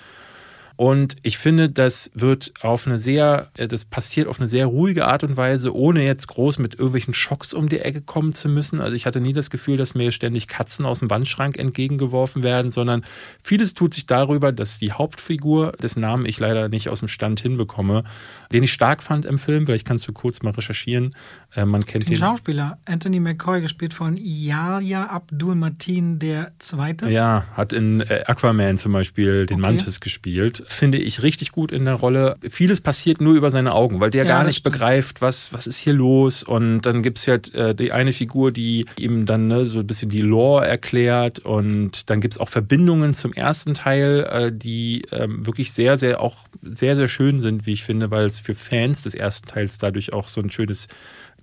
und 0.77 1.17
ich 1.23 1.39
finde, 1.39 1.71
das 1.71 2.11
wird 2.15 2.53
auf 2.61 2.87
eine 2.87 2.99
sehr, 2.99 3.49
äh, 3.57 3.67
das 3.67 3.87
passiert 3.87 4.29
auf 4.29 4.39
eine 4.39 4.49
sehr 4.49 4.67
ruhige 4.67 5.07
Art 5.07 5.25
und 5.25 5.39
Weise, 5.39 5.75
ohne 5.75 6.05
jetzt 6.05 6.29
groß 6.29 6.59
mit 6.59 6.75
irgendwelchen 6.75 7.15
Schocks 7.15 7.55
um 7.55 7.71
die 7.71 7.81
Ecke 7.81 8.03
kommen 8.03 8.35
zu 8.35 8.51
müssen. 8.51 8.83
Also 8.83 8.95
ich 8.95 9.07
hatte 9.07 9.21
nie 9.21 9.33
das 9.33 9.49
Gefühl, 9.49 9.79
dass 9.79 9.95
mir 9.95 10.13
ständig 10.13 10.49
Katzen 10.49 10.85
aus 10.85 10.99
dem 10.99 11.09
Wandschrank 11.09 11.59
entgegengeworfen 11.59 12.43
werden, 12.43 12.71
sondern 12.71 13.07
vieles 13.43 13.73
tut 13.73 13.95
sich 13.95 14.05
darüber, 14.05 14.53
dass 14.53 14.79
die 14.79 14.93
Hauptfigur, 14.93 15.73
dessen 15.81 16.01
Namen 16.01 16.27
ich 16.27 16.39
leider 16.39 16.69
nicht 16.69 16.91
aus 16.91 16.99
dem 16.99 17.09
Stand 17.09 17.41
hinbekomme, 17.41 18.05
den 18.53 18.63
ich 18.63 18.73
stark 18.73 19.03
fand 19.03 19.25
im 19.25 19.39
Film, 19.39 19.65
vielleicht 19.65 19.87
kannst 19.87 20.07
du 20.07 20.13
kurz 20.13 20.43
mal 20.43 20.51
recherchieren. 20.51 21.15
Äh, 21.57 21.65
man 21.65 21.85
kennt 21.85 22.05
den, 22.05 22.13
den 22.13 22.21
Schauspieler 22.21 22.79
Anthony 22.85 23.19
McCoy, 23.19 23.61
gespielt 23.61 23.95
von 23.95 24.17
Yahya 24.17 25.07
Abdul 25.07 25.55
Mateen 25.55 26.19
der 26.19 26.53
Zweite. 26.59 27.09
Ja, 27.09 27.45
hat 27.55 27.73
in 27.73 28.01
äh, 28.03 28.25
Aquaman 28.27 28.77
zum 28.77 28.93
Beispiel 28.93 29.47
den 29.47 29.61
okay. 29.61 29.73
Mantis 29.73 30.01
gespielt 30.01 30.65
finde 30.69 30.99
ich 30.99 31.23
richtig 31.23 31.53
gut 31.53 31.73
in 31.73 31.85
der 31.85 31.95
Rolle. 31.95 32.37
Vieles 32.49 32.81
passiert 32.81 33.21
nur 33.21 33.35
über 33.35 33.51
seine 33.51 33.73
Augen, 33.73 34.01
weil 34.01 34.11
der 34.11 34.25
ja, 34.25 34.29
gar 34.29 34.45
nicht 34.45 34.59
stimmt. 34.59 34.75
begreift, 34.75 35.23
was, 35.23 35.53
was 35.53 35.67
ist 35.67 35.79
hier 35.79 35.95
los. 35.95 36.43
Und 36.43 36.83
dann 36.83 37.03
gibt 37.03 37.19
es 37.19 37.27
halt 37.27 37.55
äh, 37.55 37.75
die 37.75 37.93
eine 37.93 38.13
Figur, 38.13 38.53
die 38.53 38.85
ihm 38.99 39.27
dann 39.27 39.49
ne, 39.49 39.65
so 39.65 39.81
ein 39.81 39.87
bisschen 39.87 40.11
die 40.11 40.21
Lore 40.21 40.67
erklärt. 40.67 41.39
Und 41.39 42.11
dann 42.11 42.21
gibt 42.21 42.35
es 42.35 42.39
auch 42.39 42.49
Verbindungen 42.49 43.15
zum 43.15 43.33
ersten 43.33 43.75
Teil, 43.75 44.27
äh, 44.31 44.53
die 44.53 45.03
äh, 45.11 45.27
wirklich 45.29 45.73
sehr, 45.73 45.97
sehr 45.97 46.21
auch 46.21 46.47
sehr, 46.63 46.97
sehr 46.97 47.09
schön 47.09 47.41
sind, 47.41 47.67
wie 47.67 47.73
ich 47.73 47.85
finde, 47.85 48.11
weil 48.11 48.27
es 48.27 48.39
für 48.39 48.55
Fans 48.55 49.03
des 49.03 49.15
ersten 49.15 49.49
Teils 49.49 49.79
dadurch 49.79 50.13
auch 50.13 50.29
so 50.29 50.41
ein 50.41 50.51
schönes 50.51 50.89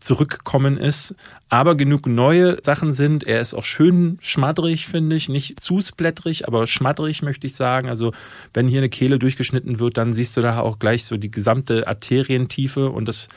zurückkommen 0.04 0.78
ist, 0.78 1.16
aber 1.50 1.76
genug 1.76 2.08
neue 2.08 2.58
Sachen 2.62 2.94
sind. 2.94 3.24
Er 3.24 3.40
ist 3.40 3.54
auch 3.54 3.64
schön 3.64 4.18
schmattrig, 4.22 4.88
finde 4.88 5.16
ich. 5.16 5.30
Nicht 5.30 5.60
zu 5.60 5.80
splättrig, 5.80 6.48
aber 6.48 6.68
schmattrig 6.68 7.22
möchte 7.22 7.48
ich 7.48 7.56
sagen. 7.56 7.88
Also 7.88 8.12
wenn 8.54 8.68
hier 8.68 8.80
eine 8.80 8.90
Kehle 8.90 9.18
durchgeschnitten 9.18 9.80
wird, 9.80 9.98
dann 9.98 10.14
siehst 10.14 10.36
du 10.36 10.42
da 10.42 10.60
auch 10.60 10.78
gleich 10.78 11.06
so 11.06 11.16
die 11.16 11.32
gesamte 11.32 11.88
Arterientiefe 11.88 12.90
und 12.90 13.08
das 13.08 13.28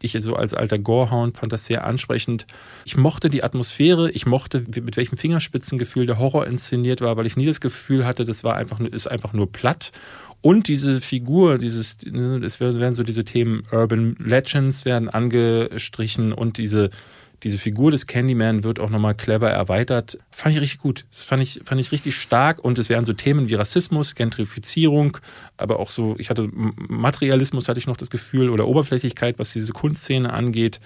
ich 0.00 0.16
so 0.20 0.34
als 0.34 0.54
alter 0.54 0.78
Gorehound 0.78 1.38
fand 1.38 1.52
das 1.52 1.66
sehr 1.66 1.84
ansprechend. 1.84 2.46
Ich 2.84 2.96
mochte 2.96 3.30
die 3.30 3.42
Atmosphäre, 3.42 4.10
ich 4.10 4.26
mochte, 4.26 4.64
mit 4.82 4.96
welchem 4.96 5.16
Fingerspitzengefühl 5.16 6.06
der 6.06 6.18
Horror 6.18 6.46
inszeniert 6.46 7.00
war, 7.00 7.16
weil 7.16 7.26
ich 7.26 7.36
nie 7.36 7.46
das 7.46 7.60
Gefühl 7.60 8.06
hatte, 8.06 8.24
das 8.24 8.44
war 8.44 8.56
einfach 8.56 8.78
ist 8.80 9.06
einfach 9.06 9.32
nur 9.32 9.50
platt 9.50 9.92
und 10.46 10.68
diese 10.68 11.00
Figur, 11.00 11.58
dieses, 11.58 11.98
ne, 12.04 12.40
es 12.44 12.60
werden 12.60 12.94
so 12.94 13.02
diese 13.02 13.24
Themen 13.24 13.64
Urban 13.72 14.14
Legends 14.20 14.84
werden 14.84 15.08
angestrichen 15.08 16.32
und 16.32 16.56
diese, 16.56 16.90
diese 17.42 17.58
Figur 17.58 17.90
des 17.90 18.06
Candyman 18.06 18.62
wird 18.62 18.78
auch 18.78 18.88
nochmal 18.88 19.16
clever 19.16 19.50
erweitert. 19.50 20.18
Fand 20.30 20.54
ich 20.54 20.60
richtig 20.60 20.78
gut. 20.78 21.04
Das 21.10 21.24
fand 21.24 21.42
ich, 21.42 21.62
fand 21.64 21.80
ich 21.80 21.90
richtig 21.90 22.14
stark. 22.14 22.60
Und 22.60 22.78
es 22.78 22.88
werden 22.88 23.04
so 23.04 23.12
Themen 23.12 23.48
wie 23.48 23.54
Rassismus, 23.54 24.14
Gentrifizierung, 24.14 25.18
aber 25.56 25.80
auch 25.80 25.90
so, 25.90 26.14
ich 26.16 26.30
hatte 26.30 26.48
Materialismus, 26.52 27.68
hatte 27.68 27.80
ich 27.80 27.88
noch 27.88 27.96
das 27.96 28.10
Gefühl, 28.10 28.48
oder 28.48 28.68
Oberflächlichkeit, 28.68 29.40
was 29.40 29.52
diese 29.52 29.72
Kunstszene 29.72 30.32
angeht 30.32 30.78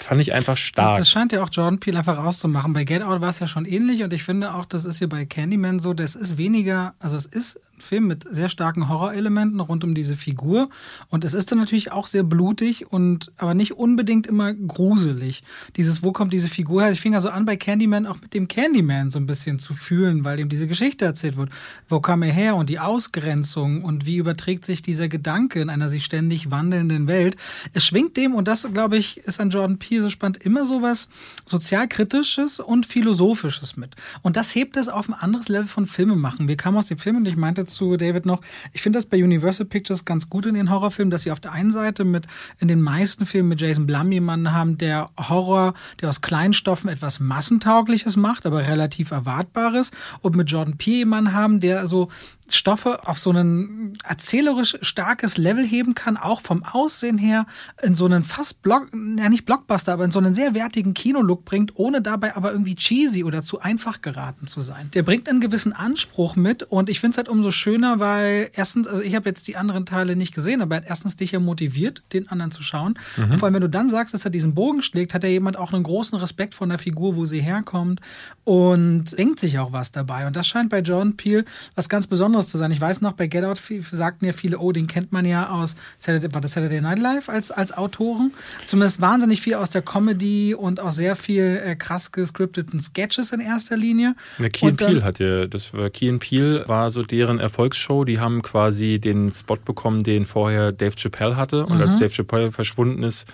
fand 0.00 0.20
ich 0.20 0.32
einfach 0.32 0.56
stark. 0.56 0.90
Das, 0.90 0.98
das, 0.98 1.10
scheint 1.10 1.32
ja 1.32 1.42
auch 1.42 1.48
Jordan 1.50 1.80
Peele 1.80 1.98
einfach 1.98 2.18
auszumachen. 2.18 2.72
Bei 2.72 2.84
Get 2.84 3.02
Out 3.02 3.20
war 3.20 3.30
es 3.30 3.40
ja 3.40 3.48
schon 3.48 3.64
ähnlich 3.64 4.04
und 4.04 4.12
ich 4.12 4.22
finde 4.22 4.54
auch, 4.54 4.64
das 4.64 4.84
ist 4.84 4.98
hier 4.98 5.08
bei 5.08 5.24
Candyman 5.24 5.80
so, 5.80 5.92
das 5.92 6.14
ist 6.14 6.38
weniger, 6.38 6.94
also 7.00 7.16
es 7.16 7.26
ist 7.26 7.60
Film 7.82 8.06
mit 8.06 8.26
sehr 8.30 8.48
starken 8.48 8.88
Horrorelementen 8.88 9.60
rund 9.60 9.84
um 9.84 9.94
diese 9.94 10.16
Figur. 10.16 10.68
Und 11.08 11.24
es 11.24 11.34
ist 11.34 11.50
dann 11.50 11.58
natürlich 11.58 11.92
auch 11.92 12.06
sehr 12.06 12.22
blutig 12.22 12.90
und 12.90 13.32
aber 13.36 13.54
nicht 13.54 13.72
unbedingt 13.72 14.26
immer 14.26 14.52
gruselig. 14.54 15.42
Dieses, 15.76 16.02
wo 16.02 16.12
kommt 16.12 16.32
diese 16.32 16.48
Figur 16.48 16.82
her? 16.82 16.90
Ich 16.90 17.00
fing 17.00 17.14
also 17.14 17.30
an, 17.30 17.44
bei 17.44 17.56
Candyman 17.56 18.06
auch 18.06 18.20
mit 18.20 18.34
dem 18.34 18.48
Candyman 18.48 19.10
so 19.10 19.18
ein 19.18 19.26
bisschen 19.26 19.58
zu 19.58 19.74
fühlen, 19.74 20.24
weil 20.24 20.40
ihm 20.40 20.48
diese 20.48 20.66
Geschichte 20.66 21.04
erzählt 21.04 21.36
wird. 21.36 21.50
Wo 21.88 22.00
kam 22.00 22.22
er 22.22 22.32
her 22.32 22.56
und 22.56 22.70
die 22.70 22.78
Ausgrenzung 22.78 23.84
und 23.84 24.06
wie 24.06 24.16
überträgt 24.16 24.64
sich 24.64 24.82
dieser 24.82 25.08
Gedanke 25.08 25.60
in 25.60 25.70
einer 25.70 25.88
sich 25.88 26.04
ständig 26.04 26.50
wandelnden 26.50 27.06
Welt? 27.06 27.36
Es 27.72 27.84
schwingt 27.86 28.16
dem, 28.16 28.34
und 28.34 28.48
das, 28.48 28.68
glaube 28.72 28.96
ich, 28.96 29.18
ist 29.18 29.40
an 29.40 29.50
Jordan 29.50 29.78
Peele 29.78 30.02
so 30.02 30.10
spannend, 30.10 30.38
immer 30.38 30.66
so 30.66 30.82
was 30.82 31.08
sozialkritisches 31.46 32.60
und 32.60 32.86
philosophisches 32.86 33.76
mit. 33.76 33.96
Und 34.22 34.36
das 34.36 34.54
hebt 34.54 34.76
es 34.76 34.88
auf 34.88 35.08
ein 35.08 35.14
anderes 35.14 35.48
Level 35.48 35.66
von 35.66 35.86
Filme 35.86 36.16
machen. 36.16 36.48
Wir 36.48 36.56
kamen 36.56 36.76
aus 36.76 36.86
dem 36.86 36.98
Film 36.98 37.16
und 37.16 37.28
ich 37.28 37.36
meinte 37.36 37.64
zu 37.68 37.96
David 37.96 38.26
noch, 38.26 38.40
ich 38.72 38.82
finde 38.82 38.98
das 38.98 39.06
bei 39.06 39.22
Universal 39.22 39.66
Pictures 39.66 40.04
ganz 40.04 40.28
gut 40.28 40.46
in 40.46 40.54
den 40.54 40.70
Horrorfilmen, 40.70 41.10
dass 41.10 41.22
sie 41.22 41.30
auf 41.30 41.40
der 41.40 41.52
einen 41.52 41.70
Seite 41.70 42.04
mit 42.04 42.26
in 42.58 42.68
den 42.68 42.82
meisten 42.82 43.26
Filmen 43.26 43.50
mit 43.50 43.60
Jason 43.60 43.86
Blum 43.86 44.10
jemanden 44.12 44.52
haben, 44.52 44.78
der 44.78 45.10
Horror, 45.18 45.74
der 46.00 46.08
aus 46.08 46.20
Kleinstoffen 46.20 46.90
etwas 46.90 47.20
Massentaugliches 47.20 48.16
macht, 48.16 48.46
aber 48.46 48.66
relativ 48.66 49.10
Erwartbares. 49.10 49.90
Und 50.20 50.36
mit 50.36 50.50
Jordan 50.50 50.76
Peele 50.76 50.98
jemanden 50.98 51.32
haben, 51.32 51.60
der 51.60 51.86
so 51.86 52.08
Stoffe 52.50 53.06
auf 53.06 53.18
so 53.18 53.30
ein 53.30 53.92
erzählerisch 54.04 54.78
starkes 54.82 55.38
Level 55.38 55.66
heben 55.66 55.94
kann, 55.94 56.16
auch 56.16 56.40
vom 56.40 56.64
Aussehen 56.64 57.18
her 57.18 57.46
in 57.82 57.94
so 57.94 58.06
einen 58.06 58.24
fast 58.24 58.62
Block, 58.62 58.88
ja 58.92 59.28
nicht 59.28 59.44
Blockbuster, 59.44 59.92
aber 59.92 60.04
in 60.04 60.10
so 60.10 60.18
einen 60.18 60.34
sehr 60.34 60.54
wertigen 60.54 60.94
Kinolook 60.94 61.44
bringt, 61.44 61.72
ohne 61.76 62.00
dabei 62.02 62.36
aber 62.36 62.52
irgendwie 62.52 62.74
cheesy 62.74 63.24
oder 63.24 63.42
zu 63.42 63.60
einfach 63.60 64.02
geraten 64.02 64.46
zu 64.46 64.60
sein. 64.60 64.90
Der 64.94 65.02
bringt 65.02 65.28
einen 65.28 65.40
gewissen 65.40 65.72
Anspruch 65.72 66.36
mit 66.36 66.62
und 66.62 66.88
ich 66.88 67.00
finde 67.00 67.12
es 67.12 67.16
halt 67.18 67.28
umso 67.28 67.50
schöner, 67.50 68.00
weil 68.00 68.50
erstens, 68.54 68.86
also 68.86 69.02
ich 69.02 69.14
habe 69.14 69.28
jetzt 69.28 69.48
die 69.48 69.56
anderen 69.56 69.86
Teile 69.86 70.16
nicht 70.16 70.34
gesehen, 70.34 70.62
aber 70.62 70.76
er 70.76 70.82
hat 70.82 70.88
erstens 70.88 71.16
dich 71.16 71.32
ja 71.32 71.40
motiviert, 71.40 72.02
den 72.12 72.28
anderen 72.28 72.50
zu 72.50 72.62
schauen. 72.62 72.98
Mhm. 73.16 73.32
Und 73.32 73.38
vor 73.38 73.46
allem, 73.46 73.54
wenn 73.54 73.62
du 73.62 73.70
dann 73.70 73.90
sagst, 73.90 74.14
dass 74.14 74.24
er 74.24 74.30
diesen 74.30 74.54
Bogen 74.54 74.82
schlägt, 74.82 75.14
hat 75.14 75.24
er 75.24 75.30
jemand 75.30 75.56
auch 75.56 75.72
einen 75.72 75.82
großen 75.82 76.18
Respekt 76.18 76.54
von 76.54 76.68
der 76.68 76.78
Figur, 76.78 77.16
wo 77.16 77.24
sie 77.24 77.40
herkommt 77.40 78.00
und 78.44 79.18
denkt 79.18 79.40
sich 79.40 79.58
auch 79.58 79.72
was 79.72 79.92
dabei. 79.92 80.26
Und 80.26 80.36
das 80.36 80.46
scheint 80.46 80.70
bei 80.70 80.80
John 80.80 81.16
Peel 81.16 81.44
was 81.74 81.88
ganz 81.88 82.06
Besonderes 82.06 82.37
zu 82.46 82.58
sein. 82.58 82.70
Ich 82.70 82.80
weiß 82.80 83.00
noch, 83.00 83.12
bei 83.12 83.26
Get 83.26 83.44
Out 83.44 83.60
sagten 83.90 84.24
ja 84.24 84.32
viele, 84.32 84.58
oh, 84.58 84.70
den 84.70 84.86
kennt 84.86 85.10
man 85.10 85.24
ja 85.24 85.50
aus 85.50 85.74
Saturday, 85.98 86.32
war 86.32 86.40
das 86.40 86.52
Saturday 86.52 86.80
Night 86.80 87.00
Live 87.00 87.28
als, 87.28 87.50
als 87.50 87.76
Autoren. 87.76 88.32
Zumindest 88.64 89.00
wahnsinnig 89.00 89.40
viel 89.40 89.54
aus 89.54 89.70
der 89.70 89.82
Comedy 89.82 90.54
und 90.54 90.78
auch 90.78 90.92
sehr 90.92 91.16
viel 91.16 91.60
äh, 91.64 91.74
krass 91.74 92.12
gescripteten 92.12 92.80
Sketches 92.80 93.32
in 93.32 93.40
erster 93.40 93.76
Linie. 93.76 94.14
Ja, 94.38 94.48
Key 94.48 94.66
und, 94.66 94.76
Peel 94.76 95.02
hat 95.02 95.18
ja, 95.18 95.46
das 95.46 95.74
war 95.74 95.90
Key 95.90 96.12
Peel 96.18 96.64
war 96.66 96.90
so 96.90 97.02
deren 97.02 97.40
Erfolgsshow. 97.40 98.04
Die 98.04 98.20
haben 98.20 98.42
quasi 98.42 98.98
den 98.98 99.32
Spot 99.32 99.56
bekommen, 99.56 100.02
den 100.02 100.26
vorher 100.26 100.72
Dave 100.72 100.94
Chappelle 100.96 101.36
hatte. 101.36 101.66
Und 101.66 101.76
mhm. 101.76 101.82
als 101.82 101.98
Dave 101.98 102.10
Chappelle 102.10 102.52
verschwunden 102.52 103.02
ist, 103.02 103.26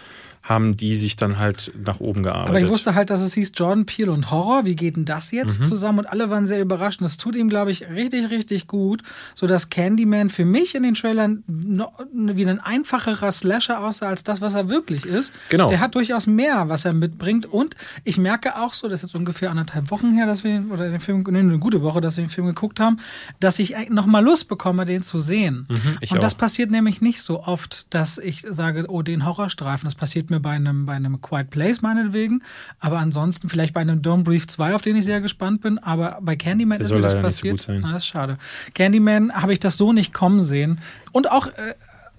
haben 0.44 0.76
die 0.76 0.94
sich 0.96 1.16
dann 1.16 1.38
halt 1.38 1.72
nach 1.74 2.00
oben 2.00 2.22
gearbeitet. 2.22 2.50
Aber 2.50 2.60
ich 2.60 2.68
wusste 2.68 2.94
halt, 2.94 3.08
dass 3.08 3.22
es 3.22 3.32
hieß 3.32 3.52
Jordan 3.54 3.86
Peele 3.86 4.12
und 4.12 4.30
Horror. 4.30 4.66
Wie 4.66 4.76
geht 4.76 4.96
denn 4.96 5.06
das 5.06 5.30
jetzt 5.30 5.60
mhm. 5.60 5.64
zusammen? 5.64 6.00
Und 6.00 6.06
alle 6.06 6.28
waren 6.28 6.46
sehr 6.46 6.60
überrascht. 6.60 7.00
Und 7.00 7.04
das 7.04 7.16
tut 7.16 7.34
ihm, 7.34 7.48
glaube 7.48 7.70
ich, 7.70 7.88
richtig, 7.88 8.28
richtig 8.28 8.66
gut, 8.66 9.02
so 9.34 9.46
dass 9.46 9.70
Candyman 9.70 10.28
für 10.28 10.44
mich 10.44 10.74
in 10.74 10.82
den 10.82 10.94
Trailern 10.94 11.42
wie 11.46 12.46
ein 12.46 12.60
einfacherer 12.60 13.32
Slasher 13.32 13.82
aussah 13.82 14.08
als 14.08 14.22
das, 14.22 14.42
was 14.42 14.52
er 14.52 14.68
wirklich 14.68 15.06
ist. 15.06 15.32
Genau. 15.48 15.70
Der 15.70 15.80
hat 15.80 15.94
durchaus 15.94 16.26
mehr, 16.26 16.68
was 16.68 16.84
er 16.84 16.92
mitbringt. 16.92 17.46
Und 17.46 17.74
ich 18.04 18.18
merke 18.18 18.60
auch 18.60 18.74
so, 18.74 18.86
das 18.86 19.02
ist 19.02 19.08
jetzt 19.08 19.14
ungefähr 19.14 19.50
anderthalb 19.50 19.90
Wochen 19.90 20.12
her, 20.12 20.26
dass 20.26 20.44
wir, 20.44 20.62
oder 20.70 20.90
den 20.90 21.00
Film, 21.00 21.24
nee, 21.30 21.38
eine 21.38 21.58
gute 21.58 21.80
Woche, 21.80 22.02
dass 22.02 22.18
wir 22.18 22.24
den 22.24 22.30
Film 22.30 22.48
geguckt 22.48 22.80
haben, 22.80 22.98
dass 23.40 23.58
ich 23.58 23.74
nochmal 23.88 24.22
Lust 24.22 24.48
bekomme, 24.48 24.84
den 24.84 25.02
zu 25.02 25.18
sehen. 25.18 25.66
Mhm, 25.70 25.96
und 26.10 26.22
das 26.22 26.34
auch. 26.34 26.38
passiert 26.38 26.70
nämlich 26.70 27.00
nicht 27.00 27.22
so 27.22 27.42
oft, 27.42 27.86
dass 27.88 28.18
ich 28.18 28.44
sage, 28.46 28.84
oh, 28.88 29.00
den 29.00 29.24
Horrorstreifen. 29.24 29.86
Das 29.86 29.94
passiert 29.94 30.28
mir 30.28 30.33
mir 30.34 30.40
bei 30.40 30.50
einem, 30.50 30.86
bei 30.86 30.94
einem 30.94 31.20
Quiet 31.20 31.50
Place 31.50 31.82
meinetwegen. 31.82 32.42
Aber 32.80 32.98
ansonsten 32.98 33.48
vielleicht 33.48 33.74
bei 33.74 33.80
einem 33.80 34.02
Don't 34.02 34.24
Breathe 34.24 34.46
2, 34.46 34.74
auf 34.74 34.82
den 34.82 34.96
ich 34.96 35.04
sehr 35.04 35.20
gespannt 35.20 35.62
bin. 35.62 35.78
Aber 35.78 36.18
bei 36.20 36.36
Candyman 36.36 36.78
Der 36.78 36.86
ist 36.86 36.92
mir 36.92 37.00
das 37.00 37.20
passiert. 37.20 37.62
So 37.62 37.72
Na, 37.72 37.92
das 37.92 38.02
ist 38.02 38.06
schade. 38.08 38.38
Candyman 38.74 39.32
habe 39.32 39.52
ich 39.52 39.60
das 39.60 39.76
so 39.76 39.92
nicht 39.92 40.12
kommen 40.12 40.40
sehen. 40.40 40.80
Und 41.12 41.30
auch. 41.30 41.46
Äh, 41.46 41.74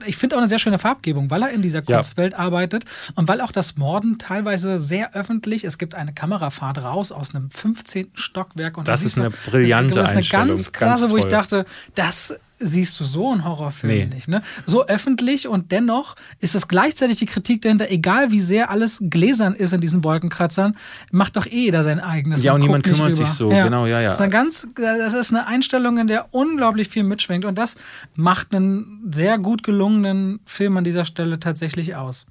ich 0.06 0.18
finde 0.18 0.36
auch 0.36 0.40
eine 0.40 0.50
sehr 0.50 0.60
schöne 0.60 0.78
Farbgebung, 0.78 1.32
weil 1.32 1.42
er 1.42 1.52
in 1.52 1.62
dieser 1.62 1.82
Kunstwelt 1.82 2.34
ja. 2.34 2.40
arbeitet 2.40 2.84
und 3.16 3.28
weil 3.30 3.40
auch 3.40 3.52
das 3.52 3.78
Morden 3.78 4.18
teilweise 4.18 4.78
sehr 4.78 5.16
öffentlich, 5.16 5.64
es 5.64 5.78
gibt 5.78 5.96
eine 5.96 6.14
Kamerafahrt 6.14 6.80
raus 6.80 7.14
aus 7.14 7.34
einem 7.34 7.50
15. 7.50 8.12
Stockwerk 8.14 8.78
und 8.78 8.88
das 8.90 9.04
ist 9.04 9.18
eine 9.18 9.30
brillante 9.30 9.96
Das 9.96 10.12
ist 10.12 10.18
eine 10.18 10.26
ganz 10.26 10.74
klasse, 10.74 11.04
ganz 11.04 11.14
wo 11.14 11.18
ich 11.18 11.26
dachte, 11.26 11.66
das 11.96 12.38
siehst 12.58 13.00
du 13.00 13.04
so 13.04 13.32
einen 13.32 13.46
Horrorfilm 13.46 14.10
nee. 14.10 14.16
nicht. 14.16 14.28
Ne? 14.28 14.42
So 14.66 14.88
öffentlich 14.88 15.48
und 15.48 15.72
dennoch 15.72 16.16
ist 16.40 16.56
es 16.56 16.68
gleichzeitig 16.68 17.18
die 17.18 17.26
Kritik 17.26 17.62
dahinter, 17.62 17.92
egal 17.92 18.32
wie 18.32 18.40
sehr 18.40 18.70
alles 18.70 19.00
gläsern 19.02 19.54
ist 19.54 19.74
in 19.74 19.82
diesen 19.82 20.04
Wolkenkratzern, 20.04 20.78
macht 21.12 21.36
doch 21.36 21.46
eh 21.46 21.66
jeder 21.66 21.84
sein 21.84 22.00
eigenes. 22.00 22.44
Ja, 22.44 22.54
und, 22.54 22.62
und 22.62 22.68
niemand 22.68 22.86
kümmert 22.86 23.16
sich 23.16 23.28
so, 23.28 23.52
ja. 23.52 23.64
genau, 23.66 23.86
ja, 23.86 24.00
ja. 24.02 24.10
Das 24.10 24.18
ist, 24.18 24.22
eine 24.22 24.32
ganz, 24.32 24.68
das 24.76 25.14
ist 25.14 25.32
eine 25.32 25.48
Einstellung, 25.48 25.98
in 25.98 26.08
der 26.08 26.34
unglaublich 26.34 26.90
viel 26.90 27.04
mitschwingt 27.04 27.46
und 27.46 27.58
das 27.58 27.76
macht 28.16 28.56
einen 28.56 29.12
sehr 29.12 29.38
gut 29.38 29.64
gelungenen 29.64 30.40
Film 30.46 30.78
an 30.78 30.84
dieser 30.84 31.06
Stelle 31.06 31.40
tatsächlich 31.40 31.96
aus. 31.96 32.26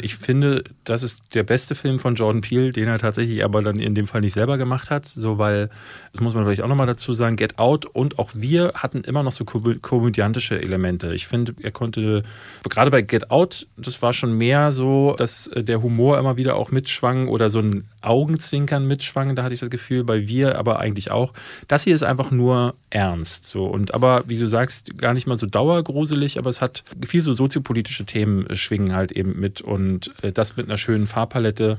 Ich 0.00 0.16
finde, 0.16 0.64
das 0.84 1.02
ist 1.02 1.22
der 1.34 1.44
beste 1.44 1.74
Film 1.74 1.98
von 1.98 2.14
Jordan 2.14 2.40
Peele, 2.40 2.72
den 2.72 2.88
er 2.88 2.98
tatsächlich 2.98 3.44
aber 3.44 3.62
dann 3.62 3.78
in 3.78 3.94
dem 3.94 4.06
Fall 4.06 4.20
nicht 4.22 4.34
selber 4.34 4.58
gemacht 4.58 4.90
hat, 4.90 5.06
so 5.06 5.38
weil, 5.38 5.70
das 6.12 6.20
muss 6.20 6.34
man 6.34 6.44
vielleicht 6.44 6.62
auch 6.62 6.68
nochmal 6.68 6.86
dazu 6.86 7.12
sagen, 7.12 7.36
Get 7.36 7.58
Out 7.58 7.86
und 7.86 8.18
auch 8.18 8.30
wir 8.34 8.72
hatten 8.74 9.02
immer 9.02 9.22
noch 9.22 9.32
so 9.32 9.44
komödiantische 9.76 10.60
Elemente. 10.60 11.14
Ich 11.14 11.26
finde, 11.26 11.54
er 11.62 11.70
konnte, 11.70 12.22
gerade 12.68 12.90
bei 12.90 13.02
Get 13.02 13.30
Out, 13.30 13.66
das 13.76 14.00
war 14.02 14.12
schon 14.12 14.36
mehr 14.36 14.72
so, 14.72 15.14
dass 15.16 15.46
äh, 15.48 15.64
der 15.64 15.82
Humor 15.82 16.18
immer 16.18 16.36
wieder 16.36 16.56
auch 16.56 16.70
mitschwang 16.70 17.28
oder 17.28 17.50
so 17.50 17.60
ein 17.60 17.88
Augenzwinkern 18.00 18.86
mitschwang, 18.86 19.34
da 19.34 19.42
hatte 19.42 19.54
ich 19.54 19.60
das 19.60 19.70
Gefühl, 19.70 20.04
bei 20.04 20.28
wir 20.28 20.58
aber 20.58 20.78
eigentlich 20.78 21.10
auch. 21.10 21.32
Das 21.66 21.84
hier 21.84 21.94
ist 21.94 22.02
einfach 22.02 22.30
nur 22.30 22.74
ernst, 22.90 23.46
so. 23.46 23.66
Und 23.66 23.94
aber, 23.94 24.24
wie 24.26 24.38
du 24.38 24.48
sagst, 24.48 24.98
gar 24.98 25.14
nicht 25.14 25.26
mal 25.26 25.36
so 25.36 25.46
dauergruselig, 25.46 26.38
aber 26.38 26.50
es 26.50 26.60
hat 26.60 26.84
viel 27.06 27.22
so 27.22 27.32
soziopolitische 27.32 28.04
Themen 28.04 28.46
schwingen 28.56 28.94
halt 28.94 29.12
eben 29.12 29.38
mit 29.38 29.60
und 29.60 30.12
äh, 30.22 30.32
das 30.32 30.56
mit 30.56 30.66
einer 30.66 30.78
schönen 30.78 31.06
Farbpalette. 31.06 31.78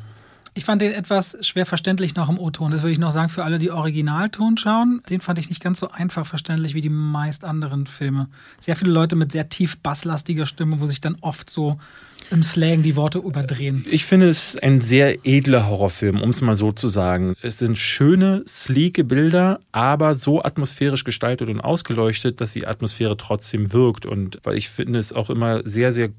Ich 0.54 0.66
fand 0.66 0.82
den 0.82 0.92
etwas 0.92 1.38
schwer 1.42 1.66
verständlich 1.66 2.16
noch 2.16 2.30
im 2.30 2.40
O-Ton. 2.40 2.72
Das 2.72 2.82
würde 2.82 2.92
ich 2.92 3.00
noch 3.00 3.12
sagen 3.12 3.30
für 3.30 3.44
alle, 3.44 3.60
die 3.60 3.72
Originalton 3.72 4.58
schauen. 4.58 5.02
Den 5.10 5.22
fand 5.22 5.40
ich 5.40 5.50
nicht 5.50 5.62
ganz 5.62 5.80
so 5.80 5.92
einfach 5.92 6.26
verständlich 6.26 6.74
wie 6.74 6.82
die 6.82 6.90
meist 6.90 7.44
anderen 7.44 7.86
Filme. 7.86 8.28
Sehr 8.60 8.76
viele 8.76 8.92
Leute 8.92 9.16
mit 9.16 9.32
sehr 9.32 9.50
tief 9.50 9.78
basslastiger 9.78 10.46
Stimme, 10.46 10.82
wo 10.82 10.88
sich 10.88 11.02
dann 11.02 11.18
oft 11.22 11.50
so 11.50 11.78
im 12.32 12.44
Slang 12.44 12.84
die 12.84 12.96
Worte 12.96 13.20
überdrehen. 13.20 13.86
Ich 13.90 14.06
finde, 14.06 14.30
es 14.30 14.54
ist 14.54 14.64
ein 14.64 14.82
sehr 14.82 15.26
edler 15.26 15.68
Horrorfilm, 15.68 16.22
um 16.22 16.30
es 16.30 16.42
mal 16.42 16.56
so 16.56 16.72
zu 16.72 16.88
sagen. 16.88 17.36
Es 17.42 17.58
sind 17.58 17.78
schöne, 17.78 18.44
sleeke 18.48 19.04
Bilder, 19.04 19.60
aber 19.72 20.16
so 20.16 20.44
atmosphärisch 20.44 21.04
gestaltet 21.04 21.50
und 21.50 21.62
ausgeleuchtet, 21.62 22.42
dass 22.42 22.54
die 22.54 22.68
Atmosphäre 22.68 23.18
trotzdem 23.18 23.74
wirkt. 23.74 24.06
Und 24.06 24.40
weil 24.44 24.58
ich 24.58 24.70
finde 24.70 25.00
es 25.00 25.14
auch 25.14 25.30
immer 25.30 25.68
sehr, 25.68 25.94
sehr 25.94 26.10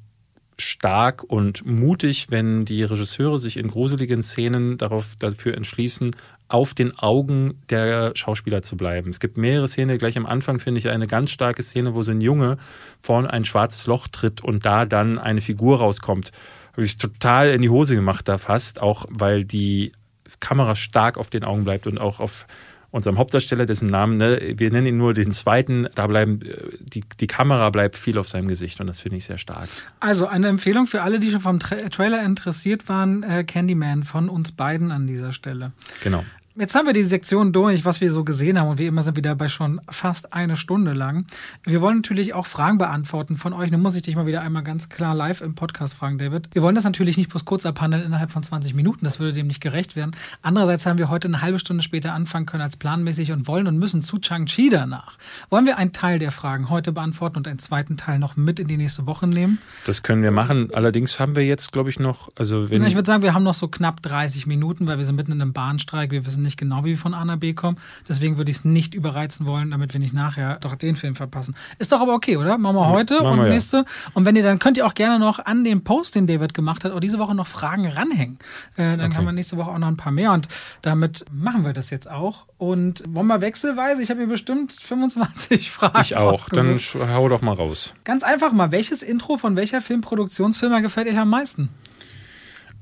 stark 0.60 1.24
und 1.24 1.66
mutig, 1.66 2.26
wenn 2.30 2.64
die 2.64 2.82
Regisseure 2.82 3.38
sich 3.38 3.56
in 3.56 3.68
gruseligen 3.68 4.22
Szenen 4.22 4.78
darauf, 4.78 5.16
dafür 5.18 5.56
entschließen, 5.56 6.12
auf 6.48 6.74
den 6.74 6.98
Augen 6.98 7.60
der 7.70 8.12
Schauspieler 8.14 8.62
zu 8.62 8.76
bleiben. 8.76 9.10
Es 9.10 9.20
gibt 9.20 9.38
mehrere 9.38 9.68
Szenen, 9.68 9.98
gleich 9.98 10.16
am 10.16 10.26
Anfang 10.26 10.58
finde 10.58 10.80
ich 10.80 10.90
eine 10.90 11.06
ganz 11.06 11.30
starke 11.30 11.62
Szene, 11.62 11.94
wo 11.94 12.02
so 12.02 12.10
ein 12.10 12.20
Junge 12.20 12.58
vorne 13.00 13.32
ein 13.32 13.44
schwarzes 13.44 13.86
Loch 13.86 14.08
tritt 14.08 14.42
und 14.42 14.66
da 14.66 14.84
dann 14.84 15.18
eine 15.18 15.40
Figur 15.40 15.78
rauskommt. 15.78 16.32
Habe 16.72 16.84
ich 16.84 16.96
total 16.96 17.50
in 17.50 17.62
die 17.62 17.70
Hose 17.70 17.94
gemacht 17.94 18.28
da 18.28 18.38
fast, 18.38 18.80
auch 18.80 19.06
weil 19.10 19.44
die 19.44 19.92
Kamera 20.40 20.76
stark 20.76 21.18
auf 21.18 21.30
den 21.30 21.44
Augen 21.44 21.64
bleibt 21.64 21.86
und 21.86 22.00
auch 22.00 22.20
auf 22.20 22.46
unserem 22.90 23.18
Hauptdarsteller, 23.18 23.66
dessen 23.66 23.88
Namen, 23.88 24.16
ne, 24.16 24.54
wir 24.56 24.70
nennen 24.70 24.86
ihn 24.86 24.96
nur 24.96 25.14
den 25.14 25.32
zweiten, 25.32 25.88
da 25.94 26.06
bleiben, 26.06 26.40
äh, 26.42 26.56
die, 26.80 27.02
die 27.20 27.26
Kamera 27.26 27.70
bleibt 27.70 27.96
viel 27.96 28.18
auf 28.18 28.28
seinem 28.28 28.48
Gesicht 28.48 28.80
und 28.80 28.86
das 28.86 29.00
finde 29.00 29.18
ich 29.18 29.24
sehr 29.24 29.38
stark. 29.38 29.68
Also 30.00 30.26
eine 30.26 30.48
Empfehlung 30.48 30.86
für 30.86 31.02
alle, 31.02 31.20
die 31.20 31.30
schon 31.30 31.40
vom 31.40 31.60
Tra 31.60 31.76
Trailer 31.88 32.22
interessiert 32.24 32.88
waren, 32.88 33.22
äh, 33.22 33.44
Candyman 33.44 34.02
von 34.02 34.28
uns 34.28 34.52
beiden 34.52 34.90
an 34.90 35.06
dieser 35.06 35.32
Stelle. 35.32 35.72
Genau. 36.02 36.24
Jetzt 36.60 36.74
haben 36.74 36.86
wir 36.86 36.92
die 36.92 37.02
Sektion 37.02 37.52
durch, 37.52 37.86
was 37.86 38.02
wir 38.02 38.12
so 38.12 38.22
gesehen 38.22 38.60
haben 38.60 38.68
und 38.68 38.78
wie 38.78 38.86
immer 38.86 39.00
sind 39.02 39.16
wir 39.16 39.22
dabei 39.22 39.48
schon 39.48 39.80
fast 39.88 40.34
eine 40.34 40.56
Stunde 40.56 40.92
lang. 40.92 41.24
Wir 41.64 41.80
wollen 41.80 41.96
natürlich 41.96 42.34
auch 42.34 42.46
Fragen 42.46 42.78
beantworten 42.78 43.36
von 43.36 43.52
euch. 43.52 43.70
Nun 43.70 43.80
muss 43.80 43.94
ich 43.94 44.02
dich 44.02 44.14
mal 44.14 44.26
wieder 44.26 44.42
einmal 44.42 44.62
ganz 44.62 44.88
klar 44.88 45.14
live 45.14 45.40
im 45.40 45.54
Podcast 45.54 45.94
fragen, 45.94 46.18
David. 46.18 46.50
Wir 46.52 46.62
wollen 46.62 46.74
das 46.74 46.84
natürlich 46.84 47.16
nicht 47.16 47.30
bloß 47.30 47.44
kurz 47.44 47.64
abhandeln 47.64 48.04
innerhalb 48.04 48.30
von 48.30 48.42
20 48.42 48.74
Minuten, 48.74 49.06
das 49.06 49.18
würde 49.18 49.32
dem 49.32 49.46
nicht 49.46 49.60
gerecht 49.60 49.96
werden. 49.96 50.14
Andererseits 50.42 50.84
haben 50.84 50.98
wir 50.98 51.08
heute 51.08 51.28
eine 51.28 51.40
halbe 51.40 51.58
Stunde 51.58 51.82
später 51.82 52.12
anfangen 52.12 52.46
können 52.46 52.62
als 52.62 52.76
planmäßig 52.76 53.32
und 53.32 53.48
wollen 53.48 53.66
und 53.66 53.78
müssen 53.78 54.02
zu 54.02 54.18
Chang-Chi 54.18 54.68
danach. 54.68 55.16
Wollen 55.48 55.64
wir 55.64 55.78
einen 55.78 55.92
Teil 55.92 56.18
der 56.18 56.30
Fragen 56.30 56.68
heute 56.68 56.92
beantworten 56.92 57.38
und 57.38 57.48
einen 57.48 57.58
zweiten 57.58 57.96
Teil 57.96 58.18
noch 58.18 58.36
mit 58.36 58.60
in 58.60 58.68
die 58.68 58.76
nächste 58.76 59.06
Woche 59.06 59.26
nehmen? 59.26 59.60
Das 59.86 60.02
können 60.02 60.22
wir 60.22 60.30
machen. 60.30 60.74
Allerdings 60.74 61.18
haben 61.18 61.36
wir 61.36 61.46
jetzt, 61.46 61.72
glaube 61.72 61.88
ich, 61.88 61.98
noch, 61.98 62.30
also 62.36 62.68
wenn 62.68 62.84
Ich 62.84 62.96
würde 62.96 63.06
sagen, 63.06 63.22
wir 63.22 63.32
haben 63.32 63.44
noch 63.44 63.54
so 63.54 63.68
knapp 63.68 64.02
30 64.02 64.46
Minuten, 64.46 64.86
weil 64.86 64.98
wir 64.98 65.06
sind 65.06 65.16
mitten 65.16 65.32
in 65.32 65.40
einem 65.40 65.54
Bahnstreik. 65.54 66.10
Wir 66.10 66.26
wissen 66.26 66.40
wissen 66.40 66.44
nicht 66.50 66.58
genau, 66.58 66.84
wie 66.84 66.90
wir 66.90 66.98
von 66.98 67.14
A 67.14 67.24
nach 67.24 67.36
B 67.36 67.54
kommen. 67.54 67.78
Deswegen 68.08 68.36
würde 68.36 68.50
ich 68.50 68.58
es 68.58 68.64
nicht 68.64 68.94
überreizen 68.94 69.46
wollen, 69.46 69.70
damit 69.70 69.92
wir 69.92 70.00
nicht 70.00 70.12
nachher 70.12 70.58
doch 70.60 70.74
den 70.74 70.96
Film 70.96 71.14
verpassen. 71.14 71.54
Ist 71.78 71.92
doch 71.92 72.00
aber 72.00 72.14
okay, 72.14 72.36
oder? 72.36 72.58
Machen 72.58 72.76
wir 72.76 72.88
heute 72.88 73.14
ja, 73.14 73.20
und 73.20 73.38
wir, 73.38 73.48
nächste. 73.48 73.78
Ja. 73.78 73.84
Und 74.14 74.24
wenn 74.24 74.34
ihr 74.34 74.42
dann 74.42 74.58
könnt 74.58 74.76
ihr 74.76 74.86
auch 74.86 74.94
gerne 74.94 75.18
noch 75.18 75.38
an 75.38 75.62
dem 75.62 75.84
Post, 75.84 76.16
den 76.16 76.26
David 76.26 76.52
gemacht 76.54 76.84
hat, 76.84 76.92
auch 76.92 77.00
diese 77.00 77.18
Woche 77.18 77.34
noch 77.34 77.46
Fragen 77.46 77.86
ranhängen. 77.86 78.38
Äh, 78.76 78.96
dann 78.96 79.00
okay. 79.00 79.14
haben 79.14 79.24
wir 79.26 79.32
nächste 79.32 79.56
Woche 79.56 79.70
auch 79.70 79.78
noch 79.78 79.88
ein 79.88 79.96
paar 79.96 80.12
mehr. 80.12 80.32
Und 80.32 80.48
damit 80.82 81.24
machen 81.32 81.64
wir 81.64 81.72
das 81.72 81.90
jetzt 81.90 82.10
auch. 82.10 82.46
Und 82.58 83.04
wollen 83.08 83.28
wir 83.28 83.40
wechselweise? 83.40 84.02
Ich 84.02 84.10
habe 84.10 84.20
mir 84.20 84.26
bestimmt 84.26 84.72
25 84.72 85.70
Fragen. 85.70 86.00
Ich 86.00 86.16
auch. 86.16 86.48
Dann 86.48 86.78
hau 86.78 87.28
doch 87.28 87.42
mal 87.42 87.54
raus. 87.54 87.94
Ganz 88.04 88.24
einfach 88.24 88.52
mal. 88.52 88.72
Welches 88.72 89.02
Intro 89.02 89.38
von 89.38 89.56
welcher 89.56 89.80
Filmproduktionsfirma 89.80 90.80
gefällt 90.80 91.08
euch 91.08 91.18
am 91.18 91.30
meisten? 91.30 91.68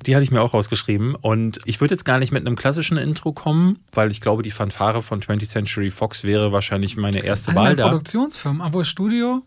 Die 0.07 0.15
hatte 0.15 0.25
ich 0.25 0.31
mir 0.31 0.41
auch 0.41 0.55
rausgeschrieben. 0.55 1.15
Und 1.15 1.61
ich 1.65 1.81
würde 1.81 1.95
jetzt 1.95 2.05
gar 2.05 2.19
nicht 2.19 2.33
mit 2.33 2.47
einem 2.47 2.57
klassischen 2.57 2.99
Intro 2.99 3.33
kommen, 3.33 3.79
weil 3.93 4.11
ich 4.11 4.21
glaube, 4.21 4.43
die 4.43 4.51
Fanfare 4.51 5.03
von 5.03 5.21
20th 5.21 5.49
Century 5.49 5.91
Fox 5.91 6.25
wäre 6.25 6.53
wahrscheinlich 6.53 6.97
meine 6.97 7.21
erste 7.21 7.51
also 7.51 7.61
Wahl 7.61 7.77
da. 7.77 7.89
Produktionsfirma, 7.89 8.65
aber 8.65 8.85
Studio? 8.85 9.43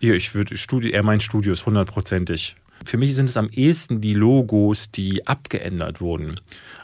Ja, 0.00 0.12
ich 0.12 0.34
würde 0.34 0.56
Studio, 0.58 0.90
er 0.90 1.02
meint 1.02 1.22
Studios 1.22 1.64
hundertprozentig. 1.64 2.56
Für 2.84 2.98
mich 2.98 3.14
sind 3.14 3.30
es 3.30 3.36
am 3.36 3.48
ehesten 3.48 4.00
die 4.00 4.14
Logos, 4.14 4.90
die 4.90 5.26
abgeändert 5.26 6.00
wurden. 6.00 6.34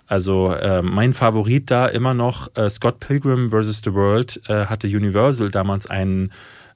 Also 0.07 0.53
äh, 0.53 0.83
mein 0.83 1.15
Favorit 1.15 1.71
da 1.71 1.87
immer 1.87 2.15
noch, 2.15 2.55
äh, 2.57 2.69
Scott 2.71 3.01
Pilgrim 3.01 3.51
vs. 3.51 3.83
The 3.85 3.93
World, 3.93 4.41
äh, 4.49 4.67
hatte 4.67 4.87
Universal 4.87 5.51
damals 5.51 5.87
einen 5.87 6.33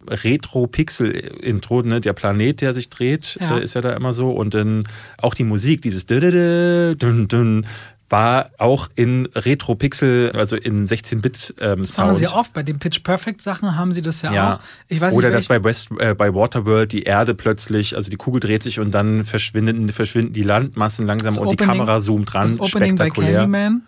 Retro-Pixel-Intro, 0.09 1.83
ne? 1.83 2.01
der 2.01 2.13
Planet, 2.13 2.61
der 2.61 2.75
sich 2.75 2.89
dreht, 2.89 3.39
ja. 3.41 3.59
Äh, 3.59 3.65
ist 3.65 3.75
ja 3.75 3.81
da 3.81 3.93
immer 3.93 4.13
so. 4.13 4.31
Und 4.31 4.55
dann 4.55 4.85
auch 5.21 5.35
die 5.35 5.45
Musik, 5.45 5.83
dieses 5.83 6.07
dun, 6.07 7.29
dun, 7.29 7.67
war 8.09 8.51
auch 8.59 8.89
in 8.95 9.27
Retro-Pixel, 9.35 10.33
also 10.33 10.57
in 10.57 10.87
16-Bit 10.87 11.55
ähm, 11.61 11.81
Das 11.81 11.99
haben 11.99 12.15
sie 12.15 12.29
oft. 12.29 12.53
Bei 12.53 12.63
den 12.63 12.79
Pitch 12.79 13.03
Perfect 13.03 13.43
Sachen 13.43 13.77
haben 13.77 13.93
sie 13.93 14.03
das 14.03 14.23
ja, 14.23 14.33
ja. 14.33 14.55
auch. 14.55 14.61
Ich 14.89 15.01
weiß 15.01 15.13
Oder 15.13 15.29
nicht, 15.29 15.39
dass 15.39 15.49
bei 15.49 15.65
West, 15.65 15.89
äh, 15.99 16.15
bei 16.15 16.33
Waterworld 16.33 16.93
die 16.93 17.03
Erde 17.03 17.35
plötzlich, 17.35 17.97
also 17.97 18.11
die 18.11 18.17
Kugel 18.17 18.41
dreht 18.41 18.63
sich 18.63 18.79
und 18.79 18.93
dann 18.93 19.25
verschwinden, 19.25 19.93
verschwinden 19.93 20.33
die 20.33 20.43
Landmassen 20.43 21.07
langsam 21.07 21.31
das 21.31 21.39
und 21.39 21.49
Opening, 21.49 21.59
die 21.59 21.65
Kamera 21.65 22.01
zoomt 22.01 22.33
dran. 22.33 22.43
Das 22.43 22.61
Opening 22.61 22.97
Spektakulär. 22.97 23.31
Bei 23.31 23.37
Candyman. 23.39 23.83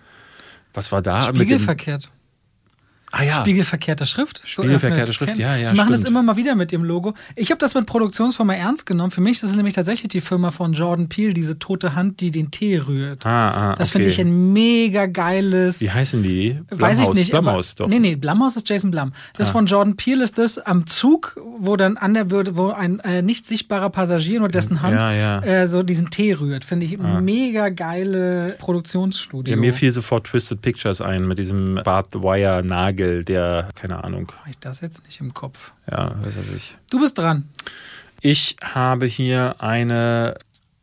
Was 0.75 0.91
war 0.91 1.03
da? 1.03 1.23
Spiegelverkehrt. 1.23 2.11
Ah, 3.11 3.23
ja. 3.23 3.41
Spiegelverkehrte 3.41 4.07
Schrift. 4.07 4.43
Spiegelverkehrte 4.45 5.07
so 5.07 5.13
Schrift, 5.13 5.39
ja, 5.39 5.57
ja. 5.57 5.69
Sie 5.69 5.75
machen 5.75 5.89
stimmt. 5.89 6.05
das 6.05 6.11
immer 6.11 6.23
mal 6.23 6.37
wieder 6.37 6.55
mit 6.55 6.73
ihrem 6.73 6.85
Logo. 6.85 7.15
Ich 7.37 7.51
habe 7.51 7.59
das 7.59 7.75
mit 7.75 7.87
Produktionsfirma 7.87 8.55
ernst 8.55 8.87
genommen. 8.87 9.11
Für 9.11 9.21
mich 9.21 9.39
ist 9.39 9.45
es 9.45 9.57
nämlich 9.57 9.75
tatsächlich 9.75 10.09
die 10.09 10.21
Firma 10.21 10.51
von 10.51 10.73
Jordan 10.73 11.09
Peele, 11.09 11.33
diese 11.33 11.59
tote 11.59 11.95
Hand, 11.95 12.21
die 12.21 12.31
den 12.31 12.51
Tee 12.51 12.79
rührt. 12.79 13.25
Ah, 13.25 13.73
ah, 13.73 13.75
das 13.77 13.91
finde 13.91 14.09
ich 14.09 14.21
ein 14.21 14.53
mega 14.53 15.07
geiles. 15.07 15.81
Wie 15.81 15.91
heißen 15.91 16.23
die? 16.23 16.59
Blumhaus, 16.69 16.81
Weiß 16.81 17.01
ich 17.01 17.15
nicht. 17.15 17.31
Blumhaus, 17.31 17.75
doch. 17.75 17.89
Nee, 17.89 17.99
nee, 17.99 18.17
Blumhaus 18.17 18.57
ist 18.57 18.69
Jason 18.69 18.91
Blum. 18.91 19.13
Das 19.37 19.49
ah. 19.49 19.53
von 19.53 19.67
Jordan 19.67 19.97
Peele 19.97 20.25
ist 20.25 20.39
das 20.39 20.59
am 20.59 20.87
Zug, 20.87 21.41
wo 21.59 21.77
dann 21.77 21.97
an 21.97 22.15
der 22.15 22.31
Würde, 22.31 22.57
wo 22.57 22.71
ein 22.71 23.01
äh, 23.01 23.23
nicht 23.23 23.47
sichtbarer 23.47 23.91
Passagier 23.91 24.41
nur 24.41 24.49
dessen 24.49 24.83
Hand 24.83 24.95
ja, 24.95 25.13
ja. 25.13 25.41
Äh, 25.43 25.69
so 25.69 25.83
diesen 25.83 26.11
Tee 26.11 26.33
rührt. 26.35 26.65
Finde 26.65 26.87
ich 26.87 26.99
ah. 27.01 27.21
mega 27.21 27.69
geile 27.71 28.57
Produktionsstudio. 28.59 29.55
Ja, 29.55 29.61
mir 29.61 29.73
fiel 29.73 29.93
sofort 29.93 30.27
Twisted 30.27 30.61
Pictures 30.61 31.01
ein 31.01 31.27
mit 31.27 31.39
diesem 31.39 31.81
Barbed 31.85 32.23
Wire 32.23 32.63
Nagel, 32.63 32.97
der 32.99 33.68
keine 33.74 34.05
Ahnung. 34.05 34.32
Habe 34.40 34.51
ich 34.51 34.59
das 34.59 34.80
jetzt 34.80 35.05
nicht 35.05 35.20
im 35.20 35.34
Kopf? 35.34 35.72
Ja, 35.90 36.14
weiß 36.22 36.34
ich 36.44 36.53
nicht. 36.53 36.78
Du 36.90 37.01
bist 37.01 37.18
dran. 37.18 37.49
Ich 38.20 38.57
habe 38.62 39.07
hier 39.07 39.57
eine 39.61 40.36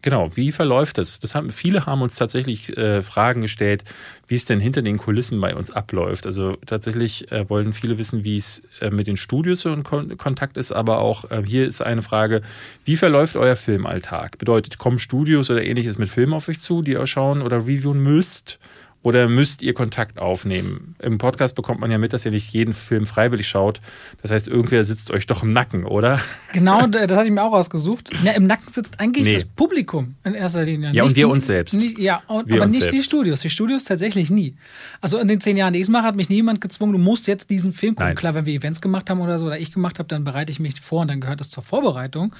Genau, 0.05 0.30
wie 0.36 0.51
verläuft 0.51 0.99
es? 0.99 1.20
Das 1.20 1.34
haben, 1.34 1.49
viele 1.51 1.88
haben 1.88 2.03
uns 2.03 2.16
tatsächlich 2.16 2.78
äh, 2.78 3.01
Fragen 3.01 3.41
gestellt, 3.41 3.84
wie 4.28 4.36
es 4.36 4.45
denn 4.45 4.59
hinter 4.59 4.84
den 4.84 4.99
Kulissen 4.99 5.41
bei 5.41 5.55
uns 5.55 5.72
abläuft. 5.72 6.28
Also 6.28 6.57
tatsächlich 6.68 7.32
äh, 7.32 7.49
wollen 7.49 7.74
viele 7.74 7.97
wissen, 7.97 8.24
wie 8.24 8.38
es 8.38 8.61
äh, 8.82 8.91
mit 8.91 9.07
den 9.07 9.18
Studios 9.18 9.61
so 9.61 9.74
in 9.74 9.82
Kon 9.82 10.16
Kontakt 10.20 10.57
ist, 10.57 10.72
aber 10.72 10.99
auch 10.99 11.32
äh, 11.32 11.41
hier 11.43 11.66
ist 11.66 11.82
eine 11.82 12.03
Frage, 12.03 12.43
wie 12.84 12.97
verläuft 12.97 13.36
euer 13.36 13.55
Filmalltag? 13.55 14.38
Bedeutet, 14.38 14.78
kommen 14.78 14.99
Studios 14.99 15.49
oder 15.49 15.63
ähnliches 15.63 15.97
mit 15.97 16.09
Filmen 16.09 16.36
auf 16.36 16.49
euch 16.49 16.59
zu, 16.59 16.84
die 16.84 16.91
ihr 16.91 17.07
schauen 17.07 17.41
oder 17.41 17.61
reviewen 17.61 17.97
müsst? 17.97 18.59
Oder 19.06 19.30
müsst 19.30 19.62
ihr 19.62 19.76
Kontakt 19.76 20.18
aufnehmen? 20.18 20.95
Im 20.97 21.20
Podcast 21.20 21.53
bekommt 21.53 21.80
man 21.80 21.91
ja 21.91 21.99
mit, 21.99 22.12
dass 22.12 22.26
ihr 22.26 22.32
nicht 22.32 22.51
jeden 22.51 22.74
Film 22.74 23.06
freiwillig 23.06 23.47
schaut. 23.47 23.80
Das 24.24 24.32
heißt, 24.32 24.47
irgendwer 24.47 24.84
sitzt 24.84 25.12
euch 25.12 25.28
doch 25.28 25.43
im 25.43 25.51
Nacken, 25.51 25.86
oder? 25.86 26.20
Genau, 26.53 26.88
das 26.88 27.12
hatte 27.12 27.26
ich 27.26 27.32
mir 27.32 27.43
auch 27.43 27.53
rausgesucht. 27.53 28.10
Ja, 28.24 28.32
Im 28.32 28.47
Nacken 28.47 28.68
sitzt 28.68 28.99
eigentlich 28.99 29.28
nee. 29.28 29.34
das 29.34 29.43
Publikum 29.43 30.16
in 30.24 30.34
erster 30.34 30.64
Linie. 30.64 30.89
Ja, 30.91 31.03
nicht 31.03 31.12
und 31.12 31.18
wir 31.18 31.30
uns 31.30 31.45
selbst. 31.45 31.76
Nicht, 31.76 31.99
ja, 31.99 32.24
und, 32.26 32.51
aber 32.51 32.66
nicht 32.66 32.82
selbst. 32.82 32.97
die 32.97 33.03
Studios. 33.03 33.41
Die 33.41 33.51
Studios 33.51 33.84
tatsächlich 33.84 34.32
nie. 34.32 34.56
Also 35.01 35.20
in 35.20 35.28
den 35.28 35.39
zehn 35.39 35.56
Jahren, 35.56 35.74
die 35.74 35.80
ich 35.82 35.86
es 35.86 35.89
mache, 35.89 36.06
hat 36.06 36.16
mich 36.16 36.30
niemand 36.30 36.60
gezwungen, 36.60 36.93
du 36.93 36.97
musst 36.97 37.28
jetzt 37.28 37.51
diesen 37.51 37.74
Film 37.74 37.93
gucken. 37.93 38.08
Nein. 38.08 38.16
Klar, 38.16 38.34
wenn 38.34 38.47
wir 38.47 38.56
Events 38.56 38.82
gemacht 38.82 39.08
haben 39.12 39.22
oder 39.22 39.38
so, 39.38 39.45
oder 39.45 39.60
ich 39.60 39.72
gemacht 39.72 39.99
habe, 39.99 40.08
dann 40.08 40.24
bereite 40.24 40.51
ich 40.51 40.60
mich 40.60 40.82
vor 40.82 41.01
und 41.01 41.12
dann 41.12 41.22
gehört 41.22 41.41
das 41.41 41.51
zur 41.51 41.62
Vorbereitung. 41.62 42.34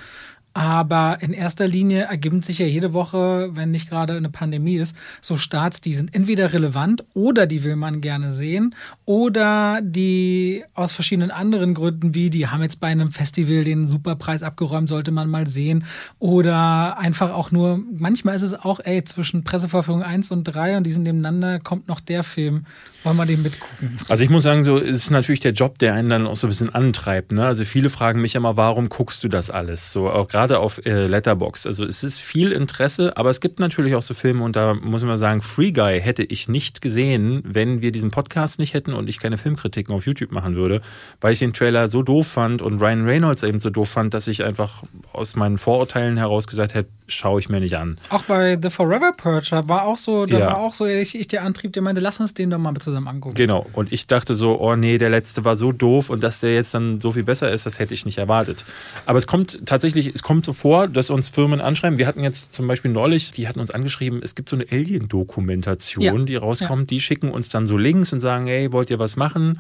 Aber 0.58 1.18
in 1.20 1.34
erster 1.34 1.68
Linie 1.68 2.04
ergeben 2.04 2.42
sich 2.42 2.60
ja 2.60 2.66
jede 2.66 2.94
Woche, 2.94 3.50
wenn 3.52 3.72
nicht 3.72 3.90
gerade 3.90 4.16
eine 4.16 4.30
Pandemie 4.30 4.78
ist, 4.78 4.96
so 5.20 5.36
Starts, 5.36 5.82
die 5.82 5.94
sind 5.94 6.16
entweder 6.16 6.54
relevant 6.54 7.04
oder 7.14 7.46
die 7.46 7.66
will 7.66 7.76
man 7.76 8.00
gerne 8.00 8.32
sehen 8.32 8.74
oder 9.04 9.82
die 9.84 10.64
aus 10.74 10.94
verschiedenen 10.94 11.30
anderen 11.30 11.74
Gründen, 11.74 12.16
wie 12.16 12.30
die 12.30 12.48
haben 12.48 12.62
jetzt 12.62 12.80
bei 12.80 12.88
einem 12.88 13.12
Festival 13.12 13.66
den 13.66 13.90
Superpreis 13.90 14.44
abgeräumt, 14.44 14.88
sollte 14.88 15.12
man 15.12 15.30
mal 15.30 15.46
sehen. 15.46 15.84
Oder 16.20 16.98
einfach 17.00 17.34
auch 17.34 17.52
nur, 17.52 17.82
manchmal 17.92 18.36
ist 18.36 18.42
es 18.42 18.54
auch, 18.54 18.80
ey, 18.80 19.04
zwischen 19.04 19.44
Presseverführung 19.44 20.04
1 20.04 20.32
und 20.32 20.46
3 20.46 20.78
und 20.78 20.84
die 20.88 20.92
sind 20.92 21.04
nebeneinander, 21.04 21.60
kommt 21.60 21.90
noch 21.90 22.00
der 22.00 22.24
Film 22.24 22.66
wollen 23.06 23.18
wir 23.18 23.26
den 23.26 23.42
mitgucken? 23.42 23.98
Also 24.10 24.24
ich 24.24 24.30
muss 24.30 24.44
sagen, 24.44 24.64
so 24.64 24.78
ist 24.78 25.12
natürlich 25.12 25.40
der 25.40 25.54
Job, 25.54 25.80
der 25.80 25.94
einen 25.94 26.10
dann 26.10 26.28
auch 26.28 26.36
so 26.36 26.48
ein 26.48 26.50
bisschen 26.50 26.74
antreibt. 26.74 27.32
Ne? 27.32 27.46
Also 27.46 27.64
viele 27.64 27.90
fragen 27.90 28.22
mich 28.22 28.36
immer, 28.36 28.58
warum 28.58 28.90
guckst 28.90 29.24
du 29.24 29.30
das 29.30 29.50
alles? 29.50 29.92
So 29.92 30.10
auch 30.10 30.28
gerade 30.28 30.60
auf 30.60 30.86
äh, 30.86 31.08
Letterbox. 31.08 31.68
Also 31.68 31.86
es 31.86 32.04
ist 32.04 32.20
viel 32.20 32.52
Interesse, 32.52 33.16
aber 33.18 33.30
es 33.30 33.40
gibt 33.40 33.60
natürlich 33.60 33.96
auch 33.96 34.02
so 34.02 34.14
Filme 34.14 34.44
und 34.44 34.56
da 34.56 34.74
muss 34.74 35.04
man 35.04 35.18
sagen, 35.18 35.42
Free 35.42 35.72
Guy 35.72 36.02
hätte 36.02 36.24
ich 36.24 36.48
nicht 36.48 36.82
gesehen, 36.82 37.42
wenn 37.46 37.82
wir 37.82 37.92
diesen 37.92 38.12
Podcast 38.12 38.60
nicht 38.60 38.74
hätten 38.74 38.94
und 38.94 39.08
ich 39.08 39.20
keine 39.20 39.38
Filmkritiken 39.38 39.94
auf 39.94 40.06
YouTube 40.06 40.32
machen 40.32 40.56
würde, 40.56 40.82
weil 41.22 41.34
ich 41.34 41.40
den 41.40 41.54
Trailer 41.54 41.88
so 41.88 42.02
doof 42.02 42.28
fand 42.28 42.62
und 42.62 42.82
Ryan 42.82 43.06
Reynolds 43.06 43.44
eben 43.44 43.60
so 43.60 43.70
doof 43.70 43.90
fand, 43.90 44.14
dass 44.14 44.28
ich 44.28 44.44
einfach 44.44 44.84
aus 45.14 45.36
meinen 45.36 45.58
Vorurteilen 45.58 46.18
heraus 46.18 46.48
gesagt 46.48 46.74
hätte, 46.74 46.90
schaue 47.08 47.40
ich 47.40 47.50
mir 47.50 47.60
nicht 47.60 47.78
an. 47.78 47.98
Auch 48.10 48.24
bei 48.24 48.58
The 48.62 48.70
Forever 48.70 49.14
Purge 49.16 49.62
war 49.68 49.84
auch 49.84 49.98
so, 49.98 50.26
da 50.26 50.40
ja. 50.40 50.48
war 50.48 50.58
auch 50.58 50.74
so 50.74 50.86
ich, 50.86 51.18
ich 51.18 51.28
der 51.28 51.44
Antrieb, 51.44 51.74
der 51.74 51.82
meinte, 51.82 52.02
lass 52.02 52.20
uns 52.20 52.34
den 52.34 52.50
doch 52.50 52.58
mal 52.58 52.74
zusammen 52.76 53.08
angucken. 53.08 53.36
Genau. 53.36 53.66
Und 53.74 53.92
ich 53.92 54.08
dachte 54.08 54.36
so, 54.36 54.60
oh 54.60 54.76
nee, 54.76 54.98
der 54.98 55.10
letzte 55.10 55.46
war 55.46 55.56
so 55.56 55.72
doof 55.72 56.10
und 56.10 56.24
dass 56.24 56.40
der 56.40 56.56
jetzt 56.56 56.74
dann 56.74 57.02
so 57.02 57.12
viel 57.12 57.24
besser 57.24 57.52
ist, 57.52 57.66
das 57.66 57.80
hätte 57.80 57.94
ich 57.94 58.06
nicht 58.06 58.18
erwartet. 58.18 58.66
Aber 59.06 59.18
es 59.18 59.28
kommt 59.28 59.66
tatsächlich, 59.66 60.08
es 60.08 60.24
kommt 60.24 60.46
so 60.46 60.54
vor, 60.54 60.88
dass 60.88 61.10
uns 61.10 61.30
Firmen 61.30 61.62
anschreiben. 61.62 61.98
Wir 61.98 62.08
hatten 62.08 62.24
jetzt 62.24 62.54
zum 62.54 62.68
Beispiel 62.68 62.92
neulich, 62.92 63.32
die 63.32 63.48
hatten 63.48 63.60
uns 63.60 63.72
angeschrieben, 63.72 64.22
es 64.24 64.36
gibt 64.36 64.50
so 64.50 64.56
eine 64.56 64.66
Alien-Dokumentation, 64.72 66.04
ja. 66.04 66.26
die 66.26 66.36
rauskommt. 66.36 66.92
Ja. 66.92 66.96
Die 66.96 67.00
schicken 67.00 67.30
uns 67.30 67.50
dann 67.50 67.66
so 67.66 67.78
Links 67.78 68.14
und 68.14 68.20
sagen, 68.20 68.48
hey, 68.48 68.72
wollt 68.72 68.90
ihr 68.90 69.00
was 69.00 69.16
machen? 69.16 69.60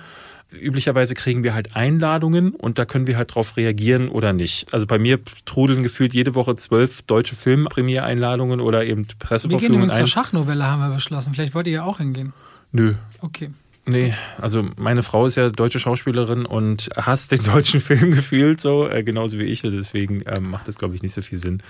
Üblicherweise 0.51 1.13
kriegen 1.13 1.43
wir 1.43 1.53
halt 1.53 1.75
Einladungen 1.75 2.51
und 2.51 2.77
da 2.77 2.85
können 2.85 3.07
wir 3.07 3.17
halt 3.17 3.33
drauf 3.33 3.57
reagieren 3.57 4.09
oder 4.09 4.33
nicht. 4.33 4.73
Also 4.73 4.85
bei 4.85 4.99
mir 4.99 5.19
trudeln 5.45 5.83
gefühlt 5.83 6.13
jede 6.13 6.35
Woche 6.35 6.55
zwölf 6.55 7.01
deutsche 7.03 7.35
Filmpremier-Einladungen 7.35 8.59
oder 8.59 8.85
eben 8.85 9.05
Presseverführungen. 9.19 9.61
Wir 9.61 9.69
gehen 9.69 9.75
übrigens 9.75 9.95
zur 9.95 10.07
Schachnovelle, 10.07 10.65
haben 10.65 10.81
wir 10.81 10.93
beschlossen. 10.93 11.33
Vielleicht 11.33 11.55
wollt 11.55 11.67
ihr 11.67 11.73
ja 11.73 11.83
auch 11.83 11.97
hingehen. 11.97 12.33
Nö. 12.71 12.95
Okay. 13.21 13.51
Nee, 13.87 14.15
also 14.41 14.67
meine 14.77 15.03
Frau 15.03 15.27
ist 15.27 15.35
ja 15.35 15.49
deutsche 15.49 15.79
Schauspielerin 15.79 16.45
und 16.45 16.89
hasst 16.95 17.31
den 17.31 17.43
deutschen 17.43 17.79
Film 17.81 18.11
gefühlt 18.11 18.59
so, 18.59 18.89
äh, 18.89 19.03
genauso 19.03 19.37
wie 19.37 19.43
ich. 19.43 19.61
Deswegen 19.61 20.23
ähm, 20.25 20.49
macht 20.49 20.67
das, 20.67 20.77
glaube 20.77 20.95
ich, 20.95 21.03
nicht 21.03 21.13
so 21.13 21.21
viel 21.21 21.37
Sinn. 21.37 21.61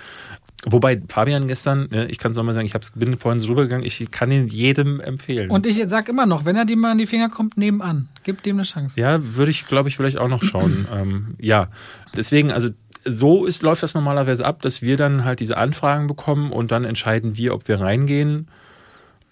Wobei 0.64 1.00
Fabian 1.08 1.48
gestern, 1.48 1.88
ne, 1.90 2.06
ich 2.06 2.18
kann 2.18 2.32
es 2.32 2.36
nochmal 2.36 2.54
sagen, 2.54 2.66
ich 2.66 2.74
hab's, 2.74 2.92
bin 2.94 3.18
vorhin 3.18 3.40
so 3.40 3.48
rübergegangen, 3.48 3.84
ich 3.84 4.10
kann 4.10 4.30
ihn 4.30 4.48
jedem 4.48 5.00
empfehlen. 5.00 5.50
Und 5.50 5.66
ich 5.66 5.82
sag 5.86 6.08
immer 6.08 6.26
noch, 6.26 6.44
wenn 6.44 6.56
er 6.56 6.64
dir 6.64 6.76
mal 6.76 6.92
an 6.92 6.98
die 6.98 7.06
Finger 7.06 7.28
kommt, 7.28 7.56
nebenan. 7.56 8.08
Gib 8.24 8.42
dem 8.42 8.56
eine 8.56 8.64
Chance. 8.64 8.98
Ja, 8.98 9.20
würde 9.22 9.50
ich, 9.50 9.66
glaube 9.66 9.88
ich, 9.88 9.96
vielleicht 9.96 10.18
auch 10.18 10.28
noch 10.28 10.42
schauen. 10.42 10.88
ähm, 10.94 11.34
ja, 11.38 11.68
deswegen, 12.16 12.50
also 12.50 12.70
so 13.04 13.44
ist, 13.44 13.62
läuft 13.62 13.82
das 13.82 13.94
normalerweise 13.94 14.44
ab, 14.44 14.62
dass 14.62 14.82
wir 14.82 14.96
dann 14.96 15.24
halt 15.24 15.40
diese 15.40 15.56
Anfragen 15.56 16.06
bekommen 16.06 16.50
und 16.50 16.72
dann 16.72 16.84
entscheiden 16.84 17.36
wir, 17.36 17.54
ob 17.54 17.68
wir 17.68 17.80
reingehen 17.80 18.48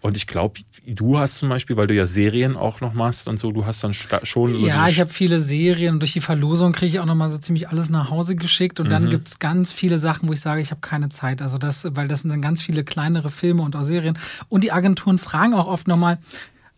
und 0.05 0.19
ich 0.19 0.27
glaube, 0.27 0.61
du 0.87 1.19
hast 1.19 1.39
zum 1.39 1.49
Beispiel, 1.49 1.79
weil 1.79 1.87
du 1.87 1.95
ja 1.95 2.07
Serien 2.07 2.59
auch 2.59 2.83
noch 2.83 2.93
machst 2.93 3.27
und 3.27 3.39
so, 3.39 3.53
du 3.53 3.65
hast 3.65 3.83
dann 3.83 3.95
schon. 3.95 4.53
So 4.53 4.67
ja, 4.67 4.87
ich 4.87 5.01
habe 5.01 5.11
viele 5.11 5.39
Serien. 5.39 5.99
Durch 5.99 6.13
die 6.13 6.21
Verlosung 6.21 6.73
kriege 6.73 6.91
ich 6.91 7.01
auch 7.01 7.07
noch 7.07 7.15
mal 7.15 7.31
so 7.31 7.39
ziemlich 7.39 7.71
alles 7.71 7.89
nach 7.89 8.11
Hause 8.11 8.37
geschickt. 8.37 8.81
Und 8.81 8.89
mhm. 8.89 8.91
dann 8.91 9.09
gibt 9.09 9.29
es 9.29 9.39
ganz 9.39 9.73
viele 9.73 9.99
Sachen, 9.99 10.29
wo 10.29 10.35
ich 10.35 10.43
sage, 10.43 10.61
ich 10.61 10.73
habe 10.73 10.83
keine 10.83 11.09
Zeit. 11.09 11.41
Also 11.41 11.57
das, 11.57 11.87
weil 11.93 12.07
das 12.07 12.21
sind 12.21 12.29
dann 12.29 12.43
ganz 12.43 12.61
viele 12.61 12.85
kleinere 12.85 13.31
Filme 13.31 13.63
und 13.63 13.77
auch 13.77 13.85
Serien. 13.85 14.19
Und 14.51 14.63
die 14.63 14.73
Agenturen 14.73 15.17
fragen 15.17 15.55
auch 15.55 15.69
oft 15.69 15.89
nochmal, 15.89 16.19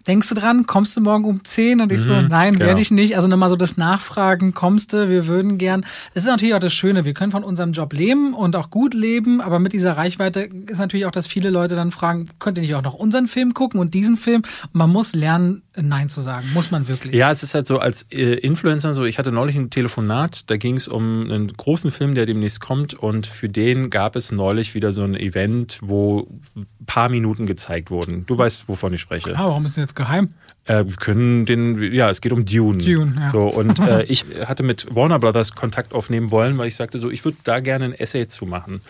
denkst 0.07 0.29
du 0.29 0.35
dran, 0.35 0.67
kommst 0.67 0.97
du 0.97 1.01
morgen 1.01 1.25
um 1.25 1.45
10? 1.45 1.81
Und 1.81 1.93
ich 1.93 2.01
mhm, 2.01 2.05
so, 2.05 2.21
nein, 2.21 2.55
genau. 2.55 2.67
werde 2.67 2.81
ich 2.81 2.91
nicht. 2.91 3.17
Also 3.17 3.29
nochmal 3.29 3.49
so 3.49 3.57
das 3.57 3.77
Nachfragen, 3.77 4.55
kommst 4.55 4.93
du, 4.93 5.09
wir 5.09 5.27
würden 5.27 5.59
gern. 5.59 5.85
Das 6.15 6.25
ist 6.25 6.29
natürlich 6.29 6.55
auch 6.55 6.61
das 6.61 6.75
Schöne, 6.75 7.05
wir 7.05 7.15
können 7.15 7.33
von 7.33 7.45
unserem 7.45 7.73
Job 7.73 7.93
leben 7.93 8.35
und 8.35 8.57
auch 8.57 8.71
gut 8.71 8.95
leben, 8.95 9.41
aber 9.41 9.59
mit 9.59 9.73
dieser 9.73 9.97
Reichweite 9.97 10.49
ist 10.67 10.79
natürlich 10.79 11.07
auch, 11.07 11.11
dass 11.11 11.27
viele 11.27 11.51
Leute 11.51 11.77
dann 11.77 11.91
fragen, 11.91 12.29
könnt 12.39 12.59
ihr 12.59 12.63
nicht 12.63 12.75
auch 12.75 12.83
noch 12.83 12.95
unseren 12.95 13.29
Film 13.29 13.55
gucken 13.55 13.81
und 13.81 13.95
diesen 13.95 14.17
Film? 14.17 14.43
Und 14.73 14.75
man 14.75 14.91
muss 14.91 15.15
lernen, 15.15 15.63
Nein 15.77 16.09
zu 16.09 16.21
sagen, 16.21 16.49
muss 16.55 16.71
man 16.71 16.89
wirklich. 16.89 17.15
Ja, 17.15 17.31
es 17.31 17.43
ist 17.43 17.55
halt 17.55 17.67
so, 17.67 17.79
als 17.79 18.03
äh, 18.11 18.35
Influencer 18.35 18.95
so, 18.95 19.05
ich 19.05 19.19
hatte 19.19 19.33
neulich 19.33 19.57
ein 19.57 19.71
Telefonat, 19.71 20.51
da 20.51 20.57
ging 20.57 20.77
es 20.77 20.89
um 20.89 21.31
einen 21.31 21.49
großen 21.49 21.91
Film, 21.91 22.15
der 22.15 22.27
demnächst 22.27 22.61
kommt 22.61 22.95
und 22.95 23.27
für 23.27 23.49
den 23.49 23.91
gab 23.91 24.17
es 24.17 24.33
neulich 24.33 24.75
wieder 24.75 24.93
so 24.93 25.03
ein 25.03 25.15
Event, 25.15 25.79
wo 25.83 26.29
ein 26.57 26.67
paar 26.87 27.09
Minuten 27.09 27.47
gezeigt 27.47 27.91
wurden. 27.91 28.25
Du 28.27 28.37
weißt, 28.37 28.69
wovon 28.69 28.93
ich 28.95 29.01
spreche. 29.01 29.37
Ah, 29.37 29.49
warum 29.49 29.65
ist 29.65 29.77
denn 29.77 29.85
jetzt 29.85 29.97
geheim? 29.97 30.31
Äh, 30.67 30.85
wir 30.87 30.97
können 30.97 31.47
den, 31.47 31.93
ja, 31.93 32.11
es 32.11 32.21
geht 32.21 32.33
um 32.33 32.45
Dune. 32.45 32.79
Dune, 32.79 33.15
ja. 33.17 33.31
So, 33.31 33.43
und 33.45 33.79
äh, 33.81 34.03
ich 34.05 34.25
hatte 34.47 34.63
mit 34.63 34.95
Warner 34.95 35.19
Brothers 35.19 35.55
Kontakt 35.55 35.95
aufnehmen 35.95 36.31
wollen, 36.31 36.59
weil 36.59 36.69
ich 36.69 36.77
sagte 36.77 36.99
so, 36.99 37.11
ich 37.11 37.25
würde 37.25 37.39
da 37.45 37.61
gerne 37.61 37.87
ein 37.87 37.93
Essay 37.93 38.27
zu 38.27 38.47
machen. 38.47 38.81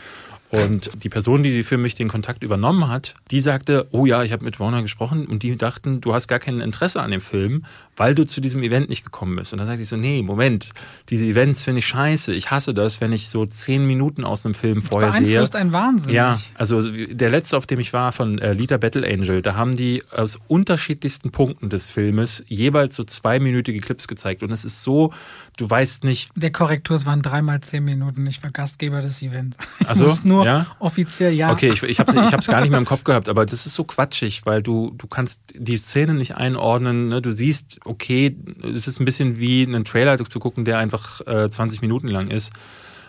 Und 0.51 1.03
die 1.03 1.09
Person, 1.09 1.43
die 1.43 1.65
für 1.65 1.77
mich 1.77 1.95
den 1.97 2.09
Kontakt 2.09 2.43
übernommen 2.45 2.89
hat, 2.89 3.15
die 3.31 3.41
sagte, 3.41 3.89
oh 3.91 4.07
ja, 4.07 4.23
ich 4.23 4.33
habe 4.33 4.45
mit 4.45 4.61
Warner 4.61 4.83
gesprochen 4.83 5.27
und 5.27 5.43
die 5.43 5.57
dachten, 5.57 6.01
du 6.01 6.15
hast 6.15 6.29
gar 6.29 6.39
kein 6.39 6.61
Interesse 6.61 7.03
an 7.03 7.11
dem 7.11 7.21
Film, 7.21 7.65
weil 7.97 8.15
du 8.15 8.25
zu 8.25 8.41
diesem 8.41 8.63
Event 8.63 8.89
nicht 8.89 9.05
gekommen 9.05 9.37
bist. 9.37 9.53
Und 9.53 9.59
dann 9.59 9.67
sagte 9.67 9.83
ich 9.83 9.89
so, 9.89 9.97
nee, 9.97 10.23
Moment, 10.23 10.71
diese 11.09 11.25
Events 11.25 11.65
finde 11.65 11.81
ich 11.81 11.87
scheiße. 11.87 12.33
Ich 12.33 12.51
hasse 12.51 12.75
das, 12.75 13.01
wenn 13.01 13.13
ich 13.13 13.29
so 13.29 13.45
zehn 13.47 13.87
Minuten 13.87 14.25
aus 14.25 14.45
einem 14.45 14.55
Film 14.55 14.81
Das 14.81 14.89
vorher 14.89 15.13
sehe. 15.13 15.23
beeinflusst 15.23 15.57
einen 15.57 15.73
Wahnsinn. 15.73 16.13
Ja, 16.13 16.39
also 16.55 16.83
der 16.83 17.31
letzte, 17.31 17.57
auf 17.57 17.67
dem 17.67 17.81
ich 17.81 17.93
war, 17.93 18.13
von 18.13 18.39
äh, 18.39 18.53
Lita 18.53 18.77
Battle 18.77 19.07
Angel, 19.07 19.43
da 19.43 19.57
haben 19.57 19.77
die 19.77 20.05
aus 20.13 20.39
unterschiedlichsten 20.47 21.31
Punkten 21.31 21.71
des 21.71 21.91
Filmes 21.91 22.45
jeweils 22.47 22.95
so 22.95 23.03
zweiminütige 23.05 23.81
Clips 23.81 24.07
gezeigt. 24.07 24.43
Und 24.43 24.53
es 24.53 24.65
ist 24.65 24.83
so, 24.83 25.13
du 25.57 25.69
weißt 25.69 26.05
nicht, 26.05 26.31
Der 26.37 26.53
Korrektur, 26.53 26.97
es 26.97 27.07
waren 27.07 27.23
dreimal 27.23 27.61
zehn 27.61 27.85
Minuten. 27.85 28.27
Ich 28.27 28.43
war 28.43 28.51
Gastgeber 28.51 29.01
des 29.01 29.23
Events. 29.23 29.57
Ich 29.81 29.89
Ach 29.89 29.97
so, 29.97 30.05
muss 30.05 30.25
nur 30.25 30.45
ja? 30.45 30.67
offiziell 30.79 31.33
ja. 31.33 31.51
Okay, 31.51 31.71
ich, 31.73 31.83
ich 31.83 31.99
habe 31.99 32.13
es 32.13 32.47
gar 32.47 32.61
nicht 32.61 32.71
mehr 32.71 32.79
im 32.79 32.85
Kopf 32.85 33.05
gehabt, 33.05 33.29
aber 33.29 33.47
das 33.47 33.67
ist 33.67 33.75
so 33.75 33.85
quatschig, 33.85 34.45
weil 34.45 34.63
du, 34.63 34.95
du 34.97 35.07
kannst 35.07 35.41
die 35.55 35.77
Szene 35.79 36.15
nicht 36.15 36.37
einordnen. 36.37 37.09
Ne? 37.09 37.23
Du 37.23 37.33
siehst, 37.33 37.79
okay, 37.85 38.37
es 38.75 38.87
ist 38.87 39.01
ein 39.01 39.05
bisschen 39.05 39.39
wie 39.39 39.63
einen 39.63 39.85
Trailer 39.85 40.23
zu 40.23 40.39
gucken, 40.39 40.65
der 40.65 40.79
einfach 40.79 41.27
äh, 41.27 41.51
20 41.51 41.81
Minuten 41.81 42.09
lang 42.09 42.29
ist. 42.29 42.53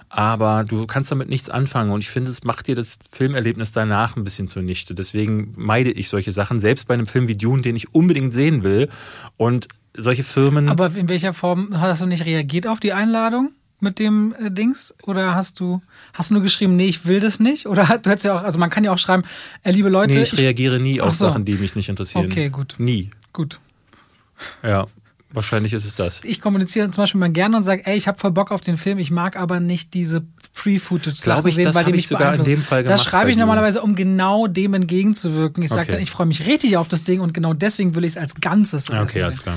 Aber 0.10 0.64
du 0.64 0.88
kannst 0.88 1.12
damit 1.12 1.28
nichts 1.28 1.50
anfangen 1.50 1.92
und 1.92 2.00
ich 2.00 2.10
finde, 2.10 2.32
es 2.32 2.46
macht 2.46 2.68
dir 2.68 2.76
das 2.76 2.98
Filmerlebnis 3.12 3.74
danach 3.74 4.16
ein 4.16 4.24
bisschen 4.24 4.48
zunichte. 4.48 4.96
Deswegen 4.96 5.54
meide 5.58 5.92
ich 5.92 6.08
solche 6.08 6.32
Sachen, 6.32 6.62
selbst 6.62 6.88
bei 6.88 6.94
einem 6.94 7.08
Film 7.08 7.28
wie 7.28 7.36
Dune, 7.36 7.62
den 7.62 7.76
ich 7.76 7.94
unbedingt 7.94 8.34
sehen 8.34 8.64
will. 8.64 8.88
Und 9.36 9.68
solche 9.98 10.24
Firmen. 10.24 10.70
Aber 10.70 10.96
in 10.96 11.10
welcher 11.10 11.34
Form 11.34 11.80
hast 11.80 12.02
du 12.02 12.06
nicht 12.06 12.26
reagiert 12.26 12.68
auf 12.68 12.80
die 12.80 12.94
Einladung 12.94 13.52
mit 13.80 14.00
dem 14.00 14.36
äh, 14.40 14.52
Dings? 14.52 14.96
Oder 15.04 15.36
hast 15.36 15.60
du, 15.60 15.82
hast 16.14 16.30
du 16.30 16.36
nur 16.36 16.44
geschrieben, 16.44 16.76
nee, 16.76 16.88
ich 16.88 17.06
will 17.06 17.20
das 17.20 17.40
nicht? 17.40 17.68
Oder 17.68 17.84
du 18.02 18.10
hättest 18.10 18.26
ja 18.26 18.38
auch, 18.38 18.44
also 18.44 18.60
man 18.60 18.70
kann 18.70 18.84
ja 18.84 18.92
auch 18.92 18.98
schreiben, 18.98 19.24
äh, 19.64 19.72
liebe 19.72 19.90
Leute, 19.90 20.14
nee, 20.14 20.24
ich 20.24 20.38
reagiere 20.38 20.80
nie 20.80 21.02
auf 21.02 21.16
so. 21.16 21.28
Sachen, 21.28 21.46
die 21.46 21.54
mich 21.54 21.76
nicht 21.76 21.90
interessieren. 21.90 22.26
Okay, 22.26 22.50
gut. 22.50 22.76
Nie. 22.78 23.10
gut. 23.34 23.60
Ja, 24.62 24.86
wahrscheinlich 25.32 25.74
ist 25.74 25.86
es 25.86 25.96
das. 25.96 26.24
Ich 26.24 26.42
kommuniziere 26.42 26.90
zum 26.92 27.04
Beispiel 27.04 27.20
mal 27.20 27.32
gerne 27.32 27.58
und 27.58 27.64
sage, 27.64 27.86
ey, 27.86 27.98
ich 27.98 28.08
habe 28.08 28.20
voll 28.20 28.32
Bock 28.32 28.52
auf 28.52 28.62
den 28.62 28.78
Film, 28.78 29.00
ich 29.00 29.12
mag 29.12 29.36
aber 29.36 29.60
nicht 29.60 29.94
diese 29.94 30.26
Pre-Footage 30.58 31.22
Glaub 31.22 31.46
ich, 31.46 31.54
sehen, 31.54 31.66
das 31.66 31.76
weil 31.76 31.84
die 31.86 31.92
ich 31.92 31.96
mich 31.98 32.08
sogar 32.08 32.34
in 32.34 32.44
dem 32.44 32.64
Fall 32.64 32.84
Das 32.84 33.02
gemacht 33.02 33.10
schreibe 33.10 33.26
bei 33.26 33.32
ich 33.32 33.38
normalerweise, 33.38 33.82
um 33.84 33.94
genau 33.94 34.48
dem 34.48 34.74
entgegenzuwirken. 34.74 35.64
Ich 35.64 35.70
sage 35.70 35.84
Okay. 35.84 35.92
dann, 35.92 36.02
ich 36.02 36.10
freue 36.10 36.26
mich 36.26 36.48
richtig 36.48 36.78
auf 36.78 36.88
das 36.88 37.04
Ding 37.04 37.22
und 37.22 37.34
genau 37.34 37.54
deswegen 37.54 37.94
will 37.94 38.04
ich 38.04 38.14
es 38.14 38.18
als 38.18 38.34
Ganzes. 38.42 38.86
das 38.86 39.00
Okay, 39.00 39.22
alles 39.22 39.44
klar. 39.44 39.56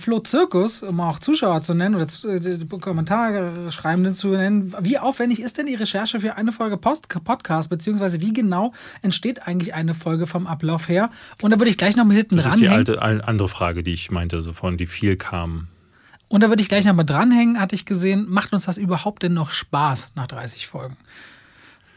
Flo 0.00 0.20
Zirkus, 0.20 0.82
um 0.82 1.00
auch 1.00 1.18
Zuschauer 1.18 1.60
zu 1.60 1.74
nennen 1.74 1.96
oder 1.96 2.06
äh, 2.24 2.78
Kommentare 2.80 3.70
schreibenden 3.70 4.14
zu 4.14 4.28
nennen, 4.28 4.74
wie 4.80 4.98
aufwendig 4.98 5.40
ist 5.40 5.58
denn 5.58 5.66
die 5.66 5.74
Recherche 5.74 6.20
für 6.20 6.36
eine 6.36 6.52
Folge 6.52 6.78
Post 6.78 7.08
Podcast, 7.24 7.68
beziehungsweise 7.68 8.22
wie 8.22 8.32
genau 8.32 8.72
entsteht 9.02 9.46
eigentlich 9.46 9.74
eine 9.74 9.92
Folge 9.92 10.26
vom 10.26 10.46
Ablauf 10.46 10.88
her? 10.88 11.10
Und 11.42 11.50
da 11.50 11.58
würde 11.58 11.70
ich 11.70 11.76
gleich 11.76 11.94
noch 11.94 12.06
mit 12.06 12.16
hinten 12.16 12.36
Das 12.36 12.46
ist 12.46 12.58
die 12.58 12.68
alte, 12.68 13.02
andere 13.02 13.48
Frage, 13.48 13.82
die 13.82 13.92
ich 13.92 14.10
meinte, 14.10 14.40
so 14.40 14.54
von, 14.54 14.78
die 14.78 14.86
viel 14.86 15.16
kam. 15.16 15.68
Und 16.28 16.42
da 16.42 16.48
würde 16.48 16.62
ich 16.62 16.68
gleich 16.68 16.84
noch 16.84 16.94
mal 16.94 17.04
dranhängen, 17.04 17.60
hatte 17.60 17.74
ich 17.74 17.86
gesehen, 17.86 18.26
macht 18.28 18.52
uns 18.52 18.66
das 18.66 18.78
überhaupt 18.78 19.22
denn 19.22 19.34
noch 19.34 19.50
Spaß 19.50 20.12
nach 20.14 20.26
30 20.26 20.66
Folgen? 20.66 20.96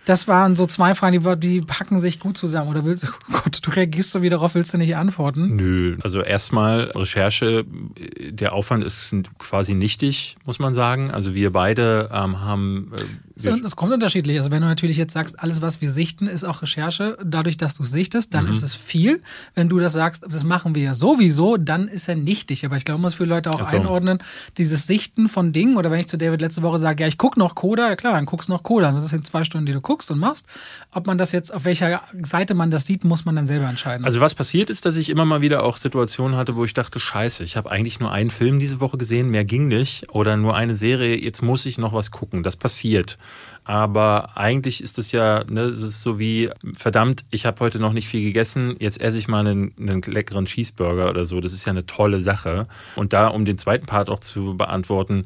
Das 0.05 0.27
waren 0.27 0.55
so 0.55 0.65
zwei 0.65 0.95
Fragen, 0.95 1.21
die, 1.21 1.37
die 1.39 1.61
packen 1.61 1.99
sich 1.99 2.19
gut 2.19 2.35
zusammen. 2.35 2.69
Oder 2.69 2.85
willst 2.85 3.05
oh 3.29 3.33
Gott, 3.43 3.59
du 3.61 3.71
reagierst 3.71 4.11
so 4.11 4.21
wie 4.21 4.29
darauf, 4.29 4.55
willst 4.55 4.73
du 4.73 4.77
nicht 4.77 4.95
antworten? 4.95 5.55
Nö, 5.55 5.97
also 6.01 6.21
erstmal 6.21 6.91
Recherche, 6.95 7.65
äh, 7.95 8.31
der 8.31 8.53
Aufwand 8.53 8.83
ist 8.83 9.15
quasi 9.37 9.75
nichtig, 9.75 10.37
muss 10.45 10.59
man 10.59 10.73
sagen. 10.73 11.11
Also 11.11 11.35
wir 11.35 11.51
beide 11.51 12.09
ähm, 12.11 12.41
haben, 12.41 12.91
äh, 12.95 13.01
Es 13.45 13.75
kommt 13.75 13.93
unterschiedlich. 13.93 14.37
Also 14.37 14.51
wenn 14.51 14.61
du 14.61 14.67
natürlich 14.67 14.97
jetzt 14.97 15.13
sagst, 15.13 15.39
alles, 15.39 15.61
was 15.61 15.81
wir 15.81 15.89
sichten, 15.89 16.27
ist 16.27 16.43
auch 16.43 16.61
Recherche, 16.61 17.17
dadurch, 17.23 17.57
dass 17.57 17.73
du 17.75 17.83
es 17.83 17.91
sichtest, 17.91 18.29
Mhm. 18.31 18.37
dann 18.37 18.47
ist 18.47 18.63
es 18.63 18.73
viel. 18.73 19.21
Wenn 19.55 19.69
du 19.69 19.79
das 19.79 19.93
sagst, 19.93 20.23
das 20.27 20.43
machen 20.43 20.75
wir 20.75 20.83
ja 20.83 20.93
sowieso, 20.93 21.57
dann 21.57 21.87
ist 21.87 22.07
er 22.09 22.15
nichtig. 22.15 22.65
Aber 22.65 22.75
ich 22.77 22.85
glaube, 22.85 22.97
man 22.99 23.03
muss 23.07 23.15
für 23.15 23.25
Leute 23.25 23.51
auch 23.51 23.63
so. 23.63 23.75
einordnen, 23.77 24.19
dieses 24.57 24.87
Sichten 24.87 25.29
von 25.29 25.51
Dingen, 25.53 25.77
oder 25.77 25.91
wenn 25.91 25.99
ich 25.99 26.07
zu 26.07 26.17
David 26.17 26.41
letzte 26.41 26.61
Woche 26.61 26.79
sage, 26.79 27.03
ja, 27.03 27.07
ich 27.07 27.17
gucke 27.17 27.39
noch 27.39 27.55
Coda, 27.55 27.89
ja 27.89 27.95
klar, 27.95 28.13
dann 28.13 28.25
guckst 28.25 28.49
du 28.49 28.53
noch 28.53 28.63
Coda. 28.63 28.87
Also 28.87 29.01
das 29.01 29.09
sind 29.09 29.25
zwei 29.25 29.43
Stunden, 29.43 29.65
die 29.65 29.73
du 29.73 29.81
guckst 29.81 30.11
und 30.11 30.19
machst. 30.19 30.45
Ob 30.91 31.07
man 31.07 31.17
das 31.17 31.31
jetzt, 31.31 31.53
auf 31.53 31.65
welcher 31.65 32.01
Seite 32.21 32.53
man 32.53 32.71
das 32.71 32.85
sieht, 32.85 33.03
muss 33.03 33.25
man 33.25 33.35
dann 33.35 33.47
selber 33.47 33.67
entscheiden. 33.67 34.05
also 34.05 34.19
was 34.21 34.35
passiert 34.35 34.69
ist, 34.69 34.85
dass 34.85 34.95
ich 34.95 35.09
immer 35.09 35.25
mal 35.25 35.41
wieder 35.41 35.63
auch 35.63 35.77
Situationen 35.77 36.37
hatte, 36.37 36.55
wo 36.55 36.65
ich 36.65 36.73
dachte, 36.73 36.99
scheiße, 36.99 37.43
ich 37.43 37.57
habe 37.57 37.71
eigentlich 37.71 37.99
nur 37.99 38.11
einen 38.11 38.29
Film 38.29 38.59
diese 38.59 38.79
Woche 38.79 38.97
gesehen, 38.97 39.29
mehr 39.29 39.45
ging 39.45 39.67
nicht. 39.67 40.09
Oder 40.09 40.37
nur 40.37 40.55
eine 40.55 40.75
Serie, 40.75 41.15
jetzt 41.15 41.41
muss 41.41 41.65
ich 41.65 41.77
noch 41.77 41.93
was 41.93 42.11
gucken. 42.11 42.43
Das 42.43 42.55
passiert. 42.55 43.17
Aber 43.63 44.37
eigentlich 44.37 44.81
ist 44.81 44.97
es 44.97 45.11
ja, 45.11 45.43
ne, 45.43 45.61
es 45.61 45.83
ist 45.83 46.01
so 46.01 46.17
wie, 46.17 46.49
verdammt, 46.73 47.25
ich 47.29 47.45
habe 47.45 47.59
heute 47.59 47.79
noch 47.79 47.93
nicht 47.93 48.07
viel 48.07 48.23
gegessen, 48.23 48.75
jetzt 48.79 48.99
esse 48.99 49.19
ich 49.19 49.27
mal 49.27 49.45
einen, 49.45 49.73
einen 49.79 50.01
leckeren 50.01 50.45
Cheeseburger 50.45 51.09
oder 51.09 51.25
so. 51.25 51.39
Das 51.41 51.53
ist 51.53 51.65
ja 51.65 51.71
eine 51.71 51.85
tolle 51.85 52.21
Sache. 52.21 52.67
Und 52.95 53.13
da, 53.13 53.27
um 53.27 53.45
den 53.45 53.59
zweiten 53.59 53.85
Part 53.85 54.09
auch 54.09 54.19
zu 54.19 54.57
beantworten, 54.57 55.25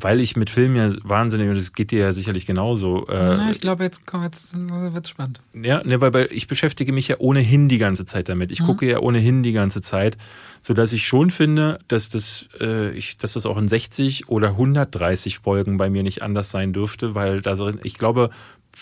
weil 0.00 0.20
ich 0.20 0.36
mit 0.36 0.50
Filmen 0.50 0.76
ja 0.76 0.90
wahnsinnig, 1.02 1.48
und 1.48 1.56
das 1.56 1.72
geht 1.72 1.90
dir 1.90 2.00
ja 2.00 2.12
sicherlich 2.12 2.46
genauso, 2.46 3.06
äh, 3.08 3.34
Na, 3.36 3.50
ich 3.50 3.60
glaube, 3.60 3.84
jetzt, 3.84 4.06
komm, 4.06 4.22
jetzt 4.22 4.54
wird's 4.56 5.08
spannend. 5.10 5.40
ja, 5.54 5.82
ne, 5.84 6.00
weil, 6.00 6.12
weil 6.12 6.28
ich 6.30 6.46
beschäftige 6.46 6.92
mich 6.92 7.08
ja 7.08 7.16
ohnehin 7.18 7.68
die 7.68 7.78
ganze 7.78 8.06
Zeit 8.06 8.28
damit. 8.28 8.50
Ich 8.50 8.62
gucke 8.62 8.88
ja 8.88 9.00
ohnehin 9.00 9.42
die 9.42 9.52
ganze 9.52 9.80
Zeit, 9.80 10.16
so 10.60 10.74
dass 10.74 10.92
ich 10.92 11.06
schon 11.06 11.30
finde, 11.30 11.78
dass 11.88 12.08
das, 12.08 12.48
äh, 12.60 12.90
ich, 12.90 13.16
dass 13.16 13.34
das 13.34 13.46
auch 13.46 13.58
in 13.58 13.68
60 13.68 14.28
oder 14.28 14.48
130 14.50 15.38
Folgen 15.38 15.76
bei 15.76 15.90
mir 15.90 16.02
nicht 16.02 16.22
anders 16.22 16.50
sein 16.50 16.72
dürfte, 16.72 17.14
weil 17.14 17.40
da 17.42 17.56
ich 17.82 17.94
glaube, 17.94 18.30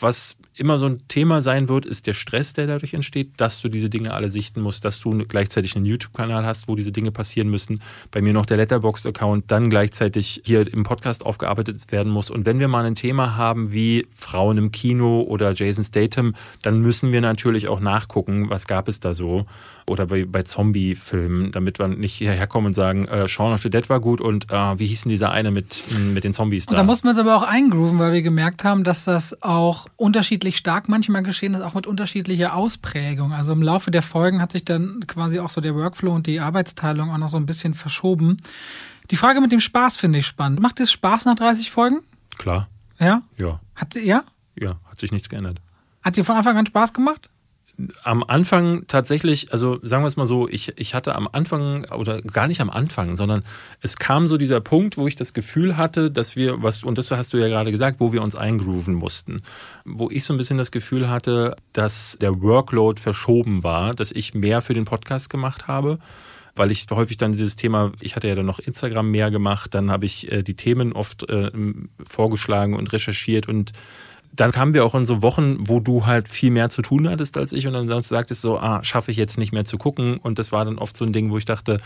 was 0.01 0.37
immer 0.55 0.79
so 0.79 0.87
ein 0.87 1.07
Thema 1.09 1.43
sein 1.43 1.69
wird, 1.69 1.85
ist 1.85 2.07
der 2.07 2.15
Stress, 2.15 2.55
der 2.55 2.67
dadurch 2.67 2.95
entsteht, 2.95 3.33
dass 3.37 3.61
du 3.61 3.69
diese 3.69 3.91
Dinge 3.91 4.15
alle 4.15 4.31
sichten 4.31 4.61
musst, 4.61 4.85
dass 4.85 5.01
du 5.01 5.11
gleichzeitig 5.27 5.77
einen 5.77 5.85
YouTube-Kanal 5.85 6.47
hast, 6.47 6.69
wo 6.69 6.77
diese 6.77 6.93
Dinge 6.93 7.13
passieren 7.13 7.49
müssen. 7.49 7.81
Bei 8.11 8.23
mir 8.23 8.33
noch 8.33 8.47
der 8.47 8.57
Letterboxd-Account, 8.57 9.51
dann 9.51 9.69
gleichzeitig 9.71 10.43
hier 10.45 10.73
im 10.73 10.83
Podcast 10.83 11.27
aufgearbeitet 11.27 11.93
werden 11.93 12.11
muss. 12.11 12.31
Und 12.31 12.47
wenn 12.47 12.59
wir 12.59 12.69
mal 12.69 12.85
ein 12.85 12.95
Thema 12.95 13.37
haben 13.37 13.73
wie 13.73 14.07
Frauen 14.13 14.57
im 14.57 14.73
Kino 14.73 15.23
oder 15.23 15.53
Jason 15.53 15.85
Statham, 15.85 16.35
dann 16.63 16.81
müssen 16.81 17.13
wir 17.13 17.21
natürlich 17.21 17.69
auch 17.69 17.81
nachgucken, 17.81 18.49
was 18.49 18.67
gab 18.67 18.89
es 18.89 19.01
da 19.01 19.13
so. 19.13 19.47
Oder 19.89 20.07
bei, 20.07 20.25
bei 20.25 20.43
Zombie-Filmen, 20.43 21.53
damit 21.53 21.79
wir 21.79 21.87
nicht 21.89 22.15
hierher 22.15 22.47
kommen 22.47 22.67
und 22.69 22.73
sagen, 22.75 23.07
äh, 23.07 23.29
Shaun 23.29 23.53
of 23.53 23.63
the 23.63 23.71
Dead 23.71 23.89
war 23.89 24.01
gut 24.01 24.21
und 24.21 24.51
äh, 24.51 24.79
wie 24.79 24.87
hieß 24.87 25.03
denn 25.03 25.11
dieser 25.11 25.31
eine 25.31 25.51
mit, 25.51 25.85
mit 26.13 26.25
den 26.25 26.35
Zombies 26.35 26.67
da? 26.67 26.71
Und 26.73 26.77
da 26.79 26.83
mussten 26.85 27.07
wir 27.07 27.11
uns 27.11 27.19
aber 27.21 27.37
auch 27.37 27.45
eingrooven, 27.45 27.99
weil 27.99 28.13
wir 28.13 28.23
gemerkt 28.23 28.65
haben, 28.65 28.83
dass 28.85 29.05
das 29.05 29.43
auch 29.43 29.87
unterschiedlich 29.97 30.57
stark 30.57 30.89
manchmal 30.89 31.23
geschehen 31.23 31.55
ist, 31.55 31.61
auch 31.61 31.75
mit 31.75 31.87
unterschiedlicher 31.87 32.55
Ausprägung. 32.55 33.33
Also 33.33 33.53
im 33.53 33.63
Laufe 33.63 33.91
der 33.91 34.03
Folgen 34.03 34.41
hat 34.43 34.53
sich 34.53 34.65
dann 34.65 35.01
quasi 35.07 35.39
auch 35.39 35.51
so 35.51 35.61
der 35.61 35.75
Workflow 35.77 36.13
und 36.13 36.27
die 36.27 36.41
Arbeitsteilung 36.41 37.11
auch 37.11 37.19
noch 37.19 37.29
so 37.29 37.37
ein 37.37 37.47
bisschen 37.47 37.75
verschoben. 37.75 38.39
Die 39.13 39.17
Frage 39.17 39.41
mit 39.41 39.53
dem 39.53 39.61
Spaß 39.61 39.97
finde 39.97 40.19
ich 40.19 40.27
spannend. 40.27 40.61
Macht 40.61 40.81
es 40.81 40.91
Spaß 40.91 41.27
nach 41.27 41.37
30 41.37 41.71
Folgen? 41.71 41.99
Klar, 42.39 42.69
Ja? 42.99 43.23
ja, 43.39 43.61
Hat 43.77 43.95
sie, 43.95 44.05
ja? 44.05 44.25
ja, 44.59 44.81
hat 44.91 44.99
sich 44.99 45.13
nichts 45.13 45.29
geändert. 45.29 45.61
Hat 46.03 46.17
dir 46.17 46.25
von 46.25 46.37
Anfang 46.37 46.57
an 46.57 46.67
Spaß 46.67 46.93
gemacht? 46.93 47.31
Am 48.03 48.25
Anfang 48.25 48.87
tatsächlich, 48.87 49.53
also 49.53 49.79
sagen 49.83 50.03
wir 50.03 50.09
es 50.09 50.17
mal 50.17 50.27
so, 50.27 50.49
ich, 50.49 50.73
ich 50.79 50.95
hatte 50.95 51.15
am 51.15 51.29
Anfang 51.31 51.85
oder 51.91 52.23
gar 52.23 52.49
nicht 52.49 52.61
am 52.61 52.71
Anfang, 52.71 53.17
sondern 53.17 53.43
es 53.83 53.97
kam 53.97 54.29
so 54.29 54.39
dieser 54.39 54.61
Punkt, 54.61 54.97
wo 54.97 55.07
ich 55.07 55.17
das 55.17 55.35
Gefühl 55.35 55.77
hatte, 55.77 56.11
dass 56.11 56.37
wir, 56.37 56.63
was, 56.63 56.85
und 56.85 56.97
das 56.97 57.11
hast 57.11 57.33
du 57.33 57.39
ja 57.39 57.49
gerade 57.49 57.71
gesagt, 57.71 58.01
wo 58.01 58.13
wir 58.13 58.23
uns 58.23 58.35
eingrooven 58.35 58.95
mussten. 58.95 59.43
Wo 59.85 60.11
ich 60.11 60.25
so 60.25 60.33
ein 60.33 60.39
bisschen 60.39 60.59
das 60.59 60.71
Gefühl 60.71 61.11
hatte, 61.11 61.57
dass 61.73 62.17
der 62.21 62.41
Workload 62.41 63.01
verschoben 63.01 63.63
war, 63.63 63.95
dass 63.95 64.11
ich 64.11 64.35
mehr 64.35 64.63
für 64.63 64.75
den 64.75 64.85
Podcast 64.85 65.29
gemacht 65.29 65.67
habe 65.67 65.99
weil 66.59 66.71
ich 66.71 66.87
häufig 66.91 67.19
dann 67.19 67.33
dieses 67.33 67.57
Thema, 67.57 67.93
ich 68.01 68.17
hatte 68.17 68.29
ja 68.29 68.35
dann 68.35 68.47
noch 68.47 68.59
Instagram 68.59 69.11
mehr 69.11 69.31
gemacht, 69.31 69.75
dann 69.75 69.91
habe 69.91 70.07
ich 70.07 70.33
äh, 70.33 70.43
die 70.43 70.55
Themen 70.55 70.95
oft 70.95 71.29
äh, 71.29 71.51
vorgeschlagen 72.03 72.75
und 72.75 72.93
recherchiert 72.95 73.47
und 73.47 73.73
dann 74.37 74.53
kamen 74.53 74.75
wir 74.75 74.85
auch 74.85 74.95
in 74.95 75.07
so 75.07 75.23
Wochen, 75.23 75.57
wo 75.69 75.81
du 75.81 76.07
halt 76.07 76.29
viel 76.29 76.51
mehr 76.51 76.69
zu 76.69 76.83
tun 76.83 77.09
hattest 77.09 77.39
als 77.39 77.53
ich 77.53 77.67
und 77.67 77.73
dann 77.73 78.03
sagtest 78.03 78.43
so, 78.43 78.59
ah, 78.59 78.85
schaffe 78.85 79.11
ich 79.11 79.17
jetzt 79.17 79.39
nicht 79.39 79.53
mehr 79.53 79.65
zu 79.65 79.79
gucken 79.79 80.19
und 80.19 80.39
das 80.39 80.53
war 80.53 80.65
dann 80.65 80.79
oft 80.79 80.97
so 80.97 81.05
ein 81.05 81.13
Ding, 81.13 81.31
wo 81.31 81.39
ich 81.39 81.47
dachte, 81.47 81.81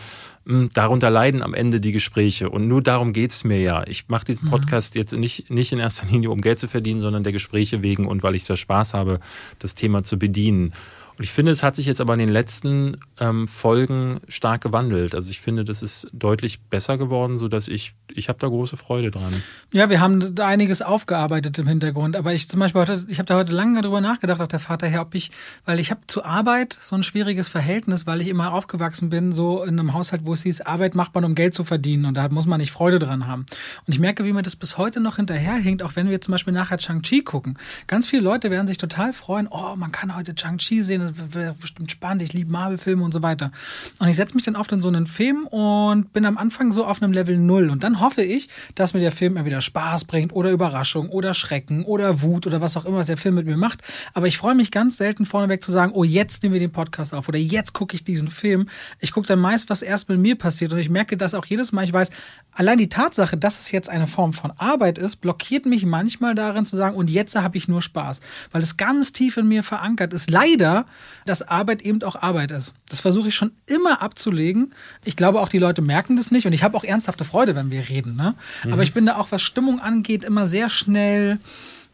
mh, 0.44 0.68
darunter 0.74 1.10
leiden 1.10 1.42
am 1.42 1.54
Ende 1.54 1.80
die 1.80 1.92
Gespräche 1.92 2.50
und 2.50 2.66
nur 2.68 2.82
darum 2.82 3.12
geht's 3.12 3.44
mir 3.44 3.60
ja. 3.60 3.86
Ich 3.86 4.08
mache 4.08 4.24
diesen 4.24 4.48
Podcast 4.48 4.94
jetzt 4.96 5.16
nicht, 5.16 5.50
nicht 5.50 5.72
in 5.72 5.78
erster 5.78 6.06
Linie, 6.06 6.30
um 6.30 6.40
Geld 6.40 6.58
zu 6.58 6.68
verdienen, 6.68 7.00
sondern 7.00 7.22
der 7.22 7.32
Gespräche 7.32 7.82
wegen 7.82 8.06
und 8.06 8.22
weil 8.22 8.34
ich 8.34 8.44
da 8.44 8.56
Spaß 8.56 8.94
habe, 8.94 9.20
das 9.58 9.74
Thema 9.74 10.02
zu 10.02 10.18
bedienen. 10.18 10.72
Und 11.20 11.24
ich 11.24 11.32
finde, 11.32 11.52
es 11.52 11.62
hat 11.62 11.76
sich 11.76 11.84
jetzt 11.84 12.00
aber 12.00 12.14
in 12.14 12.18
den 12.18 12.30
letzten 12.30 12.96
ähm, 13.18 13.46
Folgen 13.46 14.20
stark 14.28 14.62
gewandelt. 14.62 15.14
Also 15.14 15.30
ich 15.30 15.38
finde, 15.38 15.64
das 15.64 15.82
ist 15.82 16.08
deutlich 16.14 16.62
besser 16.62 16.96
geworden, 16.96 17.36
sodass 17.36 17.68
ich, 17.68 17.92
ich 18.08 18.30
habe 18.30 18.38
da 18.38 18.48
große 18.48 18.78
Freude 18.78 19.10
dran. 19.10 19.42
Ja, 19.70 19.90
wir 19.90 20.00
haben 20.00 20.34
da 20.34 20.46
einiges 20.46 20.80
aufgearbeitet 20.80 21.58
im 21.58 21.66
Hintergrund. 21.66 22.16
Aber 22.16 22.32
ich 22.32 22.48
zum 22.48 22.58
Beispiel 22.58 22.80
heute, 22.80 23.04
ich 23.10 23.18
habe 23.18 23.26
da 23.26 23.36
heute 23.36 23.52
lange 23.52 23.82
darüber 23.82 24.00
nachgedacht, 24.00 24.40
auf 24.40 24.48
der 24.48 24.60
Vater 24.60 24.86
her, 24.86 25.02
ob 25.02 25.14
ich, 25.14 25.30
weil 25.66 25.78
ich 25.78 25.90
habe 25.90 26.00
zur 26.06 26.24
Arbeit 26.24 26.78
so 26.80 26.96
ein 26.96 27.02
schwieriges 27.02 27.48
Verhältnis, 27.48 28.06
weil 28.06 28.22
ich 28.22 28.28
immer 28.28 28.54
aufgewachsen 28.54 29.10
bin, 29.10 29.32
so 29.32 29.62
in 29.62 29.78
einem 29.78 29.92
Haushalt, 29.92 30.24
wo 30.24 30.32
es 30.32 30.44
hieß, 30.44 30.62
Arbeit 30.62 30.94
macht 30.94 31.14
man, 31.14 31.26
um 31.26 31.34
Geld 31.34 31.52
zu 31.52 31.64
verdienen. 31.64 32.06
Und 32.06 32.14
da 32.14 32.30
muss 32.30 32.46
man 32.46 32.60
nicht 32.60 32.72
Freude 32.72 32.98
dran 32.98 33.26
haben. 33.26 33.44
Und 33.86 33.92
ich 33.92 33.98
merke, 33.98 34.24
wie 34.24 34.32
mir 34.32 34.40
das 34.40 34.56
bis 34.56 34.78
heute 34.78 35.00
noch 35.00 35.16
hinterherhinkt, 35.16 35.82
auch 35.82 35.96
wenn 35.96 36.08
wir 36.08 36.22
zum 36.22 36.32
Beispiel 36.32 36.54
nachher 36.54 36.78
Chang-Chi 36.78 37.24
gucken. 37.24 37.58
Ganz 37.88 38.06
viele 38.06 38.22
Leute 38.22 38.50
werden 38.50 38.66
sich 38.66 38.78
total 38.78 39.12
freuen, 39.12 39.48
oh, 39.50 39.76
man 39.76 39.92
kann 39.92 40.16
heute 40.16 40.34
Chang-Chi 40.34 40.82
sehen, 40.82 41.09
wäre 41.14 41.54
bestimmt 41.54 41.90
spannend, 41.90 42.22
ich 42.22 42.32
liebe 42.32 42.50
Marvel-Filme 42.50 43.02
und 43.02 43.12
so 43.12 43.22
weiter. 43.22 43.52
Und 43.98 44.08
ich 44.08 44.16
setze 44.16 44.34
mich 44.34 44.44
dann 44.44 44.56
oft 44.56 44.70
in 44.72 44.80
so 44.80 44.88
einen 44.88 45.06
Film 45.06 45.46
und 45.46 46.12
bin 46.12 46.24
am 46.24 46.38
Anfang 46.38 46.72
so 46.72 46.84
auf 46.84 47.02
einem 47.02 47.12
Level 47.12 47.36
Null. 47.38 47.70
Und 47.70 47.82
dann 47.82 48.00
hoffe 48.00 48.22
ich, 48.22 48.48
dass 48.74 48.94
mir 48.94 49.00
der 49.00 49.12
Film 49.12 49.36
entweder 49.36 49.60
Spaß 49.60 50.04
bringt 50.04 50.32
oder 50.32 50.50
Überraschung 50.50 51.08
oder 51.08 51.34
Schrecken 51.34 51.84
oder 51.84 52.22
Wut 52.22 52.46
oder 52.46 52.60
was 52.60 52.76
auch 52.76 52.84
immer, 52.84 52.98
was 52.98 53.06
der 53.06 53.16
Film 53.16 53.34
mit 53.34 53.46
mir 53.46 53.56
macht. 53.56 53.82
Aber 54.14 54.26
ich 54.26 54.38
freue 54.38 54.54
mich 54.54 54.70
ganz 54.70 54.96
selten 54.96 55.26
vorneweg 55.26 55.62
zu 55.62 55.72
sagen, 55.72 55.92
oh, 55.92 56.04
jetzt 56.04 56.42
nehmen 56.42 56.54
wir 56.54 56.60
den 56.60 56.72
Podcast 56.72 57.14
auf 57.14 57.28
oder 57.28 57.38
jetzt 57.38 57.72
gucke 57.72 57.94
ich 57.94 58.04
diesen 58.04 58.28
Film. 58.28 58.68
Ich 58.98 59.12
gucke 59.12 59.26
dann 59.26 59.38
meist, 59.38 59.70
was 59.70 59.82
erst 59.82 60.08
mit 60.08 60.18
mir 60.18 60.36
passiert. 60.36 60.72
Und 60.72 60.78
ich 60.78 60.90
merke 60.90 61.16
das 61.16 61.34
auch 61.34 61.46
jedes 61.46 61.72
Mal. 61.72 61.84
Ich 61.84 61.92
weiß, 61.92 62.10
allein 62.52 62.78
die 62.78 62.88
Tatsache, 62.88 63.36
dass 63.36 63.60
es 63.60 63.70
jetzt 63.70 63.88
eine 63.88 64.06
Form 64.06 64.32
von 64.32 64.52
Arbeit 64.58 64.98
ist, 64.98 65.16
blockiert 65.16 65.66
mich 65.66 65.86
manchmal 65.86 66.34
darin 66.34 66.66
zu 66.66 66.76
sagen, 66.76 66.96
und 66.96 67.10
jetzt 67.10 67.36
habe 67.36 67.56
ich 67.56 67.68
nur 67.68 67.82
Spaß. 67.82 68.20
Weil 68.52 68.62
es 68.62 68.76
ganz 68.76 69.12
tief 69.12 69.36
in 69.36 69.48
mir 69.48 69.62
verankert 69.62 70.12
ist. 70.12 70.30
Leider, 70.30 70.86
dass 71.26 71.42
Arbeit 71.42 71.82
eben 71.82 72.02
auch 72.02 72.16
Arbeit 72.16 72.50
ist. 72.50 72.74
Das 72.88 73.00
versuche 73.00 73.28
ich 73.28 73.34
schon 73.34 73.52
immer 73.66 74.02
abzulegen. 74.02 74.74
Ich 75.04 75.16
glaube 75.16 75.40
auch, 75.40 75.48
die 75.48 75.58
Leute 75.58 75.82
merken 75.82 76.16
das 76.16 76.30
nicht. 76.30 76.46
Und 76.46 76.52
ich 76.52 76.62
habe 76.62 76.76
auch 76.76 76.84
ernsthafte 76.84 77.24
Freude, 77.24 77.54
wenn 77.54 77.70
wir 77.70 77.88
reden. 77.88 78.16
Ne? 78.16 78.34
Mhm. 78.64 78.72
Aber 78.72 78.82
ich 78.82 78.92
bin 78.92 79.06
da 79.06 79.16
auch, 79.16 79.30
was 79.30 79.42
Stimmung 79.42 79.80
angeht, 79.80 80.24
immer 80.24 80.46
sehr 80.46 80.68
schnell 80.68 81.38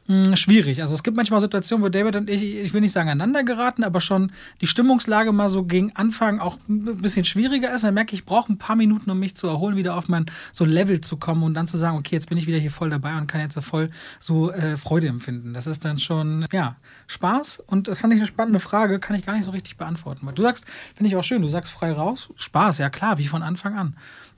hm, 0.06 0.36
schwierig. 0.36 0.82
Also 0.82 0.94
es 0.94 1.02
gibt 1.02 1.16
manchmal 1.16 1.40
Situationen, 1.40 1.84
wo 1.84 1.88
David 1.88 2.14
und 2.14 2.30
ich, 2.30 2.42
ich 2.42 2.72
will 2.72 2.80
nicht 2.80 2.92
sagen 2.92 3.08
aneinander 3.08 3.42
geraten, 3.42 3.82
aber 3.82 4.00
schon 4.00 4.30
die 4.60 4.68
Stimmungslage 4.68 5.32
mal 5.32 5.48
so 5.48 5.64
gegen 5.64 5.96
Anfang 5.96 6.38
auch 6.38 6.58
ein 6.68 7.02
bisschen 7.02 7.24
schwieriger 7.24 7.74
ist. 7.74 7.82
Dann 7.82 7.94
merke 7.94 8.14
ich, 8.14 8.20
ich 8.20 8.24
brauche 8.24 8.52
ein 8.52 8.58
paar 8.58 8.76
Minuten, 8.76 9.10
um 9.10 9.18
mich 9.18 9.36
zu 9.36 9.48
erholen, 9.48 9.76
wieder 9.76 9.96
auf 9.96 10.08
mein 10.08 10.26
so 10.52 10.64
Level 10.64 11.00
zu 11.00 11.16
kommen 11.16 11.42
und 11.42 11.54
dann 11.54 11.66
zu 11.66 11.76
sagen, 11.76 11.96
okay, 11.96 12.14
jetzt 12.14 12.28
bin 12.28 12.38
ich 12.38 12.46
wieder 12.46 12.58
hier 12.58 12.70
voll 12.70 12.88
dabei 12.88 13.16
und 13.18 13.26
kann 13.26 13.40
jetzt 13.40 13.54
so 13.54 13.60
voll 13.60 13.90
so 14.20 14.52
äh, 14.52 14.76
Freude 14.76 15.08
empfinden. 15.08 15.54
Das 15.54 15.66
ist 15.66 15.84
dann 15.84 15.98
schon, 15.98 16.46
ja, 16.52 16.76
Spaß 17.08 17.64
und 17.66 17.88
das 17.88 17.98
fand 17.98 18.14
ich 18.14 18.20
eine 18.20 18.28
spannende 18.28 18.60
Frage, 18.60 19.00
kann 19.00 19.16
ich 19.16 19.26
gar 19.26 19.34
nicht 19.34 19.44
so 19.44 19.50
richtig 19.50 19.76
beantworten. 19.76 20.28
Du 20.34 20.42
sagst, 20.42 20.66
finde 20.94 21.08
ich 21.08 21.16
auch 21.16 21.24
schön, 21.24 21.42
du 21.42 21.48
sagst 21.48 21.72
frei 21.72 21.92
raus, 21.92 22.30
Spaß, 22.36 22.78
ja 22.78 22.90
klar, 22.90 23.18
wie 23.18 23.26
von 23.26 23.42
Anfang 23.42 23.76
an. 23.76 23.96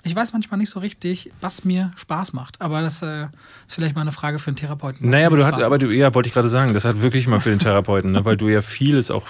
Ich 0.09 0.17
weiß 0.17 0.33
manchmal 0.33 0.59
nicht 0.59 0.71
so 0.71 0.81
richtig, 0.81 1.31
was 1.43 1.65
mir 1.65 1.93
Spaß 1.97 2.33
macht. 2.33 2.61
Aber 2.63 2.81
das 2.81 3.03
äh, 3.03 3.25
ist 3.67 3.75
vielleicht 3.75 3.95
mal 3.95 4.01
eine 4.01 4.13
Frage 4.13 4.39
für 4.39 4.49
einen 4.49 4.57
Therapeuten. 4.57 5.11
Naja, 5.11 5.27
aber 5.27 5.37
du 5.37 5.45
hast, 5.45 5.63
aber 5.63 5.77
du, 5.77 5.91
ja, 5.91 6.15
wollte 6.15 6.29
ich 6.29 6.33
gerade 6.33 6.49
sagen, 6.49 6.73
das 6.73 6.85
hat 6.85 7.03
wirklich 7.03 7.27
mal 7.27 7.41
für 7.41 7.51
den 7.51 7.59
Therapeuten, 7.59 8.13
ne? 8.13 8.25
weil 8.25 8.39
du 8.39 8.49
ja 8.49 8.63
vieles 8.63 9.11
auch 9.11 9.27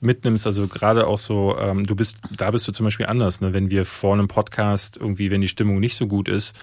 mitnimmst, 0.00 0.46
also 0.46 0.66
gerade 0.66 1.06
auch 1.06 1.18
so, 1.18 1.56
ähm, 1.58 1.84
du 1.84 1.94
bist, 1.94 2.18
da 2.34 2.50
bist 2.50 2.66
du 2.66 2.72
zum 2.72 2.84
Beispiel 2.84 3.06
anders, 3.06 3.40
ne? 3.40 3.52
wenn 3.52 3.70
wir 3.70 3.84
vor 3.84 4.14
einem 4.14 4.28
Podcast 4.28 4.96
irgendwie, 4.96 5.30
wenn 5.30 5.42
die 5.42 5.48
Stimmung 5.48 5.78
nicht 5.78 5.94
so 5.94 6.06
gut 6.06 6.28
ist, 6.28 6.58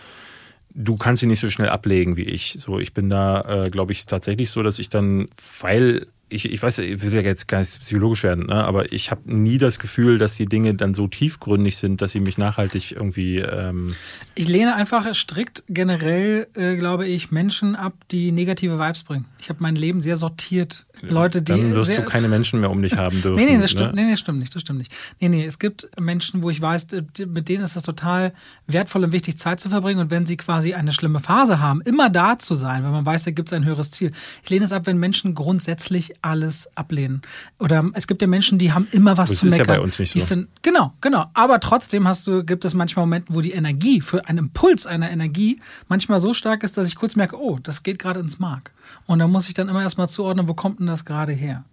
du 0.74 0.98
kannst 0.98 1.22
sie 1.22 1.28
nicht 1.28 1.40
so 1.40 1.50
schnell 1.50 1.70
ablegen 1.70 2.18
wie 2.18 2.24
ich. 2.24 2.56
So, 2.58 2.80
ich 2.80 2.94
bin 2.94 3.10
da, 3.10 3.66
äh, 3.66 3.70
glaube 3.70 3.92
ich, 3.92 4.08
tatsächlich 4.08 4.50
so, 4.50 4.64
dass 4.64 4.80
ich 4.80 4.90
dann, 4.90 5.30
weil 5.60 6.08
ich, 6.30 6.52
ich 6.52 6.62
weiß, 6.62 6.80
ich 6.80 7.02
will 7.02 7.14
ja 7.14 7.22
jetzt 7.22 7.48
gar 7.48 7.60
nicht 7.60 7.80
psychologisch 7.80 8.24
werden, 8.24 8.48
ne? 8.48 8.64
aber 8.64 8.92
ich 8.94 9.12
habe 9.12 9.22
nie 9.26 9.58
das 9.58 9.80
Gefühl, 9.80 10.18
dass 10.18 10.36
die 10.36 10.46
Dinge 10.46 10.76
dann 10.76 10.94
so 10.94 11.08
tiefgründig 11.08 11.78
sind, 11.78 12.02
dass 12.02 12.12
sie 12.12 12.20
mich 12.20 12.38
nachhaltig 12.38 12.92
irgendwie. 12.94 13.38
Ähm 13.38 13.88
ich 14.36 14.48
lehne 14.48 14.76
einfach 14.76 15.14
strikt 15.14 15.64
generell, 15.68 16.48
äh, 16.54 16.76
glaube 16.76 17.08
ich, 17.08 17.32
Menschen 17.32 17.76
ab, 17.76 17.94
die 18.12 18.32
negative 18.32 18.80
Vibes 18.80 19.04
bringen. 19.04 19.26
Ich 19.40 19.50
habe 19.50 19.62
mein 19.62 19.76
Leben 19.76 20.02
sehr 20.02 20.16
sortiert 20.16 20.86
Leute, 21.02 21.42
die. 21.42 21.52
Dann 21.52 21.76
wirst 21.76 21.98
du 21.98 22.04
keine 22.04 22.28
Menschen 22.28 22.60
mehr 22.60 22.70
um 22.70 22.82
dich 22.82 22.96
haben 22.98 23.22
dürfen. 23.22 23.42
nee, 23.44 23.54
nee, 23.54 23.62
das 23.62 23.72
stimmt, 23.72 23.96
ne? 23.96 24.04
nee, 24.04 24.12
nee, 24.12 24.18
stimmt 24.18 24.40
nicht, 24.40 24.54
das 24.54 24.62
stimmt 24.62 24.80
nicht. 24.80 24.92
Nee, 25.20 25.30
nee, 25.30 25.46
es 25.46 25.60
gibt 25.60 25.90
Menschen, 26.00 26.44
wo 26.44 26.50
ich 26.50 26.62
weiß, 26.62 26.88
mit 27.28 27.50
denen 27.50 27.64
ist 27.64 27.76
es 27.76 27.84
total 27.84 28.34
wertvoll 28.68 29.04
und 29.04 29.12
wichtig, 29.12 29.38
Zeit 29.38 29.60
zu 29.60 29.70
verbringen. 29.70 30.00
Und 30.00 30.12
wenn 30.12 30.26
sie 30.26 30.38
quasi 30.38 30.74
eine 30.74 30.92
schlimme 30.92 31.20
Phase 31.20 31.60
haben, 31.60 31.82
immer 31.82 32.10
da 32.10 32.38
zu 32.38 32.54
sein, 32.56 32.84
weil 32.84 32.92
man 32.92 33.06
weiß, 33.06 33.24
da 33.24 33.32
gibt 33.32 33.50
es 33.50 33.54
ein 33.54 33.66
höheres 33.66 33.92
Ziel. 33.92 34.12
Ich 34.44 34.50
lehne 34.50 34.66
es 34.66 34.72
ab, 34.72 34.86
wenn 34.86 34.98
Menschen 34.98 35.36
grundsätzlich 35.36 36.14
alles 36.22 36.70
ablehnen. 36.76 37.22
Oder 37.60 37.86
es 37.94 38.08
gibt 38.08 38.22
ja 38.22 38.28
Menschen, 38.28 38.60
die 38.60 38.74
haben 38.74 38.88
immer 38.92 39.18
was 39.18 39.30
das 39.30 39.40
zu 39.40 39.46
meckern. 39.48 39.60
Das 39.60 39.68
ist 39.68 39.70
ja 39.70 39.78
bei 39.78 39.84
uns 39.84 40.00
nicht 40.00 40.14
so. 40.14 40.20
Finden, 40.20 40.48
genau, 40.62 40.94
genau. 41.02 41.26
Aber 41.34 41.60
trotzdem 41.60 42.08
hast 42.08 42.28
du, 42.28 42.44
gibt 42.44 42.66
es 42.66 42.74
manchmal 42.74 43.06
Momente, 43.06 43.34
wo 43.34 43.42
die 43.42 43.52
Energie, 43.52 44.02
für 44.02 44.28
einen 44.28 44.40
Impuls 44.40 44.86
einer 44.86 45.10
Energie 45.10 45.60
manchmal 45.88 46.20
so 46.20 46.34
stark 46.34 46.64
ist, 46.64 46.78
dass 46.78 46.88
ich 46.88 46.96
kurz 46.96 47.16
merke, 47.16 47.40
oh, 47.40 47.58
das 47.62 47.84
geht 47.84 48.00
gerade 48.00 48.20
ins 48.20 48.40
Mark. 48.40 48.72
Und 49.06 49.20
da 49.20 49.28
muss 49.28 49.48
ich 49.48 49.54
dann 49.54 49.70
immer 49.70 49.82
erstmal 49.82 50.10
zuordnen, 50.10 50.48
wo 50.48 50.54
kommt 50.54 50.80
denn 50.80 50.88
das 50.90 51.06
gerade 51.06 51.32
her? 51.32 51.64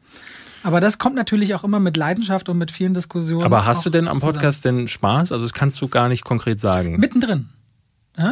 Aber 0.63 0.81
das 0.81 0.99
kommt 0.99 1.15
natürlich 1.15 1.55
auch 1.55 1.65
immer 1.65 1.79
mit 1.79 1.97
Leidenschaft 1.97 2.49
und 2.49 2.59
mit 2.59 2.71
vielen 2.71 2.95
Diskussionen. 2.95 3.45
Aber 3.45 3.67
hast 3.67 3.87
du 3.87 3.91
denn 3.91 4.09
am 4.09 4.21
Podcast 4.21 4.63
zusammen. 4.63 4.79
denn 4.79 4.89
Spaß? 4.89 5.33
Also 5.33 5.45
das 5.45 5.53
kannst 5.53 5.81
du 5.81 5.89
gar 5.89 6.09
nicht 6.09 6.25
konkret 6.25 6.59
sagen. 6.59 6.99
Mittendrin. 6.99 7.49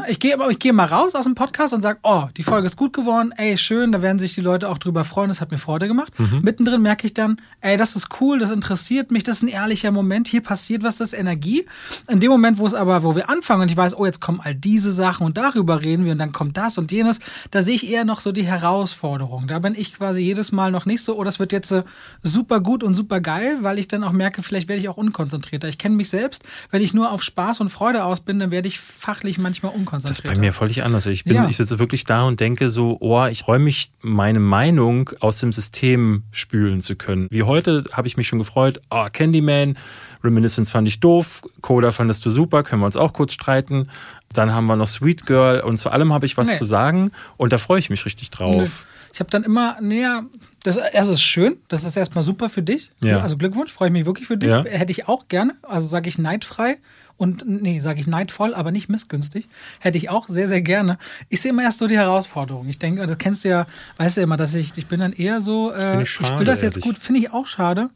Ich 0.08 0.18
gehe 0.18 0.32
aber 0.32 0.50
ich 0.50 0.58
gehe 0.58 0.72
mal 0.72 0.86
raus 0.86 1.14
aus 1.14 1.24
dem 1.24 1.34
Podcast 1.34 1.74
und 1.74 1.82
sage, 1.82 1.98
oh, 2.04 2.24
die 2.38 2.42
Folge 2.42 2.66
ist 2.66 2.76
gut 2.76 2.94
geworden, 2.94 3.32
ey, 3.36 3.58
schön, 3.58 3.92
da 3.92 4.00
werden 4.00 4.18
sich 4.18 4.34
die 4.34 4.40
Leute 4.40 4.70
auch 4.70 4.78
drüber 4.78 5.04
freuen, 5.04 5.28
das 5.28 5.42
hat 5.42 5.50
mir 5.50 5.58
Freude 5.58 5.88
gemacht. 5.88 6.18
Mhm. 6.18 6.40
Mittendrin 6.42 6.80
merke 6.80 7.06
ich 7.06 7.12
dann, 7.12 7.36
ey, 7.60 7.76
das 7.76 7.94
ist 7.94 8.08
cool, 8.18 8.38
das 8.38 8.50
interessiert 8.50 9.10
mich, 9.10 9.24
das 9.24 9.36
ist 9.36 9.42
ein 9.42 9.48
ehrlicher 9.48 9.90
Moment, 9.90 10.26
hier 10.26 10.40
passiert 10.40 10.82
was, 10.84 10.96
das 10.96 11.12
ist 11.12 11.18
Energie. 11.18 11.66
In 12.08 12.18
dem 12.18 12.30
Moment, 12.30 12.56
wo 12.56 12.64
es 12.64 12.72
aber, 12.72 13.02
wo 13.02 13.14
wir 13.14 13.28
anfangen 13.28 13.62
und 13.62 13.70
ich 13.70 13.76
weiß, 13.76 13.94
oh, 13.98 14.06
jetzt 14.06 14.22
kommen 14.22 14.40
all 14.42 14.54
diese 14.54 14.90
Sachen 14.90 15.26
und 15.26 15.36
darüber 15.36 15.82
reden 15.82 16.06
wir 16.06 16.12
und 16.12 16.18
dann 16.18 16.32
kommt 16.32 16.56
das 16.56 16.78
und 16.78 16.90
jenes, 16.90 17.18
da 17.50 17.60
sehe 17.60 17.74
ich 17.74 17.90
eher 17.90 18.06
noch 18.06 18.20
so 18.20 18.32
die 18.32 18.46
Herausforderung. 18.46 19.48
Da 19.48 19.58
bin 19.58 19.74
ich 19.76 19.94
quasi 19.94 20.22
jedes 20.22 20.50
Mal 20.50 20.70
noch 20.70 20.86
nicht 20.86 21.04
so, 21.04 21.18
oh, 21.18 21.24
das 21.24 21.38
wird 21.38 21.52
jetzt 21.52 21.72
äh, 21.72 21.82
super 22.22 22.60
gut 22.60 22.82
und 22.82 22.94
super 22.94 23.20
geil, 23.20 23.58
weil 23.60 23.78
ich 23.78 23.88
dann 23.88 24.02
auch 24.02 24.12
merke, 24.12 24.42
vielleicht 24.42 24.70
werde 24.70 24.80
ich 24.80 24.88
auch 24.88 24.96
unkonzentrierter. 24.96 25.68
Ich 25.68 25.76
kenne 25.76 25.94
mich 25.94 26.08
selbst, 26.08 26.42
wenn 26.70 26.80
ich 26.80 26.94
nur 26.94 27.12
auf 27.12 27.22
Spaß 27.22 27.60
und 27.60 27.68
Freude 27.68 28.04
aus 28.04 28.22
bin, 28.22 28.38
dann 28.38 28.50
werde 28.50 28.68
ich 28.68 28.80
fachlich 28.80 29.36
manchmal 29.36 29.73
unkonzentriert. 29.74 30.10
Das 30.10 30.24
ist 30.24 30.24
bei 30.24 30.40
mir 30.40 30.52
völlig 30.52 30.84
anders. 30.84 31.06
Ich 31.06 31.24
bin, 31.24 31.34
ja. 31.34 31.48
ich 31.48 31.56
sitze 31.56 31.78
wirklich 31.78 32.04
da 32.04 32.22
und 32.22 32.40
denke 32.40 32.70
so, 32.70 32.96
oh, 33.00 33.26
ich 33.26 33.40
freue 33.40 33.58
mich, 33.58 33.90
meine 34.00 34.40
Meinung 34.40 35.10
aus 35.20 35.38
dem 35.38 35.52
System 35.52 36.22
spülen 36.30 36.80
zu 36.80 36.96
können. 36.96 37.26
Wie 37.30 37.42
heute 37.42 37.84
habe 37.92 38.08
ich 38.08 38.16
mich 38.16 38.28
schon 38.28 38.38
gefreut, 38.38 38.80
oh, 38.90 39.06
Candyman, 39.12 39.76
Reminiscence 40.22 40.70
fand 40.70 40.88
ich 40.88 41.00
doof, 41.00 41.42
Coda 41.60 41.92
fandest 41.92 42.24
du 42.24 42.30
super, 42.30 42.62
können 42.62 42.80
wir 42.80 42.86
uns 42.86 42.96
auch 42.96 43.12
kurz 43.12 43.32
streiten. 43.32 43.90
Dann 44.32 44.52
haben 44.52 44.66
wir 44.66 44.76
noch 44.76 44.88
Sweet 44.88 45.26
Girl 45.26 45.60
und 45.60 45.76
zu 45.76 45.90
allem 45.90 46.12
habe 46.12 46.26
ich 46.26 46.36
was 46.36 46.48
nee. 46.48 46.54
zu 46.54 46.64
sagen 46.64 47.12
und 47.36 47.52
da 47.52 47.58
freue 47.58 47.78
ich 47.78 47.90
mich 47.90 48.06
richtig 48.06 48.30
drauf. 48.30 48.54
Nee. 48.54 48.93
Ich 49.14 49.20
habe 49.20 49.30
dann 49.30 49.44
immer 49.44 49.76
näher, 49.80 50.24
das, 50.64 50.76
das 50.92 51.06
ist 51.06 51.22
schön, 51.22 51.58
das 51.68 51.84
ist 51.84 51.96
erstmal 51.96 52.24
super 52.24 52.48
für 52.48 52.62
dich. 52.62 52.90
Ja. 53.00 53.20
Also 53.20 53.36
Glückwunsch, 53.36 53.72
freue 53.72 53.86
ich 53.86 53.92
mich 53.92 54.06
wirklich 54.06 54.26
für 54.26 54.36
dich. 54.36 54.50
Ja. 54.50 54.64
Hätte 54.64 54.90
ich 54.90 55.06
auch 55.06 55.28
gerne, 55.28 55.54
also 55.62 55.86
sage 55.86 56.08
ich 56.08 56.18
neidfrei 56.18 56.78
und 57.16 57.44
nee, 57.46 57.78
sage 57.78 58.00
ich 58.00 58.08
neidvoll, 58.08 58.54
aber 58.54 58.72
nicht 58.72 58.88
missgünstig. 58.88 59.46
Hätte 59.78 59.98
ich 59.98 60.10
auch 60.10 60.28
sehr, 60.28 60.48
sehr 60.48 60.62
gerne. 60.62 60.98
Ich 61.28 61.40
sehe 61.40 61.52
immer 61.52 61.62
erst 61.62 61.78
so 61.78 61.86
die 61.86 61.96
Herausforderung. 61.96 62.68
Ich 62.68 62.80
denke, 62.80 63.06
das 63.06 63.16
kennst 63.18 63.44
du 63.44 63.50
ja, 63.50 63.66
weißt 63.98 64.16
du 64.16 64.22
ja 64.22 64.24
immer, 64.24 64.36
dass 64.36 64.52
ich, 64.52 64.72
ich 64.76 64.88
bin 64.88 64.98
dann 64.98 65.12
eher 65.12 65.40
so, 65.40 65.70
äh, 65.70 66.02
ich, 66.02 66.10
schade, 66.10 66.32
ich 66.32 66.38
will 66.40 66.46
das 66.46 66.60
jetzt 66.60 66.78
ehrlich. 66.78 66.96
gut, 66.96 66.98
finde 66.98 67.20
ich 67.20 67.32
auch 67.32 67.46
schade. 67.46 67.90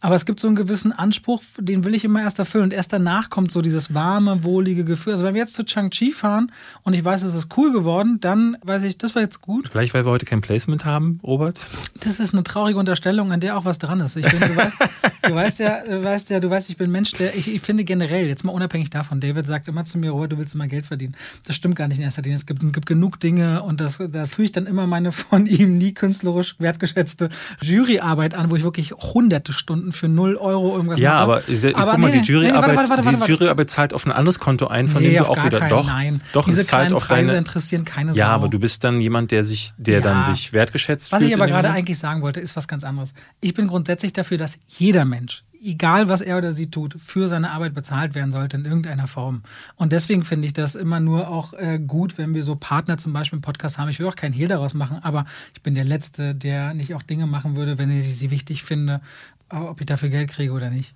Aber 0.00 0.14
es 0.14 0.26
gibt 0.26 0.40
so 0.40 0.46
einen 0.46 0.56
gewissen 0.56 0.92
Anspruch, 0.92 1.42
den 1.58 1.84
will 1.84 1.94
ich 1.94 2.04
immer 2.04 2.20
erst 2.20 2.38
erfüllen. 2.38 2.64
Und 2.64 2.72
erst 2.72 2.92
danach 2.92 3.30
kommt 3.30 3.50
so 3.50 3.62
dieses 3.62 3.94
warme, 3.94 4.44
wohlige 4.44 4.84
Gefühl. 4.84 5.14
Also 5.14 5.24
wenn 5.24 5.34
wir 5.34 5.40
jetzt 5.40 5.54
zu 5.54 5.64
Chang-Chi 5.64 6.12
fahren 6.12 6.52
und 6.82 6.92
ich 6.92 7.04
weiß, 7.04 7.22
es 7.22 7.34
ist 7.34 7.56
cool 7.56 7.72
geworden, 7.72 8.18
dann 8.20 8.56
weiß 8.62 8.82
ich, 8.84 8.98
das 8.98 9.14
war 9.14 9.22
jetzt 9.22 9.40
gut. 9.40 9.68
Vielleicht, 9.70 9.94
weil 9.94 10.04
wir 10.04 10.10
heute 10.10 10.26
kein 10.26 10.42
Placement 10.42 10.84
haben, 10.84 11.18
Robert? 11.22 11.58
Das 12.04 12.20
ist 12.20 12.34
eine 12.34 12.44
traurige 12.44 12.78
Unterstellung, 12.78 13.32
an 13.32 13.40
der 13.40 13.56
auch 13.56 13.64
was 13.64 13.78
dran 13.78 14.00
ist. 14.00 14.16
Ich 14.16 14.26
bin, 14.26 14.40
du, 14.40 14.54
weißt, 14.54 14.76
du 15.22 15.34
weißt 15.34 15.58
ja, 15.60 15.82
du 15.84 16.04
weißt 16.04 16.30
ja, 16.30 16.40
du 16.40 16.50
weißt, 16.50 16.68
ich 16.68 16.76
bin 16.76 16.90
Mensch, 16.90 17.12
der, 17.12 17.34
ich, 17.34 17.52
ich 17.52 17.60
finde 17.62 17.84
generell, 17.84 18.26
jetzt 18.26 18.44
mal 18.44 18.52
unabhängig 18.52 18.90
davon, 18.90 19.20
David 19.20 19.46
sagt 19.46 19.66
immer 19.68 19.84
zu 19.84 19.98
mir, 19.98 20.10
Robert, 20.10 20.32
du 20.32 20.38
willst 20.38 20.54
immer 20.54 20.66
Geld 20.66 20.86
verdienen. 20.86 21.16
Das 21.44 21.56
stimmt 21.56 21.76
gar 21.76 21.88
nicht 21.88 21.98
in 21.98 22.04
erster 22.04 22.22
Linie. 22.22 22.36
Es 22.36 22.46
gibt, 22.46 22.60
gibt 22.72 22.86
genug 22.86 23.18
Dinge 23.18 23.62
und 23.62 23.80
das, 23.80 23.98
da 24.10 24.26
führe 24.26 24.44
ich 24.44 24.52
dann 24.52 24.66
immer 24.66 24.86
meine 24.86 25.10
von 25.12 25.46
ihm 25.46 25.78
nie 25.78 25.94
künstlerisch 25.94 26.56
wertgeschätzte 26.58 27.30
Juryarbeit 27.62 28.34
an, 28.34 28.50
wo 28.50 28.56
ich 28.56 28.62
wirklich 28.62 28.92
hunderte 28.92 29.52
Stunden 29.52 29.85
für 29.92 30.08
null 30.08 30.36
Euro 30.36 30.76
irgendwas 30.76 30.98
ja, 30.98 31.12
mache. 31.12 31.22
Aber, 31.22 31.34
aber 31.74 31.90
guck 31.92 32.00
mal, 32.00 32.10
nee, 32.10 32.20
die 32.20 32.32
Juryarbeit, 32.32 32.88
nee, 33.04 33.10
nee, 33.12 33.24
die 33.24 33.30
Juryarbeit 33.30 33.70
zahlt 33.70 33.94
auf 33.94 34.06
ein 34.06 34.12
anderes 34.12 34.38
Konto 34.38 34.66
ein, 34.66 34.88
von 34.88 35.02
dem 35.02 35.16
du 35.16 35.28
auch 35.28 35.44
wieder 35.44 35.60
keinen, 35.60 35.70
doch, 35.70 35.86
nein. 35.86 36.22
doch 36.32 36.44
Diese 36.44 36.60
es 36.60 36.66
zahlt 36.66 36.92
auf 36.92 37.06
Preise 37.06 37.28
deine, 37.28 37.38
interessieren 37.38 37.84
keine 37.84 38.14
Sau. 38.14 38.18
Ja, 38.18 38.28
aber 38.28 38.48
du 38.48 38.58
bist 38.58 38.84
dann 38.84 39.00
jemand, 39.00 39.30
der 39.30 39.44
sich, 39.44 39.72
der 39.76 39.96
ja. 39.96 40.00
dann 40.00 40.24
sich 40.24 40.52
wertgeschätzt 40.52 41.12
Was 41.12 41.18
fühlt. 41.18 41.30
Was 41.30 41.36
ich 41.36 41.42
aber 41.42 41.46
gerade 41.46 41.70
eigentlich 41.70 41.98
sagen 41.98 42.22
wollte, 42.22 42.40
ist 42.40 42.56
was 42.56 42.68
ganz 42.68 42.84
anderes. 42.84 43.14
Ich 43.40 43.54
bin 43.54 43.66
grundsätzlich 43.66 44.12
dafür, 44.12 44.38
dass 44.38 44.58
jeder 44.66 45.04
Mensch, 45.04 45.44
egal 45.62 46.08
was 46.08 46.20
er 46.20 46.38
oder 46.38 46.52
sie 46.52 46.70
tut, 46.70 46.96
für 46.98 47.26
seine 47.26 47.50
Arbeit 47.50 47.74
bezahlt 47.74 48.14
werden 48.14 48.32
sollte 48.32 48.56
in 48.56 48.64
irgendeiner 48.64 49.06
Form. 49.06 49.42
Und 49.76 49.92
deswegen 49.92 50.24
finde 50.24 50.46
ich 50.46 50.52
das 50.52 50.74
immer 50.74 51.00
nur 51.00 51.28
auch 51.28 51.52
äh, 51.54 51.78
gut, 51.78 52.18
wenn 52.18 52.34
wir 52.34 52.42
so 52.42 52.56
Partner 52.56 52.98
zum 52.98 53.12
Beispiel 53.12 53.38
im 53.38 53.42
Podcast 53.42 53.78
haben. 53.78 53.88
Ich 53.88 53.98
will 53.98 54.06
auch 54.06 54.16
keinen 54.16 54.32
Hehl 54.32 54.48
daraus 54.48 54.74
machen, 54.74 54.98
aber 55.02 55.24
ich 55.54 55.62
bin 55.62 55.74
der 55.74 55.84
Letzte, 55.84 56.34
der 56.34 56.74
nicht 56.74 56.94
auch 56.94 57.02
Dinge 57.02 57.26
machen 57.26 57.56
würde, 57.56 57.78
wenn 57.78 57.90
ich 57.90 58.16
sie 58.16 58.30
wichtig 58.30 58.62
finde, 58.64 59.00
ob 59.48 59.80
ich 59.80 59.86
dafür 59.86 60.08
Geld 60.08 60.30
kriege 60.30 60.52
oder 60.52 60.70
nicht. 60.70 60.94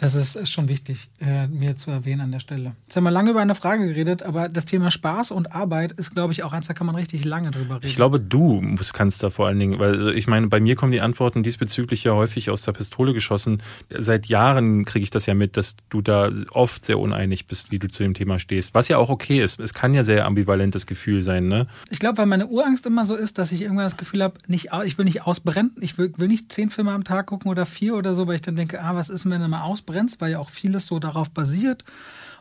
Das 0.00 0.14
ist, 0.14 0.34
ist 0.34 0.50
schon 0.50 0.68
wichtig, 0.68 1.10
äh, 1.20 1.46
mir 1.46 1.76
zu 1.76 1.90
erwähnen 1.90 2.22
an 2.22 2.32
der 2.32 2.38
Stelle. 2.38 2.72
Jetzt 2.86 2.96
haben 2.96 3.04
wir 3.04 3.10
lange 3.10 3.32
über 3.32 3.42
eine 3.42 3.54
Frage 3.54 3.86
geredet, 3.86 4.22
aber 4.22 4.48
das 4.48 4.64
Thema 4.64 4.90
Spaß 4.90 5.30
und 5.30 5.54
Arbeit 5.54 5.92
ist, 5.92 6.14
glaube 6.14 6.32
ich, 6.32 6.42
auch 6.42 6.54
eins, 6.54 6.68
da 6.68 6.72
kann 6.72 6.86
man 6.86 6.96
richtig 6.96 7.26
lange 7.26 7.50
drüber 7.50 7.74
reden. 7.74 7.86
Ich 7.86 7.96
glaube, 7.96 8.18
du 8.18 8.62
musst, 8.62 8.94
kannst 8.94 9.22
da 9.22 9.28
vor 9.28 9.46
allen 9.46 9.58
Dingen, 9.58 9.78
weil 9.78 10.08
äh, 10.08 10.12
ich 10.14 10.26
meine, 10.26 10.46
bei 10.46 10.58
mir 10.58 10.74
kommen 10.74 10.90
die 10.90 11.02
Antworten 11.02 11.42
diesbezüglich 11.42 12.02
ja 12.04 12.14
häufig 12.14 12.48
aus 12.48 12.62
der 12.62 12.72
Pistole 12.72 13.12
geschossen. 13.12 13.62
Seit 13.90 14.24
Jahren 14.24 14.86
kriege 14.86 15.02
ich 15.02 15.10
das 15.10 15.26
ja 15.26 15.34
mit, 15.34 15.58
dass 15.58 15.76
du 15.90 16.00
da 16.00 16.30
oft 16.50 16.82
sehr 16.82 16.98
uneinig 16.98 17.46
bist, 17.46 17.70
wie 17.70 17.78
du 17.78 17.88
zu 17.88 18.02
dem 18.02 18.14
Thema 18.14 18.38
stehst. 18.38 18.74
Was 18.74 18.88
ja 18.88 18.96
auch 18.96 19.10
okay 19.10 19.42
ist. 19.42 19.60
Es 19.60 19.74
kann 19.74 19.92
ja 19.92 20.02
sehr 20.02 20.24
ambivalentes 20.24 20.86
Gefühl 20.86 21.20
sein, 21.20 21.46
ne? 21.46 21.66
Ich 21.90 21.98
glaube, 21.98 22.16
weil 22.16 22.26
meine 22.26 22.46
Urangst 22.46 22.86
immer 22.86 23.04
so 23.04 23.16
ist, 23.16 23.36
dass 23.36 23.52
ich 23.52 23.60
irgendwann 23.60 23.84
das 23.84 23.98
Gefühl 23.98 24.22
habe, 24.22 24.38
nicht, 24.46 24.70
ich 24.86 24.96
will 24.96 25.04
nicht 25.04 25.26
ausbrennen. 25.26 25.76
Ich 25.78 25.98
will, 25.98 26.10
will 26.16 26.28
nicht 26.28 26.50
zehn 26.50 26.70
Filme 26.70 26.92
am 26.92 27.04
Tag 27.04 27.26
gucken 27.26 27.50
oder 27.50 27.66
vier 27.66 27.96
oder 27.96 28.14
so, 28.14 28.26
weil 28.26 28.36
ich 28.36 28.40
dann 28.42 28.56
denke, 28.56 28.82
ah, 28.82 28.94
was 28.94 29.10
ist, 29.10 29.28
wenn 29.28 29.42
du 29.42 29.48
mal 29.48 29.60
ausbrennst? 29.60 29.89
Ausbrennst, 29.90 30.20
weil 30.20 30.32
ja 30.32 30.38
auch 30.38 30.50
vieles 30.50 30.86
so 30.86 30.98
darauf 30.98 31.30
basiert. 31.30 31.84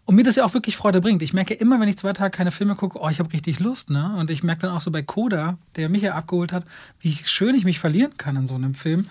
Und 0.05 0.15
mir 0.15 0.23
das 0.23 0.37
ja 0.37 0.45
auch 0.45 0.55
wirklich 0.55 0.75
Freude 0.75 1.01
bringt. 1.01 1.21
Ich 1.21 1.33
merke 1.33 1.53
immer, 1.53 1.79
wenn 1.79 1.87
ich 1.87 1.97
zwei 1.97 2.13
Tage 2.13 2.31
keine 2.31 2.49
Filme 2.49 2.75
gucke, 2.75 2.99
oh, 2.99 3.09
ich 3.09 3.19
habe 3.19 3.31
richtig 3.31 3.59
Lust, 3.59 3.91
ne? 3.91 4.15
Und 4.17 4.31
ich 4.31 4.41
merke 4.41 4.61
dann 4.61 4.71
auch 4.71 4.81
so 4.81 4.89
bei 4.89 5.03
Koda, 5.03 5.59
der 5.75 5.87
mich 5.87 6.01
ja 6.01 6.13
abgeholt 6.13 6.51
hat, 6.51 6.63
wie 6.99 7.13
schön 7.25 7.53
ich 7.53 7.63
mich 7.63 7.77
verlieren 7.77 8.17
kann 8.17 8.35
in 8.35 8.47
so 8.47 8.55
einem 8.55 8.73
Film. 8.73 9.05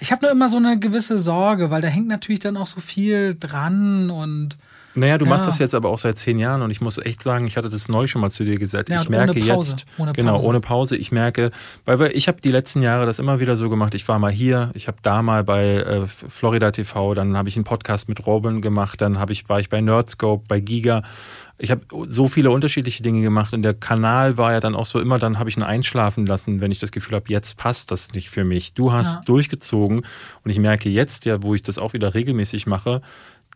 Ich 0.00 0.10
habe 0.10 0.24
nur 0.24 0.32
immer 0.32 0.48
so 0.48 0.56
eine 0.56 0.78
gewisse 0.78 1.18
Sorge, 1.18 1.70
weil 1.70 1.82
da 1.82 1.88
hängt 1.88 2.08
natürlich 2.08 2.40
dann 2.40 2.56
auch 2.56 2.66
so 2.66 2.80
viel 2.80 3.36
dran 3.38 4.10
und 4.10 4.56
naja, 4.94 5.18
du 5.18 5.24
ja. 5.24 5.30
machst 5.30 5.46
das 5.46 5.58
jetzt 5.58 5.74
aber 5.74 5.90
auch 5.90 5.98
seit 5.98 6.18
zehn 6.18 6.38
Jahren 6.38 6.62
und 6.62 6.70
ich 6.70 6.80
muss 6.80 6.98
echt 6.98 7.22
sagen, 7.22 7.46
ich 7.46 7.56
hatte 7.56 7.68
das 7.68 7.88
neu 7.88 8.06
schon 8.06 8.20
mal 8.20 8.30
zu 8.30 8.44
dir 8.44 8.58
gesagt. 8.58 8.88
Ja, 8.88 9.02
ich 9.02 9.08
merke 9.08 9.38
jetzt, 9.38 9.86
ohne 9.98 10.12
genau, 10.12 10.40
ohne 10.40 10.60
Pause, 10.60 10.96
ich 10.96 11.12
merke, 11.12 11.50
weil 11.84 12.10
ich 12.14 12.28
habe 12.28 12.40
die 12.40 12.50
letzten 12.50 12.82
Jahre 12.82 13.06
das 13.06 13.18
immer 13.18 13.40
wieder 13.40 13.56
so 13.56 13.68
gemacht. 13.68 13.94
Ich 13.94 14.06
war 14.08 14.18
mal 14.18 14.32
hier, 14.32 14.70
ich 14.74 14.88
habe 14.88 14.98
da 15.02 15.22
mal 15.22 15.44
bei 15.44 15.76
äh, 15.76 16.06
Florida 16.06 16.70
TV, 16.70 17.14
dann 17.14 17.36
habe 17.36 17.48
ich 17.48 17.56
einen 17.56 17.64
Podcast 17.64 18.08
mit 18.08 18.26
Robin 18.26 18.62
gemacht, 18.62 19.00
dann 19.00 19.18
habe 19.18 19.32
ich 19.32 19.48
war 19.48 19.60
ich 19.60 19.68
bei 19.68 19.80
Nerdscope, 19.80 20.44
bei 20.48 20.60
Giga. 20.60 21.02
Ich 21.60 21.72
habe 21.72 21.82
so 22.06 22.28
viele 22.28 22.52
unterschiedliche 22.52 23.02
Dinge 23.02 23.20
gemacht 23.20 23.52
und 23.52 23.62
der 23.62 23.74
Kanal 23.74 24.38
war 24.38 24.52
ja 24.52 24.60
dann 24.60 24.76
auch 24.76 24.86
so 24.86 25.00
immer, 25.00 25.18
dann 25.18 25.40
habe 25.40 25.50
ich 25.50 25.56
ihn 25.56 25.64
einschlafen 25.64 26.24
lassen, 26.24 26.60
wenn 26.60 26.70
ich 26.70 26.78
das 26.78 26.92
Gefühl 26.92 27.16
habe, 27.16 27.26
jetzt 27.28 27.56
passt 27.56 27.90
das 27.90 28.12
nicht 28.12 28.30
für 28.30 28.44
mich. 28.44 28.74
Du 28.74 28.92
hast 28.92 29.16
ja. 29.16 29.20
durchgezogen 29.26 30.02
und 30.44 30.50
ich 30.50 30.60
merke 30.60 30.88
jetzt 30.88 31.24
ja, 31.24 31.42
wo 31.42 31.56
ich 31.56 31.62
das 31.62 31.78
auch 31.78 31.94
wieder 31.94 32.14
regelmäßig 32.14 32.66
mache, 32.68 33.02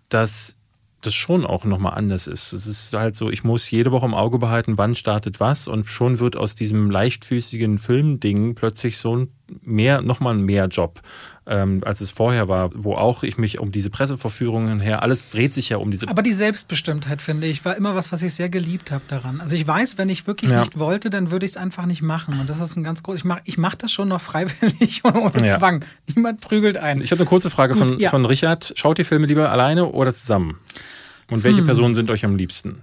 dass 0.09 0.56
das 1.02 1.14
schon 1.14 1.44
auch 1.44 1.64
nochmal 1.64 1.94
anders 1.94 2.26
ist. 2.26 2.52
Es 2.52 2.66
ist 2.66 2.94
halt 2.94 3.16
so, 3.16 3.30
ich 3.30 3.44
muss 3.44 3.70
jede 3.70 3.92
Woche 3.92 4.06
im 4.06 4.14
Auge 4.14 4.38
behalten, 4.38 4.78
wann 4.78 4.94
startet 4.94 5.40
was 5.40 5.68
und 5.68 5.90
schon 5.90 6.18
wird 6.18 6.36
aus 6.36 6.54
diesem 6.54 6.90
leichtfüßigen 6.90 7.78
Filmding 7.78 8.54
plötzlich 8.54 8.98
so 8.98 9.16
ein 9.16 9.28
mehr, 9.60 10.00
nochmal 10.00 10.34
ein 10.34 10.42
mehr 10.42 10.66
Job, 10.66 11.02
ähm, 11.46 11.82
als 11.84 12.00
es 12.00 12.10
vorher 12.10 12.48
war, 12.48 12.70
wo 12.74 12.94
auch 12.94 13.22
ich 13.22 13.36
mich 13.36 13.58
um 13.58 13.72
diese 13.72 13.90
Presseverführungen 13.90 14.80
her, 14.80 15.02
alles 15.02 15.28
dreht 15.28 15.52
sich 15.52 15.68
ja 15.68 15.78
um 15.78 15.90
diese. 15.90 16.08
Aber 16.08 16.22
die 16.22 16.32
Selbstbestimmtheit, 16.32 17.20
finde 17.20 17.46
ich, 17.46 17.64
war 17.64 17.76
immer 17.76 17.94
was, 17.94 18.12
was 18.12 18.22
ich 18.22 18.32
sehr 18.34 18.48
geliebt 18.48 18.90
habe 18.90 19.02
daran. 19.08 19.40
Also 19.40 19.56
ich 19.56 19.66
weiß, 19.66 19.98
wenn 19.98 20.08
ich 20.08 20.26
wirklich 20.26 20.52
ja. 20.52 20.60
nicht 20.60 20.78
wollte, 20.78 21.10
dann 21.10 21.30
würde 21.30 21.44
ich 21.44 21.52
es 21.52 21.56
einfach 21.56 21.86
nicht 21.86 22.02
machen. 22.02 22.38
Und 22.40 22.48
das 22.48 22.60
ist 22.60 22.76
ein 22.76 22.84
ganz 22.84 23.02
groß, 23.02 23.16
ich 23.16 23.24
mache 23.24 23.42
ich 23.44 23.58
mach 23.58 23.74
das 23.74 23.92
schon 23.92 24.08
noch 24.08 24.20
freiwillig 24.20 25.04
und 25.04 25.16
ohne 25.16 25.46
ja. 25.46 25.58
Zwang. 25.58 25.84
Niemand 26.14 26.40
prügelt 26.40 26.76
ein. 26.76 27.00
Ich 27.00 27.10
habe 27.10 27.20
eine 27.20 27.28
kurze 27.28 27.50
Frage 27.50 27.74
Gut, 27.74 27.90
von, 27.90 27.98
ja. 27.98 28.10
von 28.10 28.24
Richard. 28.24 28.72
Schaut 28.76 28.98
die 28.98 29.04
Filme 29.04 29.26
lieber 29.26 29.50
alleine 29.50 29.86
oder 29.86 30.14
zusammen? 30.14 30.58
Und 31.32 31.44
welche 31.44 31.59
hm. 31.59 31.66
Personen 31.66 31.94
sind 31.94 32.10
euch 32.10 32.24
am 32.24 32.36
liebsten? 32.36 32.82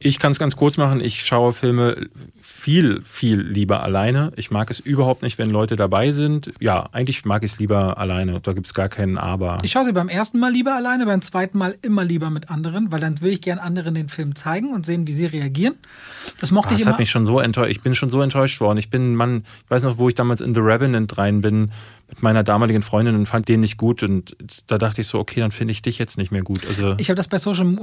Ich 0.00 0.20
kann 0.20 0.30
es 0.30 0.38
ganz 0.38 0.54
kurz 0.54 0.76
machen. 0.76 1.00
Ich 1.00 1.24
schaue 1.24 1.52
Filme 1.52 2.06
viel, 2.40 3.02
viel 3.02 3.40
lieber 3.40 3.82
alleine. 3.82 4.32
Ich 4.36 4.50
mag 4.52 4.70
es 4.70 4.78
überhaupt 4.78 5.22
nicht, 5.22 5.38
wenn 5.38 5.50
Leute 5.50 5.74
dabei 5.74 6.12
sind. 6.12 6.52
Ja, 6.60 6.88
eigentlich 6.92 7.24
mag 7.24 7.42
ich 7.42 7.52
es 7.52 7.58
lieber 7.58 7.98
alleine. 7.98 8.40
Da 8.40 8.52
gibt 8.52 8.68
es 8.68 8.74
gar 8.74 8.88
keinen 8.88 9.18
Aber. 9.18 9.58
Ich 9.62 9.72
schaue 9.72 9.84
sie 9.84 9.92
beim 9.92 10.08
ersten 10.08 10.38
Mal 10.38 10.52
lieber 10.52 10.74
alleine, 10.74 11.04
beim 11.04 11.20
zweiten 11.20 11.58
Mal 11.58 11.76
immer 11.82 12.04
lieber 12.04 12.30
mit 12.30 12.48
anderen, 12.48 12.92
weil 12.92 13.00
dann 13.00 13.20
will 13.22 13.32
ich 13.32 13.40
gern 13.40 13.58
anderen 13.58 13.94
den 13.94 14.08
Film 14.08 14.36
zeigen 14.36 14.72
und 14.72 14.86
sehen, 14.86 15.08
wie 15.08 15.12
sie 15.12 15.26
reagieren. 15.26 15.74
Das 16.40 16.52
mochte 16.52 16.68
Ach, 16.68 16.72
ich 16.72 16.78
das 16.78 16.82
immer. 16.86 16.92
hat 16.92 17.00
mich 17.00 17.10
schon 17.10 17.24
so 17.24 17.40
enttäuscht. 17.40 17.72
Ich 17.72 17.80
bin 17.80 17.96
schon 17.96 18.08
so 18.08 18.22
enttäuscht 18.22 18.60
worden. 18.60 18.78
Ich 18.78 18.90
bin 18.90 19.16
Mann, 19.16 19.42
ich 19.64 19.70
weiß 19.70 19.82
noch, 19.82 19.98
wo 19.98 20.08
ich 20.08 20.14
damals 20.14 20.40
in 20.40 20.54
The 20.54 20.60
Revenant 20.60 21.18
rein 21.18 21.40
bin 21.40 21.72
mit 22.08 22.22
meiner 22.22 22.42
damaligen 22.42 22.82
Freundin 22.82 23.14
und 23.14 23.26
fand 23.26 23.48
den 23.48 23.60
nicht 23.60 23.76
gut 23.76 24.02
und 24.02 24.36
da 24.66 24.78
dachte 24.78 25.00
ich 25.02 25.06
so, 25.06 25.18
okay, 25.18 25.40
dann 25.40 25.50
finde 25.50 25.72
ich 25.72 25.82
dich 25.82 25.98
jetzt 25.98 26.16
nicht 26.16 26.30
mehr 26.30 26.42
gut. 26.42 26.66
Also 26.66 26.94
ich 26.98 27.10
habe 27.10 27.16
das 27.16 27.28
bei 27.28 27.38
Social 27.38 27.76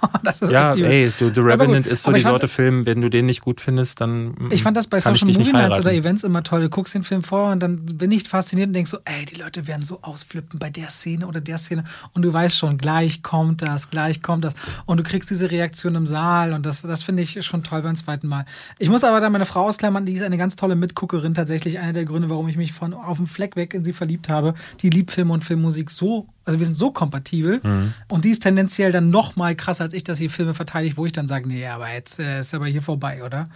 das 0.22 0.42
ist 0.42 0.50
ja, 0.50 0.74
ey, 0.74 1.12
du, 1.18 1.30
The 1.32 1.40
Revenant 1.40 1.86
ist 1.86 2.02
so 2.02 2.12
die 2.12 2.20
Sorte 2.20 2.48
fand, 2.48 2.52
Film, 2.52 2.86
wenn 2.86 3.00
du 3.00 3.08
den 3.08 3.26
nicht 3.26 3.40
gut 3.40 3.60
findest, 3.60 4.00
dann. 4.00 4.34
Ich 4.50 4.62
fand 4.62 4.76
das 4.76 4.86
bei 4.86 5.00
Social 5.00 5.28
Movie 5.28 5.52
Nights 5.52 5.78
oder 5.78 5.92
Events 5.92 6.24
immer 6.24 6.42
toll. 6.42 6.62
Du 6.62 6.68
guckst 6.68 6.94
den 6.94 7.04
Film 7.04 7.22
vor 7.22 7.50
und 7.50 7.60
dann 7.60 7.84
bin 7.84 8.10
ich 8.10 8.28
fasziniert 8.28 8.68
und 8.68 8.74
denkst 8.74 8.90
so, 8.90 8.98
ey, 9.04 9.24
die 9.24 9.36
Leute 9.36 9.66
werden 9.66 9.82
so 9.82 9.98
ausflippen 10.02 10.58
bei 10.58 10.70
der 10.70 10.88
Szene 10.88 11.26
oder 11.26 11.40
der 11.40 11.58
Szene. 11.58 11.84
Und 12.12 12.22
du 12.22 12.32
weißt 12.32 12.56
schon, 12.56 12.78
gleich 12.78 13.22
kommt 13.22 13.62
das, 13.62 13.90
gleich 13.90 14.22
kommt 14.22 14.44
das. 14.44 14.54
Und 14.86 14.98
du 14.98 15.02
kriegst 15.02 15.30
diese 15.30 15.50
Reaktion 15.50 15.94
im 15.94 16.06
Saal 16.06 16.52
und 16.52 16.64
das, 16.64 16.82
das 16.82 17.02
finde 17.02 17.22
ich 17.22 17.44
schon 17.44 17.62
toll 17.62 17.82
beim 17.82 17.96
zweiten 17.96 18.28
Mal. 18.28 18.44
Ich 18.78 18.88
muss 18.88 19.04
aber 19.04 19.20
da 19.20 19.30
meine 19.30 19.46
Frau 19.46 19.66
ausklammern, 19.66 20.06
die 20.06 20.12
ist 20.12 20.22
eine 20.22 20.38
ganz 20.38 20.56
tolle 20.56 20.76
Mitguckerin, 20.76 21.34
tatsächlich 21.34 21.78
einer 21.78 21.92
der 21.92 22.04
Gründe, 22.04 22.28
warum 22.28 22.48
ich 22.48 22.56
mich 22.56 22.72
von 22.72 22.94
auf 22.94 23.16
dem 23.16 23.26
Fleck 23.26 23.56
weg 23.56 23.74
in 23.74 23.84
sie 23.84 23.92
verliebt 23.92 24.28
habe. 24.28 24.54
Die 24.80 24.90
liebt 24.90 25.10
Film 25.10 25.30
und 25.30 25.44
Filmmusik 25.44 25.90
so 25.90 26.26
also 26.48 26.58
wir 26.58 26.66
sind 26.66 26.76
so 26.76 26.90
kompatibel 26.90 27.60
mhm. 27.62 27.92
und 28.08 28.24
die 28.24 28.30
ist 28.30 28.42
tendenziell 28.42 28.90
dann 28.90 29.10
noch 29.10 29.36
mal 29.36 29.54
krasser 29.54 29.84
als 29.84 29.94
ich, 29.94 30.02
dass 30.02 30.18
sie 30.18 30.28
Filme 30.28 30.54
verteidigt, 30.54 30.96
wo 30.96 31.06
ich 31.06 31.12
dann 31.12 31.28
sage, 31.28 31.46
nee, 31.46 31.66
aber 31.66 31.92
jetzt 31.92 32.18
äh, 32.18 32.40
ist 32.40 32.54
aber 32.54 32.66
hier 32.66 32.82
vorbei, 32.82 33.22
oder? 33.22 33.48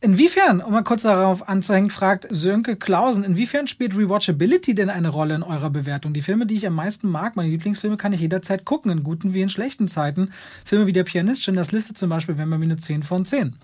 Inwiefern, 0.00 0.60
um 0.60 0.72
mal 0.72 0.84
kurz 0.84 1.02
darauf 1.02 1.48
anzuhängen, 1.48 1.90
fragt 1.90 2.28
Sönke 2.30 2.76
Klausen, 2.76 3.24
inwiefern 3.24 3.66
spielt 3.66 3.96
Rewatchability 3.96 4.74
denn 4.74 4.90
eine 4.90 5.08
Rolle 5.08 5.34
in 5.34 5.42
eurer 5.42 5.70
Bewertung? 5.70 6.12
Die 6.12 6.22
Filme, 6.22 6.46
die 6.46 6.54
ich 6.54 6.66
am 6.68 6.74
meisten 6.74 7.08
mag, 7.08 7.34
meine 7.34 7.48
Lieblingsfilme, 7.48 7.96
kann 7.96 8.12
ich 8.12 8.20
jederzeit 8.20 8.64
gucken, 8.64 8.92
in 8.92 9.02
guten 9.02 9.34
wie 9.34 9.40
in 9.40 9.48
schlechten 9.48 9.88
Zeiten. 9.88 10.30
Filme 10.64 10.86
wie 10.86 10.92
Der 10.92 11.02
Pianist, 11.02 11.42
Schindlers 11.42 11.72
Liste 11.72 11.94
zum 11.94 12.10
Beispiel, 12.10 12.38
wären 12.38 12.50
bei 12.50 12.58
mir 12.58 12.66
eine 12.66 12.76
10 12.76 13.02
von 13.02 13.24
10. 13.24 13.56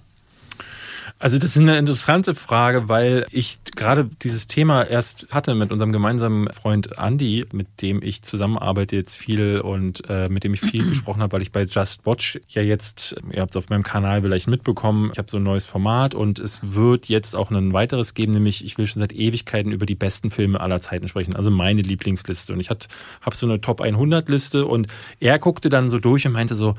Also 1.19 1.39
das 1.39 1.57
ist 1.57 1.63
eine 1.63 1.79
interessante 1.79 2.35
Frage, 2.35 2.89
weil 2.89 3.27
ich 3.31 3.59
gerade 3.77 4.09
dieses 4.23 4.49
Thema 4.49 4.83
erst 4.83 5.27
hatte 5.31 5.55
mit 5.55 5.73
unserem 5.73 5.93
gemeinsamen 5.93 6.53
Freund 6.53 6.91
Andy, 6.99 7.47
mit 7.53 7.67
dem 7.83 8.03
ich 8.03 8.23
zusammenarbeite 8.23 8.97
jetzt 8.97 9.15
viel 9.15 9.61
und 9.61 10.09
äh, 10.09 10.29
mit 10.29 10.45
dem 10.45 10.55
ich 10.55 10.61
viel 10.61 10.85
gesprochen 10.89 11.23
habe, 11.23 11.33
weil 11.33 11.43
ich 11.43 11.53
bei 11.53 11.63
Just 11.63 12.07
Watch 12.07 12.41
ja 12.49 12.63
jetzt, 12.63 13.17
ihr 13.31 13.41
habt 13.41 13.53
es 13.53 13.57
auf 13.57 13.69
meinem 13.69 13.83
Kanal 13.83 14.23
vielleicht 14.23 14.49
mitbekommen, 14.49 15.11
ich 15.13 15.19
habe 15.19 15.31
so 15.31 15.39
ein 15.39 15.43
neues 15.43 15.65
Format 15.65 16.15
und 16.15 16.39
es 16.39 16.61
wird 16.63 17.07
jetzt 17.07 17.37
auch 17.37 17.51
ein 17.51 17.73
weiteres 17.73 18.15
geben, 18.15 18.33
nämlich 18.33 18.65
ich 18.65 18.79
will 18.79 18.87
schon 18.87 19.01
seit 19.01 19.13
Ewigkeiten 19.13 19.73
über 19.73 19.87
die 19.87 19.95
besten 19.95 20.31
Filme 20.31 20.61
aller 20.61 20.81
Zeiten 20.81 21.09
sprechen, 21.09 21.37
also 21.37 21.51
meine 21.51 21.83
Lieblingsliste. 21.83 22.53
Und 22.53 22.61
ich 22.61 22.71
habe 22.71 23.37
so 23.37 23.47
eine 23.47 23.61
Top 23.61 23.81
100 23.81 24.29
Liste 24.29 24.67
und 24.67 24.89
er 25.21 25.39
guckte 25.39 25.69
dann 25.69 25.91
so 25.91 25.99
durch 25.99 26.27
und 26.27 26.33
meinte 26.33 26.55
so, 26.55 26.75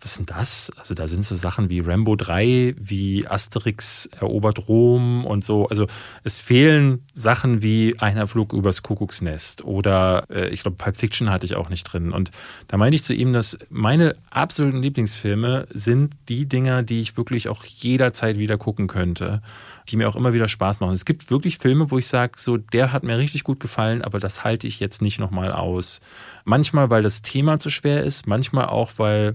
was 0.00 0.16
denn 0.16 0.26
das? 0.26 0.70
Also 0.76 0.94
da 0.94 1.08
sind 1.08 1.24
so 1.24 1.34
Sachen 1.34 1.70
wie 1.70 1.80
Rambo 1.80 2.16
3, 2.16 2.74
wie 2.78 3.26
Asterix 3.26 4.06
erobert 4.20 4.68
Rom 4.68 5.24
und 5.24 5.44
so. 5.44 5.68
Also 5.68 5.86
es 6.22 6.38
fehlen 6.38 7.04
Sachen 7.14 7.62
wie 7.62 7.98
einer 7.98 8.26
Flug 8.26 8.52
übers 8.52 8.82
Kuckucksnest 8.82 9.64
oder 9.64 10.26
äh, 10.30 10.48
ich 10.50 10.62
glaube 10.62 10.76
Pulp 10.76 10.96
Fiction 10.96 11.30
hatte 11.30 11.46
ich 11.46 11.56
auch 11.56 11.70
nicht 11.70 11.84
drin. 11.84 12.12
Und 12.12 12.30
da 12.68 12.76
meinte 12.76 12.96
ich 12.96 13.04
zu 13.04 13.14
ihm, 13.14 13.32
dass 13.32 13.58
meine 13.70 14.16
absoluten 14.30 14.82
Lieblingsfilme 14.82 15.66
sind 15.72 16.14
die 16.28 16.46
Dinger, 16.46 16.82
die 16.82 17.00
ich 17.00 17.16
wirklich 17.16 17.48
auch 17.48 17.64
jederzeit 17.64 18.38
wieder 18.38 18.58
gucken 18.58 18.88
könnte, 18.88 19.40
die 19.88 19.96
mir 19.96 20.08
auch 20.08 20.16
immer 20.16 20.32
wieder 20.32 20.48
Spaß 20.48 20.80
machen. 20.80 20.92
Es 20.92 21.04
gibt 21.04 21.30
wirklich 21.30 21.58
Filme, 21.58 21.90
wo 21.90 21.98
ich 21.98 22.06
sage, 22.06 22.34
so 22.36 22.56
der 22.58 22.92
hat 22.92 23.02
mir 23.02 23.18
richtig 23.18 23.44
gut 23.44 23.60
gefallen, 23.60 24.02
aber 24.02 24.20
das 24.20 24.44
halte 24.44 24.66
ich 24.66 24.78
jetzt 24.78 25.00
nicht 25.00 25.18
nochmal 25.18 25.52
aus. 25.52 26.00
Manchmal, 26.44 26.90
weil 26.90 27.02
das 27.02 27.22
Thema 27.22 27.58
zu 27.58 27.70
schwer 27.70 28.04
ist, 28.04 28.26
manchmal 28.26 28.66
auch, 28.66 28.92
weil 28.98 29.32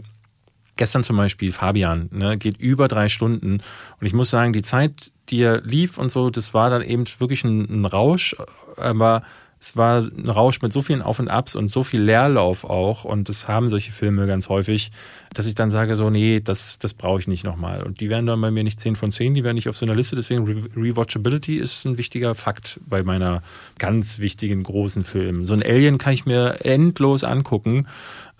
Gestern 0.78 1.04
zum 1.04 1.18
Beispiel 1.18 1.52
Fabian, 1.52 2.10
ne, 2.12 2.38
geht 2.38 2.58
über 2.58 2.88
drei 2.88 3.10
Stunden. 3.10 3.62
Und 4.00 4.08
ich 4.08 4.14
muss 4.14 4.30
sagen, 4.30 4.54
die 4.54 4.62
Zeit, 4.62 5.12
die 5.30 5.42
er 5.42 5.62
lief 5.62 5.98
und 5.98 6.12
so, 6.12 6.30
das 6.30 6.54
war 6.54 6.70
dann 6.70 6.82
eben 6.82 7.06
wirklich 7.20 7.44
ein, 7.44 7.82
ein 7.82 7.86
Rausch. 7.86 8.36
Aber 8.78 9.24
es 9.62 9.78
war 9.78 10.00
ein 10.02 10.28
Rausch 10.28 10.60
mit 10.64 10.74
so 10.74 10.82
vielen 10.82 11.04
Auf 11.04 11.20
und 11.20 11.28
Abs 11.28 11.54
und 11.54 11.70
so 11.70 11.84
viel 11.84 12.02
Leerlauf 12.02 12.64
auch. 12.64 13.04
Und 13.04 13.30
das 13.30 13.48
haben 13.48 13.70
solche 13.70 13.92
Filme 13.92 14.26
ganz 14.26 14.50
häufig, 14.50 14.92
dass 15.36 15.46
ich 15.46 15.54
dann 15.54 15.70
sage 15.70 15.96
so, 15.96 16.10
nee, 16.10 16.40
das, 16.40 16.80
das 16.80 16.96
brauche 16.96 17.20
ich 17.20 17.28
nicht 17.28 17.44
nochmal. 17.44 17.84
Und 17.84 18.00
die 18.00 18.10
werden 18.10 18.26
dann 18.26 18.42
bei 18.42 18.50
mir 18.50 18.64
nicht 18.64 18.80
10 18.80 18.96
von 18.96 19.12
10, 19.12 19.36
die 19.36 19.44
werden 19.44 19.54
nicht 19.54 19.70
auf 19.70 19.78
so 19.78 19.86
einer 19.86 19.94
Liste. 19.94 20.16
Deswegen 20.16 20.48
Re 20.48 20.64
Rewatchability 20.76 21.58
ist 21.58 21.86
ein 21.86 22.00
wichtiger 22.00 22.34
Fakt 22.34 22.80
bei 22.88 23.04
meiner 23.04 23.44
ganz 23.78 24.18
wichtigen 24.18 24.64
großen 24.64 25.04
Film. 25.04 25.46
So 25.46 25.54
ein 25.54 25.62
Alien 25.62 26.00
kann 26.00 26.14
ich 26.14 26.26
mir 26.26 26.66
endlos 26.66 27.24
angucken. 27.24 27.86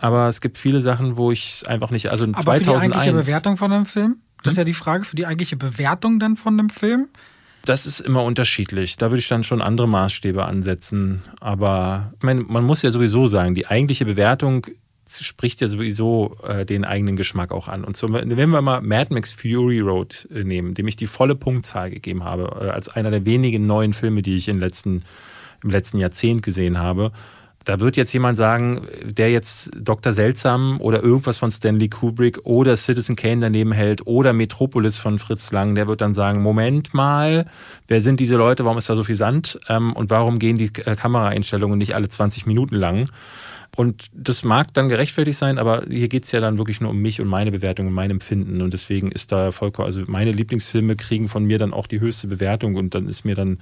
Aber 0.02 0.28
es 0.28 0.42
gibt 0.42 0.58
viele 0.58 0.82
Sachen, 0.82 1.16
wo 1.16 1.32
ich 1.32 1.50
es 1.50 1.64
einfach 1.64 1.92
nicht, 1.92 2.10
also 2.10 2.26
in 2.26 2.34
Aber 2.34 2.44
2001. 2.44 2.82
Für 2.84 2.90
die 2.90 2.96
eigentliche 2.96 3.26
Bewertung 3.28 3.58
von 3.58 3.72
einem 3.72 3.86
Film? 3.86 4.18
Das 4.44 4.46
hm? 4.46 4.52
ist 4.52 4.58
ja 4.58 4.64
die 4.64 4.74
Frage 4.74 5.06
für 5.06 5.16
die 5.16 5.28
eigentliche 5.28 5.58
Bewertung 5.58 6.20
dann 6.20 6.36
von 6.36 6.60
einem 6.60 6.72
Film. 6.72 7.08
Das 7.66 7.86
ist 7.86 8.00
immer 8.00 8.24
unterschiedlich. 8.24 8.98
Da 8.98 9.12
würde 9.12 9.20
ich 9.20 9.28
dann 9.28 9.44
schon 9.44 9.62
andere 9.62 9.88
Maßstäbe 9.88 10.44
ansetzen. 10.44 11.22
Aber 11.40 12.14
ich 12.18 12.24
meine, 12.24 12.42
man 12.42 12.64
muss 12.64 12.82
ja 12.82 12.90
sowieso 12.90 13.28
sagen, 13.28 13.54
die 13.54 13.68
eigentliche 13.68 14.06
Bewertung 14.06 14.66
spricht 15.08 15.62
ja 15.62 15.68
sowieso 15.68 16.38
äh, 16.44 16.66
den 16.66 16.84
eigenen 16.84 17.16
Geschmack 17.16 17.52
auch 17.52 17.68
an. 17.68 17.84
Und 17.84 17.96
so, 17.96 18.12
wenn 18.12 18.36
wir 18.36 18.48
mal 18.48 18.82
Mad 18.82 19.14
Max 19.14 19.32
Fury 19.32 19.82
Road 19.82 20.28
äh, 20.34 20.44
nehmen, 20.44 20.74
dem 20.74 20.88
ich 20.88 20.96
die 20.96 21.06
volle 21.06 21.36
Punktzahl 21.36 21.92
gegeben 21.92 22.24
habe, 22.24 22.66
äh, 22.66 22.70
als 22.70 22.90
einer 22.90 23.12
der 23.12 23.26
wenigen 23.26 23.68
neuen 23.68 23.94
Filme, 23.94 24.24
die 24.24 24.36
ich 24.36 24.48
in 24.48 24.60
letzten, 24.60 25.04
im 25.64 25.70
letzten 25.70 26.00
Jahrzehnt 26.00 26.42
gesehen 26.42 26.80
habe, 26.80 27.12
da 27.66 27.80
wird 27.80 27.98
jetzt 27.98 28.12
jemand 28.14 28.38
sagen, 28.38 28.88
der 29.04 29.32
jetzt 29.32 29.72
Dr. 29.78 30.14
Seltsam 30.14 30.82
oder 30.82 31.04
irgendwas 31.04 31.38
von 31.38 31.52
Stanley 31.52 31.90
Kubrick 31.90 32.40
oder 32.44 32.76
Citizen 32.76 33.16
Kane 33.16 33.42
daneben 33.42 33.72
hält 33.72 34.08
oder 34.08 34.34
Metropolis 34.34 34.98
von 34.98 35.20
Fritz 35.20 35.52
Lang, 35.52 35.76
der 35.76 35.88
wird 35.88 36.02
dann 36.02 36.14
sagen, 36.14 36.42
Moment 36.42 36.94
mal, 36.94 37.46
wer 37.88 38.02
sind 38.02 38.20
diese 38.20 38.36
Leute, 38.36 38.66
warum 38.66 38.78
ist 38.78 38.90
da 38.90 38.96
so 38.96 39.04
viel 39.04 39.16
Sand 39.16 39.60
ähm, 39.70 39.94
und 39.94 40.10
warum 40.10 40.40
gehen 40.40 40.58
die 40.58 40.72
äh, 40.86 40.96
Kameraeinstellungen 40.96 41.78
nicht 41.78 41.94
alle 41.94 42.10
20 42.10 42.46
Minuten 42.46 42.76
lang? 42.76 43.06
Und 43.78 44.08
das 44.14 44.44
mag 44.44 44.74
dann 44.74 44.90
gerechtfertigt 44.90 45.38
sein, 45.38 45.58
aber 45.58 45.84
hier 45.90 46.10
geht's 46.10 46.32
ja 46.34 46.42
dann 46.42 46.58
wirklich 46.58 46.82
nur 46.82 46.90
um 46.90 47.02
mich 47.02 47.22
und 47.22 47.28
meine 47.28 47.52
Bewertung 47.52 47.88
und 47.88 47.94
mein 47.94 48.12
Empfinden. 48.12 48.62
Und 48.62 48.74
deswegen 48.74 49.12
ist 49.12 49.32
da 49.32 49.52
vollkommen, 49.52 49.86
also 49.86 50.04
meine 50.08 50.34
Lieblingsfilme 50.34 50.98
kriegen 50.98 51.30
von 51.30 51.46
mir 51.46 51.58
dann 51.58 51.74
auch 51.74 51.88
die 51.88 52.02
höchste 52.02 52.28
Bewertung 52.28 52.76
und 52.76 52.96
dann 52.96 53.08
ist 53.08 53.24
mir 53.24 53.36
dann 53.36 53.60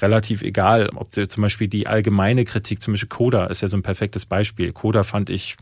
relativ 0.00 0.42
egal, 0.42 0.90
ob 0.94 1.12
zum 1.12 1.42
Beispiel 1.42 1.68
die 1.68 1.86
allgemeine 1.86 2.44
Kritik, 2.44 2.82
zum 2.82 2.94
Beispiel 2.94 3.08
Coda 3.08 3.46
ist 3.46 3.62
ja 3.62 3.68
so 3.68 3.76
ein 3.76 3.82
perfektes 3.82 4.26
Beispiel. 4.26 4.72
Coda 4.72 5.04
fand 5.04 5.30
ich 5.30 5.56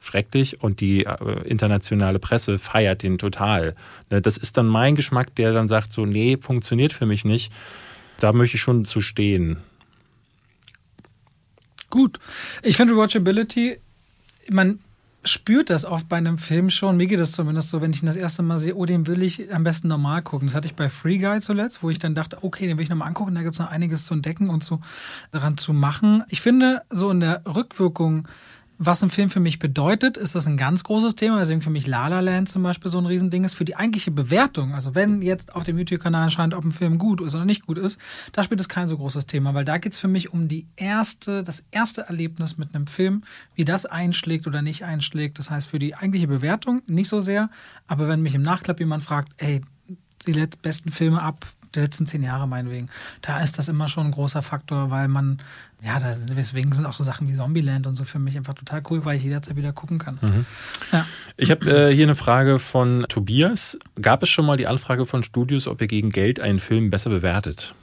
schrecklich 0.00 0.62
und 0.62 0.80
die 0.80 1.04
äh, 1.04 1.46
internationale 1.46 2.18
Presse 2.18 2.58
feiert 2.58 3.02
den 3.02 3.18
total. 3.18 3.74
Ne, 4.10 4.20
das 4.20 4.36
ist 4.36 4.56
dann 4.56 4.66
mein 4.66 4.96
Geschmack, 4.96 5.34
der 5.36 5.52
dann 5.52 5.68
sagt 5.68 5.92
so, 5.92 6.04
nee, 6.04 6.36
funktioniert 6.40 6.92
für 6.92 7.06
mich 7.06 7.24
nicht. 7.24 7.52
Da 8.18 8.32
möchte 8.32 8.56
ich 8.56 8.62
schon 8.62 8.84
zu 8.84 9.00
stehen. 9.00 9.58
Gut. 11.90 12.18
Ich 12.62 12.76
finde 12.76 12.96
Watchability, 12.96 13.78
man 14.50 14.80
spürt 15.24 15.70
das 15.70 15.84
oft 15.84 16.08
bei 16.08 16.16
einem 16.16 16.38
Film 16.38 16.70
schon. 16.70 16.96
Mir 16.96 17.06
geht 17.06 17.20
das 17.20 17.32
zumindest 17.32 17.70
so, 17.70 17.80
wenn 17.80 17.92
ich 17.92 18.02
ihn 18.02 18.06
das 18.06 18.16
erste 18.16 18.42
Mal 18.42 18.58
sehe, 18.58 18.74
oh, 18.74 18.86
den 18.86 19.06
will 19.06 19.22
ich 19.22 19.52
am 19.54 19.64
besten 19.64 19.88
normal 19.88 20.22
gucken. 20.22 20.48
Das 20.48 20.54
hatte 20.54 20.66
ich 20.66 20.74
bei 20.74 20.88
Free 20.88 21.18
Guy 21.18 21.40
zuletzt, 21.40 21.82
wo 21.82 21.90
ich 21.90 21.98
dann 21.98 22.14
dachte, 22.14 22.42
okay, 22.42 22.66
den 22.66 22.76
will 22.76 22.82
ich 22.82 22.90
nochmal 22.90 23.08
angucken. 23.08 23.34
Da 23.34 23.42
gibt 23.42 23.54
es 23.54 23.60
noch 23.60 23.70
einiges 23.70 24.06
zu 24.06 24.14
entdecken 24.14 24.48
und 24.48 24.64
zu, 24.64 24.80
daran 25.30 25.56
zu 25.56 25.72
machen. 25.72 26.24
Ich 26.28 26.40
finde, 26.40 26.82
so 26.90 27.10
in 27.10 27.20
der 27.20 27.42
Rückwirkung 27.46 28.26
was 28.84 29.02
ein 29.02 29.10
Film 29.10 29.30
für 29.30 29.40
mich 29.40 29.58
bedeutet, 29.58 30.16
ist 30.16 30.34
das 30.34 30.46
ein 30.46 30.56
ganz 30.56 30.82
großes 30.82 31.14
Thema, 31.14 31.38
deswegen 31.38 31.62
für 31.62 31.70
mich 31.70 31.86
La 31.86 32.08
La 32.08 32.20
Land 32.20 32.48
zum 32.48 32.62
Beispiel 32.62 32.90
so 32.90 32.98
ein 32.98 33.06
Riesending 33.06 33.44
ist. 33.44 33.54
Für 33.54 33.64
die 33.64 33.76
eigentliche 33.76 34.10
Bewertung, 34.10 34.74
also 34.74 34.94
wenn 34.94 35.22
jetzt 35.22 35.54
auf 35.54 35.62
dem 35.62 35.78
YouTube-Kanal 35.78 36.24
erscheint, 36.24 36.54
ob 36.54 36.64
ein 36.64 36.72
Film 36.72 36.98
gut 36.98 37.20
ist 37.20 37.34
oder 37.34 37.44
nicht 37.44 37.66
gut 37.66 37.78
ist, 37.78 38.00
da 38.32 38.42
spielt 38.42 38.60
es 38.60 38.68
kein 38.68 38.88
so 38.88 38.96
großes 38.96 39.26
Thema, 39.26 39.54
weil 39.54 39.64
da 39.64 39.78
geht 39.78 39.92
es 39.92 39.98
für 39.98 40.08
mich 40.08 40.32
um 40.32 40.48
die 40.48 40.66
erste, 40.76 41.44
das 41.44 41.64
erste 41.70 42.02
Erlebnis 42.02 42.58
mit 42.58 42.74
einem 42.74 42.86
Film, 42.86 43.22
wie 43.54 43.64
das 43.64 43.86
einschlägt 43.86 44.46
oder 44.46 44.62
nicht 44.62 44.84
einschlägt. 44.84 45.38
Das 45.38 45.50
heißt, 45.50 45.68
für 45.68 45.78
die 45.78 45.94
eigentliche 45.94 46.26
Bewertung 46.26 46.82
nicht 46.86 47.08
so 47.08 47.20
sehr, 47.20 47.50
aber 47.86 48.08
wenn 48.08 48.20
mich 48.20 48.34
im 48.34 48.42
Nachklapp 48.42 48.80
jemand 48.80 49.04
fragt, 49.04 49.32
ey, 49.36 49.62
die 50.26 50.48
besten 50.62 50.90
Filme 50.90 51.22
ab 51.22 51.46
der 51.74 51.84
letzten 51.84 52.06
zehn 52.06 52.22
Jahre 52.22 52.46
meinetwegen, 52.46 52.88
da 53.20 53.40
ist 53.40 53.58
das 53.58 53.68
immer 53.68 53.88
schon 53.88 54.06
ein 54.06 54.12
großer 54.12 54.42
Faktor, 54.42 54.90
weil 54.90 55.08
man, 55.08 55.38
ja, 55.82 55.98
da, 55.98 56.14
deswegen 56.36 56.72
sind 56.72 56.86
auch 56.86 56.92
so 56.92 57.04
Sachen 57.04 57.28
wie 57.28 57.34
Zombieland 57.34 57.86
und 57.86 57.94
so 57.94 58.04
für 58.04 58.18
mich 58.18 58.36
einfach 58.36 58.54
total 58.54 58.82
cool, 58.90 59.04
weil 59.04 59.16
ich 59.16 59.24
jederzeit 59.24 59.56
wieder 59.56 59.72
gucken 59.72 59.98
kann. 59.98 60.18
Mhm. 60.20 60.46
Ja. 60.92 61.06
Ich 61.36 61.50
habe 61.50 61.70
äh, 61.70 61.94
hier 61.94 62.06
eine 62.06 62.14
Frage 62.14 62.58
von 62.58 63.06
Tobias. 63.08 63.78
Gab 64.00 64.22
es 64.22 64.28
schon 64.28 64.46
mal 64.46 64.56
die 64.56 64.66
Anfrage 64.66 65.06
von 65.06 65.22
Studios, 65.22 65.66
ob 65.66 65.80
ihr 65.80 65.88
gegen 65.88 66.10
Geld 66.10 66.40
einen 66.40 66.58
Film 66.58 66.90
besser 66.90 67.10
bewertet? 67.10 67.74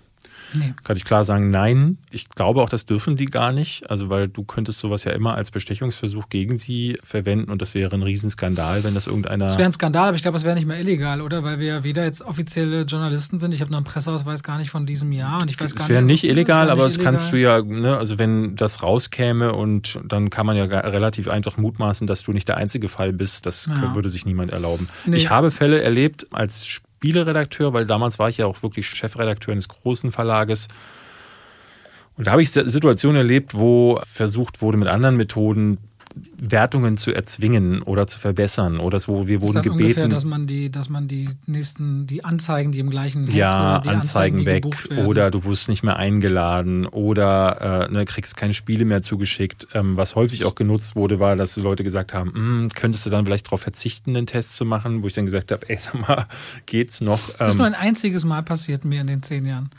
Nee. 0.54 0.74
Kann 0.84 0.98
ich 0.98 1.06
klar 1.06 1.24
sagen, 1.24 1.50
nein. 1.50 1.98
Ich 2.12 2.30
glaube 2.30 2.62
auch, 2.62 2.70
das 2.70 2.86
dürfen 2.86 3.18
die 3.18 3.26
gar 3.26 3.52
nicht. 3.52 3.90
Also, 3.90 4.10
weil 4.10 4.28
du 4.28 4.44
könntest 4.44 4.80
sowas 4.80 5.04
ja 5.04 5.12
immer 5.12 5.36
als 5.36 5.52
Bestechungsversuch 5.52 6.30
gegen 6.30 6.58
sie 6.58 6.98
verwenden 7.04 7.52
und 7.52 7.62
das 7.62 7.74
wäre 7.74 7.96
ein 7.96 8.04
Riesenskandal, 8.04 8.84
wenn 8.84 8.94
das 8.94 9.08
irgendeiner. 9.08 9.48
Das 9.48 9.58
wäre 9.58 9.68
ein 9.68 9.74
Skandal, 9.74 10.10
aber 10.10 10.16
ich 10.16 10.22
glaube, 10.22 10.38
es 10.38 10.44
wäre 10.44 10.56
nicht 10.56 10.68
mehr 10.68 10.80
illegal, 10.80 11.22
oder? 11.22 11.44
Weil 11.44 11.60
wir 11.60 11.68
ja 11.68 11.84
weder 11.84 12.04
jetzt 12.04 12.22
offizielle 12.22 12.82
Journalisten 12.82 13.40
sind. 13.40 13.54
Ich 13.54 13.62
habe 13.62 13.72
noch 13.72 13.78
einen 13.78 13.86
Presseausweis 13.86 14.44
gar 14.44 14.58
nicht 14.58 14.70
von 14.70 14.86
diesem 14.86 15.12
Jahr 15.12 15.42
und 15.42 15.52
ich 15.52 15.60
weiß 15.60 15.76
gar 15.76 15.84
es 15.86 15.90
wäre 15.90 16.02
nicht 16.02 16.24
illegal, 16.24 16.66
nicht 16.66 16.72
aber 16.72 16.84
das 16.84 17.00
kannst 17.00 17.32
du 17.32 17.38
ja, 17.38 17.62
ne, 17.62 17.98
also 17.98 18.18
wenn 18.18 18.56
das 18.56 18.84
rauskäme 18.84 19.54
und 19.54 20.00
dann 20.06 20.30
kann 20.30 20.46
man 20.46 20.56
ja 20.56 20.64
relativ 20.64 21.28
einfach 21.28 21.58
mutmaßen, 21.58 22.08
dass 22.08 22.24
du 22.24 22.32
nicht 22.34 22.48
der 22.48 22.58
einzige 22.58 22.90
Fall 22.90 23.14
bist. 23.14 23.46
Das 23.46 23.68
ja. 23.68 23.96
würde 23.96 24.10
sich 24.10 24.26
niemand 24.26 24.52
erlauben. 24.52 24.90
Nee. 25.06 25.18
Ich 25.18 25.30
habe 25.30 25.52
Fälle 25.52 25.82
erlebt 25.82 26.28
als 26.32 26.82
Spieleredakteur, 27.00 27.72
weil 27.72 27.86
damals 27.86 28.20
war 28.20 28.28
ich 28.28 28.38
ja 28.38 28.46
auch 28.46 28.62
wirklich 28.62 28.90
Chefredakteur 28.90 29.54
eines 29.54 29.70
großen 29.70 30.12
Verlages. 30.12 30.68
Und 32.18 32.28
da 32.28 32.32
habe 32.32 32.42
ich 32.42 32.52
Situationen 32.52 33.16
erlebt, 33.16 33.56
wo 33.56 34.02
versucht 34.04 34.62
wurde, 34.62 34.78
mit 34.78 34.90
anderen 34.90 35.16
Methoden 35.16 35.78
Wertungen 36.38 36.98
zu 36.98 37.12
erzwingen 37.12 37.82
oder 37.82 38.08
zu 38.08 38.20
verbessern 38.20 38.80
oder 38.80 39.00
wo 39.08 39.28
wir 39.28 39.42
wurden 39.42 39.62
gebeten, 39.62 39.82
ungefähr, 39.84 40.08
dass 40.08 40.26
man 40.26 40.48
die, 40.48 40.72
dass 40.72 40.90
man 40.90 41.08
die 41.08 41.30
nächsten, 41.46 42.08
die 42.08 42.24
Anzeigen, 42.24 42.72
die 42.72 42.80
im 42.80 42.90
gleichen 42.90 43.26
Heft, 43.26 43.36
ja 43.36 43.78
Anzeigen, 43.78 44.00
Anzeigen 44.00 44.46
weg 44.46 44.66
oder 45.06 45.32
du 45.32 45.44
wirst 45.46 45.70
nicht 45.70 45.84
mehr 45.84 45.98
eingeladen 45.98 46.86
oder 46.86 47.88
äh, 47.90 47.92
ne, 47.92 48.06
kriegst 48.06 48.38
keine 48.38 48.54
Spiele 48.54 48.86
mehr 48.86 49.02
zugeschickt. 49.02 49.68
Ähm, 49.74 49.98
was 49.98 50.16
häufig 50.16 50.46
auch 50.46 50.56
genutzt 50.56 50.96
wurde, 50.96 51.20
war, 51.20 51.36
dass 51.36 51.56
die 51.56 51.62
Leute 51.62 51.84
gesagt 51.84 52.14
haben, 52.14 52.34
hm, 52.34 52.70
könntest 52.76 53.06
du 53.06 53.10
dann 53.10 53.26
vielleicht 53.26 53.48
darauf 53.48 53.62
verzichten, 53.62 54.16
einen 54.16 54.28
Test 54.28 54.56
zu 54.56 54.66
machen, 54.66 55.04
wo 55.04 55.08
ich 55.08 55.14
dann 55.14 55.26
gesagt 55.26 55.52
habe, 55.52 55.70
ey, 55.70 55.78
sag 55.78 56.08
mal, 56.08 56.26
geht's 56.66 57.02
noch? 57.02 57.20
Das 57.38 57.50
ist 57.54 57.58
nur 57.58 57.68
ähm, 57.68 57.74
ein 57.74 57.80
einziges 57.80 58.26
Mal 58.26 58.44
passiert 58.44 58.86
mir 58.86 59.02
in 59.02 59.08
den 59.08 59.24
zehn 59.24 59.46
Jahren 59.46 59.70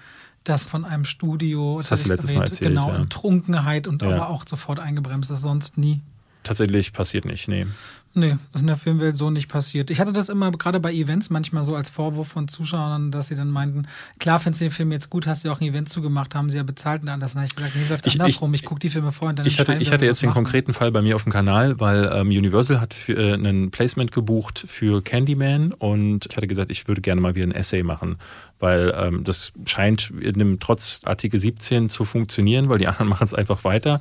das 0.45 0.67
von 0.67 0.85
einem 0.85 1.05
Studio, 1.05 1.79
das, 1.79 1.91
das 1.91 2.01
hast 2.01 2.07
du 2.07 2.13
letztes 2.13 2.33
Mal 2.33 2.45
erzählt, 2.45 2.71
genau, 2.71 2.89
ja. 2.89 2.97
in 2.97 3.09
Trunkenheit 3.09 3.87
und 3.87 4.03
ja. 4.03 4.09
aber 4.09 4.31
auch 4.31 4.45
sofort 4.49 4.81
eingebremst, 4.81 5.31
das 5.31 5.43
sonst 5.43 5.77
nie 5.77 6.01
tatsächlich 6.43 6.93
passiert 6.93 7.25
nicht, 7.25 7.49
nee. 7.49 7.67
Nee, 8.13 8.37
das 8.53 8.57
ist 8.57 8.61
in 8.63 8.67
der 8.67 8.77
Filmwelt 8.77 9.17
so 9.17 9.31
nicht 9.31 9.49
passiert. 9.49 9.89
Ich 9.89 10.01
hatte 10.01 10.13
das 10.13 10.29
immer 10.29 10.51
gerade 10.51 10.81
bei 10.81 10.93
Events 10.93 11.31
manchmal 11.31 11.63
so 11.63 11.77
als 11.77 11.91
Vorwurf 11.91 12.27
von 12.27 12.49
Zuschauern, 12.49 13.13
dass 13.13 13.29
sie 13.29 13.37
dann 13.37 13.51
meinten, 13.51 13.87
klar 14.19 14.41
findest 14.41 14.63
du 14.63 14.65
den 14.65 14.73
Film 14.73 14.91
jetzt 14.91 15.11
gut, 15.11 15.29
hast 15.29 15.45
du 15.45 15.53
auch 15.53 15.61
ein 15.61 15.69
Event 15.69 15.89
zugemacht, 15.89 16.35
haben 16.35 16.51
sie 16.51 16.57
ja 16.57 16.65
bezahlt 16.65 17.03
und 17.03 17.09
anders. 17.09 17.35
Dann 17.35 17.43
habe 17.43 17.49
ich 17.49 17.55
gesagt, 17.55 17.77
nee, 17.77 17.83
es 17.83 17.89
läuft 17.89 18.07
ich, 18.07 18.21
andersrum, 18.21 18.53
ich, 18.53 18.63
ich 18.63 18.67
gucke 18.67 18.81
die 18.81 18.89
Filme 18.89 19.13
vor 19.13 19.29
und 19.29 19.39
dann 19.39 19.47
Ich 19.47 19.61
hatte, 19.61 19.75
ich 19.75 19.93
hatte 19.93 20.07
jetzt 20.07 20.23
den 20.23 20.33
konkreten 20.33 20.73
Fall 20.73 20.91
bei 20.91 21.03
mir 21.03 21.15
auf 21.15 21.23
dem 21.23 21.33
Kanal, 21.33 21.79
weil 21.79 22.11
ähm, 22.13 22.29
Universal 22.29 22.81
hat 22.81 22.95
für, 22.95 23.13
äh, 23.13 23.35
einen 23.35 23.71
Placement 23.71 24.11
gebucht 24.11 24.65
für 24.67 25.03
Candyman 25.03 25.73
und 25.73 26.27
ich 26.29 26.37
hatte 26.37 26.49
gesagt, 26.49 26.73
ich 26.73 26.89
würde 26.89 27.03
gerne 27.03 27.21
mal 27.21 27.37
wieder 27.37 27.47
ein 27.47 27.53
Essay 27.53 27.85
machen, 27.85 28.17
weil 28.61 28.95
ähm, 28.97 29.25
das 29.25 29.53
scheint 29.67 30.13
in 30.21 30.35
dem, 30.35 30.61
trotz 30.61 31.01
Artikel 31.05 31.41
17 31.41 31.89
zu 31.89 32.05
funktionieren, 32.05 32.69
weil 32.69 32.79
die 32.79 32.87
anderen 32.87 33.09
machen 33.09 33.25
es 33.25 33.35
einfach 33.35 33.65
weiter. 33.65 34.01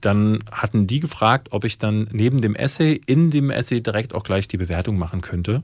Dann 0.00 0.40
hatten 0.50 0.86
die 0.86 1.00
gefragt, 1.00 1.48
ob 1.50 1.64
ich 1.64 1.78
dann 1.78 2.08
neben 2.12 2.40
dem 2.40 2.54
Essay 2.54 3.00
in 3.06 3.30
dem 3.30 3.50
Essay 3.50 3.80
direkt 3.80 4.14
auch 4.14 4.22
gleich 4.22 4.48
die 4.48 4.56
Bewertung 4.56 4.98
machen 4.98 5.20
könnte, 5.20 5.62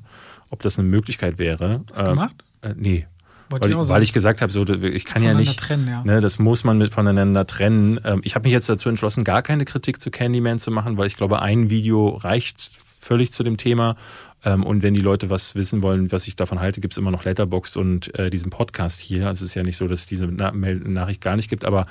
ob 0.49 0.63
das 0.63 0.79
eine 0.79 0.89
Möglichkeit 0.89 1.39
wäre. 1.39 1.83
Hast 1.91 2.01
du 2.01 2.07
äh, 2.07 2.09
gemacht? 2.09 2.37
Äh, 2.63 2.75
nee. 2.77 3.07
Weil 3.51 3.69
ich, 3.69 3.77
weil 3.77 4.03
ich, 4.05 4.13
gesagt 4.13 4.43
habe, 4.43 4.53
so, 4.53 4.65
ich 4.65 5.05
kann 5.05 5.25
ja 5.25 5.35
nicht, 5.35 5.59
trennen, 5.59 5.89
ja. 5.89 6.05
Ne, 6.05 6.21
das 6.21 6.39
muss 6.39 6.63
man 6.63 6.79
mit 6.79 6.93
voneinander 6.93 7.49
trennen. 7.49 7.99
Ähm, 8.05 8.21
ich 8.23 8.37
habe 8.37 8.45
mich 8.45 8.53
jetzt 8.53 8.69
dazu 8.69 8.89
entschlossen, 8.89 9.25
gar 9.25 9.43
keine 9.43 9.65
Kritik 9.65 10.01
zu 10.01 10.13
Candyman 10.13 10.61
zu 10.61 10.71
machen, 10.71 10.97
weil 10.97 11.09
ich 11.09 11.17
glaube, 11.17 11.43
ein 11.43 11.69
Video 11.69 12.11
reicht 12.11 12.71
völlig 13.01 13.33
zu 13.33 13.43
dem 13.43 13.57
Thema. 13.57 13.97
Ähm, 14.45 14.65
und 14.65 14.83
wenn 14.83 14.95
die 14.95 15.01
Leute 15.01 15.31
was 15.31 15.55
wissen 15.55 15.83
wollen, 15.83 16.13
was 16.13 16.27
ich 16.27 16.37
davon 16.37 16.61
halte, 16.61 16.81
gibt 16.81 16.95
es 16.95 16.99
immer 16.99 17.11
noch 17.11 17.25
Letterbox 17.25 17.77
und 17.77 18.19
äh, 18.19 18.31
diesen 18.31 18.51
Podcast 18.51 19.01
hier. 19.01 19.27
Also 19.27 19.45
es 19.45 19.51
ist 19.51 19.55
ja 19.55 19.63
nicht 19.63 19.77
so, 19.77 19.87
dass 19.87 20.01
es 20.01 20.07
diese 20.07 20.27
Nachricht 20.27 21.21
gar 21.21 21.37
nicht 21.37 21.51
gibt, 21.51 21.65
aber 21.65 21.87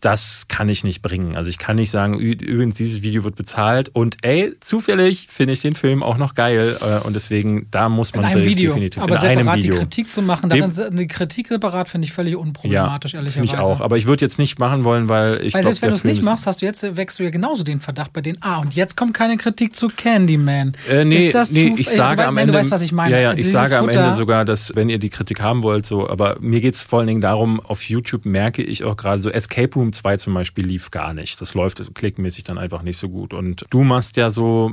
das 0.00 0.46
kann 0.48 0.68
ich 0.68 0.84
nicht 0.84 1.02
bringen. 1.02 1.36
Also 1.36 1.50
ich 1.50 1.58
kann 1.58 1.76
nicht 1.76 1.90
sagen, 1.90 2.18
übrigens, 2.18 2.76
dieses 2.76 3.02
Video 3.02 3.24
wird 3.24 3.34
bezahlt 3.36 3.88
und 3.88 4.16
ey, 4.22 4.52
zufällig 4.60 5.26
finde 5.28 5.54
ich 5.54 5.60
den 5.60 5.74
Film 5.74 6.02
auch 6.02 6.18
noch 6.18 6.34
geil 6.34 6.78
äh, 6.80 7.04
und 7.06 7.14
deswegen, 7.14 7.66
da 7.70 7.88
muss 7.88 8.14
man 8.14 8.24
in 8.24 8.30
einem 8.30 8.44
Video. 8.44 8.72
definitiv 8.72 9.02
aber 9.02 9.16
in 9.16 9.20
separat 9.20 9.56
Video. 9.58 9.72
die 9.72 9.78
Kritik 9.78 10.12
zu 10.12 10.22
machen, 10.22 10.50
daran, 10.50 10.72
die 10.92 11.06
Kritik 11.08 11.48
separat 11.48 11.88
finde 11.88 12.06
ich 12.06 12.12
völlig 12.12 12.36
unproblematisch, 12.36 13.12
ja, 13.12 13.18
ehrlicherweise. 13.18 13.52
ich 13.52 13.58
auch, 13.58 13.80
aber 13.80 13.96
ich 13.96 14.06
würde 14.06 14.24
jetzt 14.24 14.38
nicht 14.38 14.58
machen 14.58 14.84
wollen, 14.84 15.08
weil 15.08 15.44
ich 15.44 15.54
Weil 15.54 15.64
selbst 15.64 15.82
wenn 15.82 15.90
du 15.90 15.96
es 15.96 16.04
nicht 16.04 16.22
machst, 16.22 16.46
hast 16.46 16.62
du 16.62 16.66
jetzt, 16.66 16.96
wächst 16.96 17.18
du 17.18 17.24
ja 17.24 17.30
genauso 17.30 17.64
den 17.64 17.80
Verdacht 17.80 18.12
bei 18.12 18.20
denen, 18.20 18.38
ah, 18.40 18.58
und 18.58 18.74
jetzt 18.74 18.96
kommt 18.96 19.14
keine 19.14 19.36
Kritik 19.36 19.74
zu 19.74 19.88
Candyman. 19.88 20.72
Äh, 20.88 21.04
nee, 21.04 21.26
Ist 21.26 21.34
das 21.34 21.50
nee, 21.50 21.74
ich 21.76 21.90
sage 21.90 22.24
am 22.24 22.36
Ende, 22.36 22.52
du 22.52 22.58
weißt, 22.58 22.70
was 22.70 22.82
ich 22.82 22.92
meine. 22.92 23.16
Ja, 23.16 23.32
ja, 23.32 23.32
ich 23.32 23.50
sage 23.50 23.76
Futter, 23.76 23.80
am 23.80 23.88
Ende 23.88 24.12
sogar, 24.12 24.44
dass, 24.44 24.74
wenn 24.76 24.88
ihr 24.88 24.98
die 24.98 25.10
Kritik 25.10 25.40
haben 25.40 25.64
wollt, 25.64 25.86
so, 25.86 26.08
aber 26.08 26.36
mir 26.40 26.60
geht 26.60 26.74
es 26.74 26.82
vor 26.82 27.00
allen 27.00 27.08
Dingen 27.08 27.20
darum, 27.20 27.58
auf 27.60 27.82
YouTube 27.82 28.24
merke 28.24 28.62
ich 28.62 28.84
auch 28.84 28.96
gerade 28.96 29.20
so 29.20 29.30
Escape 29.30 29.74
Room 29.74 29.87
2 29.92 30.16
zum 30.18 30.34
Beispiel 30.34 30.66
lief 30.66 30.90
gar 30.90 31.14
nicht. 31.14 31.40
Das 31.40 31.54
läuft 31.54 31.94
klickmäßig 31.94 32.44
dann 32.44 32.58
einfach 32.58 32.82
nicht 32.82 32.98
so 32.98 33.08
gut. 33.08 33.34
Und 33.34 33.64
du 33.70 33.82
machst 33.82 34.16
ja 34.16 34.30
so 34.30 34.72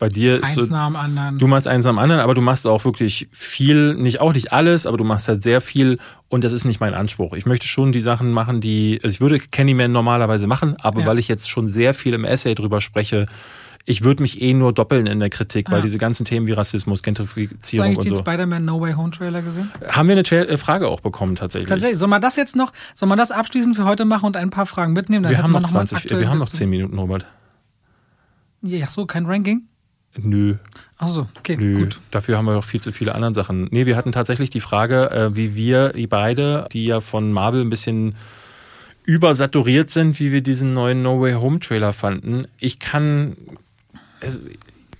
bei 0.00 0.08
dir 0.08 0.36
ist 0.36 0.56
eins 0.56 0.66
so, 0.66 0.72
nach 0.72 0.86
dem 0.86 0.96
anderen. 0.96 1.38
du 1.38 1.46
machst 1.46 1.68
eins 1.68 1.84
nach 1.84 1.92
dem 1.92 1.98
anderen, 1.98 2.22
aber 2.22 2.34
du 2.34 2.40
machst 2.40 2.66
auch 2.66 2.84
wirklich 2.84 3.28
viel, 3.32 3.94
nicht 3.94 4.20
auch 4.20 4.32
nicht 4.32 4.50
alles, 4.50 4.86
aber 4.86 4.96
du 4.96 5.04
machst 5.04 5.28
halt 5.28 5.42
sehr 5.42 5.60
viel 5.60 5.98
und 6.28 6.42
das 6.42 6.54
ist 6.54 6.64
nicht 6.64 6.80
mein 6.80 6.94
Anspruch. 6.94 7.34
Ich 7.34 7.44
möchte 7.44 7.68
schon 7.68 7.92
die 7.92 8.00
Sachen 8.00 8.32
machen, 8.32 8.62
die, 8.62 8.98
also 9.04 9.12
ich 9.12 9.20
würde 9.20 9.38
Candyman 9.38 9.92
normalerweise 9.92 10.46
machen, 10.46 10.74
aber 10.80 11.02
ja. 11.02 11.06
weil 11.06 11.18
ich 11.18 11.28
jetzt 11.28 11.50
schon 11.50 11.68
sehr 11.68 11.92
viel 11.92 12.14
im 12.14 12.24
Essay 12.24 12.54
drüber 12.54 12.80
spreche, 12.80 13.26
ich 13.86 14.04
würde 14.04 14.22
mich 14.22 14.40
eh 14.42 14.52
nur 14.54 14.72
doppeln 14.72 15.06
in 15.06 15.18
der 15.18 15.30
Kritik, 15.30 15.68
Ah. 15.68 15.72
weil 15.72 15.82
diese 15.82 15.98
ganzen 15.98 16.24
Themen 16.24 16.46
wie 16.46 16.52
Rassismus, 16.52 16.98
Hast 16.98 17.02
du 17.02 17.04
Gentrifizierung 17.24 17.86
eigentlich 17.86 17.98
und 17.98 18.04
den 18.06 18.14
so. 18.14 18.20
Spider-Man 18.20 18.64
No 18.64 18.80
Way 18.80 18.92
Home 18.94 19.10
Trailer 19.10 19.42
gesehen? 19.42 19.70
Haben 19.88 20.08
wir 20.08 20.12
eine 20.14 20.22
Tra- 20.22 20.46
äh, 20.46 20.58
Frage 20.58 20.88
auch 20.88 21.00
bekommen 21.00 21.34
tatsächlich? 21.36 21.68
Tatsächlich. 21.68 21.98
Soll 21.98 22.08
man 22.08 22.20
das 22.20 22.36
jetzt 22.36 22.56
noch, 22.56 22.72
soll 22.94 23.08
man 23.08 23.18
das 23.18 23.30
abschließend 23.30 23.76
für 23.76 23.84
heute 23.84 24.04
machen 24.04 24.26
und 24.26 24.36
ein 24.36 24.50
paar 24.50 24.66
Fragen 24.66 24.92
mitnehmen? 24.92 25.22
Dann 25.24 25.32
Wir 25.32 25.42
haben 25.42 25.52
noch 25.52 25.60
mal 25.62 25.68
20, 25.68 25.96
aktuell 25.98 26.20
wir 26.20 26.28
haben 26.28 26.38
noch 26.38 26.46
dazu- 26.46 26.58
10 26.58 26.70
Minuten, 26.70 26.98
Robert. 26.98 27.26
Ja, 28.62 28.86
so, 28.86 29.06
kein 29.06 29.26
Ranking? 29.26 29.62
Nö. 30.18 30.56
Ach 30.98 31.06
so, 31.08 31.28
okay, 31.38 31.56
Nö, 31.56 31.78
gut. 31.82 32.00
dafür 32.10 32.36
haben 32.36 32.44
wir 32.44 32.54
doch 32.54 32.64
viel 32.64 32.80
zu 32.80 32.90
viele 32.92 33.14
andere 33.14 33.32
Sachen. 33.32 33.68
Nee, 33.70 33.86
wir 33.86 33.96
hatten 33.96 34.12
tatsächlich 34.12 34.50
die 34.50 34.60
Frage, 34.60 35.10
äh, 35.10 35.36
wie 35.36 35.54
wir, 35.54 35.90
die 35.90 36.06
beide, 36.08 36.66
die 36.72 36.84
ja 36.86 37.00
von 37.00 37.32
Marvel 37.32 37.60
ein 37.62 37.70
bisschen 37.70 38.16
übersaturiert 39.04 39.88
sind, 39.90 40.18
wie 40.20 40.32
wir 40.32 40.42
diesen 40.42 40.74
neuen 40.74 41.02
No 41.02 41.20
Way 41.20 41.34
Home 41.34 41.60
Trailer 41.60 41.92
fanden. 41.92 42.42
Ich 42.58 42.78
kann. 42.78 43.36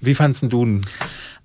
Wie 0.00 0.14
fandst 0.14 0.42
denn 0.42 0.48
du 0.50 0.64
ihn? 0.64 0.80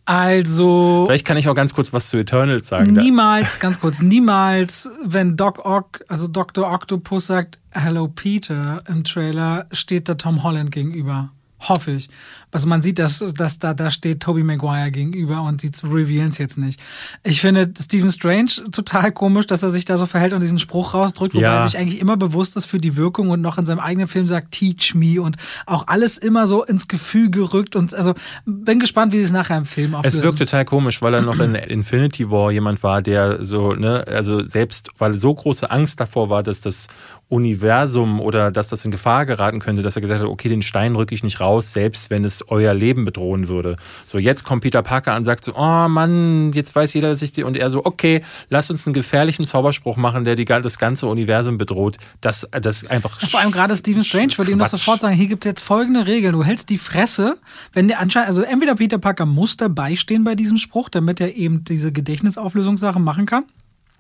Also, 0.08 1.06
Vielleicht 1.08 1.26
kann 1.26 1.36
ich 1.38 1.50
auch 1.50 1.56
ganz 1.56 1.74
kurz 1.74 1.92
was 1.92 2.10
zu 2.10 2.18
Eternals 2.18 2.68
sagen. 2.68 2.94
Da- 2.94 3.02
niemals, 3.02 3.60
ganz 3.60 3.80
kurz, 3.80 4.02
niemals, 4.02 4.90
wenn 5.04 5.36
Doc 5.36 5.66
Ock, 5.66 6.02
also 6.08 6.28
Dr. 6.28 6.72
Octopus 6.72 7.26
sagt, 7.28 7.58
Hello 7.72 8.08
Peter 8.08 8.84
im 8.88 9.04
Trailer, 9.04 9.66
steht 9.72 10.08
da 10.08 10.14
Tom 10.14 10.44
Holland 10.44 10.72
gegenüber. 10.72 11.32
Hoffe 11.60 11.92
ich. 11.92 12.10
Also 12.56 12.68
man 12.70 12.82
sieht, 12.82 13.00
dass, 13.00 13.20
dass 13.36 13.60
da, 13.60 13.74
da 13.74 13.92
steht 13.92 14.22
Tobey 14.22 14.42
Maguire 14.42 14.90
gegenüber 14.90 15.42
und 15.42 15.60
sie 15.60 15.72
revealen 15.84 16.30
es 16.30 16.38
jetzt 16.38 16.58
nicht. 16.58 16.80
Ich 17.22 17.42
finde 17.42 17.70
Stephen 17.78 18.10
Strange 18.10 18.50
total 18.72 19.12
komisch, 19.12 19.46
dass 19.46 19.62
er 19.62 19.72
sich 19.72 19.84
da 19.84 19.98
so 19.98 20.06
verhält 20.06 20.32
und 20.32 20.40
diesen 20.40 20.58
Spruch 20.58 20.94
rausdrückt, 20.94 21.34
wobei 21.36 21.44
Ja. 21.44 21.58
er 21.64 21.66
sich 21.66 21.78
eigentlich 21.78 22.00
immer 22.00 22.16
bewusst 22.16 22.56
ist 22.56 22.66
für 22.66 22.78
die 22.80 22.96
Wirkung 22.96 23.30
und 23.30 23.42
noch 23.42 23.58
in 23.58 23.66
seinem 23.66 23.82
eigenen 23.82 24.08
Film 24.08 24.26
sagt, 24.26 24.52
teach 24.54 24.96
me 24.96 25.22
und 25.22 25.36
auch 25.66 25.88
alles 25.88 26.18
immer 26.18 26.48
so 26.48 26.64
ins 26.64 26.88
Gefühl 26.88 27.30
gerückt 27.30 27.76
und 27.76 27.94
also 27.94 28.14
bin 28.46 28.80
gespannt, 28.80 29.12
wie 29.12 29.18
sie 29.18 29.26
es 29.26 29.32
nachher 29.34 29.58
im 29.58 29.66
Film 29.66 29.92
Es 29.92 29.98
auflösen. 30.00 30.24
wirkt 30.24 30.40
total 30.40 30.64
komisch, 30.64 31.02
weil 31.02 31.14
er 31.14 31.22
noch 31.24 31.40
in 31.42 31.56
Infinity 31.56 32.32
War 32.32 32.54
jemand 32.54 32.84
war, 32.84 33.02
der 33.02 33.44
so, 33.44 33.74
ne, 33.74 34.06
also 34.08 34.46
selbst, 34.46 34.92
weil 34.98 35.18
so 35.18 35.34
große 35.36 35.70
Angst 35.70 36.00
davor 36.00 36.30
war, 36.30 36.42
dass 36.42 36.62
das 36.62 36.88
Universum 37.28 38.22
oder 38.22 38.52
dass 38.52 38.70
das 38.70 38.86
in 38.86 38.92
Gefahr 38.92 39.26
geraten 39.26 39.60
könnte, 39.60 39.82
dass 39.82 39.96
er 39.96 40.02
gesagt 40.02 40.22
hat, 40.22 40.28
okay, 40.28 40.48
den 40.48 40.62
Stein 40.62 40.96
rücke 40.96 41.14
ich 41.16 41.24
nicht 41.24 41.40
raus, 41.42 41.74
selbst 41.74 42.10
wenn 42.10 42.24
es 42.24 42.45
euer 42.48 42.74
Leben 42.74 43.06
bedrohen 43.06 43.48
würde. 43.48 43.78
So, 44.06 44.18
jetzt 44.18 44.44
kommt 44.44 44.64
Peter 44.64 44.82
Parker 44.82 45.12
an 45.12 45.18
und 45.18 45.24
sagt 45.24 45.46
so, 45.46 45.54
oh 45.56 45.88
Mann, 45.88 46.52
jetzt 46.54 46.76
weiß 46.76 46.94
jeder, 46.94 47.10
dass 47.10 47.22
ich 47.22 47.32
die, 47.32 47.44
und 47.44 47.58
er 47.58 47.70
so, 47.70 47.86
okay, 47.86 48.22
lass 48.50 48.70
uns 48.70 48.86
einen 48.86 48.94
gefährlichen 48.94 49.46
Zauberspruch 49.46 49.98
machen, 49.98 50.26
der 50.26 50.36
die, 50.36 50.46
das 50.46 50.78
ganze 50.78 51.08
Universum 51.08 51.58
bedroht. 51.58 51.98
Das, 52.22 52.48
das 52.52 52.86
einfach. 52.88 53.20
Vor 53.30 53.40
allem 53.40 53.52
gerade 53.52 53.76
Stephen 53.76 54.04
Strange 54.04 54.38
würde 54.38 54.52
ihm 54.52 54.60
das 54.60 54.72
sofort 54.72 55.02
sagen, 55.02 55.16
hier 55.16 55.28
gibt 55.28 55.46
es 55.46 55.50
jetzt 55.50 55.62
folgende 55.62 56.08
Regeln. 56.08 56.34
Du 56.34 56.44
hältst 56.44 56.70
die 56.70 56.78
Fresse, 56.78 57.38
wenn 57.74 57.88
der 57.88 58.00
anscheinend, 58.00 58.30
also 58.30 58.42
entweder 58.42 58.76
Peter 58.76 58.98
Parker 58.98 59.26
muss 59.26 59.58
dabei 59.58 59.96
stehen 59.96 60.24
bei 60.24 60.36
diesem 60.36 60.58
Spruch, 60.58 60.90
damit 60.90 61.20
er 61.20 61.36
eben 61.36 61.64
diese 61.64 61.92
Gedächtnisauflösungssachen 61.92 63.04
machen 63.04 63.26
kann. 63.26 63.46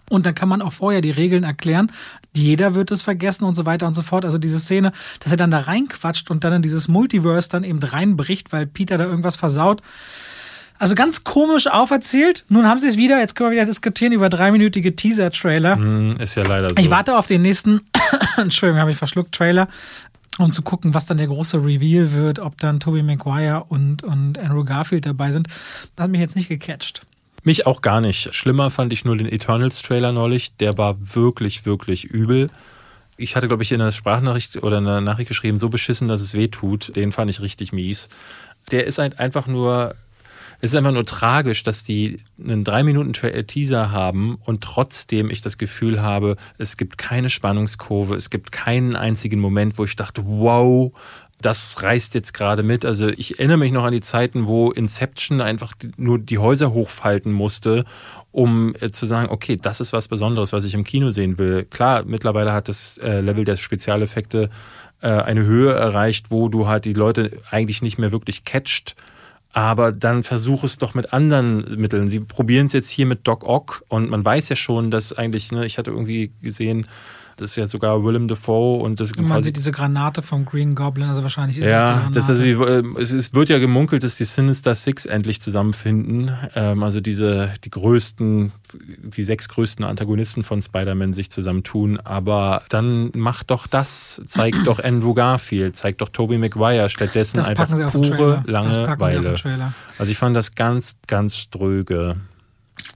Und 0.09 0.25
dann 0.25 0.35
kann 0.35 0.49
man 0.49 0.61
auch 0.61 0.73
vorher 0.73 1.01
die 1.01 1.11
Regeln 1.11 1.43
erklären. 1.43 1.91
Jeder 2.35 2.75
wird 2.75 2.91
es 2.91 3.01
vergessen 3.01 3.43
und 3.45 3.55
so 3.55 3.65
weiter 3.65 3.87
und 3.87 3.93
so 3.95 4.01
fort. 4.01 4.23
Also 4.25 4.37
diese 4.37 4.59
Szene, 4.59 4.91
dass 5.19 5.31
er 5.31 5.37
dann 5.37 5.51
da 5.51 5.59
reinquatscht 5.59 6.29
und 6.29 6.43
dann 6.43 6.53
in 6.53 6.61
dieses 6.61 6.87
Multiverse 6.87 7.49
dann 7.49 7.63
eben 7.63 7.79
reinbricht, 7.79 8.53
weil 8.53 8.67
Peter 8.67 8.97
da 8.97 9.05
irgendwas 9.05 9.35
versaut. 9.35 9.81
Also 10.77 10.93
ganz 10.93 11.23
komisch 11.23 11.67
auferzählt. 11.67 12.45
Nun 12.49 12.67
haben 12.67 12.81
sie 12.81 12.87
es 12.87 12.97
wieder, 12.97 13.17
jetzt 13.19 13.35
können 13.35 13.49
wir 13.49 13.55
wieder 13.55 13.65
diskutieren 13.65 14.11
über 14.11 14.29
dreiminütige 14.29 14.95
Teaser-Trailer. 14.95 15.77
Hm, 15.77 16.17
Ist 16.17 16.35
ja 16.35 16.43
leider 16.43 16.69
so. 16.69 16.75
Ich 16.77 16.91
warte 16.91 17.17
auf 17.17 17.27
den 17.27 17.41
nächsten, 17.41 17.79
Entschuldigung, 18.37 18.81
habe 18.81 18.91
ich 18.91 18.97
verschluckt, 18.97 19.33
Trailer, 19.33 19.69
um 20.37 20.51
zu 20.51 20.61
gucken, 20.63 20.93
was 20.93 21.05
dann 21.05 21.17
der 21.17 21.27
große 21.27 21.63
Reveal 21.63 22.11
wird, 22.11 22.39
ob 22.39 22.57
dann 22.57 22.81
Tobey 22.81 23.03
Maguire 23.03 23.63
und, 23.69 24.03
und 24.03 24.37
Andrew 24.37 24.65
Garfield 24.65 25.05
dabei 25.05 25.31
sind. 25.31 25.47
Das 25.95 26.03
hat 26.03 26.11
mich 26.11 26.19
jetzt 26.19 26.35
nicht 26.35 26.49
gecatcht. 26.49 27.05
Mich 27.45 27.67
auch 27.67 27.81
gar 27.81 28.01
nicht. 28.01 28.33
Schlimmer 28.33 28.71
fand 28.71 28.91
ich 28.91 29.05
nur 29.05 29.15
den 29.15 29.27
Eternals-Trailer 29.27 30.11
neulich. 30.11 30.57
Der 30.57 30.79
war 30.79 30.95
wirklich, 31.15 31.63
wirklich 31.67 32.03
übel. 32.03 32.49
Ich 33.17 33.35
hatte, 33.35 33.47
glaube 33.47 33.61
ich, 33.61 33.71
in 33.71 33.79
einer 33.79 33.91
Sprachnachricht 33.91 34.63
oder 34.63 34.79
in 34.79 34.87
einer 34.87 34.99
Nachricht 34.99 35.27
geschrieben, 35.27 35.59
so 35.59 35.69
beschissen, 35.69 36.07
dass 36.07 36.21
es 36.21 36.33
weh 36.33 36.47
tut. 36.47 36.95
Den 36.95 37.11
fand 37.11 37.29
ich 37.29 37.41
richtig 37.41 37.71
mies. 37.71 38.07
Der 38.71 38.87
ist 38.87 38.97
halt 38.97 39.19
einfach 39.19 39.45
nur, 39.45 39.93
es 40.59 40.71
ist 40.71 40.75
einfach 40.75 40.91
nur 40.91 41.05
tragisch, 41.05 41.61
dass 41.61 41.83
die 41.83 42.19
einen 42.43 42.63
drei 42.63 42.81
Minuten 42.81 43.13
Teaser 43.13 43.91
haben 43.91 44.39
und 44.43 44.63
trotzdem 44.63 45.29
ich 45.29 45.41
das 45.41 45.59
Gefühl 45.59 46.01
habe, 46.01 46.37
es 46.57 46.77
gibt 46.77 46.97
keine 46.97 47.29
Spannungskurve, 47.29 48.15
es 48.15 48.31
gibt 48.31 48.51
keinen 48.51 48.95
einzigen 48.95 49.39
Moment, 49.39 49.77
wo 49.77 49.85
ich 49.85 49.95
dachte, 49.95 50.23
wow, 50.25 50.91
das 51.41 51.81
reißt 51.83 52.15
jetzt 52.15 52.33
gerade 52.33 52.63
mit. 52.63 52.85
Also 52.85 53.09
ich 53.09 53.39
erinnere 53.39 53.57
mich 53.57 53.71
noch 53.71 53.83
an 53.83 53.91
die 53.91 54.01
Zeiten, 54.01 54.47
wo 54.47 54.71
Inception 54.71 55.41
einfach 55.41 55.73
nur 55.97 56.17
die 56.17 56.37
Häuser 56.37 56.73
hochfalten 56.73 57.31
musste, 57.31 57.85
um 58.31 58.73
äh, 58.79 58.91
zu 58.91 59.05
sagen, 59.05 59.29
okay, 59.29 59.57
das 59.61 59.81
ist 59.81 59.93
was 59.93 60.07
Besonderes, 60.07 60.53
was 60.53 60.63
ich 60.63 60.73
im 60.73 60.83
Kino 60.83 61.11
sehen 61.11 61.37
will. 61.37 61.65
Klar, 61.65 62.03
mittlerweile 62.05 62.53
hat 62.53 62.69
das 62.69 62.97
äh, 62.97 63.21
Level 63.21 63.45
der 63.45 63.57
Spezialeffekte 63.57 64.49
äh, 65.01 65.07
eine 65.07 65.43
Höhe 65.43 65.73
erreicht, 65.73 66.31
wo 66.31 66.49
du 66.49 66.67
halt 66.67 66.85
die 66.85 66.93
Leute 66.93 67.31
eigentlich 67.51 67.81
nicht 67.81 67.97
mehr 67.97 68.11
wirklich 68.11 68.43
catcht. 68.43 68.95
Aber 69.51 69.93
dann 69.93 70.23
versuch 70.23 70.65
es 70.65 70.77
doch 70.79 70.95
mit 70.95 71.13
anderen 71.13 71.79
Mitteln. 71.79 72.07
Sie 72.07 72.19
probieren 72.19 72.65
es 72.65 72.73
jetzt 72.73 72.89
hier 72.89 73.05
mit 73.05 73.25
Doc 73.25 73.47
Ock 73.47 73.83
und 73.87 74.09
man 74.09 74.25
weiß 74.25 74.49
ja 74.49 74.55
schon, 74.57 74.91
dass 74.91 75.13
eigentlich, 75.13 75.51
ne, 75.53 75.65
ich 75.65 75.77
hatte 75.77 75.91
irgendwie 75.91 76.33
gesehen, 76.41 76.87
das 77.37 77.51
ist 77.51 77.55
ja 77.57 77.67
sogar 77.67 78.03
Willem 78.03 78.27
Dafoe 78.27 78.81
und 78.81 78.99
das 78.99 79.11
Und 79.11 79.27
man 79.27 79.43
sieht 79.43 79.57
diese 79.57 79.71
Granate 79.71 80.21
vom 80.21 80.45
Green 80.45 80.75
Goblin, 80.75 81.07
also 81.07 81.23
wahrscheinlich 81.23 81.57
ist 81.57 81.69
ja, 81.69 82.03
es 82.03 82.07
die 82.07 82.13
das, 82.13 82.27
Granate. 82.27 82.81
also, 82.81 82.97
äh, 82.97 83.01
es, 83.01 83.11
es 83.11 83.33
wird 83.33 83.49
ja 83.49 83.59
gemunkelt, 83.59 84.03
dass 84.03 84.15
die 84.15 84.25
Sinister 84.25 84.75
Six 84.75 85.05
endlich 85.05 85.41
zusammenfinden. 85.41 86.31
Ähm, 86.55 86.83
also 86.83 87.01
diese, 87.01 87.51
die 87.63 87.69
größten, 87.69 88.51
die 89.03 89.23
sechs 89.23 89.49
größten 89.49 89.85
Antagonisten 89.85 90.43
von 90.43 90.61
Spider-Man 90.61 91.13
sich 91.13 91.29
zusammentun. 91.29 91.99
Aber 91.99 92.63
dann 92.69 93.11
macht 93.13 93.51
doch 93.51 93.67
das, 93.67 94.21
zeigt 94.27 94.65
doch 94.65 94.79
Andrew 94.79 95.13
Garfield, 95.13 95.75
zeigt 95.75 96.01
doch 96.01 96.09
Tobey 96.09 96.37
Maguire 96.37 96.89
stattdessen 96.89 97.37
das 97.37 97.49
einfach 97.49 97.91
pure 97.91 98.43
Langeweile. 98.45 99.35
Also 99.97 100.11
ich 100.11 100.17
fand 100.17 100.35
das 100.35 100.55
ganz, 100.55 100.95
ganz 101.07 101.35
ströge. 101.37 102.17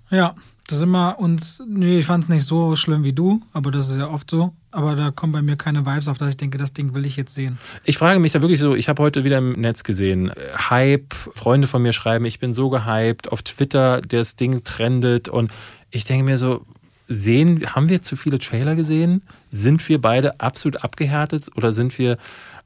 Ja, 0.09 0.35
das 0.71 0.81
immer 0.81 1.19
uns, 1.19 1.63
nee, 1.67 1.99
ich 1.99 2.05
fand 2.05 2.23
es 2.23 2.29
nicht 2.29 2.45
so 2.45 2.75
schlimm 2.75 3.03
wie 3.03 3.13
du, 3.13 3.41
aber 3.53 3.71
das 3.71 3.89
ist 3.89 3.97
ja 3.97 4.09
oft 4.09 4.29
so. 4.29 4.53
Aber 4.71 4.95
da 4.95 5.09
kommen 5.09 5.33
bei 5.33 5.41
mir 5.41 5.55
keine 5.55 5.85
Vibes 5.85 6.07
auf, 6.07 6.17
dass 6.19 6.29
ich 6.29 6.37
denke, 6.37 6.59
das 6.59 6.73
Ding 6.73 6.93
will 6.93 7.05
ich 7.05 7.15
jetzt 7.15 7.33
sehen. 7.33 7.57
Ich 7.83 7.97
frage 7.97 8.19
mich 8.19 8.33
da 8.33 8.41
wirklich 8.41 8.59
so, 8.59 8.75
ich 8.75 8.87
habe 8.87 9.01
heute 9.01 9.23
wieder 9.23 9.39
im 9.39 9.53
Netz 9.53 9.83
gesehen, 9.83 10.31
Hype, 10.69 11.13
Freunde 11.13 11.67
von 11.67 11.81
mir 11.81 11.93
schreiben, 11.93 12.25
ich 12.25 12.39
bin 12.39 12.53
so 12.53 12.69
gehypt, 12.69 13.31
auf 13.31 13.41
Twitter 13.41 14.01
das 14.01 14.35
Ding 14.35 14.63
trendet 14.63 15.27
und 15.27 15.51
ich 15.89 16.03
denke 16.03 16.23
mir 16.23 16.37
so, 16.37 16.65
sehen, 17.07 17.65
haben 17.75 17.89
wir 17.89 18.03
zu 18.03 18.15
viele 18.15 18.37
Trailer 18.37 18.75
gesehen? 18.75 19.23
Sind 19.49 19.87
wir 19.89 19.99
beide 19.99 20.39
absolut 20.39 20.83
abgehärtet 20.83 21.49
oder 21.55 21.73
sind 21.73 21.97
wir, 21.97 22.17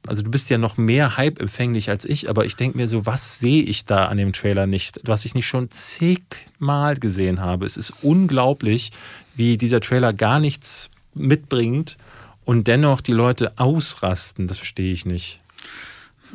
also 0.06 0.22
du 0.22 0.30
bist 0.30 0.50
ja 0.50 0.58
noch 0.58 0.76
mehr 0.76 1.16
Hype-empfänglich 1.16 1.90
als 1.90 2.04
ich, 2.04 2.28
aber 2.28 2.44
ich 2.44 2.56
denke 2.56 2.76
mir 2.76 2.88
so, 2.88 3.06
was 3.06 3.38
sehe 3.38 3.62
ich 3.62 3.84
da 3.84 4.06
an 4.06 4.16
dem 4.16 4.32
Trailer 4.32 4.66
nicht, 4.66 5.00
was 5.04 5.24
ich 5.24 5.34
nicht 5.34 5.46
schon 5.46 5.70
zigmal 5.70 6.96
gesehen 6.96 7.40
habe? 7.40 7.64
Es 7.64 7.76
ist 7.76 7.92
unglaublich, 8.02 8.92
wie 9.34 9.56
dieser 9.56 9.80
Trailer 9.80 10.12
gar 10.12 10.40
nichts 10.40 10.90
mitbringt 11.14 11.96
und 12.44 12.66
dennoch 12.68 13.00
die 13.00 13.12
Leute 13.12 13.54
ausrasten. 13.56 14.46
Das 14.46 14.58
verstehe 14.58 14.92
ich 14.92 15.06
nicht. 15.06 15.40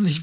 Ich, 0.04 0.22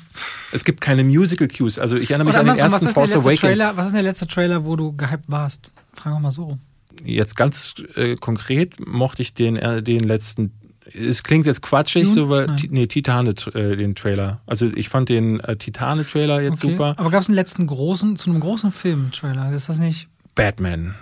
Es 0.52 0.64
gibt 0.64 0.80
keine 0.80 1.04
Musical 1.04 1.48
Cues. 1.48 1.78
Also 1.78 1.96
ich 1.96 2.10
erinnere 2.10 2.28
mich 2.28 2.36
an 2.36 2.46
den 2.46 2.56
ersten 2.56 2.88
Force 2.88 3.14
Awakens. 3.14 3.40
Trailer, 3.40 3.76
was 3.76 3.86
ist 3.86 3.94
der 3.94 4.02
letzte 4.02 4.26
Trailer, 4.26 4.64
wo 4.64 4.76
du 4.76 4.96
gehypt 4.96 5.26
warst? 5.28 5.70
Fragen 5.92 6.16
wir 6.16 6.20
mal 6.20 6.30
so. 6.30 6.44
rum. 6.44 6.60
Jetzt 7.04 7.36
ganz 7.36 7.74
äh, 7.94 8.16
konkret 8.16 8.86
mochte 8.86 9.22
ich 9.22 9.34
den, 9.34 9.56
äh, 9.56 9.82
den 9.82 10.00
letzten. 10.00 10.52
Es 10.94 11.22
klingt 11.22 11.46
jetzt 11.46 11.62
quatschig, 11.62 12.08
so 12.08 12.28
weil 12.28 12.46
Nein. 12.46 12.56
Nee, 12.70 12.86
Titane 12.86 13.30
äh, 13.54 13.76
den 13.76 13.94
Trailer. 13.94 14.40
Also 14.46 14.66
ich 14.74 14.88
fand 14.88 15.08
den 15.08 15.40
äh, 15.40 15.56
Titane 15.56 16.06
Trailer 16.06 16.40
jetzt 16.40 16.62
Okay. 16.64 16.72
super. 16.72 16.94
Aber 16.96 17.10
gab 17.10 17.22
es 17.22 17.28
einen 17.28 17.34
letzten 17.36 17.66
großen, 17.66 18.16
zu 18.16 18.30
einem 18.30 18.40
großen 18.40 18.70
Film-Trailer? 18.72 19.52
Ist 19.52 19.68
das 19.68 19.78
nicht 19.78 20.08
Batman. 20.34 20.94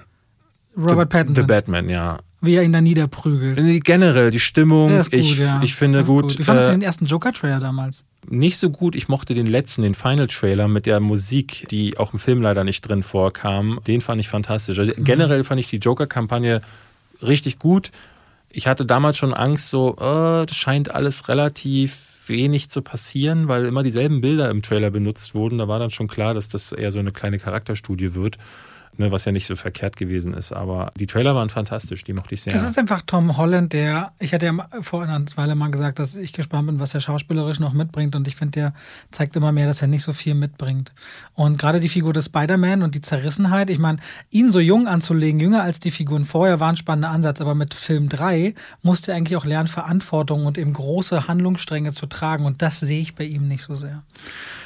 Robert 0.77 1.12
The, 1.12 1.19
Pattinson? 1.19 1.44
The 1.44 1.47
Batman, 1.47 1.89
ja. 1.89 2.19
wie 2.40 2.55
er 2.55 2.62
ihn 2.62 2.73
da 2.73 2.81
niederprügelt. 2.81 3.85
Generell 3.85 4.31
die 4.31 4.40
Stimmung. 4.40 4.97
Gut, 4.97 5.12
ich, 5.12 5.39
ja. 5.39 5.61
ich 5.62 5.74
finde 5.74 6.02
gut. 6.05 6.39
Wie 6.39 6.44
fandest 6.44 6.69
du 6.69 6.73
äh, 6.73 6.77
den 6.77 6.82
ersten 6.82 7.06
Joker-Trailer 7.06 7.61
damals? 7.61 8.05
nicht 8.28 8.56
so 8.59 8.70
gut. 8.70 8.94
Ich 8.94 9.09
mochte 9.09 9.35
den 9.35 9.47
letzten, 9.47 9.82
den 9.82 9.94
Final 9.94 10.28
Trailer 10.28 10.69
mit 10.69 10.86
der 10.86 11.01
Musik, 11.01 11.66
die 11.70 11.98
auch 11.98 12.12
im 12.12 12.19
Film 12.19 12.40
leider 12.43 12.65
nicht 12.65 12.82
drin 12.82 13.02
vorkam. 13.02 13.81
Den 13.86 14.01
fand 14.01 14.20
ich 14.20 14.28
fantastisch. 14.28 14.78
Also 14.78 14.93
Mhm. 14.97 15.05
Generell 15.05 15.44
fand 15.44 15.61
ich 15.61 15.69
die 15.69 15.77
Joker-Kampagne 15.77 16.62
richtig 17.23 17.59
gut. 17.59 17.90
Ich 18.56 18.68
hatte 18.68 18.86
damals 18.86 19.18
schon 19.18 19.35
Angst, 19.35 19.68
so, 19.68 19.97
äh, 19.97 20.47
das 20.47 20.55
scheint 20.55 20.93
alles 20.93 21.28
relativ 21.28 22.28
wenig 22.28 22.70
zu 22.70 22.82
passieren, 22.82 23.48
weil 23.48 23.64
immer 23.64 23.82
dieselben 23.82 24.20
Bilder 24.20 24.48
im 24.48 24.62
Trailer 24.62 24.90
benutzt 24.90 25.35
wurden. 25.35 25.59
Da 25.59 25.66
war 25.66 25.81
dann 25.81 25.90
schon 25.90 26.06
klar, 26.06 26.35
dass 26.35 26.48
das 26.48 26.70
eher 26.70 26.93
so 26.93 27.01
eine 27.01 27.10
kleine 27.10 27.40
Charakterstudie 27.40 28.14
wird. 28.14 28.39
Ne, 28.99 29.11
was 29.11 29.25
ja 29.25 29.33
nicht 29.33 29.47
so 29.47 29.57
verkehrt 29.57 29.97
gewesen 29.97 30.35
ist. 30.35 30.53
Aber 30.53 30.93
die 30.99 31.07
Trailer 31.07 31.35
waren 31.35 31.51
fantastisch, 31.51 32.05
die 32.05 32.12
mochte 32.12 32.35
ich 32.35 32.43
sehr. 32.43 32.53
Das 32.53 32.62
ist 32.62 32.79
einfach 32.79 33.03
Tom 33.03 33.37
Holland, 33.37 33.73
der, 33.73 34.12
ich 34.19 34.33
hatte 34.33 34.47
ja 34.47 34.69
vor 34.81 35.03
einer 35.03 35.23
Weile 35.37 35.55
mal 35.55 35.71
gesagt, 35.71 35.99
dass 35.99 36.16
ich 36.16 36.33
gespannt 36.33 36.66
bin, 36.66 36.81
was 36.81 36.95
er 36.95 37.01
schauspielerisch 37.01 37.61
noch 37.61 37.73
mitbringt. 37.73 38.16
Und 38.16 38.29
ich 38.29 38.37
finde, 38.37 38.53
der 38.53 38.75
zeigt 39.11 39.37
immer 39.37 39.53
mehr, 39.53 39.66
dass 39.66 39.83
er 39.83 39.89
nicht 39.89 40.03
so 40.03 40.12
viel 40.12 40.35
mitbringt. 40.35 40.93
Und 41.35 41.59
gerade 41.59 41.81
die 41.81 41.89
Figur 41.89 42.12
des 42.12 42.27
Spider-Man 42.27 42.83
und 42.83 42.95
die 42.95 43.01
Zerrissenheit, 43.01 43.71
ich 43.71 43.79
meine, 43.79 43.99
ihn 44.31 44.51
so 44.51 44.61
jung 44.61 44.87
anzulegen, 44.87 45.41
jünger 45.41 45.62
als 45.62 45.79
die 45.79 45.91
Figuren 45.91 46.25
vorher, 46.25 46.61
war 46.61 46.69
ein 46.69 46.77
spannender 46.77 47.11
Ansatz. 47.11 47.41
Aber 47.41 47.55
mit 47.55 47.75
Film 47.75 48.09
3 48.09 48.55
musste 48.83 49.12
er 49.12 49.16
eigentlich 49.16 49.37
auch 49.37 49.45
lernen, 49.45 49.69
Verantwortung 49.69 50.47
und 50.47 50.59
eben 50.59 50.73
große 50.73 51.29
Handlungsstränge 51.29 51.93
zu 51.93 52.07
tragen. 52.07 52.45
Und 52.45 52.62
das 52.62 52.81
sehe 52.81 53.01
ich 53.01 53.15
bei 53.15 53.25
ihm 53.25 53.49
nicht 53.49 53.62
so 53.62 53.75
sehr. 53.75 54.03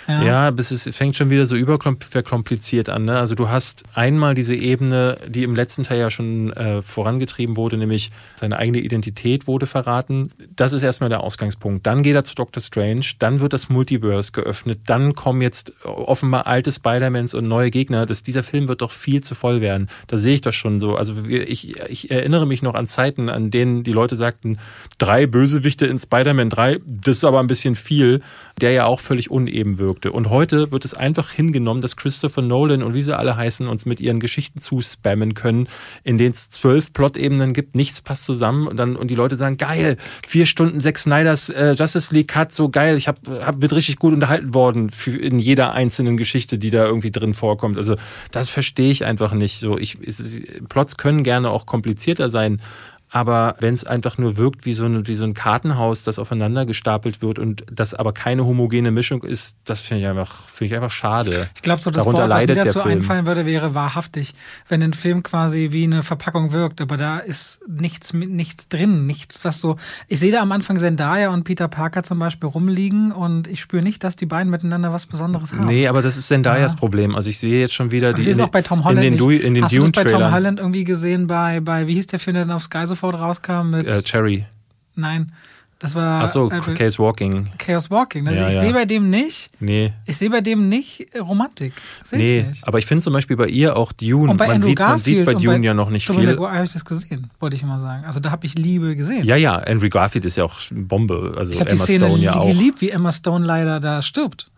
Ja, 0.08 0.22
ja 0.22 0.50
bis 0.50 0.70
es 0.70 0.88
fängt 0.96 1.16
schon 1.16 1.28
wieder 1.28 1.46
so 1.46 1.54
überkompliziert 1.54 2.88
an. 2.88 3.04
Ne? 3.04 3.18
Also 3.18 3.34
du 3.34 3.50
hast 3.50 3.84
einmal 3.94 4.34
diese 4.34 4.54
Ebene, 4.54 5.18
die 5.28 5.44
im 5.44 5.54
letzten 5.54 5.82
Teil 5.82 6.00
ja 6.00 6.10
schon 6.10 6.50
äh, 6.54 6.80
vorangetrieben 6.80 7.58
wurde, 7.58 7.76
nämlich 7.76 8.10
seine 8.36 8.56
eigene 8.56 8.78
Identität 8.78 9.46
wurde 9.46 9.66
verraten. 9.66 10.28
Das 10.56 10.72
ist 10.72 10.82
erstmal 10.82 11.10
der 11.10 11.20
Ausgangspunkt. 11.20 11.86
Dann 11.86 12.02
geht 12.02 12.14
er 12.14 12.24
zu 12.24 12.34
Doctor 12.34 12.62
Strange, 12.62 13.04
dann 13.18 13.40
wird 13.40 13.52
das 13.52 13.68
Multiverse 13.68 14.32
geöffnet, 14.32 14.80
dann 14.86 15.14
kommen 15.14 15.42
jetzt 15.42 15.74
offenbar 15.84 16.46
alte 16.46 16.72
Spider-Mans 16.72 17.34
und 17.34 17.46
neue 17.46 17.70
Gegner. 17.70 18.06
Das, 18.06 18.22
dieser 18.22 18.42
Film 18.42 18.66
wird 18.68 18.80
doch 18.80 18.92
viel 18.92 19.22
zu 19.22 19.34
voll 19.34 19.60
werden. 19.60 19.88
Da 20.06 20.16
sehe 20.16 20.34
ich 20.34 20.40
das 20.40 20.54
schon 20.54 20.80
so. 20.80 20.96
Also 20.96 21.14
ich, 21.28 21.78
ich 21.88 22.10
erinnere 22.10 22.46
mich 22.46 22.62
noch 22.62 22.74
an 22.74 22.86
Zeiten, 22.86 23.28
an 23.28 23.50
denen 23.50 23.84
die 23.84 23.92
Leute 23.92 24.16
sagten, 24.16 24.58
drei 24.96 25.26
Bösewichte 25.26 25.86
in 25.86 25.98
Spider-Man 25.98 26.48
3, 26.48 26.80
das 26.86 27.18
ist 27.18 27.24
aber 27.24 27.40
ein 27.40 27.46
bisschen 27.46 27.76
viel, 27.76 28.22
der 28.60 28.72
ja 28.72 28.86
auch 28.86 29.00
völlig 29.00 29.30
uneben 29.30 29.78
wirkt 29.78 29.97
wirkte. 29.98 30.12
Und 30.12 30.30
heute 30.30 30.70
wird 30.70 30.84
es 30.84 30.94
einfach 30.94 31.30
hingenommen, 31.30 31.82
dass 31.82 31.96
Christopher 31.96 32.42
Nolan 32.42 32.82
und 32.82 32.94
wie 32.94 33.02
sie 33.02 33.16
alle 33.16 33.36
heißen, 33.36 33.66
uns 33.68 33.86
mit 33.86 34.00
ihren 34.00 34.20
Geschichten 34.20 34.60
zuspammen 34.60 35.34
können, 35.34 35.68
in 36.04 36.18
denen 36.18 36.32
es 36.32 36.48
zwölf 36.48 36.92
Plot-Ebenen 36.92 37.52
gibt, 37.52 37.74
nichts 37.74 38.00
passt 38.00 38.24
zusammen 38.24 38.66
und 38.66 38.76
dann 38.76 38.96
und 38.96 39.08
die 39.08 39.14
Leute 39.14 39.36
sagen, 39.36 39.56
geil, 39.56 39.96
vier 40.26 40.46
Stunden 40.46 40.80
sechs 40.80 41.02
Snyders 41.02 41.48
äh, 41.48 41.72
Justice 41.72 42.14
League 42.14 42.28
Cut, 42.28 42.52
so 42.52 42.68
geil, 42.68 42.96
ich 42.96 43.08
hab, 43.08 43.18
hab 43.26 43.60
bin 43.60 43.70
richtig 43.70 43.96
gut 43.96 44.12
unterhalten 44.12 44.54
worden 44.54 44.90
für, 44.90 45.16
in 45.16 45.38
jeder 45.38 45.72
einzelnen 45.72 46.16
Geschichte, 46.16 46.58
die 46.58 46.70
da 46.70 46.84
irgendwie 46.84 47.10
drin 47.10 47.34
vorkommt. 47.34 47.76
Also 47.76 47.96
das 48.30 48.48
verstehe 48.48 48.90
ich 48.90 49.04
einfach 49.04 49.32
nicht. 49.32 49.58
So, 49.58 49.78
ich, 49.78 49.98
es, 50.04 50.42
Plots 50.68 50.96
können 50.96 51.24
gerne 51.24 51.50
auch 51.50 51.66
komplizierter 51.66 52.30
sein, 52.30 52.60
aber 53.10 53.54
wenn 53.60 53.74
es 53.74 53.84
einfach 53.84 54.18
nur 54.18 54.36
wirkt 54.36 54.66
wie 54.66 54.74
so, 54.74 54.84
ein, 54.84 55.06
wie 55.06 55.14
so 55.14 55.24
ein 55.24 55.34
Kartenhaus, 55.34 56.04
das 56.04 56.18
aufeinander 56.18 56.66
gestapelt 56.66 57.22
wird 57.22 57.38
und 57.38 57.64
das 57.70 57.94
aber 57.94 58.12
keine 58.12 58.44
homogene 58.44 58.90
Mischung 58.90 59.22
ist, 59.22 59.56
das 59.64 59.80
finde 59.80 60.02
ich 60.02 60.08
einfach, 60.08 60.48
finde 60.48 60.66
ich 60.72 60.74
einfach 60.74 60.90
schade. 60.90 61.48
Ich 61.54 61.62
glaube, 61.62 61.82
so 61.82 61.90
das 61.90 62.02
Darunter 62.02 62.28
Wort, 62.28 62.30
was 62.30 62.46
mir 62.46 62.54
dazu 62.54 62.82
einfallen 62.82 63.26
würde, 63.26 63.46
wäre 63.46 63.74
wahrhaftig, 63.74 64.34
wenn 64.68 64.82
ein 64.82 64.92
Film 64.92 65.22
quasi 65.22 65.68
wie 65.72 65.84
eine 65.84 66.02
Verpackung 66.02 66.52
wirkt, 66.52 66.80
aber 66.80 66.96
da 66.96 67.18
ist 67.18 67.60
nichts, 67.66 68.12
nichts 68.12 68.68
drin, 68.68 69.06
nichts, 69.06 69.44
was 69.44 69.60
so. 69.60 69.76
Ich 70.08 70.20
sehe 70.20 70.32
da 70.32 70.40
am 70.40 70.52
Anfang 70.52 70.78
Zendaya 70.78 71.30
und 71.30 71.44
Peter 71.44 71.68
Parker 71.68 72.02
zum 72.02 72.18
Beispiel 72.18 72.48
rumliegen 72.48 73.12
und 73.12 73.48
ich 73.48 73.60
spüre 73.60 73.82
nicht, 73.82 74.04
dass 74.04 74.16
die 74.16 74.26
beiden 74.26 74.50
miteinander 74.50 74.92
was 74.92 75.06
Besonderes 75.06 75.52
haben. 75.52 75.66
Nee, 75.66 75.88
aber 75.88 76.02
das 76.02 76.16
ist 76.16 76.28
Zendayas 76.28 76.72
ja. 76.72 76.78
Problem. 76.78 77.14
Also 77.14 77.30
ich 77.30 77.38
sehe 77.38 77.60
jetzt 77.60 77.74
schon 77.74 77.90
wieder 77.90 78.12
die. 78.12 78.20
Ich 78.20 78.24
sehe 78.26 78.34
es 78.34 78.40
auch 78.40 78.48
bei 78.48 78.62
Tom 78.62 78.84
Holland. 78.84 79.04
In 79.04 79.16
den, 79.16 79.30
in 79.30 79.54
den 79.54 79.64
Hast 79.64 79.74
du 79.74 79.80
das 79.80 79.92
bei 79.92 80.04
Tom 80.04 80.30
Holland 80.30 80.58
irgendwie 80.58 80.84
gesehen 80.84 81.26
bei, 81.26 81.60
bei, 81.60 81.88
wie 81.88 81.94
hieß 81.94 82.08
der 82.08 82.18
Film, 82.18 82.34
der 82.34 82.44
dann 82.44 82.54
auf 82.54 82.62
Sky 82.62 82.86
sofort 82.98 83.20
rauskam 83.20 83.70
mit. 83.70 83.86
Äh, 83.86 84.02
Cherry. 84.02 84.46
Nein. 84.94 85.32
Das 85.78 85.94
war. 85.94 86.22
Achso, 86.22 86.50
äh, 86.50 86.60
Chaos 86.74 86.98
Walking. 86.98 87.46
Chaos 87.56 87.88
Walking. 87.88 88.26
Also 88.26 88.40
ja, 88.40 88.48
ich 88.48 88.54
ja. 88.54 88.60
sehe 88.62 88.72
bei 88.72 88.84
dem 88.84 89.10
nicht. 89.10 89.48
Nee. 89.60 89.92
Ich 90.06 90.16
sehe 90.16 90.28
bei 90.28 90.40
dem 90.40 90.68
nicht 90.68 91.06
Romantik. 91.16 91.72
Seh 92.02 92.16
nee, 92.16 92.40
ich 92.40 92.46
nicht. 92.48 92.66
aber 92.66 92.80
ich 92.80 92.86
finde 92.86 93.04
zum 93.04 93.12
Beispiel 93.12 93.36
bei 93.36 93.46
ihr 93.46 93.76
auch 93.76 93.92
Dune. 93.92 94.32
Und 94.32 94.38
bei 94.38 94.48
man, 94.48 94.62
sieht, 94.62 94.80
man 94.80 94.98
sieht 94.98 95.24
bei 95.24 95.34
Dune 95.34 95.60
bei 95.60 95.64
ja 95.64 95.74
noch 95.74 95.90
nicht 95.90 96.08
viel. 96.08 96.34
Da 96.34 96.50
habe 96.52 96.64
ich 96.64 96.72
das 96.72 96.84
gesehen, 96.84 97.30
wollte 97.38 97.54
ich 97.54 97.62
mal 97.62 97.78
sagen. 97.78 98.04
Also 98.04 98.18
da 98.18 98.32
habe 98.32 98.44
ich 98.44 98.54
Liebe 98.54 98.96
gesehen. 98.96 99.24
Ja, 99.24 99.36
ja, 99.36 99.54
Andrew 99.54 99.88
Garfield 99.88 100.24
ist 100.24 100.34
ja 100.34 100.42
auch 100.42 100.58
Bombe. 100.72 101.36
Also 101.38 101.52
ich 101.52 101.60
habe 101.60 101.70
die 101.70 101.76
Szene 101.76 102.06
Stone 102.06 102.22
ja 102.22 102.34
auch. 102.34 102.48
geliebt, 102.48 102.80
wie 102.80 102.90
Emma 102.90 103.12
Stone 103.12 103.46
leider 103.46 103.78
da 103.78 104.02
stirbt. 104.02 104.50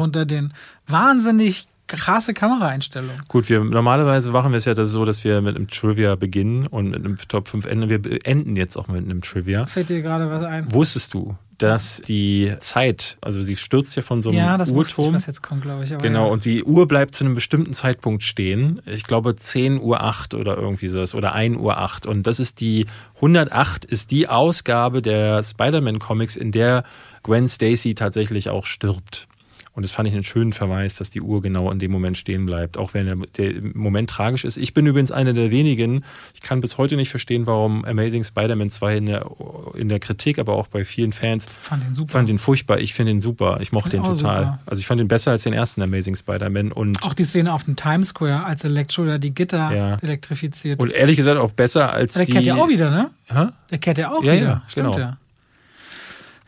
unter 0.00 0.24
den 0.24 0.52
wahnsinnig 0.88 1.68
krasse 1.86 2.34
Kameraeinstellung. 2.34 3.10
Gut, 3.28 3.48
wir 3.48 3.62
normalerweise 3.62 4.30
machen 4.30 4.52
wir 4.52 4.58
es 4.58 4.64
ja 4.64 4.74
so, 4.86 5.04
dass 5.04 5.24
wir 5.24 5.40
mit 5.40 5.56
einem 5.56 5.68
Trivia 5.68 6.14
beginnen 6.14 6.66
und 6.66 6.90
mit 6.90 7.04
einem 7.04 7.18
Top 7.28 7.48
5 7.48 7.66
enden. 7.66 7.88
Wir 7.88 8.26
enden 8.26 8.56
jetzt 8.56 8.76
auch 8.76 8.88
mit 8.88 9.04
einem 9.04 9.22
Trivia. 9.22 9.66
Fällt 9.66 9.88
dir 9.90 10.02
gerade 10.02 10.30
was 10.30 10.42
ein? 10.42 10.72
Wusstest 10.72 11.12
du, 11.14 11.36
dass 11.58 12.02
die 12.02 12.54
Zeit, 12.60 13.16
also 13.20 13.40
sie 13.42 13.56
stürzt 13.56 13.94
ja 13.96 14.02
von 14.02 14.22
so 14.22 14.30
einem 14.30 14.38
ja, 14.38 14.56
das 14.56 14.70
Uhrturm. 14.70 15.10
Ich, 15.10 15.14
was 15.14 15.26
jetzt 15.26 15.42
kommt, 15.42 15.62
glaube 15.62 15.84
ich. 15.84 15.96
genau, 15.98 16.26
ja. 16.26 16.32
und 16.32 16.44
die 16.44 16.64
Uhr 16.64 16.88
bleibt 16.88 17.14
zu 17.14 17.24
einem 17.24 17.34
bestimmten 17.34 17.72
Zeitpunkt 17.72 18.22
stehen. 18.22 18.80
Ich 18.86 19.04
glaube 19.04 19.36
10 19.36 19.80
Uhr 19.80 20.02
8 20.02 20.34
oder 20.34 20.56
irgendwie 20.56 20.88
sowas 20.88 21.14
oder 21.14 21.34
1 21.34 21.58
Uhr 21.58 21.78
8. 21.78 22.06
Und 22.06 22.26
das 22.26 22.40
ist 22.40 22.60
die 22.60 22.86
108 23.16 23.84
ist 23.84 24.10
die 24.10 24.28
Ausgabe 24.28 25.02
der 25.02 25.42
Spider-Man 25.42 25.98
Comics, 25.98 26.36
in 26.36 26.50
der 26.50 26.84
Gwen 27.22 27.48
Stacy 27.48 27.94
tatsächlich 27.94 28.50
auch 28.50 28.66
stirbt. 28.66 29.28
Und 29.74 29.82
das 29.82 29.90
fand 29.90 30.08
ich 30.08 30.14
einen 30.14 30.22
schönen 30.22 30.52
Verweis, 30.52 30.94
dass 30.94 31.10
die 31.10 31.20
Uhr 31.20 31.42
genau 31.42 31.68
in 31.70 31.80
dem 31.80 31.90
Moment 31.90 32.16
stehen 32.16 32.46
bleibt, 32.46 32.76
auch 32.76 32.94
wenn 32.94 33.06
der, 33.06 33.16
der 33.36 33.60
Moment 33.74 34.08
tragisch 34.08 34.44
ist. 34.44 34.56
Ich 34.56 34.72
bin 34.72 34.86
übrigens 34.86 35.10
einer 35.10 35.32
der 35.32 35.50
wenigen, 35.50 36.04
ich 36.32 36.42
kann 36.42 36.60
bis 36.60 36.78
heute 36.78 36.94
nicht 36.94 37.10
verstehen, 37.10 37.46
warum 37.46 37.84
Amazing 37.84 38.22
Spider-Man 38.22 38.70
2 38.70 38.96
in 38.96 39.06
der, 39.06 39.26
in 39.74 39.88
der 39.88 39.98
Kritik, 39.98 40.38
aber 40.38 40.54
auch 40.54 40.68
bei 40.68 40.84
vielen 40.84 41.12
Fans 41.12 41.46
fand 41.46 41.84
ihn 41.84 41.92
super. 41.92 42.12
Fand 42.12 42.28
ihn 42.28 42.38
furchtbar. 42.38 42.78
Ich 42.78 42.94
finde 42.94 43.10
ihn 43.10 43.20
super. 43.20 43.58
Ich 43.60 43.72
mochte 43.72 43.96
ihn 43.96 44.04
total. 44.04 44.14
Super. 44.14 44.58
Also 44.64 44.78
ich 44.78 44.86
fand 44.86 45.00
ihn 45.00 45.08
besser 45.08 45.32
als 45.32 45.42
den 45.42 45.52
ersten 45.52 45.82
Amazing 45.82 46.14
Spider-Man. 46.14 46.70
Und 46.70 47.02
auch 47.02 47.14
die 47.14 47.24
Szene 47.24 47.52
auf 47.52 47.64
dem 47.64 47.74
Times 47.74 48.10
Square, 48.10 48.44
als 48.44 48.62
Electro 48.62 49.04
da 49.04 49.18
die 49.18 49.34
Gitter 49.34 49.74
ja. 49.74 49.98
elektrifiziert. 50.02 50.80
Und 50.80 50.92
ehrlich 50.92 51.16
gesagt 51.16 51.38
auch 51.38 51.50
besser 51.50 51.92
als 51.92 52.14
der 52.14 52.26
die... 52.26 52.32
Der 52.32 52.42
kehrt 52.42 52.56
ja 52.56 52.62
auch 52.62 52.68
wieder, 52.68 52.90
ne? 52.90 53.10
Hä? 53.26 53.46
Der 53.72 53.78
kehrt 53.78 53.98
ja 53.98 54.12
auch 54.12 54.22
ja, 54.22 54.34
wieder. 54.34 54.44
Ja, 54.44 54.62
Stimmt 54.68 54.92
genau. 54.92 54.98
ja. 54.98 55.16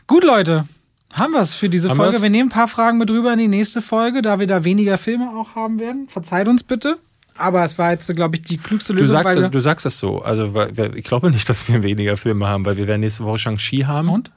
Gut, 0.07 0.23
Leute. 0.23 0.65
Haben 1.15 1.33
wir 1.33 1.41
es 1.41 1.53
für 1.53 1.69
diese 1.69 1.89
haben 1.89 1.97
Folge. 1.97 2.13
Wir's? 2.13 2.23
Wir 2.23 2.29
nehmen 2.29 2.49
ein 2.49 2.51
paar 2.51 2.67
Fragen 2.67 2.97
mit 2.97 3.09
rüber 3.09 3.33
in 3.33 3.39
die 3.39 3.47
nächste 3.47 3.81
Folge, 3.81 4.21
da 4.21 4.39
wir 4.39 4.47
da 4.47 4.63
weniger 4.63 4.97
Filme 4.97 5.29
auch 5.35 5.55
haben 5.55 5.79
werden. 5.79 6.07
Verzeiht 6.09 6.47
uns 6.47 6.63
bitte. 6.63 6.97
Aber 7.37 7.63
es 7.63 7.77
war 7.77 7.91
jetzt, 7.91 8.13
glaube 8.15 8.35
ich, 8.35 8.41
die 8.41 8.57
klügste 8.57 8.93
Lösung. 8.93 9.17
Du 9.17 9.23
sagst, 9.23 9.37
das, 9.37 9.51
du 9.51 9.59
sagst 9.59 9.85
das 9.85 9.99
so. 9.99 10.19
Also 10.21 10.51
ich 10.95 11.05
glaube 11.05 11.29
nicht, 11.29 11.47
dass 11.47 11.67
wir 11.67 11.83
weniger 11.83 12.17
Filme 12.17 12.47
haben, 12.47 12.65
weil 12.65 12.77
wir 12.77 12.87
werden 12.87 13.01
nächste 13.01 13.23
Woche 13.23 13.37
Shang-Chi 13.37 13.81
haben. 13.81 14.09
Und? 14.09 14.31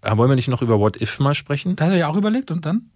Aber 0.00 0.18
wollen 0.18 0.30
wir 0.30 0.36
nicht 0.36 0.48
noch 0.48 0.62
über 0.62 0.78
What 0.78 1.00
If 1.00 1.18
mal 1.18 1.34
sprechen? 1.34 1.76
Da 1.76 1.86
hat 1.86 1.92
er 1.92 1.98
ja 1.98 2.08
auch 2.08 2.16
überlegt. 2.16 2.50
Und 2.50 2.66
dann? 2.66 2.90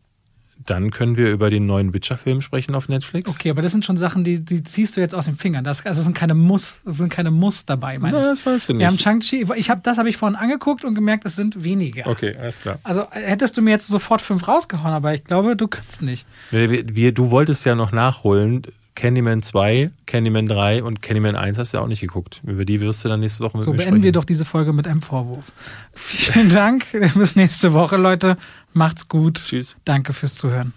Dann 0.67 0.91
können 0.91 1.17
wir 1.17 1.31
über 1.31 1.51
den 1.51 1.67
neuen 1.67 1.93
Witcher-Film 1.93 2.41
sprechen 2.41 2.75
auf 2.75 2.89
Netflix. 2.89 3.31
Okay, 3.31 3.51
aber 3.51 3.61
das 3.63 3.73
sind 3.73 3.85
schon 3.85 3.97
Sachen, 3.97 4.25
die, 4.25 4.45
die 4.45 4.63
ziehst 4.63 4.97
du 4.97 5.01
jetzt 5.01 5.15
aus 5.15 5.27
den 5.27 5.37
Fingern. 5.37 5.65
Das, 5.65 5.85
also 5.85 6.01
sind 6.01 6.15
keine 6.15 6.35
Muss, 6.35 6.81
es 6.87 6.97
sind 6.97 7.11
keine 7.11 7.31
Muss 7.31 7.67
dabei, 7.67 7.99
meine 7.99 8.15
Na, 8.15 8.21
ich. 8.21 8.27
das 8.27 8.47
weißt 8.47 8.69
du 8.69 8.73
nicht. 8.75 8.81
Wir 8.81 8.87
haben 8.87 8.99
Shang-Chi, 8.99 9.47
ich 9.57 9.71
das 9.83 9.99
habe 9.99 10.09
ich 10.09 10.17
vorhin 10.17 10.37
angeguckt 10.37 10.85
und 10.85 10.95
gemerkt, 10.95 11.25
es 11.27 11.37
sind 11.37 11.63
weniger. 11.65 12.07
Okay, 12.07 12.35
alles 12.39 12.59
klar. 12.61 12.79
Also 12.83 13.07
hättest 13.11 13.57
du 13.57 13.63
mir 13.63 13.73
jetzt 13.73 13.89
sofort 13.89 14.23
fünf 14.23 14.49
rausgehauen, 14.49 14.95
aber 14.95 15.15
ich 15.15 15.25
glaube, 15.25 15.57
du 15.57 15.69
kannst 15.69 16.03
nicht. 16.03 16.27
Wir, 16.51 16.71
wir, 16.95 17.13
du 17.13 17.31
wolltest 17.31 17.65
ja 17.65 17.75
noch 17.75 17.93
nachholen. 17.93 18.63
Candyman 18.95 19.43
2, 19.43 19.91
Candyman 20.07 20.47
3 20.47 20.83
und 20.85 21.03
Candyman 21.03 21.35
1 21.35 21.59
hast 21.59 21.73
du 21.73 21.79
ja 21.79 21.83
auch 21.83 21.89
nicht 21.89 22.01
geguckt. 22.01 22.41
Über 22.47 22.65
die 22.65 22.81
wirst 22.81 23.05
du 23.05 23.09
dann 23.09 23.21
nächste 23.21 23.43
Woche 23.43 23.57
mit 23.57 23.65
so, 23.65 23.73
mir 23.73 23.79
sprechen. 23.79 23.91
Beenden 23.91 24.05
wir 24.05 24.13
doch 24.13 24.25
diese 24.25 24.45
Folge 24.45 24.73
mit 24.73 24.87
einem 24.87 25.03
Vorwurf. 25.03 25.53
Vielen 25.95 26.51
Dank. 26.51 26.87
Bis 27.15 27.37
nächste 27.37 27.73
Woche, 27.73 27.97
Leute. 27.97 28.37
Macht's 28.73 29.09
gut. 29.09 29.43
Tschüss. 29.45 29.77
Danke 29.85 30.13
fürs 30.13 30.37
Zuhören. 30.37 30.73